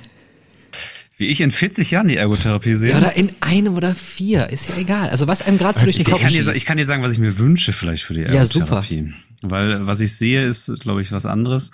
Wie 1.19 1.29
ich 1.29 1.41
in 1.41 1.51
40 1.51 1.91
Jahren 1.91 2.09
die 2.09 2.17
Ergotherapie 2.17 2.75
sehe. 2.75 2.91
Ja, 2.91 2.99
oder 2.99 3.17
in 3.17 3.31
einem 3.41 3.75
oder 3.75 3.95
vier, 3.95 4.51
ist 4.51 4.69
ja 4.69 4.77
egal. 4.77 5.09
Also 5.09 5.27
was 5.27 5.41
einem 5.41 5.57
gerade 5.57 5.79
so 5.79 5.85
durch 5.85 5.97
den 5.97 6.05
Kopf 6.05 6.17
ich 6.17 6.23
kann, 6.23 6.33
dir, 6.33 6.53
ich 6.55 6.67
kann 6.67 6.77
dir 6.77 6.85
sagen, 6.85 7.03
was 7.03 7.13
ich 7.13 7.19
mir 7.19 7.39
wünsche 7.39 7.73
vielleicht 7.73 8.03
für 8.03 8.13
die 8.13 8.25
Ergotherapie. 8.25 8.97
Ja, 8.97 9.03
super. 9.03 9.15
Weil 9.43 9.87
was 9.87 10.01
ich 10.01 10.15
sehe, 10.15 10.47
ist, 10.47 10.81
glaube 10.81 11.01
ich, 11.01 11.13
was 11.13 11.25
anderes. 11.25 11.71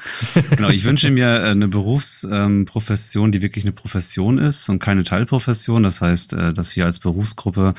genau, 0.57 0.69
ich 0.69 0.85
wünsche 0.85 1.11
mir 1.11 1.27
äh, 1.27 1.51
eine 1.51 1.67
Berufsprofession, 1.67 3.27
ähm, 3.27 3.33
die 3.33 3.43
wirklich 3.43 3.65
eine 3.65 3.73
Profession 3.73 4.39
ist 4.39 4.69
und 4.69 4.79
keine 4.79 5.03
Teilprofession. 5.03 5.83
Das 5.83 6.01
heißt, 6.01 6.35
äh, 6.35 6.53
dass 6.53 6.77
wir 6.77 6.87
als 6.87 7.01
Berufsgruppe 7.01 7.75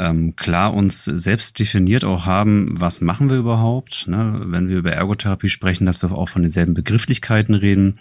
ähm, 0.00 0.34
klar 0.34 0.72
uns 0.72 1.04
selbst 1.04 1.58
definiert 1.58 2.04
auch 2.04 2.24
haben, 2.24 2.80
was 2.80 3.00
machen 3.00 3.28
wir 3.28 3.36
überhaupt, 3.36 4.08
ne? 4.08 4.40
wenn 4.46 4.68
wir 4.68 4.78
über 4.78 4.92
Ergotherapie 4.92 5.50
sprechen, 5.50 5.84
dass 5.84 6.02
wir 6.02 6.12
auch 6.12 6.28
von 6.28 6.42
denselben 6.42 6.72
Begrifflichkeiten 6.72 7.54
reden 7.54 7.98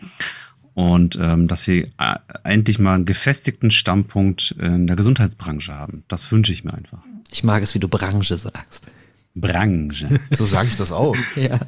und 0.74 1.18
ähm, 1.22 1.50
dass 1.50 1.68
wir 1.68 1.88
äh, 1.98 2.16
endlich 2.44 2.80
mal 2.80 2.96
einen 2.96 3.06
gefestigten 3.06 3.70
Standpunkt 3.70 4.56
in 4.60 4.88
der 4.88 4.96
Gesundheitsbranche 4.96 5.74
haben. 5.74 6.04
Das 6.08 6.32
wünsche 6.32 6.54
ich 6.54 6.64
mir 6.64 6.74
einfach. 6.74 7.00
Ich 7.32 7.44
mag 7.44 7.62
es, 7.62 7.76
wie 7.76 7.80
du 7.80 7.90
Branche 7.90 8.38
sagst. 8.38 8.88
Branche. 9.36 10.20
So 10.32 10.46
sage 10.46 10.70
ich 10.70 10.78
das 10.78 10.92
auch. 10.94 11.18
ja. 11.36 11.60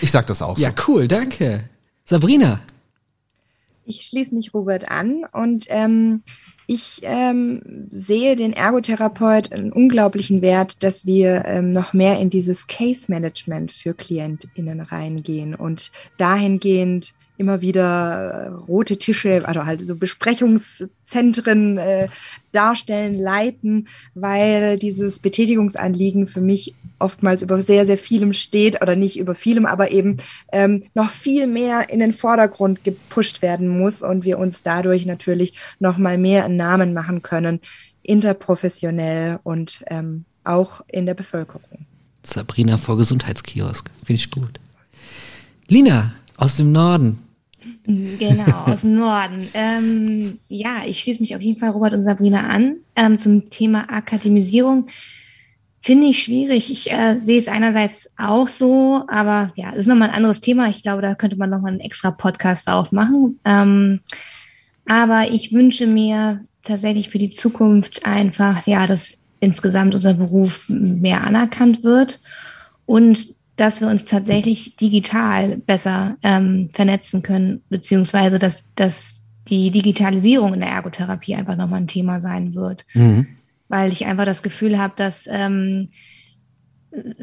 Ich 0.00 0.10
sag 0.10 0.26
das 0.26 0.42
auch 0.42 0.56
so. 0.56 0.62
Ja, 0.62 0.72
cool, 0.88 1.06
danke. 1.06 1.68
Sabrina. 2.04 2.60
Ich 3.84 4.02
schließe 4.02 4.34
mich 4.34 4.52
Robert 4.52 4.90
an 4.90 5.24
und 5.32 5.66
ähm, 5.68 6.22
ich 6.70 7.00
ähm, 7.02 7.88
sehe 7.90 8.36
den 8.36 8.52
Ergotherapeut 8.52 9.52
einen 9.52 9.72
unglaublichen 9.72 10.42
Wert, 10.42 10.82
dass 10.82 11.06
wir 11.06 11.46
ähm, 11.46 11.70
noch 11.70 11.94
mehr 11.94 12.20
in 12.20 12.28
dieses 12.28 12.66
Case-Management 12.66 13.72
für 13.72 13.94
KlientInnen 13.94 14.82
reingehen 14.82 15.54
und 15.54 15.90
dahingehend 16.18 17.14
immer 17.38 17.60
wieder 17.60 18.30
äh, 18.30 18.48
rote 18.48 18.98
Tische, 18.98 19.42
also 19.46 19.64
halt 19.64 19.86
so 19.86 19.94
Besprechungszentren 19.94 21.78
äh, 21.78 22.08
darstellen, 22.52 23.18
leiten, 23.18 23.88
weil 24.14 24.78
dieses 24.78 25.20
Betätigungsanliegen 25.20 26.26
für 26.26 26.40
mich 26.40 26.74
oftmals 26.98 27.42
über 27.42 27.62
sehr, 27.62 27.86
sehr 27.86 27.98
vielem 27.98 28.32
steht 28.32 28.82
oder 28.82 28.96
nicht 28.96 29.18
über 29.18 29.34
vielem, 29.34 29.66
aber 29.66 29.90
eben 29.90 30.18
ähm, 30.52 30.84
noch 30.94 31.10
viel 31.10 31.46
mehr 31.46 31.90
in 31.90 32.00
den 32.00 32.12
Vordergrund 32.12 32.84
gepusht 32.84 33.40
werden 33.40 33.68
muss 33.68 34.02
und 34.02 34.24
wir 34.24 34.38
uns 34.38 34.62
dadurch 34.62 35.06
natürlich 35.06 35.54
noch 35.78 35.96
mal 35.98 36.18
mehr 36.18 36.44
einen 36.44 36.56
Namen 36.56 36.92
machen 36.92 37.22
können, 37.22 37.60
interprofessionell 38.02 39.38
und 39.44 39.84
ähm, 39.86 40.24
auch 40.44 40.82
in 40.88 41.06
der 41.06 41.14
Bevölkerung. 41.14 41.86
Sabrina 42.22 42.76
vor 42.76 42.96
Gesundheitskiosk, 42.96 43.88
finde 44.04 44.20
ich 44.20 44.30
gut. 44.30 44.58
Lina 45.68 46.14
aus 46.36 46.56
dem 46.56 46.72
Norden, 46.72 47.18
Genau, 47.84 48.64
aus 48.66 48.82
dem 48.82 48.94
Norden. 48.94 49.48
Ähm, 49.54 50.38
ja, 50.48 50.82
ich 50.86 51.00
schließe 51.00 51.20
mich 51.20 51.34
auf 51.34 51.42
jeden 51.42 51.58
Fall 51.58 51.70
Robert 51.70 51.94
und 51.94 52.04
Sabrina 52.04 52.48
an 52.48 52.76
ähm, 52.94 53.18
zum 53.18 53.50
Thema 53.50 53.90
Akademisierung. 53.90 54.86
Finde 55.80 56.08
ich 56.08 56.22
schwierig. 56.22 56.70
Ich 56.70 56.90
äh, 56.92 57.16
sehe 57.18 57.38
es 57.38 57.48
einerseits 57.48 58.10
auch 58.16 58.48
so, 58.48 59.04
aber 59.08 59.52
ja, 59.56 59.70
das 59.70 59.80
ist 59.80 59.86
nochmal 59.86 60.10
ein 60.10 60.14
anderes 60.14 60.40
Thema. 60.40 60.68
Ich 60.68 60.82
glaube, 60.82 61.02
da 61.02 61.14
könnte 61.14 61.36
man 61.36 61.50
nochmal 61.50 61.72
einen 61.72 61.80
extra 61.80 62.10
Podcast 62.10 62.68
aufmachen. 62.68 63.38
Ähm, 63.44 64.00
aber 64.86 65.30
ich 65.30 65.52
wünsche 65.52 65.86
mir 65.86 66.42
tatsächlich 66.62 67.10
für 67.10 67.18
die 67.18 67.28
Zukunft 67.28 68.04
einfach, 68.04 68.66
ja, 68.66 68.86
dass 68.86 69.20
insgesamt 69.40 69.94
unser 69.94 70.14
Beruf 70.14 70.64
mehr 70.68 71.22
anerkannt 71.22 71.84
wird 71.84 72.20
und 72.86 73.37
dass 73.58 73.80
wir 73.80 73.88
uns 73.88 74.04
tatsächlich 74.04 74.76
digital 74.76 75.58
besser 75.58 76.16
ähm, 76.22 76.70
vernetzen 76.72 77.22
können, 77.22 77.60
beziehungsweise 77.68 78.38
dass, 78.38 78.64
dass 78.76 79.24
die 79.48 79.72
Digitalisierung 79.72 80.54
in 80.54 80.60
der 80.60 80.68
Ergotherapie 80.68 81.34
einfach 81.34 81.56
nochmal 81.56 81.80
ein 81.80 81.88
Thema 81.88 82.20
sein 82.20 82.54
wird. 82.54 82.86
Mhm. 82.94 83.26
Weil 83.68 83.92
ich 83.92 84.06
einfach 84.06 84.24
das 84.24 84.44
Gefühl 84.44 84.78
habe, 84.78 84.94
dass 84.96 85.28
ähm, 85.28 85.88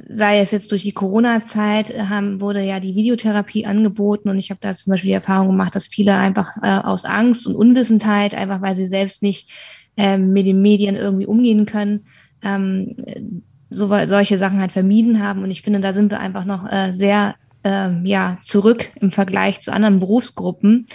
sei 0.09 0.39
es 0.39 0.51
jetzt 0.51 0.71
durch 0.73 0.83
die 0.83 0.91
Corona-Zeit, 0.91 1.89
äh, 1.89 2.39
wurde 2.39 2.61
ja 2.61 2.81
die 2.81 2.95
Videotherapie 2.95 3.65
angeboten 3.65 4.27
und 4.27 4.37
ich 4.37 4.49
habe 4.49 4.59
da 4.61 4.73
zum 4.73 4.91
Beispiel 4.91 5.09
die 5.09 5.15
Erfahrung 5.15 5.47
gemacht, 5.47 5.73
dass 5.73 5.87
viele 5.87 6.15
einfach 6.15 6.57
äh, 6.61 6.67
aus 6.67 7.05
Angst 7.05 7.47
und 7.47 7.55
Unwissenheit, 7.55 8.35
einfach 8.35 8.61
weil 8.61 8.75
sie 8.75 8.87
selbst 8.87 9.23
nicht 9.23 9.49
äh, 9.95 10.17
mit 10.17 10.45
den 10.45 10.61
Medien 10.61 10.97
irgendwie 10.97 11.25
umgehen 11.27 11.65
können, 11.65 12.05
ähm, 12.43 13.43
so, 13.75 13.89
solche 14.05 14.37
Sachen 14.37 14.59
halt 14.59 14.71
vermieden 14.71 15.21
haben. 15.21 15.43
Und 15.43 15.51
ich 15.51 15.61
finde, 15.61 15.79
da 15.79 15.93
sind 15.93 16.11
wir 16.11 16.19
einfach 16.19 16.45
noch 16.45 16.71
äh, 16.71 16.91
sehr 16.91 17.35
äh, 17.63 17.91
ja, 18.03 18.37
zurück 18.41 18.91
im 19.01 19.11
Vergleich 19.11 19.61
zu 19.61 19.73
anderen 19.73 19.99
Berufsgruppen. 19.99 20.87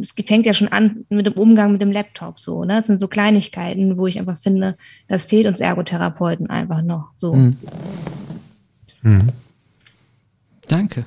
Es 0.00 0.14
fängt 0.26 0.44
ja 0.44 0.52
schon 0.52 0.68
an 0.68 1.06
mit 1.08 1.26
dem 1.26 1.34
Umgang 1.34 1.72
mit 1.72 1.80
dem 1.80 1.90
Laptop 1.90 2.38
so. 2.38 2.64
Ne? 2.64 2.74
Das 2.74 2.86
sind 2.86 3.00
so 3.00 3.08
Kleinigkeiten, 3.08 3.96
wo 3.96 4.06
ich 4.06 4.18
einfach 4.18 4.38
finde, 4.38 4.76
das 5.08 5.24
fehlt 5.24 5.46
uns 5.46 5.60
Ergotherapeuten 5.60 6.50
einfach 6.50 6.82
noch 6.82 7.10
so. 7.18 7.34
Mhm. 7.34 7.56
Mhm. 9.02 9.28
Danke. 10.68 11.06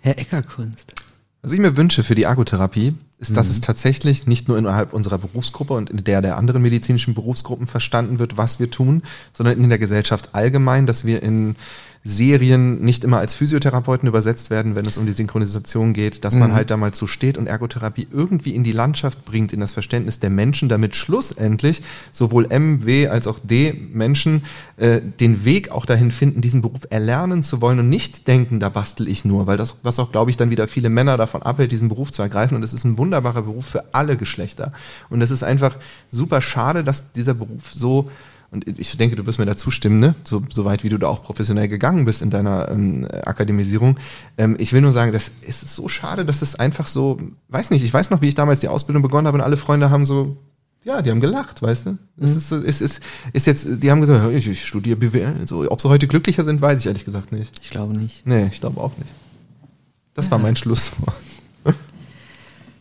Herr 0.00 0.18
Eckerkunst. 0.18 0.94
Was 1.42 1.52
ich 1.52 1.58
mir 1.58 1.76
wünsche 1.76 2.04
für 2.04 2.14
die 2.14 2.22
Ergotherapie, 2.22 2.94
ist, 3.18 3.36
dass 3.36 3.46
mhm. 3.46 3.52
es 3.52 3.60
tatsächlich 3.60 4.26
nicht 4.26 4.48
nur 4.48 4.58
innerhalb 4.58 4.92
unserer 4.92 5.18
Berufsgruppe 5.18 5.74
und 5.74 5.90
in 5.90 6.04
der 6.04 6.22
der 6.22 6.36
anderen 6.36 6.62
medizinischen 6.62 7.14
Berufsgruppen 7.14 7.66
verstanden 7.66 8.18
wird, 8.18 8.36
was 8.36 8.60
wir 8.60 8.70
tun, 8.70 9.02
sondern 9.32 9.60
in 9.62 9.68
der 9.68 9.78
Gesellschaft 9.78 10.34
allgemein, 10.34 10.86
dass 10.86 11.04
wir 11.04 11.22
in 11.22 11.56
Serien 12.08 12.80
nicht 12.80 13.04
immer 13.04 13.18
als 13.18 13.34
Physiotherapeuten 13.34 14.08
übersetzt 14.08 14.48
werden, 14.48 14.74
wenn 14.74 14.86
es 14.86 14.96
um 14.96 15.04
die 15.04 15.12
Synchronisation 15.12 15.92
geht, 15.92 16.24
dass 16.24 16.34
man 16.34 16.50
mhm. 16.50 16.54
halt 16.54 16.70
da 16.70 16.78
mal 16.78 16.94
zu 16.94 17.06
steht 17.06 17.36
und 17.36 17.46
Ergotherapie 17.46 18.08
irgendwie 18.10 18.54
in 18.54 18.64
die 18.64 18.72
Landschaft 18.72 19.26
bringt, 19.26 19.52
in 19.52 19.60
das 19.60 19.74
Verständnis 19.74 20.18
der 20.18 20.30
Menschen, 20.30 20.70
damit 20.70 20.96
schlussendlich 20.96 21.82
sowohl 22.10 22.46
M, 22.50 22.86
W 22.86 23.08
als 23.08 23.26
auch 23.26 23.38
D 23.42 23.74
Menschen 23.92 24.44
äh, 24.78 25.02
den 25.20 25.44
Weg 25.44 25.70
auch 25.70 25.84
dahin 25.84 26.10
finden, 26.10 26.40
diesen 26.40 26.62
Beruf 26.62 26.80
erlernen 26.88 27.42
zu 27.42 27.60
wollen 27.60 27.78
und 27.78 27.90
nicht 27.90 28.26
denken, 28.26 28.58
da 28.58 28.70
bastel 28.70 29.06
ich 29.06 29.26
nur, 29.26 29.46
weil 29.46 29.58
das, 29.58 29.74
was 29.82 29.98
auch, 29.98 30.10
glaube 30.10 30.30
ich, 30.30 30.38
dann 30.38 30.48
wieder 30.48 30.66
viele 30.66 30.88
Männer 30.88 31.18
davon 31.18 31.42
abhält, 31.42 31.72
diesen 31.72 31.90
Beruf 31.90 32.10
zu 32.10 32.22
ergreifen 32.22 32.56
und 32.56 32.62
es 32.62 32.72
ist 32.72 32.84
ein 32.84 32.96
wunderbarer 32.96 33.42
Beruf 33.42 33.66
für 33.66 33.84
alle 33.92 34.16
Geschlechter 34.16 34.72
und 35.10 35.20
es 35.20 35.30
ist 35.30 35.42
einfach 35.42 35.76
super 36.08 36.40
schade, 36.40 36.84
dass 36.84 37.12
dieser 37.12 37.34
Beruf 37.34 37.70
so 37.70 38.10
und 38.50 38.66
ich 38.66 38.96
denke, 38.96 39.16
du 39.16 39.26
wirst 39.26 39.38
mir 39.38 39.44
da 39.44 39.56
zustimmen, 39.56 39.98
ne? 39.98 40.14
so, 40.24 40.42
so 40.48 40.64
weit 40.64 40.82
wie 40.82 40.88
du 40.88 40.96
da 40.96 41.08
auch 41.08 41.22
professionell 41.22 41.68
gegangen 41.68 42.06
bist 42.06 42.22
in 42.22 42.30
deiner 42.30 42.70
ähm, 42.70 43.06
Akademisierung. 43.24 43.98
Ähm, 44.38 44.56
ich 44.58 44.72
will 44.72 44.80
nur 44.80 44.92
sagen, 44.92 45.12
das 45.12 45.30
ist 45.42 45.74
so 45.74 45.88
schade, 45.88 46.24
dass 46.24 46.40
es 46.40 46.54
einfach 46.54 46.86
so, 46.86 47.18
weiß 47.48 47.70
nicht, 47.70 47.84
ich 47.84 47.92
weiß 47.92 48.08
noch, 48.08 48.22
wie 48.22 48.28
ich 48.28 48.34
damals 48.34 48.60
die 48.60 48.68
Ausbildung 48.68 49.02
begonnen 49.02 49.26
habe 49.26 49.36
und 49.36 49.44
alle 49.44 49.58
Freunde 49.58 49.90
haben 49.90 50.06
so, 50.06 50.38
ja, 50.82 51.02
die 51.02 51.10
haben 51.10 51.20
gelacht, 51.20 51.60
weißt 51.60 51.86
du? 51.86 51.90
Mhm. 51.90 51.98
Es 52.20 52.36
ist, 52.36 52.50
es 52.52 52.80
ist, 52.80 53.02
ist 53.34 53.46
jetzt, 53.46 53.82
die 53.82 53.90
haben 53.90 54.00
gesagt, 54.00 54.32
ich, 54.32 54.48
ich 54.48 54.64
studiere 54.64 54.96
BWL. 54.96 55.46
So, 55.46 55.70
ob 55.70 55.80
sie 55.82 55.88
heute 55.90 56.08
glücklicher 56.08 56.44
sind, 56.44 56.62
weiß 56.62 56.78
ich 56.78 56.86
ehrlich 56.86 57.04
gesagt 57.04 57.32
nicht. 57.32 57.52
Ich 57.62 57.68
glaube 57.68 57.94
nicht. 57.94 58.26
Nee, 58.26 58.46
ich 58.50 58.60
glaube 58.60 58.80
auch 58.80 58.96
nicht. 58.96 59.10
Das 60.14 60.26
ja. 60.26 60.32
war 60.32 60.38
mein 60.38 60.56
Schlusswort. 60.56 61.14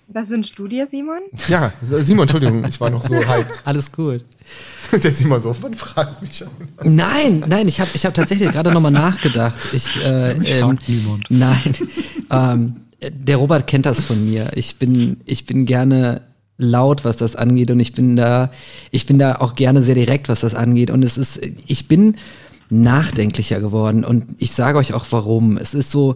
Was 0.10 0.30
für 0.30 0.36
ein 0.36 0.44
Studie, 0.44 0.84
Simon? 0.88 1.20
Ja, 1.50 1.74
Simon, 1.82 2.24
Entschuldigung, 2.24 2.64
ich 2.64 2.80
war 2.80 2.90
noch 2.90 3.06
so 3.06 3.16
hyped. 3.28 3.62
Alles 3.66 3.92
gut. 3.92 4.24
Der 5.04 5.12
Simon 5.12 5.42
so, 5.42 5.56
wann 5.62 5.74
fragt 5.74 6.22
mich 6.22 6.44
an? 6.44 6.50
Nein, 6.84 7.44
nein, 7.48 7.68
ich 7.68 7.80
habe 7.80 7.90
ich 7.94 8.06
hab 8.06 8.14
tatsächlich 8.14 8.52
gerade 8.52 8.72
nochmal 8.72 8.92
nachgedacht. 8.92 9.56
Ich, 9.74 10.04
äh, 10.06 10.32
ähm, 10.32 10.78
niemand. 10.88 11.26
Nein, 11.30 11.76
ähm, 12.32 12.76
der 13.10 13.38
Robert 13.38 13.68
kennt 13.68 13.86
das 13.86 14.02
von 14.02 14.24
mir. 14.26 14.52
Ich 14.56 14.78
bin, 14.78 15.18
ich 15.26 15.46
bin 15.46 15.66
gerne 15.66 16.22
laut, 16.58 17.06
was 17.06 17.18
das 17.18 17.36
angeht 17.36 17.70
und 17.70 17.80
ich 17.80 17.94
bin 17.94 18.16
da, 18.16 18.52
ich 18.92 19.06
bin 19.06 19.20
da 19.20 19.36
auch 19.36 19.56
gerne 19.56 19.82
sehr 19.82 19.96
direkt, 19.96 20.28
was 20.30 20.42
das 20.42 20.56
angeht 20.56 20.90
und 20.90 21.04
es 21.04 21.18
ist, 21.18 21.40
ich 21.68 21.88
bin 21.88 22.18
nachdenklicher 22.70 23.60
geworden 23.60 24.04
und 24.04 24.26
ich 24.40 24.52
sage 24.52 24.78
euch 24.78 24.94
auch 24.94 25.06
warum. 25.12 25.58
Es 25.58 25.74
ist 25.74 25.92
so, 25.92 26.16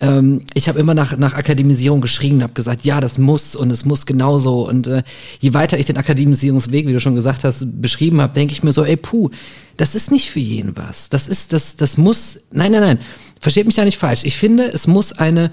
ähm, 0.00 0.42
ich 0.52 0.68
habe 0.68 0.78
immer 0.78 0.94
nach, 0.94 1.16
nach 1.16 1.34
Akademisierung 1.34 2.00
geschrien, 2.00 2.42
habe 2.42 2.52
gesagt, 2.52 2.84
ja, 2.84 3.00
das 3.00 3.18
muss 3.18 3.56
und 3.56 3.70
es 3.70 3.84
muss 3.84 4.04
genauso. 4.04 4.66
Und 4.68 4.86
äh, 4.86 5.02
je 5.40 5.54
weiter 5.54 5.78
ich 5.78 5.86
den 5.86 5.96
Akademisierungsweg, 5.96 6.86
wie 6.86 6.92
du 6.92 7.00
schon 7.00 7.14
gesagt 7.14 7.44
hast, 7.44 7.80
beschrieben 7.80 8.20
habe, 8.20 8.34
denke 8.34 8.52
ich 8.52 8.62
mir 8.62 8.72
so, 8.72 8.84
ey, 8.84 8.96
puh, 8.96 9.30
das 9.76 9.94
ist 9.94 10.10
nicht 10.10 10.30
für 10.30 10.40
jeden 10.40 10.76
was. 10.76 11.08
Das 11.08 11.28
ist, 11.28 11.52
das, 11.52 11.76
das 11.76 11.96
muss, 11.96 12.40
nein, 12.52 12.72
nein, 12.72 12.82
nein, 12.82 12.98
versteht 13.40 13.66
mich 13.66 13.76
da 13.76 13.84
nicht 13.84 13.98
falsch. 13.98 14.24
Ich 14.24 14.36
finde, 14.36 14.64
es 14.64 14.86
muss 14.86 15.12
eine, 15.12 15.50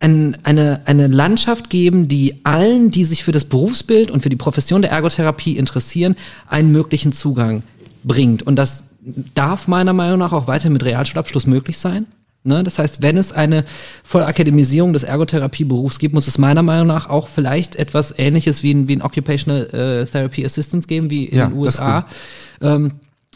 ein, 0.00 0.36
eine, 0.44 0.82
eine 0.86 1.06
Landschaft 1.06 1.68
geben, 1.68 2.08
die 2.08 2.44
allen, 2.44 2.90
die 2.90 3.04
sich 3.04 3.24
für 3.24 3.32
das 3.32 3.44
Berufsbild 3.44 4.10
und 4.10 4.22
für 4.22 4.30
die 4.30 4.36
Profession 4.36 4.80
der 4.80 4.90
Ergotherapie 4.90 5.56
interessieren, 5.56 6.16
einen 6.46 6.72
möglichen 6.72 7.12
Zugang 7.12 7.62
bringt. 8.04 8.42
Und 8.42 8.56
das 8.56 8.84
darf 9.34 9.68
meiner 9.68 9.92
Meinung 9.92 10.18
nach 10.18 10.32
auch 10.32 10.46
weiter 10.46 10.70
mit 10.70 10.82
Realschulabschluss 10.82 11.46
möglich 11.46 11.78
sein. 11.78 12.06
Ne? 12.44 12.62
Das 12.64 12.78
heißt, 12.78 13.02
wenn 13.02 13.16
es 13.16 13.32
eine 13.32 13.64
Vollakademisierung 14.04 14.92
des 14.92 15.02
Ergotherapieberufs 15.02 15.98
gibt, 15.98 16.14
muss 16.14 16.26
es 16.26 16.38
meiner 16.38 16.62
Meinung 16.62 16.86
nach 16.86 17.08
auch 17.08 17.28
vielleicht 17.28 17.76
etwas 17.76 18.14
Ähnliches 18.16 18.62
wie 18.62 18.72
ein, 18.72 18.88
wie 18.88 18.96
ein 18.96 19.02
Occupational 19.02 19.66
äh, 19.66 20.06
Therapy 20.06 20.44
Assistance 20.44 20.86
geben, 20.86 21.10
wie 21.10 21.26
in 21.26 21.38
ja, 21.38 21.46
den 21.46 21.56
USA. 21.56 22.06
Ähm, 22.60 22.92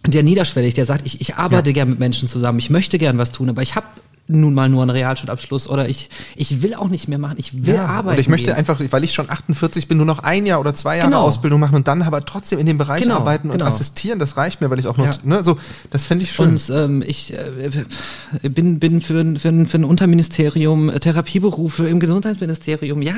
der 0.07 0.23
niederschwellig, 0.23 0.75
der 0.75 0.87
sagt, 0.87 1.07
ich, 1.07 1.21
ich 1.21 1.37
arbeite 1.37 1.71
ja. 1.71 1.75
gern 1.75 1.91
mit 1.91 1.99
Menschen 1.99 2.27
zusammen, 2.27 2.59
ich 2.59 2.71
möchte 2.71 2.99
gern 2.99 3.19
was 3.19 3.31
tun, 3.31 3.49
aber 3.49 3.63
ich 3.63 3.77
habe 3.77 3.87
nun 4.29 4.55
mal 4.55 4.69
nur 4.69 4.83
einen 4.83 4.91
Realschulabschluss 4.91 5.69
oder 5.69 5.89
ich, 5.89 6.09
ich 6.37 6.63
will 6.63 6.75
auch 6.75 6.89
nicht 6.89 7.09
mehr 7.09 7.19
machen, 7.19 7.37
ich 7.39 7.67
will 7.67 7.75
ja, 7.75 7.87
arbeiten. 7.87 8.17
Und 8.17 8.21
ich 8.21 8.29
möchte 8.29 8.51
gehen. 8.51 8.57
einfach, 8.57 8.81
weil 8.91 9.05
ich 9.05 9.13
schon 9.13 9.29
48 9.29 9.89
bin, 9.89 9.97
nur 9.97 10.07
noch 10.07 10.21
ein 10.21 10.47
Jahr 10.47 10.61
oder 10.61 10.75
zwei 10.75 10.97
Jahre 10.97 11.11
genau. 11.11 11.23
Ausbildung 11.23 11.61
machen 11.61 11.75
und 11.75 11.89
dann 11.89 12.03
aber 12.03 12.25
trotzdem 12.25 12.59
in 12.59 12.67
dem 12.67 12.79
Bereich 12.79 13.03
genau, 13.03 13.17
arbeiten 13.17 13.51
und 13.51 13.59
genau. 13.59 13.67
assistieren, 13.69 14.19
das 14.19 14.37
reicht 14.37 14.61
mir, 14.61 14.71
weil 14.71 14.79
ich 14.79 14.87
auch 14.87 14.97
noch, 14.97 15.07
ja. 15.07 15.13
ne, 15.25 15.43
so, 15.43 15.59
das 15.91 16.07
fände 16.07 16.25
ich 16.25 16.33
schon. 16.33 16.51
Und 16.51 16.71
ähm, 16.71 17.03
ich 17.05 17.35
äh, 17.35 18.49
bin, 18.49 18.79
bin 18.79 19.01
für, 19.03 19.25
für, 19.37 19.67
für 19.67 19.79
ein 19.79 19.85
Unterministerium 19.85 20.89
äh, 20.89 21.01
Therapieberufe 21.01 21.89
im 21.89 21.99
Gesundheitsministerium, 21.99 23.03
ja. 23.03 23.15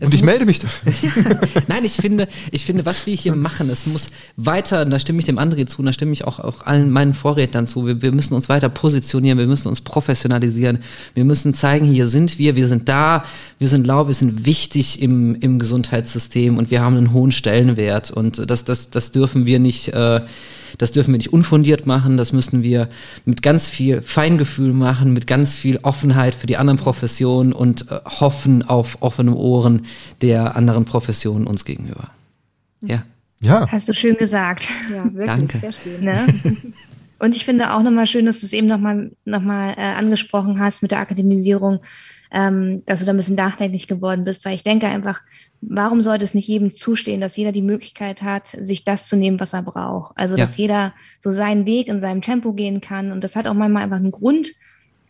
und 0.00 0.12
ich 0.12 0.20
muss, 0.20 0.22
melde 0.22 0.46
mich 0.46 0.58
dafür. 0.58 0.92
ja, 1.02 1.62
nein, 1.68 1.84
ich 1.84 1.94
finde, 1.94 2.28
ich 2.50 2.64
finde, 2.64 2.84
was 2.84 3.06
wir 3.06 3.14
hier 3.14 3.36
machen, 3.36 3.70
es 3.70 3.86
muss 3.86 4.10
weiter, 4.36 4.84
da 4.84 4.98
stimme 4.98 5.20
ich 5.20 5.26
dem 5.26 5.38
André 5.38 5.66
zu, 5.66 5.82
da 5.82 5.92
stimme 5.92 6.12
ich 6.12 6.24
auch, 6.24 6.40
auch 6.40 6.66
allen 6.66 6.90
meinen 6.90 7.14
Vorrednern 7.14 7.68
zu, 7.68 7.86
wir, 7.86 8.02
wir 8.02 8.12
müssen 8.12 8.34
uns 8.34 8.48
weiter 8.48 8.68
positionieren, 8.68 9.38
wir 9.38 9.46
müssen 9.46 9.68
uns 9.68 9.80
professionalisieren 9.80 10.39
signalisieren. 10.40 10.78
Wir 11.14 11.24
müssen 11.24 11.54
zeigen, 11.54 11.86
hier 11.86 12.08
sind 12.08 12.38
wir, 12.38 12.56
wir 12.56 12.68
sind 12.68 12.88
da, 12.88 13.24
wir 13.58 13.68
sind 13.68 13.86
laut, 13.86 14.06
wir 14.06 14.14
sind 14.14 14.46
wichtig 14.46 15.02
im, 15.02 15.34
im 15.36 15.58
Gesundheitssystem 15.58 16.58
und 16.58 16.70
wir 16.70 16.80
haben 16.80 16.96
einen 16.96 17.12
hohen 17.12 17.32
Stellenwert. 17.32 18.10
Und 18.10 18.50
das, 18.50 18.64
das, 18.64 18.90
das 18.90 19.12
dürfen 19.12 19.46
wir 19.46 19.58
nicht, 19.58 19.88
äh, 19.88 20.20
das 20.78 20.92
dürfen 20.92 21.12
wir 21.12 21.18
nicht 21.18 21.32
unfundiert 21.32 21.86
machen, 21.86 22.16
das 22.16 22.32
müssen 22.32 22.62
wir 22.62 22.88
mit 23.24 23.42
ganz 23.42 23.68
viel 23.68 24.02
Feingefühl 24.02 24.72
machen, 24.72 25.12
mit 25.12 25.26
ganz 25.26 25.56
viel 25.56 25.78
Offenheit 25.82 26.34
für 26.34 26.46
die 26.46 26.56
anderen 26.56 26.78
Professionen 26.78 27.52
und 27.52 27.90
äh, 27.90 28.00
hoffen 28.04 28.62
auf 28.62 28.98
offene 29.00 29.34
Ohren 29.34 29.86
der 30.22 30.56
anderen 30.56 30.84
Professionen 30.84 31.46
uns 31.46 31.64
gegenüber. 31.64 32.10
Ja. 32.80 33.02
Ja. 33.42 33.66
Hast 33.68 33.88
du 33.88 33.94
schön 33.94 34.16
gesagt. 34.18 34.68
Ja, 34.90 35.04
wirklich, 35.04 35.26
Danke. 35.26 35.58
sehr 35.60 35.72
schön. 35.72 36.04
Ne? 36.04 36.26
Und 37.20 37.36
ich 37.36 37.44
finde 37.44 37.72
auch 37.72 37.82
nochmal 37.82 38.06
schön, 38.06 38.26
dass 38.26 38.40
du 38.40 38.46
es 38.46 38.52
eben 38.52 38.66
nochmal 38.66 39.12
noch 39.24 39.42
mal, 39.42 39.74
äh, 39.76 39.82
angesprochen 39.82 40.58
hast 40.58 40.80
mit 40.82 40.90
der 40.90 41.00
Akademisierung, 41.00 41.80
ähm, 42.32 42.82
dass 42.86 43.00
du 43.00 43.06
da 43.06 43.12
ein 43.12 43.16
bisschen 43.16 43.36
nachdenklich 43.36 43.88
geworden 43.88 44.24
bist, 44.24 44.44
weil 44.44 44.54
ich 44.54 44.62
denke 44.62 44.86
einfach, 44.86 45.20
warum 45.60 46.00
sollte 46.00 46.24
es 46.24 46.32
nicht 46.32 46.48
jedem 46.48 46.74
zustehen, 46.74 47.20
dass 47.20 47.36
jeder 47.36 47.52
die 47.52 47.62
Möglichkeit 47.62 48.22
hat, 48.22 48.46
sich 48.46 48.84
das 48.84 49.06
zu 49.06 49.16
nehmen, 49.16 49.38
was 49.38 49.52
er 49.52 49.62
braucht? 49.62 50.16
Also, 50.16 50.36
ja. 50.36 50.44
dass 50.44 50.56
jeder 50.56 50.94
so 51.18 51.30
seinen 51.30 51.66
Weg 51.66 51.88
in 51.88 52.00
seinem 52.00 52.22
Tempo 52.22 52.54
gehen 52.54 52.80
kann. 52.80 53.12
Und 53.12 53.22
das 53.22 53.36
hat 53.36 53.46
auch 53.46 53.54
manchmal 53.54 53.82
einfach 53.82 53.98
einen 53.98 54.12
Grund, 54.12 54.52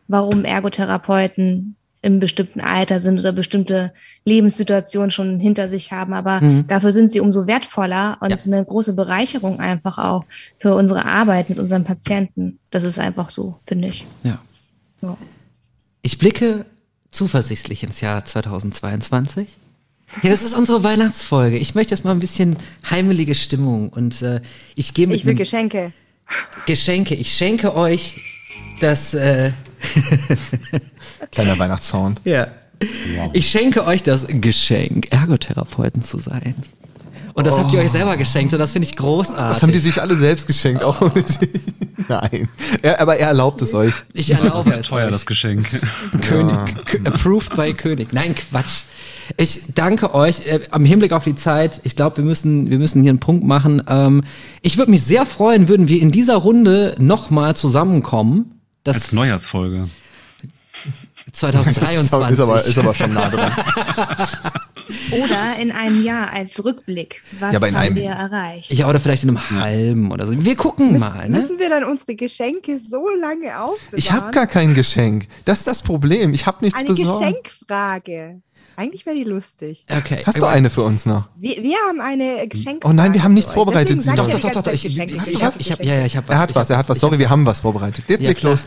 warum 0.09 0.45
Ergotherapeuten 0.45 1.77
im 2.03 2.19
bestimmten 2.19 2.61
Alter 2.61 2.99
sind 2.99 3.19
oder 3.19 3.33
bestimmte 3.33 3.93
Lebenssituationen 4.25 5.11
schon 5.11 5.39
hinter 5.39 5.69
sich 5.69 5.93
haben. 5.93 6.15
Aber 6.15 6.41
mhm. 6.41 6.67
dafür 6.67 6.93
sind 6.93 7.11
sie 7.11 7.21
umso 7.21 7.47
wertvoller 7.47 8.17
und 8.21 8.31
ja. 8.31 8.39
eine 8.47 8.65
große 8.65 8.95
Bereicherung 8.95 9.61
einfach 9.61 9.99
auch 9.99 10.25
für 10.59 10.75
unsere 10.75 11.05
Arbeit 11.05 11.51
mit 11.51 11.59
unseren 11.59 11.85
Patienten. 11.85 12.59
Das 12.71 12.85
ist 12.85 12.99
einfach 12.99 13.29
so, 13.31 13.59
finde 13.67 13.89
ich. 13.89 14.07
Ja. 14.23 14.41
ja. 15.03 15.17
Ich 16.01 16.17
blicke 16.17 16.65
zuversichtlich 17.11 17.83
ins 17.83 18.01
Jahr 18.01 18.25
2022. 18.25 19.59
Ja, 20.23 20.31
das 20.31 20.43
ist 20.43 20.55
unsere 20.55 20.83
Weihnachtsfolge. 20.83 21.59
Ich 21.59 21.75
möchte 21.75 21.95
jetzt 21.95 22.05
mal 22.05 22.13
ein 22.13 22.19
bisschen 22.19 22.57
heimelige 22.89 23.35
Stimmung 23.35 23.91
und 23.91 24.23
äh, 24.23 24.41
ich 24.75 24.95
gehe 24.95 25.07
mit. 25.07 25.17
Ich 25.17 25.27
will 25.27 25.35
Geschenke. 25.35 25.93
Geschenke. 26.67 27.15
Ich 27.15 27.35
schenke 27.35 27.77
euch 27.77 28.17
das. 28.81 29.15
Äh, 29.15 29.53
Kleiner 31.33 31.59
Weihnachtssound. 31.59 32.21
Ja. 32.25 32.49
Wow. 33.17 33.31
Ich 33.35 33.51
schenke 33.51 33.85
euch 33.85 34.03
das 34.03 34.27
Geschenk, 34.29 35.13
Ergotherapeuten 35.13 36.03
zu 36.03 36.19
sein. 36.19 36.55
Und 37.35 37.47
das 37.47 37.57
habt 37.59 37.73
ihr 37.73 37.81
euch 37.81 37.91
selber 37.93 38.17
geschenkt 38.17 38.53
und 38.53 38.59
das 38.59 38.73
finde 38.73 38.89
ich 38.89 38.97
großartig. 38.97 39.55
Das 39.55 39.63
haben 39.63 39.73
die 39.73 39.79
sich 39.79 40.01
alle 40.01 40.17
selbst 40.17 40.47
geschenkt, 40.47 40.83
auch 40.83 41.01
ohne. 41.01 41.25
Nein. 42.09 42.49
Er, 42.83 43.01
aber 43.01 43.17
er 43.17 43.29
erlaubt 43.29 43.63
es 43.63 43.73
euch. 43.73 43.95
ich 44.15 44.31
erlaube 44.31 44.75
es 44.75 44.89
teuer, 44.89 45.07
euch. 45.07 45.13
das 45.13 45.27
Geschenk. 45.27 45.69
König, 46.23 46.55
Kö- 46.87 47.07
approved 47.07 47.55
by 47.55 47.73
König. 47.73 48.13
Nein, 48.13 48.35
Quatsch. 48.35 48.83
Ich 49.37 49.61
danke 49.75 50.13
euch. 50.13 50.45
Äh, 50.47 50.61
am 50.73 50.85
Hinblick 50.85 51.13
auf 51.13 51.23
die 51.25 51.37
Zeit, 51.37 51.81
ich 51.85 51.95
glaube, 51.95 52.17
wir 52.17 52.25
müssen, 52.25 52.69
wir 52.69 52.79
müssen 52.79 53.03
hier 53.03 53.11
einen 53.11 53.21
Punkt 53.21 53.45
machen. 53.45 53.83
Ähm, 53.87 54.25
ich 54.63 54.77
würde 54.77 54.91
mich 54.91 55.05
sehr 55.05 55.25
freuen, 55.25 55.69
würden 55.69 55.87
wir 55.89 56.01
in 56.03 56.11
dieser 56.11 56.37
Runde 56.37 56.97
nochmal 56.99 57.55
zusammenkommen. 57.55 58.61
Das 58.83 58.97
Als 58.97 59.13
Neujahrsfolge. 59.13 59.89
2023. 61.33 62.33
Ist 62.39 62.41
aber, 62.41 62.65
ist 62.65 62.79
aber 62.79 62.95
schon 62.95 63.13
nah 63.15 63.29
dran. 63.29 63.53
Oder 65.13 65.57
in 65.61 65.71
einem 65.71 66.03
Jahr 66.05 66.33
als 66.33 66.65
Rückblick. 66.65 67.23
Was 67.39 67.53
Ja, 67.53 67.59
aber 67.59 67.69
in 67.69 67.77
haben 67.77 67.83
einem- 67.87 67.97
wir 67.97 68.11
erreicht? 68.11 68.73
ja, 68.73 68.89
oder 68.89 68.99
vielleicht 68.99 69.23
in 69.23 69.29
einem 69.31 69.51
halben 69.51 70.11
oder 70.11 70.27
so. 70.27 70.45
Wir 70.45 70.57
gucken 70.57 70.93
Müssen, 70.93 71.01
mal, 71.09 71.29
ne? 71.29 71.37
müssen 71.37 71.59
wir 71.61 71.69
dann 71.69 71.85
unsere 71.85 72.17
Geschenke 72.17 72.79
so 72.81 73.09
lange 73.21 73.61
aufbewahren? 73.61 73.93
Ich 73.99 74.11
habe 74.11 74.33
gar 74.33 74.47
kein 74.49 74.75
Geschenk. 74.75 75.29
Das 75.45 75.59
ist 75.61 75.67
das 75.69 75.83
Problem. 75.83 76.35
Ich 76.35 76.47
habe 76.47 76.59
nichts 76.63 76.81
eine 76.81 76.89
besorgt. 76.89 77.21
Geschenkfrage. 77.21 78.41
Eigentlich 78.77 79.05
wäre 79.07 79.15
die 79.17 79.25
lustig. 79.25 79.85
Okay. 79.89 80.23
Hast 80.27 80.41
du 80.41 80.47
eine 80.47 80.71
für 80.71 80.83
uns 80.83 81.07
noch? 81.07 81.29
Wir, 81.37 81.63
wir 81.63 81.77
haben 81.89 82.01
eine 82.01 82.49
Geschenkfrage. 82.49 82.93
Oh 82.93 82.93
nein, 82.93 83.13
wir 83.15 83.23
haben 83.23 83.35
nichts 83.35 83.53
vorbereitet, 83.53 83.99
Doch, 84.17 84.27
ich 84.27 84.35
doch, 84.35 84.51
doch, 84.51 84.63
doch. 84.63 84.73
Ich, 84.73 84.85
ich, 84.87 84.99
ich, 84.99 85.09
Ich 85.29 85.45
hab, 85.45 85.53
hab 85.55 85.61
ich 85.61 85.71
hab, 85.71 85.85
ja, 85.85 85.95
ja, 85.97 86.05
ich 86.07 86.17
hab 86.17 86.27
was. 86.29 86.35
Er 86.35 86.39
hat 86.41 86.55
was, 86.57 86.71
er 86.71 86.79
hat 86.79 86.89
was. 86.89 86.99
Sorry, 86.99 87.19
wir 87.19 87.31
haben 87.31 87.45
was 87.47 87.61
vorbereitet. 87.61 88.05
Jetzt 88.09 88.23
Ja, 88.23 88.29
leg 88.29 88.39
klar. 88.39 88.53
los. 88.53 88.67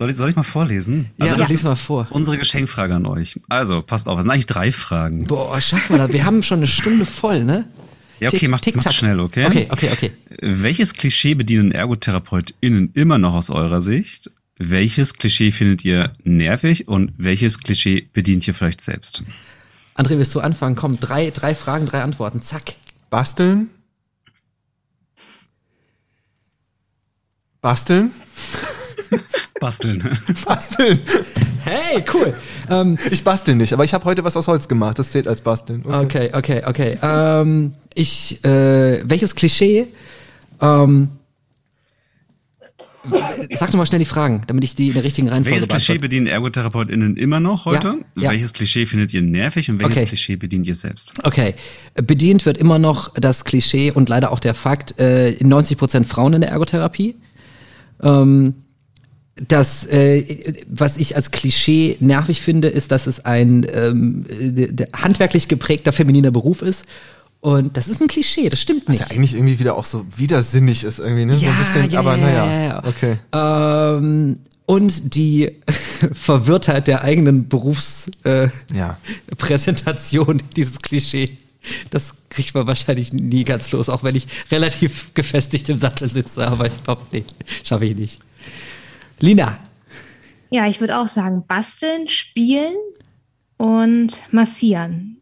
Soll 0.00 0.08
ich, 0.08 0.16
soll 0.16 0.30
ich 0.30 0.36
mal 0.36 0.44
vorlesen? 0.44 1.10
Ja, 1.18 1.36
das 1.36 1.50
lies 1.50 1.58
ist 1.58 1.64
mal 1.64 1.76
vor. 1.76 2.06
Unsere 2.08 2.38
Geschenkfrage 2.38 2.94
an 2.94 3.04
euch. 3.04 3.38
Also, 3.50 3.82
passt 3.82 4.08
auf, 4.08 4.18
es 4.18 4.22
sind 4.22 4.32
eigentlich 4.32 4.46
drei 4.46 4.72
Fragen. 4.72 5.26
Boah, 5.26 5.60
schaffen 5.60 5.90
wir 5.90 5.98
das. 5.98 6.14
Wir 6.14 6.24
haben 6.24 6.42
schon 6.42 6.60
eine 6.60 6.68
Stunde 6.68 7.04
voll, 7.04 7.44
ne? 7.44 7.68
Ja, 8.18 8.28
okay, 8.28 8.48
macht 8.48 8.64
tack. 8.64 8.94
schnell, 8.94 9.20
okay? 9.20 9.44
Okay, 9.44 9.68
okay, 9.68 9.90
okay. 9.92 10.12
Welches 10.40 10.94
Klischee 10.94 11.34
bedienen 11.34 11.70
ErgotherapeutInnen 11.70 12.92
immer 12.94 13.18
noch 13.18 13.34
aus 13.34 13.50
eurer 13.50 13.82
Sicht? 13.82 14.30
Welches 14.56 15.12
Klischee 15.12 15.52
findet 15.52 15.84
ihr 15.84 16.14
nervig 16.24 16.88
und 16.88 17.12
welches 17.18 17.58
Klischee 17.60 18.08
bedient 18.14 18.48
ihr 18.48 18.54
vielleicht 18.54 18.80
selbst? 18.80 19.22
André, 19.96 20.16
willst 20.16 20.34
du 20.34 20.40
anfangen? 20.40 20.76
Komm, 20.76 20.98
drei, 20.98 21.28
drei 21.28 21.54
Fragen, 21.54 21.84
drei 21.84 22.02
Antworten. 22.02 22.40
Zack. 22.40 22.72
Basteln. 23.10 23.68
Basteln. 27.60 28.12
Basteln. 29.60 30.02
Basteln. 30.46 30.98
Hey, 31.64 32.02
cool. 32.14 32.34
ähm, 32.70 32.98
Ich 33.10 33.22
bastel 33.22 33.54
nicht, 33.54 33.72
aber 33.72 33.84
ich 33.84 33.92
habe 33.94 34.04
heute 34.06 34.24
was 34.24 34.36
aus 34.36 34.48
Holz 34.48 34.66
gemacht. 34.66 34.98
Das 34.98 35.10
zählt 35.12 35.28
als 35.28 35.42
Basteln. 35.42 35.84
okay, 35.86 36.30
okay, 36.32 36.62
okay. 36.66 36.98
Ähm, 37.02 37.74
ich, 37.94 38.42
äh, 38.44 39.02
welches 39.08 39.34
Klischee? 39.34 39.86
Ähm, 40.60 41.10
sag 43.52 43.70
doch 43.70 43.78
mal 43.78 43.86
schnell 43.86 43.98
die 43.98 44.04
Fragen, 44.04 44.42
damit 44.46 44.64
ich 44.64 44.74
die 44.74 44.88
in 44.88 44.94
der 44.94 45.04
richtigen 45.04 45.28
Reihenfolge 45.28 45.56
welches 45.56 45.68
Klischee 45.68 45.98
bedienen 45.98 46.26
ErgotherapeutInnen 46.26 47.16
immer 47.16 47.40
noch 47.40 47.64
heute? 47.64 47.98
Ja, 48.16 48.22
ja. 48.24 48.30
Welches 48.30 48.52
Klischee 48.52 48.86
findet 48.86 49.12
ihr 49.14 49.22
nervig 49.22 49.70
und 49.70 49.80
welches 49.80 49.96
Okay. 49.98 50.06
Klischee 50.06 50.36
bedient 50.36 50.66
ihr 50.66 50.74
selbst? 50.74 51.14
Okay, 51.22 51.54
bedient 51.94 52.46
wird 52.46 52.58
immer 52.58 52.78
noch 52.78 53.12
das 53.14 53.44
Klischee 53.44 53.90
und 53.90 54.08
leider 54.08 54.32
auch 54.32 54.40
der 54.40 54.54
Fakt, 54.54 54.98
äh, 54.98 55.36
90% 55.42 56.04
Frauen 56.06 56.34
in 56.34 56.40
der 56.42 56.50
Ergotherapie. 56.50 57.16
Ähm, 58.02 58.54
das, 59.48 59.84
äh, 59.86 60.64
was 60.68 60.96
ich 60.96 61.16
als 61.16 61.30
Klischee 61.30 61.96
nervig 62.00 62.42
finde, 62.42 62.68
ist, 62.68 62.90
dass 62.92 63.06
es 63.06 63.24
ein 63.24 63.66
ähm, 63.72 64.24
äh, 64.28 64.68
handwerklich 64.94 65.48
geprägter 65.48 65.92
femininer 65.92 66.30
Beruf 66.30 66.62
ist. 66.62 66.84
Und 67.40 67.76
das 67.76 67.88
ist 67.88 68.02
ein 68.02 68.08
Klischee, 68.08 68.50
das 68.50 68.60
stimmt 68.60 68.82
Was 68.86 68.98
nicht. 68.98 69.08
ja 69.08 69.16
eigentlich 69.16 69.34
irgendwie 69.34 69.58
wieder 69.58 69.76
auch 69.76 69.86
so 69.86 70.04
widersinnig 70.14 70.84
ist 70.84 70.98
irgendwie, 70.98 71.24
ne? 71.24 71.38
so 71.38 71.46
ein 71.46 71.56
bisschen, 71.58 71.96
aber 71.96 72.16
naja. 72.18 72.82
Okay. 72.84 73.16
Ähm, 73.32 74.40
und 74.66 75.14
die 75.14 75.52
Verwirrtheit 76.12 76.86
der 76.86 77.02
eigenen 77.02 77.48
Berufspräsentation, 77.48 80.38
äh, 80.38 80.42
Ja. 80.42 80.48
Dieses 80.54 80.78
Klischee. 80.80 81.38
Das 81.90 82.14
kriegt 82.28 82.54
man 82.54 82.66
wahrscheinlich 82.66 83.12
nie 83.12 83.44
ganz 83.44 83.70
los, 83.72 83.88
auch 83.88 84.02
wenn 84.02 84.16
ich 84.16 84.26
relativ 84.50 85.12
gefestigt 85.14 85.68
im 85.68 85.78
Sattel 85.78 86.08
sitze, 86.08 86.46
aber 86.46 86.66
ich 86.66 86.84
glaube, 86.84 87.02
nee, 87.12 87.24
schaffe 87.64 87.86
ich 87.86 87.96
nicht. 87.96 88.20
Lina, 89.20 89.58
Ja, 90.50 90.66
ich 90.66 90.80
würde 90.80 90.98
auch 90.98 91.08
sagen, 91.08 91.44
basteln, 91.46 92.08
spielen 92.08 92.74
und 93.56 94.22
massieren. 94.32 95.20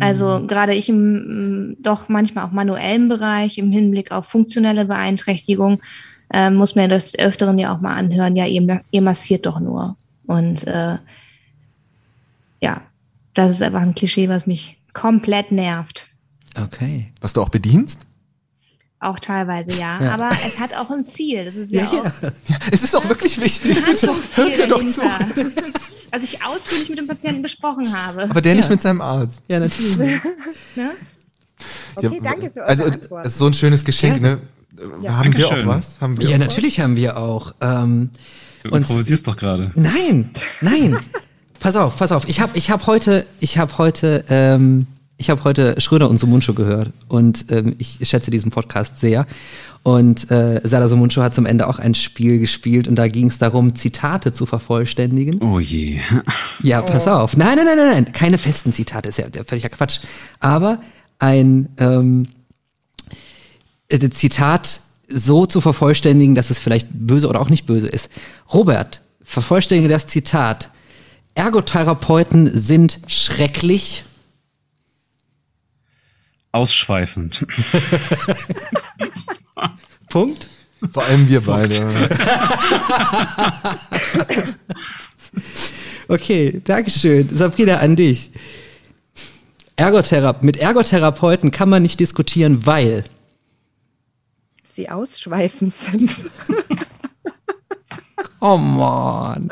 Also 0.00 0.46
gerade 0.46 0.74
ich 0.74 0.88
im 0.88 1.70
mm, 1.70 1.76
doch 1.80 2.08
manchmal 2.08 2.44
auch 2.44 2.50
manuellen 2.50 3.08
Bereich 3.08 3.56
im 3.58 3.70
Hinblick 3.70 4.10
auf 4.10 4.26
funktionelle 4.26 4.84
Beeinträchtigung 4.84 5.80
äh, 6.32 6.50
muss 6.50 6.74
mir 6.74 6.88
das 6.88 7.18
Öfteren 7.18 7.58
ja 7.58 7.74
auch 7.74 7.80
mal 7.80 7.94
anhören, 7.94 8.36
ja, 8.36 8.46
ihr, 8.46 8.82
ihr 8.90 9.02
massiert 9.02 9.46
doch 9.46 9.60
nur. 9.60 9.96
Und 10.26 10.66
äh, 10.66 10.98
ja, 12.60 12.82
das 13.34 13.50
ist 13.50 13.62
einfach 13.62 13.82
ein 13.82 13.94
Klischee, 13.94 14.28
was 14.28 14.46
mich 14.46 14.78
komplett 14.92 15.52
nervt. 15.52 16.08
okay. 16.60 17.12
Was 17.20 17.32
du 17.32 17.42
auch 17.42 17.48
bedienst? 17.48 18.06
Auch 19.02 19.18
teilweise 19.18 19.72
ja, 19.72 19.98
Ja. 20.02 20.12
aber 20.12 20.30
es 20.46 20.58
hat 20.58 20.74
auch 20.76 20.90
ein 20.90 21.06
Ziel. 21.06 21.46
Das 21.46 21.56
ist 21.56 21.72
ja, 21.72 21.86
auch 21.88 22.04
Ja, 22.04 22.56
es 22.70 22.82
ist 22.82 22.94
auch 22.94 23.08
wirklich 23.08 23.40
wichtig. 23.40 23.80
Handlungsziel 23.86 24.44
Hört 24.44 24.58
mir 24.58 24.68
doch 24.68 24.86
zu. 24.86 25.00
Was 26.12 26.22
ich 26.24 26.44
ausführlich 26.44 26.88
mit 26.90 26.98
dem 26.98 27.06
Patienten 27.06 27.40
besprochen 27.40 27.96
habe. 27.96 28.24
Aber 28.24 28.40
der 28.42 28.54
nicht 28.56 28.64
Ja. 28.64 28.70
mit 28.70 28.82
seinem 28.82 29.00
Arzt. 29.00 29.42
Ja, 29.48 29.60
natürlich. 29.60 29.96
Ne? 30.76 30.90
Okay, 31.96 32.10
Ja, 32.14 32.20
danke 32.22 32.50
für 32.50 32.60
eure 32.60 32.68
Also, 32.68 32.84
Antwort. 32.84 33.24
das 33.26 33.32
ist 33.34 33.38
so 33.38 33.46
ein 33.46 33.54
schönes 33.54 33.84
Geschenk, 33.84 34.20
ne? 34.20 34.38
Haben 35.06 35.36
wir 35.36 35.46
auch 35.46 35.66
was? 35.66 36.00
Haben 36.00 36.18
wir 36.18 36.26
Ja, 36.28 36.36
auch 36.36 36.40
natürlich 36.40 36.80
haben 36.80 36.96
wir 36.96 37.16
auch. 37.16 37.54
Ähm, 37.60 38.10
Du 38.62 38.70
improvisierst 38.76 39.26
doch 39.26 39.36
gerade. 39.36 39.70
Nein, 39.74 40.30
nein. 40.60 40.98
pass 41.60 41.76
auf, 41.76 41.96
pass 41.96 42.12
auf. 42.12 42.28
Ich 42.28 42.40
habe 42.40 42.52
ich 42.58 42.70
hab 42.70 42.86
heute, 42.86 43.26
ich 43.40 43.56
habe 43.58 43.76
heute, 43.78 44.24
ähm, 44.28 44.86
ich 45.20 45.28
habe 45.28 45.44
heute 45.44 45.78
Schröder 45.78 46.08
und 46.08 46.16
Sumunchu 46.16 46.54
gehört 46.54 46.92
und 47.06 47.44
ähm, 47.50 47.74
ich 47.76 47.98
schätze 48.02 48.30
diesen 48.30 48.50
Podcast 48.50 48.98
sehr. 48.98 49.26
Und 49.82 50.30
äh, 50.30 50.62
Sada 50.64 50.88
Sumunchu 50.88 51.20
hat 51.20 51.34
zum 51.34 51.44
Ende 51.44 51.68
auch 51.68 51.78
ein 51.78 51.94
Spiel 51.94 52.38
gespielt 52.38 52.88
und 52.88 52.96
da 52.96 53.06
ging 53.06 53.28
es 53.28 53.38
darum, 53.38 53.74
Zitate 53.74 54.32
zu 54.32 54.46
vervollständigen. 54.46 55.42
Oh 55.42 55.60
je. 55.60 56.00
Ja, 56.62 56.82
pass 56.82 57.06
auf. 57.06 57.36
Nein, 57.36 57.56
nein, 57.56 57.66
nein, 57.66 57.76
nein, 57.76 57.88
nein, 58.04 58.12
keine 58.12 58.36
festen 58.36 58.72
Zitate, 58.72 59.08
ist 59.10 59.18
ja 59.18 59.26
völliger 59.46 59.68
Quatsch. 59.68 60.00
Aber 60.40 60.80
ein 61.18 61.68
ähm, 61.78 62.28
äh, 63.88 64.10
Zitat 64.10 64.80
so 65.08 65.46
zu 65.46 65.60
vervollständigen, 65.60 66.34
dass 66.34 66.50
es 66.50 66.58
vielleicht 66.58 66.88
böse 66.92 67.28
oder 67.28 67.40
auch 67.40 67.50
nicht 67.50 67.66
böse 67.66 67.88
ist. 67.88 68.10
Robert, 68.52 69.02
vervollständige 69.22 69.88
das 69.88 70.06
Zitat. 70.06 70.70
Ergotherapeuten 71.34 72.56
sind 72.58 73.00
schrecklich. 73.06 74.04
Ausschweifend. 76.52 77.46
Punkt. 80.08 80.48
Vor 80.92 81.04
allem 81.04 81.28
wir 81.28 81.42
beide. 81.42 82.08
Okay, 86.10 86.60
Dankeschön. 86.64 87.28
Sabrina, 87.32 87.76
an 87.76 87.94
dich. 87.94 88.32
Ergothera 89.76 90.34
mit 90.40 90.56
Ergotherapeuten 90.56 91.52
kann 91.52 91.68
man 91.68 91.82
nicht 91.82 92.00
diskutieren, 92.00 92.66
weil. 92.66 93.04
Sie 94.64 94.90
ausschweifend 94.90 95.72
sind 95.72 96.28
Oh 98.40 98.56
on. 98.56 99.50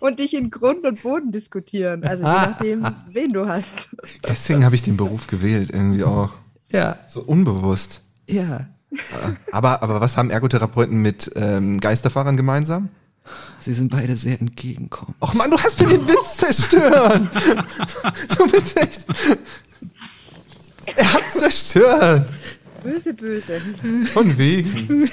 Und 0.00 0.18
dich 0.18 0.34
in 0.34 0.50
Grund 0.50 0.84
und 0.84 1.02
Boden 1.02 1.32
diskutieren. 1.32 2.04
Also 2.04 2.22
je 2.24 2.28
nachdem, 2.30 2.86
wen 3.10 3.32
du 3.32 3.48
hast. 3.48 3.88
Deswegen 4.26 4.64
habe 4.64 4.74
ich 4.74 4.82
den 4.82 4.96
Beruf 4.96 5.26
gewählt, 5.26 5.70
irgendwie 5.72 6.04
auch. 6.04 6.32
Ja, 6.70 6.98
So 7.08 7.20
unbewusst. 7.20 8.00
ja. 8.26 8.66
Aber, 9.52 9.82
aber 9.82 10.00
was 10.00 10.16
haben 10.16 10.30
Ergotherapeuten 10.30 10.96
mit 11.02 11.30
ähm, 11.36 11.78
Geisterfahrern 11.78 12.38
gemeinsam? 12.38 12.88
Sie 13.60 13.74
sind 13.74 13.90
beide 13.92 14.16
sehr 14.16 14.40
entgegenkommend. 14.40 15.14
Och 15.20 15.34
Mann, 15.34 15.50
du 15.50 15.58
hast 15.58 15.78
mir 15.82 15.88
den 15.88 16.08
Witz 16.08 16.38
zerstört. 16.38 17.20
Du 18.38 18.50
bist 18.50 18.74
echt. 18.78 19.04
Er 20.96 21.12
hat's 21.12 21.34
zerstört. 21.34 22.30
Böse, 22.88 23.12
böse. 23.12 23.60
Von 24.12 24.38
wegen. 24.38 25.08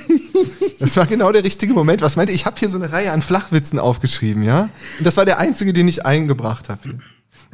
Das 0.80 0.96
war 0.96 1.06
genau 1.06 1.32
der 1.32 1.44
richtige 1.44 1.74
Moment. 1.74 2.02
Was 2.02 2.16
meinte 2.16 2.32
ich? 2.32 2.42
Ich 2.42 2.46
habe 2.46 2.58
hier 2.58 2.70
so 2.70 2.78
eine 2.78 2.92
Reihe 2.92 3.12
an 3.12 3.22
Flachwitzen 3.22 3.80
aufgeschrieben, 3.80 4.44
ja? 4.44 4.70
Und 4.98 5.06
das 5.06 5.18
war 5.18 5.26
der 5.26 5.40
einzige, 5.40 5.74
den 5.74 5.88
ich 5.88 6.06
eingebracht 6.06 6.70
habe. 6.70 7.00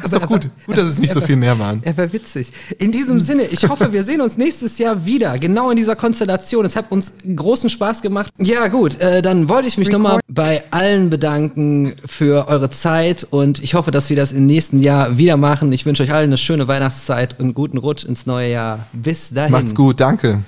Ist 0.04 0.16
doch 0.16 0.28
gut. 0.28 0.50
Gut, 0.66 0.78
dass 0.78 0.86
es 0.86 1.00
nicht 1.00 1.14
so 1.14 1.22
viel 1.22 1.36
mehr 1.36 1.58
waren. 1.58 1.82
Er 1.84 1.96
war 1.98 2.12
witzig. 2.12 2.52
In 2.78 2.92
diesem 2.92 3.22
Sinne, 3.22 3.44
ich 3.44 3.68
hoffe, 3.68 3.94
wir 3.94 4.04
sehen 4.04 4.22
uns 4.22 4.38
nächstes 4.38 4.78
Jahr 4.78 5.06
wieder, 5.06 5.38
genau 5.38 5.70
in 5.70 5.76
dieser 5.76 5.96
Konstellation. 5.96 6.66
Es 6.66 6.76
hat 6.76 6.92
uns 6.92 7.14
großen 7.36 7.70
Spaß 7.70 8.02
gemacht. 8.02 8.32
Ja, 8.38 8.68
gut, 8.68 9.00
äh, 9.00 9.22
dann 9.22 9.50
wollte 9.50 9.68
ich 9.68 9.78
mich 9.78 9.90
nochmal 9.90 10.20
bei 10.28 10.64
allen 10.72 11.10
bedanken 11.10 11.96
für 12.06 12.48
eure 12.48 12.70
Zeit 12.70 13.28
und 13.30 13.62
ich 13.62 13.74
hoffe, 13.74 13.92
dass 13.92 14.10
wir 14.10 14.16
das 14.16 14.34
im 14.34 14.46
nächsten 14.46 14.82
Jahr 14.82 15.18
wieder 15.18 15.38
machen. 15.38 15.72
Ich 15.72 15.86
wünsche 15.86 16.04
euch 16.04 16.14
allen 16.14 16.30
eine 16.30 16.38
schöne 16.38 16.68
Weihnachtszeit 16.68 17.34
und 17.40 17.46
einen 17.46 17.54
guten 17.54 17.78
Rutsch 17.78 18.06
ins 18.06 18.26
neue 18.26 18.52
Jahr. 18.52 18.88
Bis 18.94 19.34
dahin. 19.34 19.52
Macht's 19.52 19.76
gut, 19.76 20.00
danke. 20.00 20.40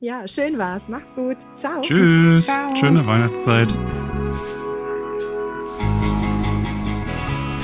Ja, 0.00 0.28
schön 0.28 0.58
war's. 0.58 0.86
Macht's 0.88 1.14
gut. 1.14 1.38
Ciao. 1.56 1.80
Tschüss. 1.80 2.46
Ciao. 2.46 2.76
Schöne 2.76 3.06
Weihnachtszeit. 3.06 3.74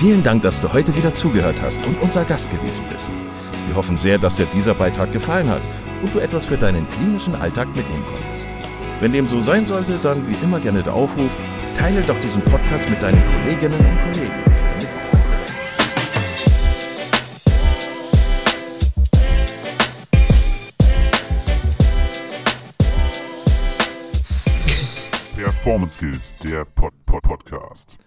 Vielen 0.01 0.22
Dank, 0.22 0.40
dass 0.40 0.62
du 0.62 0.72
heute 0.72 0.97
wieder 0.97 1.12
zugehört 1.12 1.60
hast 1.60 1.85
und 1.85 2.01
unser 2.01 2.24
Gast 2.24 2.48
gewesen 2.48 2.86
bist. 2.90 3.12
Wir 3.66 3.77
hoffen 3.77 3.98
sehr, 3.98 4.16
dass 4.16 4.36
dir 4.36 4.47
dieser 4.47 4.74
Beitrag 4.74 5.12
gefallen 5.12 5.51
hat 5.51 5.60
und 6.02 6.14
du 6.14 6.20
etwas 6.20 6.47
für 6.47 6.56
deinen 6.56 6.89
klinischen 6.89 7.35
Alltag 7.35 7.68
mitnehmen 7.77 8.06
konntest. 8.10 8.48
Wenn 9.01 9.12
dem 9.12 9.28
so 9.28 9.40
sein 9.40 9.66
sollte, 9.66 9.98
dann 9.98 10.27
wie 10.27 10.43
immer 10.43 10.59
gerne 10.59 10.82
der 10.82 10.94
Aufruf, 10.94 11.43
teile 11.74 12.01
doch 12.01 12.18
diesen 12.18 12.43
Podcast 12.43 12.89
mit 12.89 13.02
deinen 13.02 13.22
Kolleginnen 13.27 13.78
und 13.78 14.14
Kollegen. 14.14 14.32
Performance 25.36 25.98
Skills, 25.98 26.35
der 26.43 26.64
Pod 26.64 26.94
-Pod 27.06 27.20
Podcast. 27.20 28.01